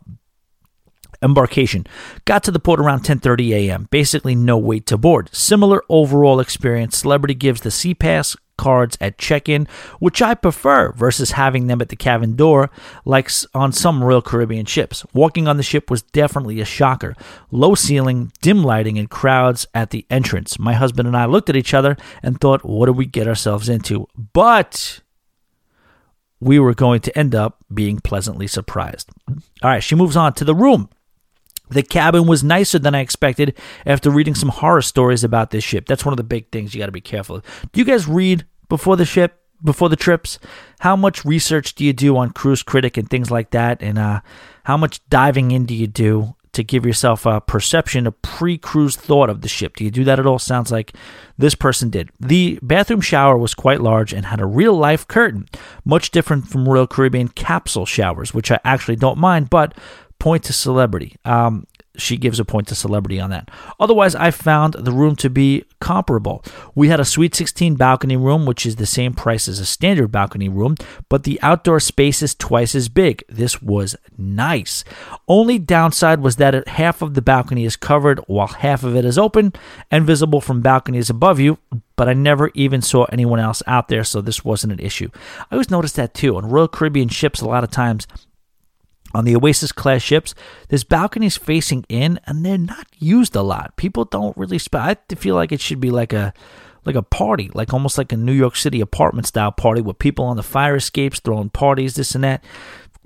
Embarkation 1.22 1.86
got 2.24 2.46
to 2.46 2.52
the 2.52 2.62
port 2.62 2.80
around 2.80 3.04
10:30 3.04 3.50
a.m. 3.52 3.88
Basically, 3.92 4.36
no 4.36 4.58
wait 4.58 4.86
to 4.86 4.98
board. 4.98 5.30
Similar 5.34 5.84
overall 5.90 6.40
experience. 6.40 6.98
Celebrity 6.98 7.34
gives 7.34 7.60
the 7.60 7.72
Sea 7.72 7.94
Pass 7.94 8.38
cards 8.60 8.98
at 9.00 9.18
check-in, 9.18 9.68
which 10.00 10.22
I 10.22 10.36
prefer 10.36 10.92
versus 10.92 11.32
having 11.32 11.68
them 11.68 11.82
at 11.82 11.88
the 11.88 11.96
cabin 11.96 12.36
door, 12.36 12.70
like 13.06 13.32
on 13.54 13.72
some 13.72 14.04
Royal 14.04 14.22
Caribbean 14.22 14.66
ships. 14.66 15.06
Walking 15.14 15.48
on 15.48 15.56
the 15.56 15.64
ship 15.64 15.90
was 15.90 16.02
definitely 16.02 16.60
a 16.60 16.66
shocker. 16.66 17.16
Low 17.52 17.74
ceiling, 17.74 18.34
dim 18.42 18.62
lighting, 18.64 19.00
and 19.00 19.10
crowds 19.10 19.66
at 19.74 19.92
the 19.92 20.06
entrance. 20.10 20.60
My 20.60 20.74
husband 20.74 21.08
and 21.08 21.16
I 21.16 21.26
looked 21.26 21.50
at 21.50 21.56
each 21.56 21.74
other 21.74 21.96
and 22.22 22.40
thought, 22.42 22.66
"What 22.66 22.88
did 22.88 22.98
we 22.98 23.06
get 23.06 23.30
ourselves 23.30 23.70
into?" 23.70 24.08
But 24.34 25.00
we 26.42 26.60
were 26.60 26.74
going 26.74 27.00
to 27.02 27.18
end 27.18 27.34
up 27.34 27.64
being 27.74 28.00
pleasantly 28.00 28.48
surprised. 28.48 29.10
All 29.28 29.70
right, 29.70 29.84
she 29.84 29.96
moves 29.96 30.18
on 30.18 30.34
to 30.34 30.46
the 30.46 30.56
room. 30.56 30.90
The 31.70 31.84
cabin 31.84 32.26
was 32.28 32.44
nicer 32.44 32.80
than 32.80 32.96
I 32.96 33.00
expected 33.00 33.58
after 33.86 34.10
reading 34.10 34.36
some 34.36 34.50
horror 34.50 34.82
stories 34.82 35.24
about 35.24 35.52
this 35.52 35.64
ship. 35.64 35.86
That's 35.88 36.06
one 36.06 36.14
of 36.14 36.18
the 36.18 36.24
big 36.24 36.50
things 36.52 36.74
you 36.74 36.80
got 36.80 36.88
to 36.88 36.92
be 36.92 37.02
careful 37.02 37.38
of. 37.38 37.70
Do 37.72 37.80
you 37.80 37.86
guys 37.86 38.08
read 38.08 38.46
before 38.68 38.96
the 38.96 39.06
ship, 39.06 39.42
before 39.64 39.90
the 39.90 39.96
trips? 39.96 40.40
How 40.80 40.96
much 40.96 41.26
research 41.26 41.76
do 41.76 41.86
you 41.86 41.94
do 41.94 42.18
on 42.18 42.32
Cruise 42.32 42.64
Critic 42.64 42.98
and 42.98 43.10
things 43.10 43.30
like 43.30 43.52
that? 43.52 43.82
And 43.82 43.98
uh, 43.98 44.22
how 44.64 44.78
much 44.78 45.08
diving 45.10 45.52
in 45.52 45.66
do 45.66 45.76
you 45.76 45.88
do 45.88 46.36
to 46.54 46.64
give 46.64 46.86
yourself 46.86 47.26
a 47.26 47.42
perception, 47.42 48.08
a 48.08 48.12
pre 48.12 48.58
cruise 48.58 48.96
thought 48.96 49.30
of 49.30 49.42
the 49.42 49.48
ship. 49.48 49.76
Do 49.76 49.84
you 49.84 49.92
do 49.92 50.04
that 50.04 50.20
at 50.20 50.26
all? 50.26 50.40
Sounds 50.40 50.72
like 50.72 50.94
this 51.38 51.56
person 51.56 51.90
did. 51.90 52.10
The 52.20 52.60
bathroom 52.62 53.02
shower 53.02 53.38
was 53.38 53.54
quite 53.54 53.82
large 53.82 54.14
and 54.14 54.26
had 54.26 54.42
a 54.42 54.46
real 54.46 54.74
life 54.74 55.08
curtain, 55.08 55.48
much 55.86 56.12
different 56.12 56.48
from 56.48 56.68
Royal 56.68 56.88
Caribbean 56.88 57.30
capsule 57.30 57.86
showers, 57.86 58.34
which 58.34 58.52
I 58.52 58.60
actually 58.64 58.96
don't 58.96 59.18
mind, 59.18 59.50
but 59.50 59.74
point 60.20 60.44
to 60.46 60.54
celebrity. 60.54 61.16
Um, 61.26 61.66
she 62.00 62.18
gives 62.18 62.40
a 62.40 62.46
point 62.46 62.68
to 62.68 62.76
celebrity 62.76 63.20
on 63.20 63.30
that. 63.32 63.50
Otherwise, 63.80 64.16
I 64.16 64.32
found 64.32 64.74
the 64.74 64.92
room 64.92 65.16
to 65.18 65.30
be 65.30 65.66
comparable. 65.82 66.44
We 66.76 66.90
had 66.90 67.00
a 67.00 67.06
Suite 67.06 67.36
16 67.36 67.76
balcony 67.76 68.18
room, 68.18 68.46
which 68.46 68.66
is 68.66 68.78
the 68.78 68.86
same 68.86 69.14
price 69.14 69.48
as 69.48 69.60
a 69.60 69.66
standard 69.66 70.12
balcony 70.12 70.50
room, 70.50 70.76
but 71.10 71.24
the 71.24 71.40
outdoor 71.42 71.80
space 71.80 72.22
is 72.22 72.36
twice 72.36 72.76
as 72.76 72.90
big. 72.90 73.24
This 73.28 73.62
was 73.62 73.96
nice. 74.18 74.84
Only 75.28 75.60
downside 75.60 76.22
was 76.22 76.38
that 76.38 76.68
half 76.68 77.02
of 77.02 77.14
the 77.14 77.22
balcony 77.22 77.66
is 77.66 77.76
covered 77.76 78.20
while 78.28 78.48
half 78.48 78.84
of 78.84 78.96
it 78.96 79.06
is 79.06 79.18
open 79.18 79.54
and 79.92 80.06
visible 80.06 80.42
from 80.42 80.62
balconies 80.62 81.10
above 81.10 81.40
you, 81.40 81.58
but 81.96 82.08
I 82.08 82.14
never 82.14 82.52
even 82.54 82.82
saw 82.82 83.06
anyone 83.06 83.40
else 83.40 83.62
out 83.68 83.88
there, 83.90 84.04
so 84.04 84.22
this 84.22 84.46
wasn't 84.46 84.74
an 84.74 84.80
issue. 84.80 85.10
I 85.52 85.56
always 85.56 85.72
noticed 85.72 85.96
that 85.96 86.14
too. 86.14 86.38
On 86.38 86.50
Royal 86.50 86.68
Caribbean 86.68 87.10
ships, 87.10 87.42
a 87.42 87.48
lot 87.48 87.64
of 87.64 87.72
times 87.72 88.08
on 89.14 89.26
the 89.26 89.36
Oasis 89.36 89.72
class 89.72 90.02
ships, 90.02 90.36
there's 90.68 90.84
balconies 90.84 91.38
facing 91.38 91.86
in, 91.90 92.20
and 92.26 92.46
they're 92.46 92.58
not 92.58 92.88
used 92.98 93.36
a 93.36 93.42
lot. 93.42 93.76
People 93.76 94.06
don't 94.06 94.38
really. 94.38 94.60
Sp- 94.62 94.76
I 94.76 94.98
feel 95.16 95.36
like 95.36 95.52
it 95.52 95.62
should 95.62 95.80
be 95.80 95.90
like 95.90 96.14
a 96.14 96.34
like 96.86 96.96
a 96.96 97.02
party, 97.02 97.50
like 97.54 97.74
almost 97.74 97.98
like 97.98 98.12
a 98.12 98.18
New 98.18 98.34
York 98.34 98.56
City 98.56 98.82
apartment 98.82 99.28
style 99.28 99.52
party 99.52 99.82
with 99.82 100.00
people 100.00 100.26
on 100.26 100.38
the 100.38 100.44
fire 100.44 100.76
escapes 100.76 101.20
throwing 101.20 101.50
parties, 101.50 101.96
this 101.96 102.16
and 102.16 102.24
that, 102.24 102.44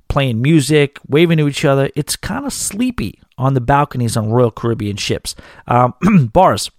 playing 0.08 0.42
music, 0.42 1.00
waving 1.08 1.38
to 1.38 1.48
each 1.48 1.66
other. 1.66 1.90
It's 1.96 2.16
kind 2.16 2.46
of 2.46 2.54
sleepy 2.54 3.20
on 3.38 3.54
the 3.54 3.62
balconies 3.62 4.16
on 4.16 4.30
Royal 4.30 4.52
Caribbean 4.52 4.98
ships. 4.98 5.36
Um, 5.68 5.94
bars. 6.34 6.70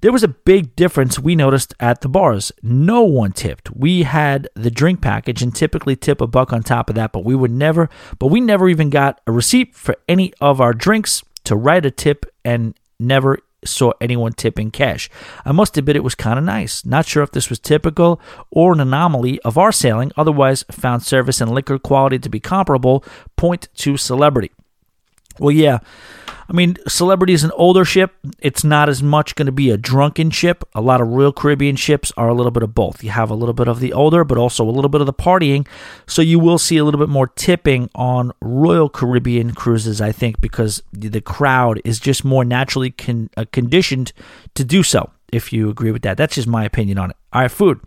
There 0.00 0.12
was 0.12 0.22
a 0.22 0.28
big 0.28 0.76
difference 0.76 1.18
we 1.18 1.34
noticed 1.34 1.74
at 1.80 2.00
the 2.00 2.08
bars. 2.08 2.52
No 2.62 3.02
one 3.02 3.32
tipped. 3.32 3.70
We 3.70 4.02
had 4.02 4.48
the 4.54 4.70
drink 4.70 5.00
package 5.00 5.42
and 5.42 5.54
typically 5.54 5.96
tip 5.96 6.20
a 6.20 6.26
buck 6.26 6.52
on 6.52 6.62
top 6.62 6.88
of 6.88 6.96
that, 6.96 7.12
but 7.12 7.24
we 7.24 7.34
would 7.34 7.50
never, 7.50 7.88
but 8.18 8.28
we 8.28 8.40
never 8.40 8.68
even 8.68 8.90
got 8.90 9.20
a 9.26 9.32
receipt 9.32 9.74
for 9.74 9.96
any 10.08 10.32
of 10.40 10.60
our 10.60 10.72
drinks 10.72 11.22
to 11.44 11.56
write 11.56 11.86
a 11.86 11.90
tip 11.90 12.26
and 12.44 12.74
never 12.98 13.38
saw 13.64 13.92
anyone 14.00 14.32
tipping 14.32 14.70
cash. 14.70 15.10
I 15.44 15.52
must 15.52 15.76
admit 15.76 15.96
it 15.96 16.04
was 16.04 16.14
kind 16.14 16.38
of 16.38 16.44
nice. 16.44 16.84
Not 16.84 17.06
sure 17.06 17.22
if 17.22 17.32
this 17.32 17.50
was 17.50 17.58
typical 17.58 18.20
or 18.50 18.72
an 18.72 18.80
anomaly 18.80 19.40
of 19.40 19.58
our 19.58 19.72
sailing, 19.72 20.12
otherwise, 20.16 20.64
found 20.70 21.02
service 21.02 21.40
and 21.40 21.50
liquor 21.50 21.78
quality 21.78 22.18
to 22.18 22.28
be 22.28 22.40
comparable. 22.40 23.04
Point 23.36 23.68
to 23.76 23.96
celebrity. 23.96 24.52
Well, 25.38 25.52
yeah. 25.52 25.78
I 26.48 26.52
mean, 26.52 26.76
Celebrity 26.86 27.32
is 27.32 27.44
an 27.44 27.50
older 27.52 27.84
ship. 27.84 28.14
It's 28.38 28.64
not 28.64 28.88
as 28.88 29.02
much 29.02 29.34
going 29.34 29.46
to 29.46 29.52
be 29.52 29.70
a 29.70 29.76
drunken 29.76 30.30
ship. 30.30 30.64
A 30.74 30.80
lot 30.80 31.00
of 31.00 31.08
Royal 31.08 31.32
Caribbean 31.32 31.76
ships 31.76 32.12
are 32.16 32.28
a 32.28 32.34
little 32.34 32.52
bit 32.52 32.62
of 32.62 32.74
both. 32.74 33.02
You 33.02 33.10
have 33.10 33.30
a 33.30 33.34
little 33.34 33.54
bit 33.54 33.68
of 33.68 33.80
the 33.80 33.92
older, 33.92 34.24
but 34.24 34.38
also 34.38 34.64
a 34.64 34.70
little 34.70 34.88
bit 34.88 35.00
of 35.00 35.06
the 35.06 35.12
partying. 35.12 35.66
So 36.06 36.22
you 36.22 36.38
will 36.38 36.58
see 36.58 36.76
a 36.76 36.84
little 36.84 37.00
bit 37.00 37.08
more 37.08 37.26
tipping 37.26 37.90
on 37.94 38.32
Royal 38.40 38.88
Caribbean 38.88 39.52
cruises, 39.54 40.00
I 40.00 40.12
think, 40.12 40.40
because 40.40 40.82
the 40.92 41.20
crowd 41.20 41.80
is 41.84 41.98
just 41.98 42.24
more 42.24 42.44
naturally 42.44 42.90
con- 42.90 43.30
uh, 43.36 43.44
conditioned 43.52 44.12
to 44.54 44.64
do 44.64 44.82
so. 44.82 45.10
If 45.32 45.52
you 45.52 45.68
agree 45.68 45.90
with 45.90 46.02
that, 46.02 46.16
that's 46.16 46.36
just 46.36 46.46
my 46.46 46.64
opinion 46.64 46.98
on 46.98 47.10
it. 47.10 47.16
All 47.32 47.42
right, 47.42 47.50
food. 47.50 47.80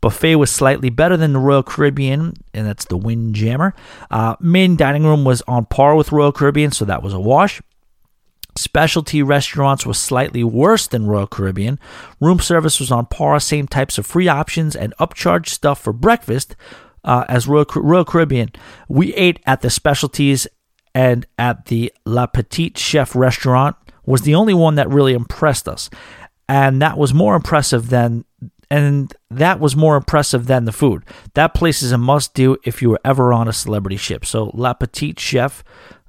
Buffet 0.00 0.36
was 0.36 0.52
slightly 0.52 0.88
better 0.88 1.16
than 1.16 1.32
the 1.32 1.40
Royal 1.40 1.64
Caribbean, 1.64 2.34
and 2.54 2.66
that's 2.66 2.84
the 2.84 2.96
Windjammer. 2.96 3.74
Uh, 4.10 4.36
main 4.40 4.76
dining 4.76 5.04
room 5.04 5.24
was 5.24 5.42
on 5.42 5.66
par 5.66 5.96
with 5.96 6.12
Royal 6.12 6.30
Caribbean, 6.30 6.70
so 6.70 6.84
that 6.84 7.02
was 7.02 7.12
a 7.12 7.20
wash. 7.20 7.60
Specialty 8.56 9.22
restaurants 9.22 9.84
were 9.84 9.94
slightly 9.94 10.42
worse 10.42 10.86
than 10.86 11.06
Royal 11.06 11.26
Caribbean. 11.26 11.78
Room 12.20 12.40
service 12.40 12.80
was 12.80 12.90
on 12.90 13.06
par, 13.06 13.38
same 13.38 13.66
types 13.66 13.98
of 13.98 14.06
free 14.06 14.28
options 14.28 14.74
and 14.74 14.94
upcharge 14.98 15.48
stuff 15.48 15.80
for 15.80 15.92
breakfast 15.92 16.56
uh, 17.04 17.24
as 17.28 17.46
Royal, 17.46 17.66
Royal 17.76 18.04
Caribbean. 18.04 18.50
We 18.88 19.14
ate 19.14 19.40
at 19.46 19.60
the 19.60 19.70
specialties 19.70 20.46
and 20.94 21.26
at 21.38 21.66
the 21.66 21.92
La 22.06 22.26
Petite 22.26 22.78
Chef 22.78 23.14
restaurant 23.14 23.76
was 24.06 24.22
the 24.22 24.34
only 24.34 24.54
one 24.54 24.76
that 24.76 24.88
really 24.88 25.12
impressed 25.12 25.68
us. 25.68 25.90
And 26.48 26.80
that 26.80 26.96
was 26.96 27.12
more 27.12 27.34
impressive 27.34 27.90
than 27.90 28.24
and 28.68 29.14
that 29.30 29.60
was 29.60 29.76
more 29.76 29.96
impressive 29.96 30.46
than 30.46 30.64
the 30.64 30.72
food. 30.72 31.04
That 31.34 31.54
place 31.54 31.82
is 31.82 31.92
a 31.92 31.98
must 31.98 32.34
do 32.34 32.56
if 32.64 32.82
you 32.82 32.90
were 32.90 33.00
ever 33.04 33.32
on 33.32 33.46
a 33.46 33.52
celebrity 33.52 33.96
ship. 33.96 34.24
So 34.24 34.50
La 34.54 34.72
Petite 34.72 35.20
Chef 35.20 35.62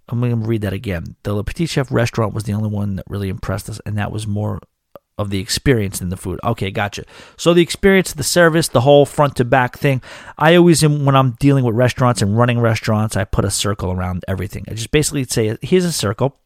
I'm 0.09 0.19
going 0.19 0.31
to 0.31 0.47
read 0.47 0.61
that 0.61 0.73
again. 0.73 1.15
The 1.23 1.33
Le 1.33 1.43
Petit 1.43 1.65
Chef 1.65 1.91
restaurant 1.91 2.33
was 2.33 2.45
the 2.45 2.53
only 2.53 2.69
one 2.69 2.95
that 2.95 3.05
really 3.09 3.29
impressed 3.29 3.69
us, 3.69 3.81
and 3.85 3.97
that 3.97 4.11
was 4.11 4.25
more 4.25 4.61
of 5.17 5.31
the 5.31 5.39
experience 5.39 5.99
than 5.99 6.09
the 6.09 6.17
food. 6.17 6.39
Okay, 6.43 6.69
gotcha. 6.69 7.03
So 7.37 7.53
the 7.53 7.61
experience, 7.61 8.13
the 8.13 8.23
service, 8.23 8.67
the 8.67 8.81
whole 8.81 9.05
front 9.05 9.35
to 9.37 9.45
back 9.45 9.77
thing. 9.77 10.01
I 10.37 10.55
always, 10.55 10.85
when 10.85 11.15
I'm 11.15 11.31
dealing 11.39 11.63
with 11.63 11.75
restaurants 11.75 12.21
and 12.21 12.37
running 12.37 12.59
restaurants, 12.59 13.17
I 13.17 13.23
put 13.23 13.43
a 13.43 13.51
circle 13.51 13.91
around 13.91 14.23
everything. 14.27 14.65
I 14.67 14.75
just 14.75 14.91
basically 14.91 15.23
say, 15.23 15.57
here's 15.61 15.85
a 15.85 15.91
circle. 15.91 16.37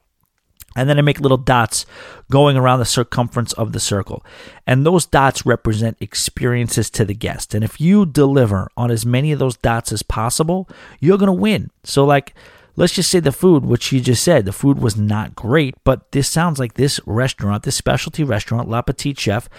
And 0.74 0.88
then 0.88 0.98
I 0.98 1.02
make 1.02 1.20
little 1.20 1.38
dots 1.38 1.86
going 2.30 2.56
around 2.56 2.80
the 2.80 2.86
circumference 2.86 3.52
of 3.54 3.74
the 3.74 3.80
circle. 3.80 4.24
And 4.66 4.86
those 4.86 5.06
dots 5.06 5.46
represent 5.46 5.98
experiences 6.00 6.90
to 6.92 7.04
the 7.04 7.14
guest. 7.14 7.54
And 7.54 7.62
if 7.62 7.82
you 7.82 8.06
deliver 8.06 8.70
on 8.78 8.90
as 8.90 9.06
many 9.06 9.34
of 9.34 9.40
those 9.40 9.58
dots 9.58 9.92
as 9.92 10.02
possible, 10.02 10.70
you're 11.02 11.18
going 11.18 11.28
to 11.28 11.34
win. 11.34 11.72
So, 11.84 12.06
like, 12.06 12.34
let's 12.76 12.94
just 12.94 13.12
say 13.12 13.20
the 13.20 13.32
food, 13.32 13.66
which 13.66 13.92
you 13.92 14.00
just 14.02 14.24
said, 14.24 14.46
the 14.46 14.52
food 14.52 14.80
was 14.80 14.98
not 14.98 15.36
great, 15.36 15.76
but 15.84 16.12
this 16.12 16.30
sounds 16.30 16.60
like 16.60 16.74
this 16.74 17.00
restaurant, 17.06 17.64
this 17.64 17.76
specialty 17.76 18.24
restaurant, 18.24 18.70
La 18.70 18.82
Petite 18.82 19.20
Chef, 19.20 19.50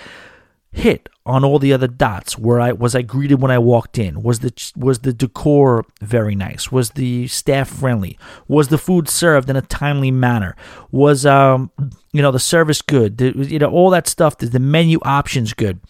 hit 0.72 1.08
on 1.24 1.44
all 1.44 1.58
the 1.58 1.72
other 1.72 1.86
dots. 1.86 2.38
Where 2.38 2.60
I 2.60 2.72
was 2.72 2.94
I 2.94 3.02
greeted 3.02 3.40
when 3.40 3.50
I 3.50 3.58
walked 3.58 3.98
in? 3.98 4.22
Was 4.22 4.40
the 4.40 4.52
was 4.76 5.00
the 5.00 5.12
decor 5.12 5.84
very 6.00 6.34
nice? 6.34 6.72
Was 6.72 6.90
the 6.90 7.28
staff 7.28 7.68
friendly? 7.68 8.18
Was 8.48 8.68
the 8.68 8.78
food 8.78 9.08
served 9.08 9.48
in 9.48 9.56
a 9.56 9.62
timely 9.62 10.10
manner? 10.10 10.56
Was 10.90 11.24
um 11.24 11.70
you 12.12 12.22
know 12.22 12.32
the 12.32 12.40
service 12.40 12.82
good? 12.82 13.20
You 13.20 13.58
know 13.58 13.70
all 13.70 13.90
that 13.90 14.08
stuff. 14.08 14.38
The, 14.38 14.46
the 14.46 14.58
menu 14.58 14.98
options 15.02 15.52
good? 15.54 15.80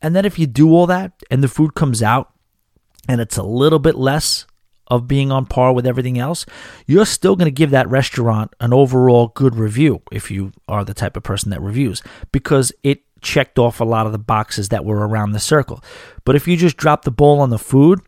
And 0.00 0.14
then 0.14 0.24
if 0.24 0.38
you 0.38 0.46
do 0.46 0.70
all 0.70 0.86
that 0.86 1.12
and 1.30 1.42
the 1.42 1.48
food 1.48 1.74
comes 1.74 2.02
out 2.02 2.32
and 3.08 3.20
it's 3.20 3.36
a 3.36 3.42
little 3.42 3.80
bit 3.80 3.96
less 3.96 4.46
of 4.88 5.06
being 5.06 5.30
on 5.30 5.46
par 5.46 5.72
with 5.72 5.86
everything 5.86 6.18
else, 6.18 6.44
you're 6.86 7.06
still 7.06 7.36
going 7.36 7.46
to 7.46 7.50
give 7.50 7.70
that 7.70 7.88
restaurant 7.88 8.54
an 8.60 8.72
overall 8.72 9.28
good 9.28 9.54
review 9.54 10.02
if 10.10 10.30
you 10.30 10.52
are 10.66 10.84
the 10.84 10.94
type 10.94 11.16
of 11.16 11.22
person 11.22 11.50
that 11.50 11.60
reviews 11.60 12.02
because 12.32 12.72
it 12.82 13.02
checked 13.20 13.58
off 13.58 13.80
a 13.80 13.84
lot 13.84 14.06
of 14.06 14.12
the 14.12 14.18
boxes 14.18 14.68
that 14.68 14.84
were 14.84 15.06
around 15.06 15.32
the 15.32 15.40
circle. 15.40 15.82
But 16.24 16.36
if 16.36 16.46
you 16.48 16.56
just 16.56 16.76
drop 16.76 17.04
the 17.04 17.10
ball 17.10 17.40
on 17.40 17.50
the 17.50 17.58
food 17.58 18.00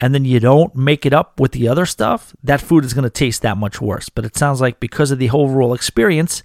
and 0.00 0.14
then 0.14 0.24
you 0.24 0.40
don't 0.40 0.74
make 0.74 1.06
it 1.06 1.12
up 1.12 1.38
with 1.38 1.52
the 1.52 1.68
other 1.68 1.86
stuff, 1.86 2.34
that 2.42 2.60
food 2.60 2.84
is 2.84 2.94
going 2.94 3.04
to 3.04 3.10
taste 3.10 3.42
that 3.42 3.56
much 3.56 3.80
worse. 3.80 4.08
But 4.08 4.24
it 4.24 4.36
sounds 4.36 4.60
like 4.60 4.80
because 4.80 5.10
of 5.10 5.18
the 5.18 5.30
overall 5.30 5.74
experience, 5.74 6.42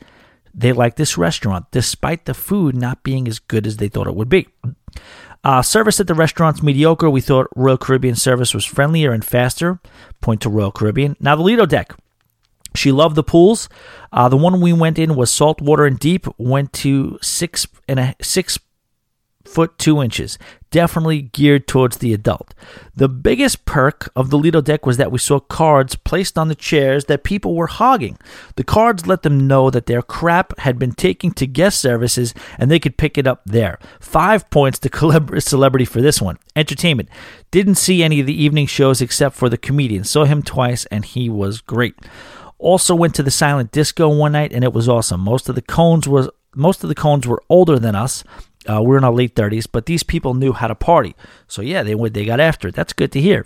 they 0.54 0.72
like 0.74 0.96
this 0.96 1.18
restaurant 1.18 1.66
despite 1.72 2.26
the 2.26 2.34
food 2.34 2.76
not 2.76 3.04
being 3.04 3.28
as 3.28 3.40
good 3.40 3.66
as 3.66 3.78
they 3.78 3.88
thought 3.88 4.08
it 4.08 4.16
would 4.16 4.30
be. 4.30 4.48
Uh, 5.44 5.62
service 5.62 6.00
at 6.00 6.08
the 6.08 6.14
restaurant's 6.14 6.62
mediocre. 6.62 7.10
We 7.10 7.22
thought 7.22 7.48
Royal 7.56 7.78
Caribbean 7.78 8.16
service 8.16 8.54
was 8.54 8.66
friendlier 8.66 9.12
and 9.12 9.24
faster. 9.24 9.80
Point 10.22 10.42
to 10.42 10.50
Royal 10.50 10.72
Caribbean. 10.72 11.16
Now, 11.20 11.36
the 11.36 11.44
Lido 11.44 11.66
deck. 11.66 11.94
She 12.76 12.92
loved 12.92 13.16
the 13.16 13.24
pools. 13.24 13.68
Uh, 14.12 14.30
the 14.30 14.38
one 14.38 14.62
we 14.62 14.74
went 14.74 15.00
in 15.00 15.16
was 15.16 15.32
saltwater 15.32 15.86
and 15.86 15.98
deep. 15.98 16.28
Went 16.38 16.72
to 16.74 17.18
six 17.22 17.68
and 17.88 18.00
a 18.00 18.16
six 18.22 18.60
foot 19.50 19.78
two 19.78 20.02
inches. 20.02 20.38
Definitely 20.72 21.24
geared 21.24 21.68
towards 21.68 21.98
the 21.98 22.14
adult. 22.14 22.54
The 22.96 23.10
biggest 23.10 23.66
perk 23.66 24.12
of 24.16 24.30
the 24.30 24.38
Lido 24.38 24.62
deck 24.62 24.86
was 24.86 24.98
that 24.98 25.12
we 25.12 25.18
saw 25.18 25.40
cards 25.40 25.96
placed 25.96 26.38
on 26.38 26.48
the 26.48 26.56
chairs 26.56 27.06
that 27.06 27.24
people 27.24 27.56
were 27.56 27.68
hogging. 27.68 28.20
The 28.56 28.64
cards 28.64 29.08
let 29.08 29.24
them 29.24 29.48
know 29.48 29.72
that 29.72 29.88
their 29.88 30.04
crap 30.04 30.58
had 30.60 30.78
been 30.78 30.92
taken 30.92 31.32
to 31.32 31.48
guest 31.48 31.82
services 31.82 32.36
and 32.60 32.70
they 32.70 32.80
could 32.80 32.98
pick 32.98 33.18
it 33.18 33.26
up 33.26 33.42
there. 33.46 33.80
Five 34.00 34.50
points 34.52 34.78
to 34.80 35.40
celebrity 35.42 35.86
for 35.86 36.02
this 36.02 36.22
one. 36.22 36.38
Entertainment. 36.56 37.10
Didn't 37.50 37.76
see 37.76 38.04
any 38.04 38.20
of 38.20 38.28
the 38.28 38.44
evening 38.44 38.68
shows 38.68 39.02
except 39.02 39.36
for 39.36 39.50
the 39.50 39.58
comedian. 39.58 40.04
Saw 40.04 40.26
him 40.26 40.44
twice 40.44 40.86
and 40.86 41.04
he 41.04 41.30
was 41.30 41.62
great. 41.62 41.96
Also 42.60 42.94
went 42.94 43.16
to 43.16 43.24
the 43.24 43.32
silent 43.32 43.72
disco 43.72 44.08
one 44.08 44.34
night 44.34 44.54
and 44.54 44.64
it 44.64 44.74
was 44.74 44.88
awesome. 44.88 45.22
Most 45.22 45.50
of 45.50 45.56
the 45.56 45.62
cones 45.64 46.08
was 46.08 46.30
most 46.56 46.84
of 46.84 46.90
the 46.90 46.96
cones 46.96 47.28
were 47.28 47.42
older 47.50 47.80
than 47.80 47.96
us. 47.96 48.24
Uh, 48.70 48.82
we're 48.82 48.98
in 48.98 49.04
our 49.04 49.14
late 49.14 49.36
30s, 49.36 49.68
but 49.72 49.86
these 49.88 50.04
people 50.04 50.34
knew 50.34 50.54
how 50.54 50.68
to 50.68 50.76
party. 50.76 51.16
So 51.48 51.62
yeah, 51.62 51.82
they 51.82 51.96
went, 51.96 52.14
they 52.14 52.26
got 52.26 52.40
after 52.40 52.68
it. 52.68 52.76
That's 52.76 52.94
good 52.94 53.12
to 53.14 53.22
hear. 53.22 53.46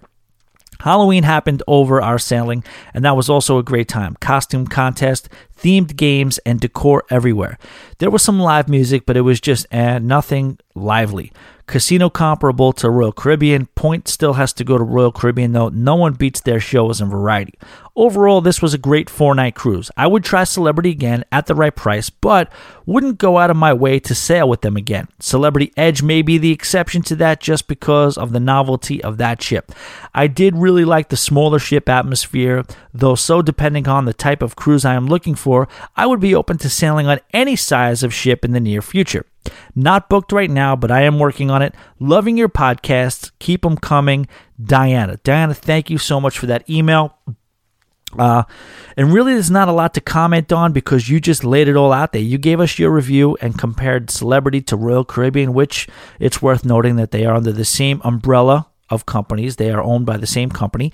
Halloween 0.82 1.24
happened 1.24 1.64
over 1.66 2.02
our 2.02 2.20
sailing, 2.20 2.64
and 2.94 3.06
that 3.06 3.16
was 3.16 3.30
also 3.30 3.58
a 3.58 3.64
great 3.64 3.88
time. 3.88 4.18
Costume 4.20 4.68
contest, 4.68 5.30
themed 5.58 5.95
games, 5.95 6.40
and 6.40 6.60
decor 6.60 7.06
everywhere. 7.10 7.58
There 8.00 8.10
was 8.10 8.22
some 8.22 8.40
live 8.40 8.68
music, 8.68 9.06
but 9.06 9.16
it 9.16 9.22
was 9.22 9.40
just 9.40 9.66
eh, 9.72 10.00
nothing 10.00 10.60
lively. 10.76 11.32
Casino 11.65 12.10
comparable 12.10 12.73
to 12.73 12.90
Royal 12.90 13.11
Caribbean. 13.11 13.68
Point 13.68 14.07
still 14.07 14.34
has 14.34 14.52
to 14.53 14.64
go 14.64 14.77
to 14.77 14.84
Royal 14.84 15.11
Caribbean, 15.11 15.53
though. 15.53 15.69
No 15.69 15.95
one 15.95 16.14
beats 16.14 16.41
their 16.41 16.60
shows 16.60 16.99
in 16.99 17.10
variety. 17.10 17.53
Overall, 17.95 18.41
this 18.41 18.61
was 18.61 18.73
a 18.73 18.80
great 18.80 19.10
four 19.10 19.34
night 19.35 19.56
cruise. 19.56 19.90
I 19.95 20.07
would 20.07 20.23
try 20.23 20.44
Celebrity 20.44 20.90
again 20.90 21.23
at 21.31 21.45
the 21.45 21.56
right 21.56 21.76
price, 21.76 22.10
but 22.10 22.52
wouldn't 22.85 23.18
go 23.18 23.38
out 23.38 23.49
of 23.49 23.56
my 23.56 23.72
way 23.72 23.99
to 23.99 24.15
sail 24.15 24.49
with 24.49 24.61
them 24.61 24.76
again. 24.76 25.07
Celebrity 25.19 25.72
Edge 25.77 26.02
may 26.02 26.22
be 26.22 26.38
the 26.38 26.52
exception 26.52 27.02
to 27.03 27.15
that 27.18 27.40
just 27.40 27.68
because 27.68 28.18
of 28.18 28.34
the 28.34 28.40
novelty 28.40 29.02
of 29.03 29.18
that 29.18 29.41
ship. 29.41 29.72
I 30.14 30.27
did 30.27 30.57
really 30.57 30.85
like 30.85 31.10
the 31.10 31.18
smaller 31.18 31.60
ship 31.60 31.88
atmosphere, 31.88 32.65
though, 32.94 33.15
so 33.15 33.41
depending 33.41 33.88
on 33.88 34.06
the 34.06 34.14
type 34.14 34.41
of 34.41 34.56
cruise 34.56 34.85
I 34.85 34.95
am 34.95 35.07
looking 35.07 35.35
for, 35.35 35.68
I 35.95 36.07
would 36.07 36.19
be 36.19 36.35
open 36.35 36.57
to 36.60 36.69
sailing 36.69 37.07
on 37.07 37.19
any 37.31 37.56
size 37.56 38.03
of 38.03 38.14
ship 38.14 38.44
in 38.44 38.52
the 38.52 38.60
near 38.60 38.81
future. 38.81 39.26
Not 39.76 40.10
booked 40.10 40.32
right 40.32 40.49
now, 40.49 40.76
but 40.76 40.91
I 40.91 41.02
am 41.02 41.20
working 41.20 41.49
on 41.49 41.61
it. 41.61 41.76
Loving 41.99 42.38
your 42.38 42.49
podcasts. 42.49 43.32
Keep 43.40 43.64
them 43.64 43.78
coming. 43.78 44.28
Diana. 44.64 45.18
Diana, 45.24 45.53
thank 45.53 45.90
you 45.90 45.98
so 45.98 46.20
much 46.20 46.38
for 46.38 46.45
that 46.48 46.70
email. 46.70 47.18
Uh, 48.18 48.44
and 48.95 49.11
really, 49.11 49.34
there's 49.34 49.49
not 49.52 49.68
a 49.68 49.74
lot 49.74 49.94
to 49.95 50.02
comment 50.02 50.52
on 50.52 50.72
because 50.72 51.10
you 51.10 51.20
just 51.20 51.44
laid 51.44 51.68
it 51.68 51.76
all 51.76 51.91
out 51.91 52.14
there. 52.14 52.22
You 52.22 52.38
gave 52.38 52.60
us 52.60 52.78
your 52.78 52.91
review 52.91 53.38
and 53.41 53.57
compared 53.57 54.11
Celebrity 54.11 54.61
to 54.61 54.76
Royal 54.76 55.03
Caribbean, 55.03 55.53
which 55.53 55.88
it's 56.20 56.41
worth 56.41 56.64
noting 56.64 56.95
that 56.98 57.11
they 57.11 57.26
are 57.26 57.36
under 57.36 57.52
the 57.52 57.65
same 57.65 58.02
umbrella 58.03 58.68
of 58.90 59.06
companies. 59.06 59.56
They 59.56 59.72
are 59.72 59.82
owned 59.82 60.06
by 60.06 60.18
the 60.18 60.28
same 60.28 60.49
company. 60.49 60.94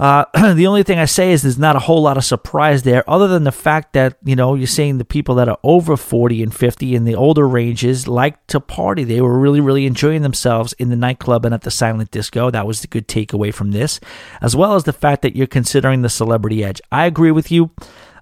Uh, 0.00 0.24
the 0.54 0.66
only 0.66 0.82
thing 0.82 0.98
I 0.98 1.04
say 1.04 1.30
is 1.30 1.42
there's 1.42 1.58
not 1.58 1.76
a 1.76 1.80
whole 1.80 2.00
lot 2.00 2.16
of 2.16 2.24
surprise 2.24 2.84
there, 2.84 3.08
other 3.08 3.28
than 3.28 3.44
the 3.44 3.52
fact 3.52 3.92
that 3.92 4.16
you 4.24 4.34
know 4.34 4.54
you're 4.54 4.66
seeing 4.66 4.96
the 4.96 5.04
people 5.04 5.34
that 5.34 5.48
are 5.48 5.58
over 5.62 5.94
40 5.94 6.42
and 6.42 6.54
50 6.54 6.94
in 6.94 7.04
the 7.04 7.14
older 7.14 7.46
ranges 7.46 8.08
like 8.08 8.46
to 8.46 8.60
party. 8.60 9.04
They 9.04 9.20
were 9.20 9.38
really, 9.38 9.60
really 9.60 9.84
enjoying 9.84 10.22
themselves 10.22 10.72
in 10.78 10.88
the 10.88 10.96
nightclub 10.96 11.44
and 11.44 11.54
at 11.54 11.62
the 11.62 11.70
silent 11.70 12.10
disco. 12.10 12.50
That 12.50 12.66
was 12.66 12.80
the 12.80 12.86
good 12.86 13.08
takeaway 13.08 13.52
from 13.52 13.72
this, 13.72 14.00
as 14.40 14.56
well 14.56 14.74
as 14.74 14.84
the 14.84 14.94
fact 14.94 15.20
that 15.20 15.36
you're 15.36 15.46
considering 15.46 16.00
the 16.00 16.08
celebrity 16.08 16.64
edge. 16.64 16.80
I 16.90 17.04
agree 17.04 17.30
with 17.30 17.50
you. 17.50 17.70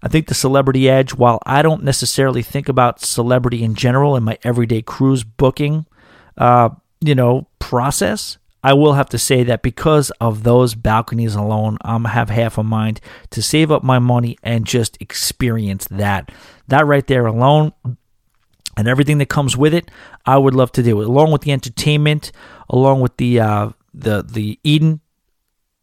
I 0.02 0.08
think 0.08 0.26
the 0.26 0.34
celebrity 0.34 0.88
edge, 0.88 1.14
while 1.14 1.40
I 1.46 1.62
don't 1.62 1.84
necessarily 1.84 2.42
think 2.42 2.68
about 2.68 3.00
celebrity 3.00 3.62
in 3.62 3.76
general 3.76 4.16
in 4.16 4.24
my 4.24 4.36
everyday 4.42 4.82
cruise 4.82 5.22
booking, 5.22 5.86
uh, 6.36 6.70
you 7.00 7.14
know, 7.14 7.46
process, 7.60 8.38
I 8.62 8.72
will 8.72 8.94
have 8.94 9.08
to 9.10 9.18
say 9.18 9.44
that 9.44 9.62
because 9.62 10.10
of 10.20 10.42
those 10.42 10.74
balconies 10.74 11.34
alone, 11.34 11.78
I'm 11.82 12.04
have 12.06 12.28
half 12.28 12.58
a 12.58 12.62
mind 12.62 13.00
to 13.30 13.42
save 13.42 13.70
up 13.70 13.84
my 13.84 13.98
money 13.98 14.36
and 14.42 14.66
just 14.66 15.00
experience 15.00 15.86
that. 15.88 16.32
That 16.66 16.86
right 16.86 17.06
there 17.06 17.26
alone 17.26 17.72
and 18.76 18.88
everything 18.88 19.18
that 19.18 19.28
comes 19.28 19.56
with 19.56 19.74
it, 19.74 19.90
I 20.26 20.38
would 20.38 20.54
love 20.54 20.72
to 20.72 20.82
do 20.82 21.00
it. 21.00 21.06
Along 21.06 21.30
with 21.30 21.42
the 21.42 21.52
entertainment, 21.52 22.32
along 22.68 23.00
with 23.00 23.16
the 23.16 23.40
uh, 23.40 23.70
the 23.94 24.22
the 24.22 24.58
Eden 24.64 25.00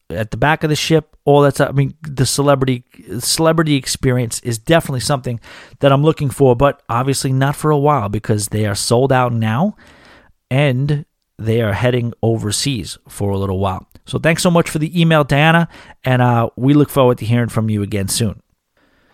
at 0.10 0.32
the 0.32 0.38
back 0.38 0.64
of 0.64 0.70
the 0.70 0.76
ship, 0.76 1.16
all 1.24 1.42
that's 1.42 1.62
I 1.62 1.72
mean 1.72 1.96
the 2.02 2.26
celebrity 2.26 2.84
celebrity 3.20 3.76
experience 3.76 4.42
is 4.42 4.58
definitely 4.58 5.00
something 5.00 5.40
that 5.80 5.94
I'm 5.94 6.04
looking 6.04 6.30
for, 6.30 6.56
but 6.56 6.84
obviously 6.90 7.32
not 7.32 7.56
for 7.56 7.72
a 7.72 7.78
while 7.78 8.10
because 8.10 8.50
they 8.50 8.66
are 8.66 8.76
sold 8.76 9.14
out 9.14 9.32
now 9.34 9.78
and 10.52 11.06
they 11.38 11.62
are 11.62 11.74
heading 11.74 12.14
overseas 12.22 12.98
for 13.08 13.32
a 13.32 13.38
little 13.38 13.60
while. 13.60 13.88
So 14.06 14.20
thanks 14.20 14.44
so 14.44 14.52
much 14.52 14.70
for 14.70 14.80
the 14.80 15.00
email, 15.00 15.24
Diana, 15.24 15.68
and 16.04 16.22
uh, 16.22 16.50
we 16.56 16.74
look 16.74 16.90
forward 16.90 17.18
to 17.20 17.26
hearing 17.26 17.50
from 17.50 17.70
you 17.70 17.82
again 17.82 18.08
soon. 18.08 18.42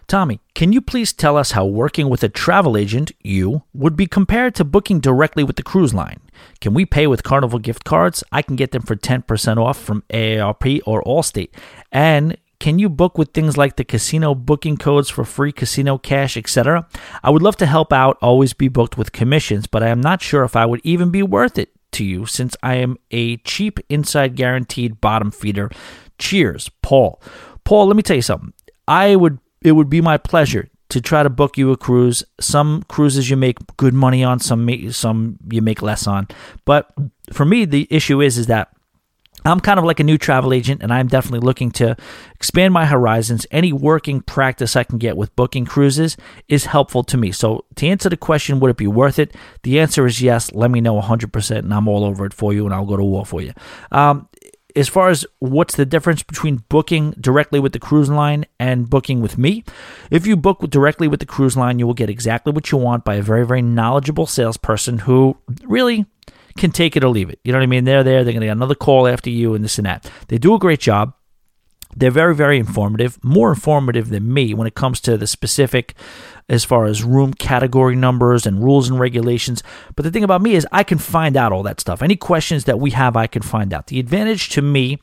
Tommy, 0.07 0.41
can 0.53 0.73
you 0.73 0.81
please 0.81 1.13
tell 1.13 1.37
us 1.37 1.51
how 1.51 1.65
working 1.65 2.09
with 2.09 2.21
a 2.21 2.27
travel 2.27 2.75
agent, 2.75 3.13
you, 3.21 3.63
would 3.73 3.95
be 3.95 4.07
compared 4.07 4.53
to 4.55 4.65
booking 4.65 4.99
directly 4.99 5.41
with 5.41 5.55
the 5.55 5.63
cruise 5.63 5.93
line? 5.93 6.19
Can 6.59 6.73
we 6.73 6.85
pay 6.85 7.07
with 7.07 7.23
Carnival 7.23 7.59
gift 7.59 7.85
cards? 7.85 8.21
I 8.29 8.41
can 8.41 8.57
get 8.57 8.71
them 8.71 8.81
for 8.81 8.97
10% 8.97 9.57
off 9.57 9.81
from 9.81 10.03
AARP 10.09 10.81
or 10.85 11.01
Allstate. 11.03 11.51
And 11.93 12.35
can 12.59 12.77
you 12.77 12.89
book 12.89 13.17
with 13.17 13.31
things 13.31 13.55
like 13.55 13.77
the 13.77 13.85
casino 13.85 14.35
booking 14.35 14.75
codes 14.75 15.09
for 15.09 15.23
free 15.23 15.53
casino 15.53 15.97
cash, 15.97 16.35
etc.? 16.35 16.85
I 17.23 17.29
would 17.29 17.41
love 17.41 17.55
to 17.57 17.65
help 17.65 17.93
out, 17.93 18.17
always 18.21 18.51
be 18.51 18.67
booked 18.67 18.97
with 18.97 19.13
commissions, 19.13 19.65
but 19.65 19.81
I 19.81 19.87
am 19.87 20.01
not 20.01 20.21
sure 20.21 20.43
if 20.43 20.57
I 20.57 20.65
would 20.65 20.81
even 20.83 21.09
be 21.09 21.23
worth 21.23 21.57
it 21.57 21.69
to 21.93 22.03
you 22.03 22.25
since 22.25 22.55
I 22.63 22.75
am 22.75 22.97
a 23.11 23.37
cheap 23.37 23.79
inside 23.89 24.35
guaranteed 24.35 25.01
bottom 25.01 25.31
feeder. 25.31 25.69
Cheers, 26.17 26.69
Paul. 26.81 27.21
Paul, 27.63 27.87
let 27.87 27.95
me 27.95 28.03
tell 28.03 28.15
you 28.15 28.21
something. 28.21 28.53
I 28.87 29.15
would 29.15 29.39
it 29.63 29.73
would 29.73 29.89
be 29.89 30.01
my 30.01 30.17
pleasure 30.17 30.69
to 30.89 30.99
try 30.99 31.23
to 31.23 31.29
book 31.29 31.57
you 31.57 31.71
a 31.71 31.77
cruise. 31.77 32.23
Some 32.39 32.83
cruises 32.89 33.29
you 33.29 33.37
make 33.37 33.57
good 33.77 33.93
money 33.93 34.23
on, 34.23 34.39
some 34.39 34.67
some 34.91 35.37
you 35.49 35.61
make 35.61 35.81
less 35.81 36.07
on. 36.07 36.27
But 36.65 36.91
for 37.31 37.45
me, 37.45 37.65
the 37.65 37.87
issue 37.89 38.21
is 38.21 38.37
is 38.37 38.47
that 38.47 38.69
I'm 39.45 39.59
kind 39.59 39.79
of 39.79 39.85
like 39.85 39.99
a 39.99 40.03
new 40.03 40.17
travel 40.17 40.53
agent, 40.53 40.81
and 40.83 40.93
I'm 40.93 41.07
definitely 41.07 41.45
looking 41.45 41.71
to 41.71 41.95
expand 42.35 42.73
my 42.73 42.85
horizons. 42.85 43.47
Any 43.51 43.73
working 43.73 44.21
practice 44.21 44.75
I 44.75 44.83
can 44.83 44.97
get 44.97 45.17
with 45.17 45.35
booking 45.35 45.65
cruises 45.65 46.17
is 46.47 46.65
helpful 46.65 47.03
to 47.05 47.17
me. 47.17 47.31
So, 47.31 47.65
to 47.75 47.87
answer 47.87 48.09
the 48.09 48.17
question, 48.17 48.59
would 48.59 48.71
it 48.71 48.77
be 48.77 48.87
worth 48.87 49.19
it? 49.19 49.35
The 49.63 49.79
answer 49.79 50.05
is 50.05 50.21
yes. 50.21 50.51
Let 50.53 50.71
me 50.71 50.81
know 50.81 50.99
100%, 50.99 51.57
and 51.57 51.73
I'm 51.73 51.87
all 51.87 52.03
over 52.03 52.25
it 52.25 52.33
for 52.33 52.53
you, 52.53 52.65
and 52.65 52.73
I'll 52.73 52.85
go 52.85 52.97
to 52.97 53.03
war 53.03 53.25
for 53.25 53.41
you. 53.41 53.53
Um, 53.91 54.27
as 54.75 54.87
far 54.87 55.09
as 55.09 55.25
what's 55.39 55.75
the 55.75 55.85
difference 55.85 56.23
between 56.23 56.63
booking 56.69 57.11
directly 57.19 57.59
with 57.59 57.73
the 57.73 57.79
cruise 57.79 58.09
line 58.09 58.45
and 58.59 58.89
booking 58.89 59.21
with 59.21 59.37
me, 59.37 59.63
if 60.09 60.25
you 60.25 60.35
book 60.35 60.69
directly 60.69 61.07
with 61.07 61.19
the 61.19 61.25
cruise 61.25 61.57
line, 61.57 61.79
you 61.79 61.87
will 61.87 61.93
get 61.93 62.09
exactly 62.09 62.53
what 62.53 62.71
you 62.71 62.77
want 62.77 63.03
by 63.03 63.15
a 63.15 63.21
very, 63.21 63.45
very 63.45 63.61
knowledgeable 63.61 64.25
salesperson 64.25 64.99
who 64.99 65.37
really 65.63 66.05
can 66.57 66.71
take 66.71 66.95
it 66.95 67.03
or 67.03 67.09
leave 67.09 67.29
it. 67.29 67.39
You 67.43 67.51
know 67.51 67.59
what 67.59 67.63
I 67.63 67.67
mean? 67.67 67.85
They're 67.85 68.03
there, 68.03 68.23
they're 68.23 68.33
going 68.33 68.41
to 68.41 68.47
get 68.47 68.51
another 68.51 68.75
call 68.75 69.07
after 69.07 69.29
you 69.29 69.53
and 69.53 69.63
this 69.63 69.77
and 69.77 69.85
that. 69.85 70.09
They 70.27 70.37
do 70.37 70.53
a 70.53 70.59
great 70.59 70.79
job. 70.79 71.13
They're 71.95 72.11
very, 72.11 72.33
very 72.33 72.57
informative, 72.57 73.21
more 73.23 73.49
informative 73.49 74.09
than 74.09 74.33
me 74.33 74.53
when 74.53 74.67
it 74.67 74.75
comes 74.75 75.01
to 75.01 75.17
the 75.17 75.27
specific 75.27 75.93
as 76.51 76.65
far 76.65 76.85
as 76.85 77.03
room 77.03 77.33
category 77.33 77.95
numbers 77.95 78.45
and 78.45 78.61
rules 78.61 78.89
and 78.89 78.99
regulations. 78.99 79.63
But 79.95 80.03
the 80.03 80.11
thing 80.11 80.23
about 80.23 80.41
me 80.41 80.53
is 80.53 80.67
I 80.71 80.83
can 80.83 80.97
find 80.97 81.37
out 81.37 81.53
all 81.53 81.63
that 81.63 81.79
stuff. 81.79 82.03
Any 82.03 82.17
questions 82.17 82.65
that 82.65 82.79
we 82.79 82.91
have, 82.91 83.15
I 83.15 83.25
can 83.25 83.41
find 83.41 83.73
out. 83.73 83.87
The 83.87 83.99
advantage 83.99 84.49
to 84.49 84.61
me 84.61 84.99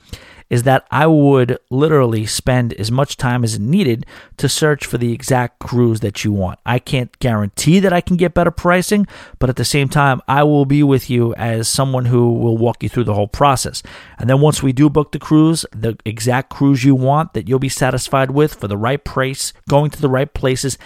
is 0.50 0.62
that 0.62 0.86
I 0.90 1.06
would 1.06 1.58
literally 1.70 2.24
spend 2.26 2.72
as 2.74 2.90
much 2.90 3.16
time 3.16 3.44
as 3.44 3.58
needed 3.58 4.06
to 4.38 4.48
search 4.48 4.86
for 4.86 4.96
the 4.96 5.12
exact 5.12 5.58
cruise 5.58 6.00
that 6.00 6.24
you 6.24 6.32
want. 6.32 6.58
I 6.64 6.78
can't 6.78 7.16
guarantee 7.18 7.80
that 7.80 7.92
I 7.92 8.00
can 8.00 8.16
get 8.16 8.34
better 8.34 8.50
pricing, 8.50 9.06
but 9.38 9.50
at 9.50 9.56
the 9.56 9.64
same 9.64 9.88
time, 9.88 10.22
I 10.26 10.44
will 10.44 10.64
be 10.64 10.82
with 10.82 11.10
you 11.10 11.34
as 11.34 11.68
someone 11.68 12.06
who 12.06 12.32
will 12.32 12.56
walk 12.56 12.82
you 12.82 12.88
through 12.88 13.04
the 13.04 13.14
whole 13.14 13.28
process. 13.28 13.82
And 14.18 14.28
then 14.28 14.40
once 14.40 14.62
we 14.62 14.72
do 14.72 14.88
book 14.88 15.12
the 15.12 15.18
cruise, 15.18 15.66
the 15.72 15.98
exact 16.04 16.50
cruise 16.50 16.84
you 16.84 16.94
want 16.94 17.34
that 17.34 17.48
you'll 17.48 17.58
be 17.58 17.68
satisfied 17.68 18.30
with 18.30 18.54
for 18.54 18.68
the 18.68 18.76
right 18.76 19.04
price, 19.04 19.52
going 19.68 19.90
to 19.90 20.00
the 20.00 20.08
right 20.08 20.32
places 20.32 20.78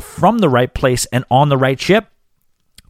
from 0.00 0.38
the 0.38 0.48
right 0.48 0.72
place 0.72 1.06
and 1.06 1.24
on 1.30 1.48
the 1.48 1.58
right 1.58 1.80
ship. 1.80 2.06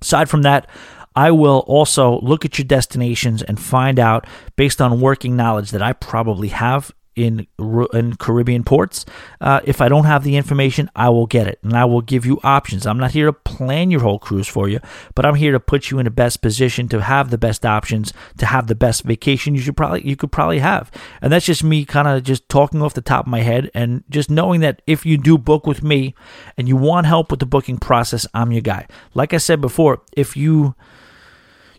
Aside 0.00 0.28
from 0.28 0.42
that, 0.42 0.68
I 1.14 1.30
will 1.30 1.64
also 1.66 2.20
look 2.20 2.44
at 2.44 2.58
your 2.58 2.64
destinations 2.64 3.42
and 3.42 3.60
find 3.60 3.98
out, 3.98 4.26
based 4.56 4.80
on 4.80 5.00
working 5.00 5.36
knowledge 5.36 5.70
that 5.72 5.82
I 5.82 5.92
probably 5.92 6.48
have 6.48 6.92
in 7.16 7.46
in 7.92 8.16
Caribbean 8.16 8.64
ports. 8.64 9.04
Uh, 9.40 9.60
if 9.64 9.80
I 9.80 9.88
don't 9.88 10.04
have 10.04 10.24
the 10.24 10.36
information, 10.36 10.90
I 10.96 11.08
will 11.08 11.26
get 11.26 11.46
it, 11.46 11.58
and 11.62 11.74
I 11.74 11.84
will 11.84 12.00
give 12.00 12.24
you 12.24 12.40
options. 12.42 12.86
I'm 12.86 12.98
not 12.98 13.12
here 13.12 13.26
to 13.26 13.32
plan 13.32 13.90
your 13.90 14.00
whole 14.00 14.18
cruise 14.18 14.48
for 14.48 14.68
you, 14.68 14.80
but 15.14 15.24
I'm 15.24 15.34
here 15.34 15.52
to 15.52 15.60
put 15.60 15.90
you 15.90 15.98
in 15.98 16.04
the 16.04 16.10
best 16.10 16.42
position 16.42 16.88
to 16.88 17.02
have 17.02 17.30
the 17.30 17.38
best 17.38 17.66
options, 17.66 18.12
to 18.38 18.46
have 18.46 18.66
the 18.66 18.74
best 18.74 19.04
vacation 19.04 19.54
you 19.54 19.60
should 19.60 19.76
probably 19.76 20.06
you 20.06 20.16
could 20.16 20.32
probably 20.32 20.60
have. 20.60 20.90
And 21.20 21.32
that's 21.32 21.46
just 21.46 21.64
me, 21.64 21.84
kind 21.84 22.08
of 22.08 22.22
just 22.22 22.48
talking 22.48 22.82
off 22.82 22.94
the 22.94 23.00
top 23.00 23.26
of 23.26 23.30
my 23.30 23.40
head, 23.40 23.70
and 23.74 24.04
just 24.10 24.30
knowing 24.30 24.60
that 24.60 24.82
if 24.86 25.04
you 25.04 25.18
do 25.18 25.38
book 25.38 25.66
with 25.66 25.82
me, 25.82 26.14
and 26.56 26.68
you 26.68 26.76
want 26.76 27.06
help 27.06 27.30
with 27.30 27.40
the 27.40 27.46
booking 27.46 27.78
process, 27.78 28.26
I'm 28.34 28.52
your 28.52 28.62
guy. 28.62 28.86
Like 29.14 29.34
I 29.34 29.38
said 29.38 29.60
before, 29.60 30.02
if 30.12 30.36
you 30.36 30.74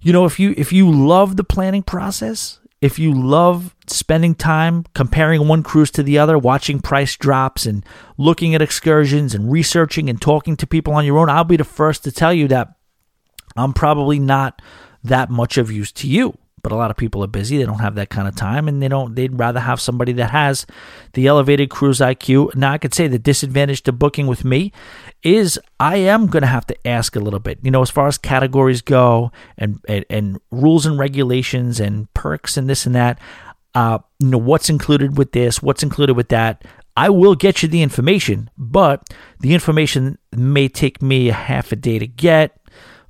you 0.03 0.11
know, 0.11 0.25
if 0.25 0.39
you 0.39 0.53
if 0.57 0.73
you 0.73 0.91
love 0.91 1.37
the 1.37 1.43
planning 1.45 1.81
process, 1.81 2.59
if 2.83 2.99
you 2.99 3.13
love 3.13 3.73
spending 3.87 4.35
time 4.35 4.83
comparing 4.93 5.47
one 5.47 5.63
cruise 5.63 5.89
to 5.91 6.03
the 6.03 6.17
other, 6.17 6.37
watching 6.37 6.81
price 6.81 7.15
drops 7.15 7.65
and 7.65 7.85
looking 8.17 8.53
at 8.53 8.61
excursions 8.61 9.33
and 9.33 9.49
researching 9.49 10.09
and 10.09 10.21
talking 10.21 10.57
to 10.57 10.67
people 10.67 10.93
on 10.93 11.05
your 11.05 11.17
own, 11.17 11.29
I'll 11.29 11.45
be 11.45 11.55
the 11.55 11.63
first 11.63 12.03
to 12.03 12.11
tell 12.11 12.33
you 12.33 12.49
that 12.49 12.73
I'm 13.55 13.71
probably 13.71 14.19
not 14.19 14.61
that 15.01 15.29
much 15.29 15.57
of 15.57 15.71
use 15.71 15.93
to 15.93 16.09
you 16.09 16.37
but 16.63 16.71
a 16.71 16.75
lot 16.75 16.89
of 16.89 16.97
people 16.97 17.23
are 17.23 17.27
busy. 17.27 17.57
They 17.57 17.65
don't 17.65 17.79
have 17.79 17.95
that 17.95 18.09
kind 18.09 18.27
of 18.27 18.35
time, 18.35 18.67
and 18.67 18.81
they 18.81 18.87
don't. 18.87 19.15
They'd 19.15 19.37
rather 19.37 19.59
have 19.59 19.81
somebody 19.81 20.13
that 20.13 20.31
has 20.31 20.65
the 21.11 21.27
elevated 21.27 21.69
cruise 21.69 21.99
IQ. 21.99 22.55
Now, 22.55 22.71
I 22.71 22.77
could 22.77 22.93
say 22.93 23.07
the 23.07 23.19
disadvantage 23.19 23.83
to 23.83 23.91
booking 23.91 24.27
with 24.27 24.45
me 24.45 24.71
is 25.21 25.59
I 25.79 25.97
am 25.97 26.27
going 26.27 26.41
to 26.41 26.47
have 26.47 26.65
to 26.67 26.87
ask 26.87 27.15
a 27.15 27.19
little 27.19 27.39
bit. 27.39 27.59
You 27.61 27.69
know, 27.69 27.81
as 27.81 27.91
far 27.91 28.07
as 28.07 28.17
categories 28.17 28.81
go, 28.81 29.31
and 29.57 29.79
and, 29.87 30.05
and 30.09 30.39
rules 30.51 30.85
and 30.85 30.97
regulations, 30.97 31.79
and 31.81 32.11
perks, 32.13 32.55
and 32.57 32.69
this 32.69 32.85
and 32.85 32.95
that. 32.95 33.19
Uh, 33.75 33.99
you 34.19 34.27
know, 34.27 34.37
what's 34.37 34.69
included 34.69 35.17
with 35.17 35.31
this? 35.31 35.61
What's 35.61 35.83
included 35.83 36.15
with 36.15 36.29
that? 36.29 36.63
I 36.95 37.09
will 37.09 37.35
get 37.35 37.63
you 37.63 37.67
the 37.67 37.81
information, 37.81 38.51
but 38.57 39.09
the 39.39 39.53
information 39.53 40.19
may 40.31 40.67
take 40.67 41.01
me 41.01 41.29
a 41.29 41.33
half 41.33 41.71
a 41.71 41.75
day 41.75 41.97
to 41.97 42.05
get 42.05 42.55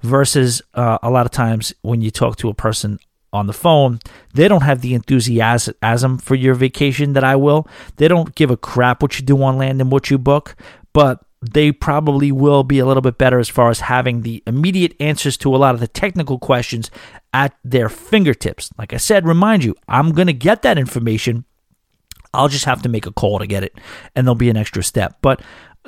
versus 0.01 0.61
uh, 0.73 0.99
a 1.03 1.09
lot 1.09 1.25
of 1.25 1.31
times 1.31 1.73
when 1.81 2.01
you 2.01 2.09
talk 2.09 2.37
to 2.37 2.49
a 2.49 2.53
person 2.53 2.97
on 3.33 3.47
the 3.47 3.53
phone, 3.53 3.99
they 4.33 4.47
don't 4.47 4.61
have 4.61 4.81
the 4.81 4.93
enthusiasm 4.93 6.17
for 6.19 6.35
your 6.35 6.53
vacation 6.53 7.13
that 7.13 7.23
I 7.23 7.35
will. 7.35 7.67
They 7.97 8.07
don't 8.07 8.35
give 8.35 8.51
a 8.51 8.57
crap 8.57 9.01
what 9.01 9.19
you 9.19 9.25
do 9.25 9.41
on 9.43 9.57
land 9.57 9.81
and 9.81 9.91
what 9.91 10.09
you 10.09 10.17
book, 10.17 10.55
but 10.93 11.25
they 11.41 11.73
probably 11.73 12.31
will 12.31 12.63
be 12.63 12.79
a 12.79 12.85
little 12.85 13.01
bit 13.01 13.17
better 13.17 13.37
as 13.37 13.49
far 13.49 13.69
as 13.69 13.81
having 13.81 14.21
the 14.21 14.41
immediate 14.47 14.95
answers 15.01 15.35
to 15.37 15.53
a 15.53 15.57
lot 15.57 15.73
of 15.75 15.81
the 15.81 15.89
technical 15.89 16.39
questions 16.39 16.89
at 17.33 17.53
their 17.65 17.89
fingertips. 17.89 18.69
Like 18.77 18.93
I 18.93 18.97
said, 18.97 19.27
remind 19.27 19.63
you, 19.63 19.75
I'm 19.87 20.13
going 20.13 20.27
to 20.27 20.33
get 20.33 20.61
that 20.61 20.77
information. 20.77 21.43
I'll 22.33 22.47
just 22.47 22.65
have 22.65 22.81
to 22.83 22.89
make 22.89 23.05
a 23.05 23.11
call 23.11 23.39
to 23.39 23.45
get 23.45 23.63
it, 23.63 23.77
and 24.15 24.25
there'll 24.25 24.35
be 24.35 24.49
an 24.49 24.57
extra 24.57 24.83
step. 24.83 25.17
But 25.21 25.41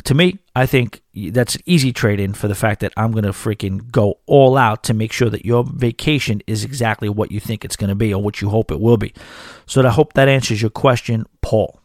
to 0.04 0.14
me, 0.14 0.40
I 0.56 0.66
think 0.66 1.02
that's 1.14 1.56
an 1.56 1.62
easy 1.66 1.94
trade 1.94 2.20
in 2.20 2.34
for 2.34 2.48
the 2.48 2.56
fact 2.56 2.82
that 2.82 2.94
I'm 2.98 3.12
going 3.12 3.24
to 3.24 3.32
freaking 3.32 3.90
go 3.92 4.20
all 4.26 4.58
out 4.58 4.84
to 4.84 4.94
make 4.94 5.14
sure 5.14 5.30
that 5.30 5.46
your 5.46 5.64
vacation 5.64 6.42
is 6.48 6.64
exactly 6.64 7.08
what 7.08 7.32
you 7.32 7.40
think 7.40 7.64
it's 7.64 7.78
going 7.78 7.90
to 7.90 7.96
be 7.96 8.14
or 8.14 8.22
what 8.22 8.42
you 8.42 8.50
hope 8.50 8.72
it 8.72 8.80
will 8.80 8.98
be. 8.98 9.14
So 9.66 9.82
I 9.86 9.90
hope 9.90 10.14
that 10.14 10.28
answers 10.28 10.62
your 10.62 10.72
question, 10.72 11.26
Paul. 11.42 11.80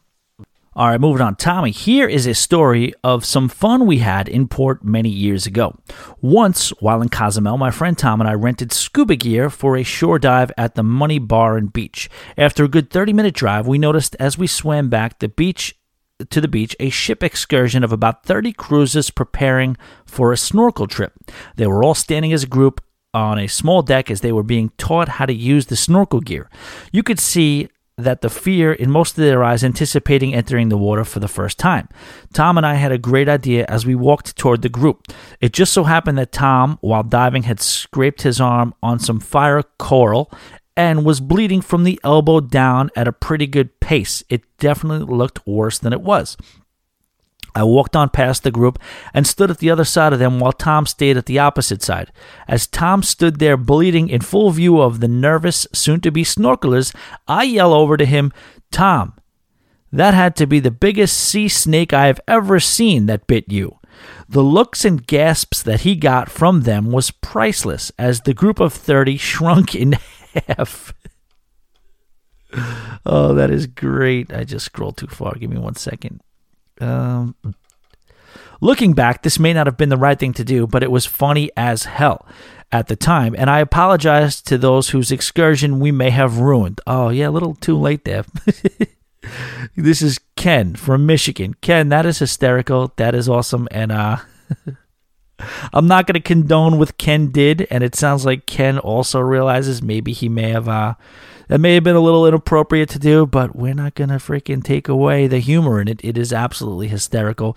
All 0.77 0.87
right, 0.87 1.01
moving 1.01 1.21
on. 1.21 1.35
Tommy, 1.35 1.73
here 1.73 2.09
is 2.09 2.27
a 2.27 2.35
story 2.35 2.95
of 3.03 3.25
some 3.25 3.49
fun 3.49 3.87
we 3.87 3.99
had 3.99 4.29
in 4.29 4.47
port 4.47 4.85
many 4.85 5.09
years 5.09 5.45
ago. 5.45 5.77
Once, 6.21 6.71
while 6.81 7.03
in 7.03 7.09
Cozumel, 7.09 7.59
my 7.59 7.73
friend 7.73 7.99
Tom 7.99 8.21
and 8.21 8.31
I 8.31 8.35
rented 8.35 8.73
scuba 8.73 9.17
gear 9.17 9.51
for 9.51 9.77
a 9.77 9.83
shore 9.83 10.21
dive 10.21 10.53
at 10.57 10.77
the 10.77 10.85
Money 10.85 11.19
Bar 11.19 11.57
and 11.57 11.73
Beach. 11.73 12.09
After 12.39 12.63
a 12.63 12.69
good 12.69 12.89
30 12.89 13.13
minute 13.13 13.35
drive, 13.35 13.67
we 13.67 13.79
noticed 13.79 14.15
as 14.21 14.39
we 14.39 14.47
swam 14.47 14.89
back 14.89 15.19
the 15.19 15.29
beach 15.29 15.77
to 16.29 16.41
the 16.41 16.49
beach 16.49 16.77
a 16.79 16.91
ship 16.91 17.23
excursion 17.23 17.83
of 17.85 17.93
about 17.93 18.25
30 18.25 18.53
cruisers 18.53 19.11
preparing 19.11 19.77
for 20.05 20.33
a 20.33 20.37
snorkel 20.37 20.87
trip. 20.87 21.13
They 21.57 21.67
were 21.67 21.83
all 21.83 21.95
standing 21.95 22.33
as 22.33 22.43
a 22.45 22.49
group 22.49 22.83
on 23.13 23.39
a 23.39 23.49
small 23.49 23.83
deck 23.83 24.11
as 24.11 24.21
they 24.21 24.33
were 24.33 24.43
being 24.43 24.71
taught 24.79 25.09
how 25.09 25.27
to 25.27 25.33
use 25.33 25.67
the 25.67 25.77
snorkel 25.77 26.21
gear. 26.21 26.49
You 26.93 27.03
could 27.03 27.19
see 27.19 27.69
that 28.05 28.23
the 28.23 28.31
fear 28.31 28.73
in 28.73 28.91
most 28.91 29.19
of 29.19 29.25
their 29.25 29.45
eyes 29.45 29.63
anticipating 29.63 30.35
entering 30.35 30.69
the 30.69 30.79
water 30.79 31.05
for 31.05 31.21
the 31.21 31.29
first 31.29 31.59
time. 31.59 31.89
Tom 32.33 32.57
and 32.57 32.67
I 32.67 32.75
had 32.75 32.93
a 32.93 32.99
great 32.99 33.29
idea 33.29 33.67
as 33.69 33.85
we 33.85 33.95
walked 33.95 34.37
toward 34.37 34.63
the 34.63 34.69
group. 34.69 35.09
It 35.41 35.53
just 35.53 35.73
so 35.73 35.85
happened 35.85 36.19
that 36.19 36.33
Tom, 36.33 36.79
while 36.81 37.03
diving, 37.03 37.45
had 37.45 37.61
scraped 37.61 38.23
his 38.23 38.41
arm 38.41 38.75
on 38.83 38.99
some 38.99 39.21
fire 39.21 39.63
coral 39.79 40.33
and 40.77 41.05
was 41.05 41.21
bleeding 41.21 41.61
from 41.61 41.85
the 41.85 42.01
elbow 42.05 42.41
down 42.41 42.91
at 42.97 43.09
a 43.09 43.13
pretty 43.13 43.47
good 43.47 43.81
pace. 43.81 44.23
It 44.29 44.43
definitely 44.59 45.15
looked 45.15 45.47
worse 45.47 45.79
than 45.79 45.93
it 45.93 46.01
was. 46.01 46.37
I 47.55 47.65
walked 47.65 47.97
on 47.97 48.11
past 48.11 48.43
the 48.43 48.51
group 48.51 48.79
and 49.13 49.27
stood 49.27 49.51
at 49.51 49.59
the 49.59 49.71
other 49.71 49.85
side 49.85 50.13
of 50.13 50.19
them 50.19 50.39
while 50.39 50.53
Tom 50.53 50.87
stayed 50.87 51.17
at 51.17 51.27
the 51.27 51.39
opposite 51.39 51.83
side. 51.83 52.13
As 52.47 52.67
Tom 52.67 53.03
stood 53.03 53.39
there 53.39 53.57
bleeding 53.57 54.09
in 54.09 54.21
full 54.21 54.51
view 54.51 54.81
of 54.81 55.01
the 55.01 55.09
nervous, 55.09 55.67
soon 55.73 56.01
to 56.03 56.11
be 56.11 56.23
snorkelers, 56.23 56.95
I 57.27 57.45
yell 57.45 57.75
over 57.75 57.97
to 57.97 58.07
him, 58.07 58.33
Tom, 58.71 59.15
that 59.93 60.15
had 60.15 60.37
to 60.37 60.47
be 60.47 60.61
the 60.61 60.71
biggest 60.71 61.17
sea 61.17 61.49
snake 61.49 61.93
I 61.93 62.07
have 62.07 62.21
ever 62.29 62.61
seen 62.61 63.07
that 63.07 63.27
bit 63.27 63.51
you. 63.51 63.79
The 64.29 64.43
looks 64.43 64.85
and 64.85 65.05
gasps 65.05 65.63
that 65.65 65.81
he 65.81 65.97
got 65.97 66.31
from 66.31 66.63
them 66.63 66.93
was 66.93 67.11
priceless 67.11 67.91
as 67.99 68.21
the 68.21 68.35
group 68.35 68.61
of 68.61 68.73
30 68.73 69.17
shrunk 69.17 69.75
in 69.75 69.99
half. 70.49 70.95
oh, 73.07 73.35
that 73.35 73.51
is 73.51 73.67
great. 73.67 74.33
I 74.33 74.45
just 74.45 74.67
scrolled 74.67 74.97
too 74.97 75.07
far. 75.07 75.35
Give 75.35 75.51
me 75.51 75.59
one 75.59 75.77
second. 75.77 76.21
Um, 76.81 77.35
looking 78.61 78.95
back, 78.95 79.23
this 79.23 79.39
may 79.39 79.53
not 79.53 79.67
have 79.67 79.77
been 79.77 79.89
the 79.89 79.97
right 79.97 80.19
thing 80.19 80.33
to 80.35 80.45
do, 80.45 80.67
but 80.67 80.83
it 80.83 80.91
was 80.91 81.07
funny 81.07 81.51
as 81.57 81.85
hell 81.85 82.27
at 82.73 82.87
the 82.87 82.97
time, 82.97 83.35
and 83.37 83.51
I 83.51 83.59
apologize 83.59 84.41
to 84.43 84.57
those 84.57 84.91
whose 84.91 85.11
excursion 85.11 85.81
we 85.81 85.91
may 85.91 86.11
have 86.11 86.39
ruined. 86.39 86.81
Oh, 86.87 87.09
yeah, 87.09 87.29
a 87.29 87.31
little 87.31 87.57
too 87.57 87.77
late 87.77 88.05
there. 88.05 88.25
this 89.77 90.03
is 90.03 90.21
Ken 90.37 90.77
from 90.77 91.05
Michigan. 91.05 91.55
Ken, 91.55 91.89
that 91.89 92.07
is 92.07 92.21
hysterical. 92.21 92.93
That 92.97 93.15
is 93.15 93.29
awesome. 93.29 93.67
And 93.71 93.93
uh 93.93 94.19
I'm 95.73 95.87
not 95.87 96.07
going 96.07 96.15
to 96.15 96.21
condone 96.21 96.79
what 96.79 96.99
Ken 96.99 97.31
did, 97.31 97.67
and 97.71 97.83
it 97.85 97.95
sounds 97.95 98.25
like 98.25 98.47
Ken 98.47 98.79
also 98.79 99.21
realizes 99.21 99.83
maybe 99.83 100.13
he 100.13 100.29
may 100.29 100.51
have 100.51 100.69
uh, 100.69 100.95
that 101.49 101.59
may 101.59 101.75
have 101.75 101.85
been 101.85 101.97
a 101.97 102.01
little 102.01 102.27
inappropriate 102.27 102.89
to 102.91 102.99
do, 103.01 103.27
but 103.27 103.57
we're 103.57 103.75
not 103.75 103.95
going 103.97 104.11
to 104.11 104.17
freaking 104.17 104.63
take 104.63 104.89
away 104.89 105.27
the 105.27 105.41
humor 105.41 105.81
in 105.81 105.89
it. 105.89 106.01
It 106.05 106.17
is 106.17 106.33
absolutely 106.33 106.87
hysterical. 106.87 107.57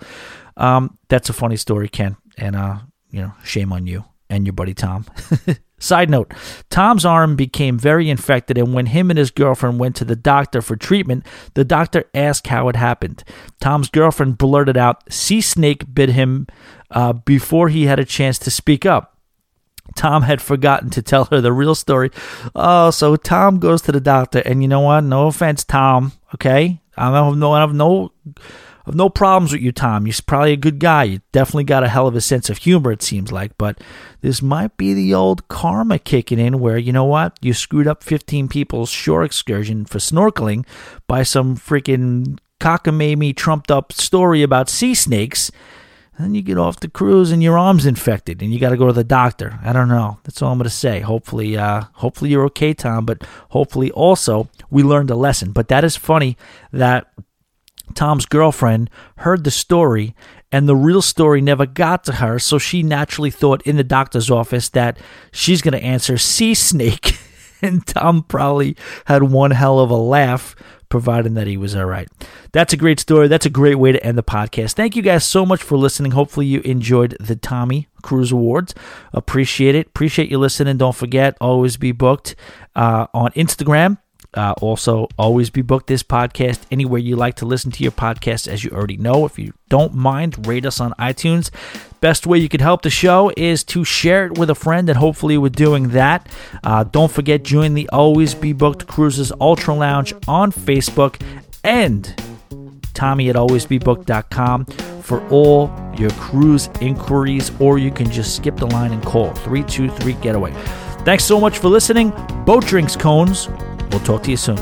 Um, 0.56 0.98
that's 1.08 1.28
a 1.28 1.32
funny 1.32 1.56
story, 1.56 1.88
Ken, 1.88 2.16
and 2.36 2.56
uh, 2.56 2.78
you 3.10 3.20
know, 3.22 3.32
shame 3.44 3.72
on 3.72 3.86
you 3.86 4.04
and 4.28 4.46
your 4.46 4.52
buddy 4.52 4.74
Tom. 4.74 5.06
Side 5.78 6.08
note 6.08 6.32
Tom's 6.70 7.04
arm 7.04 7.36
became 7.36 7.78
very 7.78 8.08
infected, 8.08 8.56
and 8.56 8.72
when 8.72 8.86
him 8.86 9.10
and 9.10 9.18
his 9.18 9.30
girlfriend 9.30 9.78
went 9.78 9.96
to 9.96 10.04
the 10.04 10.16
doctor 10.16 10.62
for 10.62 10.76
treatment, 10.76 11.26
the 11.54 11.64
doctor 11.64 12.04
asked 12.14 12.46
how 12.46 12.68
it 12.68 12.76
happened. 12.76 13.22
Tom's 13.60 13.90
girlfriend 13.90 14.38
blurted 14.38 14.76
out, 14.76 15.12
Sea 15.12 15.40
snake 15.40 15.92
bit 15.92 16.08
him 16.08 16.46
uh, 16.90 17.12
before 17.12 17.68
he 17.68 17.86
had 17.86 17.98
a 17.98 18.04
chance 18.04 18.38
to 18.40 18.50
speak 18.50 18.86
up. 18.86 19.18
Tom 19.96 20.22
had 20.22 20.40
forgotten 20.40 20.90
to 20.90 21.02
tell 21.02 21.26
her 21.26 21.40
the 21.40 21.52
real 21.52 21.74
story. 21.74 22.10
Oh, 22.54 22.90
so 22.90 23.16
Tom 23.16 23.58
goes 23.58 23.82
to 23.82 23.92
the 23.92 24.00
doctor, 24.00 24.40
and 24.40 24.62
you 24.62 24.68
know 24.68 24.80
what? 24.80 25.02
No 25.02 25.26
offense, 25.26 25.62
Tom. 25.62 26.12
Okay, 26.34 26.80
I 26.96 27.12
have 27.12 27.36
no, 27.36 27.52
I 27.52 27.60
have 27.60 27.74
no 27.74 28.12
I 28.84 28.90
have 28.90 28.96
no 28.96 29.08
problems 29.08 29.52
with 29.52 29.62
you, 29.62 29.72
Tom. 29.72 30.06
You're 30.06 30.14
probably 30.26 30.52
a 30.52 30.58
good 30.58 30.78
guy. 30.78 31.04
You 31.04 31.20
definitely 31.32 31.64
got 31.64 31.84
a 31.84 31.88
hell 31.88 32.06
of 32.06 32.14
a 32.14 32.20
sense 32.20 32.50
of 32.50 32.58
humor, 32.58 32.92
it 32.92 33.02
seems 33.02 33.32
like. 33.32 33.56
But 33.56 33.80
this 34.20 34.42
might 34.42 34.76
be 34.76 34.92
the 34.92 35.14
old 35.14 35.48
karma 35.48 35.98
kicking 35.98 36.38
in 36.38 36.60
where, 36.60 36.76
you 36.76 36.92
know 36.92 37.06
what? 37.06 37.38
You 37.40 37.54
screwed 37.54 37.86
up 37.86 38.02
15 38.02 38.48
people's 38.48 38.90
shore 38.90 39.24
excursion 39.24 39.86
for 39.86 39.98
snorkeling 39.98 40.66
by 41.06 41.22
some 41.22 41.56
freaking 41.56 42.38
cockamamie 42.60 43.34
trumped 43.34 43.70
up 43.70 43.90
story 43.90 44.42
about 44.42 44.68
sea 44.68 44.94
snakes. 44.94 45.50
Then 46.18 46.34
you 46.34 46.42
get 46.42 46.58
off 46.58 46.78
the 46.78 46.88
cruise 46.88 47.32
and 47.32 47.42
your 47.42 47.58
arm's 47.58 47.86
infected 47.86 48.40
and 48.40 48.52
you 48.52 48.60
got 48.60 48.70
to 48.70 48.76
go 48.76 48.86
to 48.86 48.92
the 48.92 49.02
doctor. 49.02 49.58
I 49.64 49.72
don't 49.72 49.88
know. 49.88 50.18
That's 50.22 50.40
all 50.40 50.52
I'm 50.52 50.58
going 50.58 50.64
to 50.64 50.70
say. 50.70 51.00
Hopefully, 51.00 51.56
uh, 51.56 51.84
hopefully 51.94 52.30
you're 52.30 52.44
okay, 52.46 52.72
Tom. 52.72 53.04
But 53.04 53.22
hopefully 53.50 53.90
also 53.90 54.48
we 54.70 54.82
learned 54.82 55.10
a 55.10 55.16
lesson. 55.16 55.50
But 55.50 55.68
that 55.68 55.82
is 55.82 55.96
funny 55.96 56.36
that 56.72 57.12
Tom's 57.94 58.26
girlfriend 58.26 58.90
heard 59.18 59.44
the 59.44 59.50
story 59.50 60.14
and 60.52 60.68
the 60.68 60.76
real 60.76 61.02
story 61.02 61.40
never 61.40 61.66
got 61.66 62.04
to 62.04 62.12
her. 62.12 62.38
So 62.38 62.58
she 62.58 62.84
naturally 62.84 63.30
thought 63.30 63.62
in 63.62 63.76
the 63.76 63.84
doctor's 63.84 64.30
office 64.30 64.68
that 64.70 64.98
she's 65.32 65.62
going 65.62 65.72
to 65.72 65.82
answer 65.82 66.16
sea 66.16 66.54
snake. 66.54 67.18
and 67.62 67.84
Tom 67.84 68.22
probably 68.22 68.76
had 69.06 69.24
one 69.24 69.50
hell 69.50 69.80
of 69.80 69.90
a 69.90 69.96
laugh 69.96 70.54
providing 70.94 71.34
that 71.34 71.48
he 71.48 71.56
was 71.56 71.74
all 71.74 71.86
right. 71.86 72.06
That's 72.52 72.72
a 72.72 72.76
great 72.76 73.00
story. 73.00 73.26
That's 73.26 73.46
a 73.46 73.50
great 73.50 73.74
way 73.74 73.90
to 73.90 74.06
end 74.06 74.16
the 74.16 74.22
podcast. 74.22 74.74
Thank 74.74 74.94
you 74.94 75.02
guys 75.02 75.26
so 75.26 75.44
much 75.44 75.60
for 75.60 75.76
listening. 75.76 76.12
Hopefully, 76.12 76.46
you 76.46 76.60
enjoyed 76.60 77.16
the 77.18 77.34
Tommy 77.34 77.88
Cruise 78.00 78.30
Awards. 78.30 78.76
Appreciate 79.12 79.74
it. 79.74 79.88
Appreciate 79.88 80.30
you 80.30 80.38
listening. 80.38 80.76
Don't 80.76 80.94
forget, 80.94 81.36
always 81.40 81.76
be 81.76 81.90
booked 81.90 82.36
uh, 82.76 83.08
on 83.12 83.32
Instagram 83.32 83.98
uh, 84.36 84.54
also, 84.60 85.08
always 85.18 85.50
be 85.50 85.62
booked 85.62 85.86
this 85.86 86.02
podcast 86.02 86.60
anywhere 86.70 87.00
you 87.00 87.16
like 87.16 87.36
to 87.36 87.46
listen 87.46 87.70
to 87.72 87.82
your 87.82 87.92
podcast, 87.92 88.48
as 88.48 88.64
you 88.64 88.70
already 88.70 88.96
know. 88.96 89.24
If 89.24 89.38
you 89.38 89.54
don't 89.68 89.94
mind, 89.94 90.46
rate 90.46 90.66
us 90.66 90.80
on 90.80 90.92
iTunes. 90.98 91.50
Best 92.00 92.26
way 92.26 92.38
you 92.38 92.48
can 92.48 92.60
help 92.60 92.82
the 92.82 92.90
show 92.90 93.32
is 93.36 93.64
to 93.64 93.84
share 93.84 94.26
it 94.26 94.38
with 94.38 94.50
a 94.50 94.54
friend, 94.54 94.88
and 94.88 94.98
hopefully, 94.98 95.38
with 95.38 95.54
doing 95.54 95.90
that, 95.90 96.28
uh, 96.62 96.84
don't 96.84 97.10
forget 97.10 97.42
join 97.42 97.74
the 97.74 97.88
Always 97.90 98.34
Be 98.34 98.52
Booked 98.52 98.86
Cruises 98.86 99.32
Ultra 99.40 99.74
Lounge 99.74 100.12
on 100.28 100.52
Facebook 100.52 101.20
and 101.62 102.14
Tommy 102.92 103.28
at 103.30 103.36
alwaysbebooked.com 103.36 104.66
for 105.02 105.26
all 105.28 105.70
your 105.98 106.10
cruise 106.12 106.68
inquiries, 106.80 107.52
or 107.60 107.78
you 107.78 107.90
can 107.90 108.10
just 108.10 108.36
skip 108.36 108.56
the 108.56 108.66
line 108.66 108.92
and 108.92 109.02
call 109.02 109.32
323 109.34 110.14
Getaway. 110.14 110.52
Thanks 111.04 111.24
so 111.24 111.38
much 111.38 111.58
for 111.58 111.68
listening. 111.68 112.10
Boat 112.46 112.66
Drinks 112.66 112.96
Cones 112.96 113.48
We'll 113.94 114.02
talk 114.02 114.24
to 114.24 114.30
you 114.32 114.36
soon. 114.36 114.56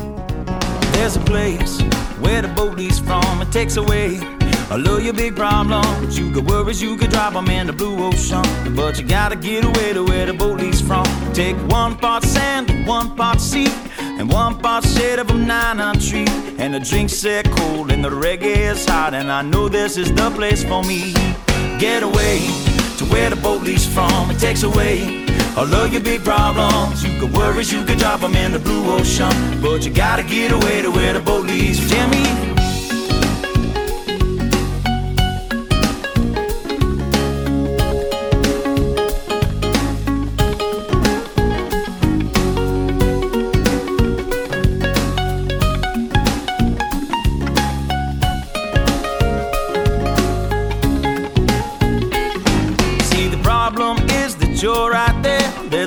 There's 0.93 1.15
a 1.15 1.19
place 1.21 1.81
where 2.19 2.43
the 2.43 2.49
boat 2.49 2.77
leaves 2.77 2.99
from. 2.99 3.41
It 3.41 3.51
takes 3.51 3.77
away 3.77 4.19
all 4.69 4.87
of 4.87 5.03
your 5.03 5.15
big 5.15 5.35
problems. 5.35 6.19
You 6.19 6.31
got 6.31 6.43
worries, 6.43 6.83
you 6.83 6.95
could 6.95 7.09
drop 7.09 7.33
them 7.33 7.47
in 7.47 7.65
the 7.65 7.73
blue 7.73 7.97
ocean. 8.03 8.43
But 8.75 8.99
you 8.99 9.07
gotta 9.07 9.35
get 9.35 9.65
away 9.65 9.93
to 9.93 10.03
where 10.03 10.27
the 10.27 10.33
boat 10.33 10.59
leaves 10.59 10.81
from. 10.81 11.05
Take 11.33 11.57
one 11.67 11.97
part 11.97 12.23
sand, 12.23 12.85
one 12.85 13.15
part 13.15 13.41
sea, 13.41 13.69
and 13.97 14.31
one 14.31 14.59
part 14.59 14.85
shade 14.85 15.17
of 15.17 15.31
a 15.31 15.33
nine 15.33 15.99
tree. 15.99 16.27
And 16.59 16.75
the 16.75 16.79
drinks 16.79 17.13
set 17.13 17.49
cold, 17.57 17.91
and 17.91 18.05
the 18.05 18.11
reggae 18.11 18.55
is 18.71 18.85
hot. 18.85 19.15
And 19.15 19.31
I 19.31 19.41
know 19.41 19.67
this 19.67 19.97
is 19.97 20.13
the 20.13 20.29
place 20.29 20.63
for 20.63 20.83
me. 20.83 21.11
Get 21.79 22.03
away 22.03 22.37
to 22.99 23.05
where 23.05 23.31
the 23.31 23.35
boat 23.37 23.63
leaves 23.63 23.87
from. 23.91 24.29
It 24.29 24.37
takes 24.37 24.61
away 24.61 25.25
all 25.57 25.73
of 25.73 25.93
your 25.93 26.01
big 26.01 26.23
problems. 26.23 27.03
You 27.03 27.19
could 27.19 27.33
worries, 27.33 27.71
you 27.71 27.83
can 27.85 27.97
drop 27.97 28.21
them 28.21 28.35
in 28.35 28.51
the 28.51 28.59
blue 28.59 28.91
ocean. 28.91 29.31
But 29.61 29.85
you 29.85 29.91
gotta 29.93 30.23
get 30.23 30.51
away 30.51 30.81
to 30.81 30.91
where 30.91 31.13
the 31.13 31.19
boat 31.19 31.45
leads. 31.45 31.79
Jimmy. 31.89 32.52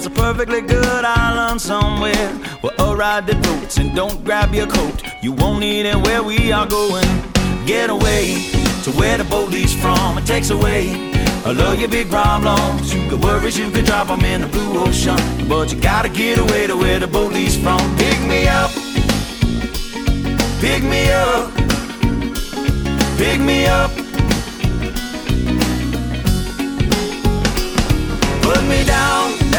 A 0.06 0.10
perfectly 0.10 0.60
good 0.60 1.04
island 1.04 1.60
somewhere 1.60 2.28
where 2.60 2.72
a 2.78 2.94
ride 2.94 3.26
that 3.26 3.44
floats 3.44 3.76
and 3.78 3.92
don't 3.92 4.22
grab 4.24 4.54
your 4.54 4.68
coat. 4.68 5.02
You 5.20 5.32
won't 5.32 5.58
need 5.58 5.84
it 5.84 5.96
where 5.96 6.22
we 6.22 6.52
are 6.52 6.64
going. 6.64 7.08
Get 7.66 7.90
away 7.90 8.36
to 8.84 8.92
where 8.92 9.18
the 9.18 9.24
boat 9.24 9.50
leaves 9.50 9.74
from. 9.74 10.16
It 10.16 10.24
takes 10.24 10.50
away 10.50 10.94
all 11.44 11.60
of 11.60 11.80
your 11.80 11.88
big 11.88 12.08
problems. 12.08 12.94
You 12.94 13.08
could 13.10 13.20
worries, 13.24 13.58
you 13.58 13.68
could 13.70 13.84
drop 13.84 14.06
them 14.06 14.20
in 14.20 14.42
the 14.42 14.46
blue 14.46 14.78
ocean. 14.78 15.16
But 15.48 15.72
you 15.72 15.80
gotta 15.80 16.08
get 16.08 16.38
away 16.38 16.68
to 16.68 16.76
where 16.76 17.00
the 17.00 17.08
boat 17.08 17.32
leaves 17.32 17.56
from. 17.56 17.80
Pick 17.96 18.20
me 18.20 18.46
up, 18.46 18.70
pick 20.60 20.84
me 20.84 21.10
up, 21.10 21.52
pick 23.18 23.40
me 23.40 23.66
up. 23.66 23.90
Put 28.42 28.62
me 28.68 28.84
down, 28.84 28.95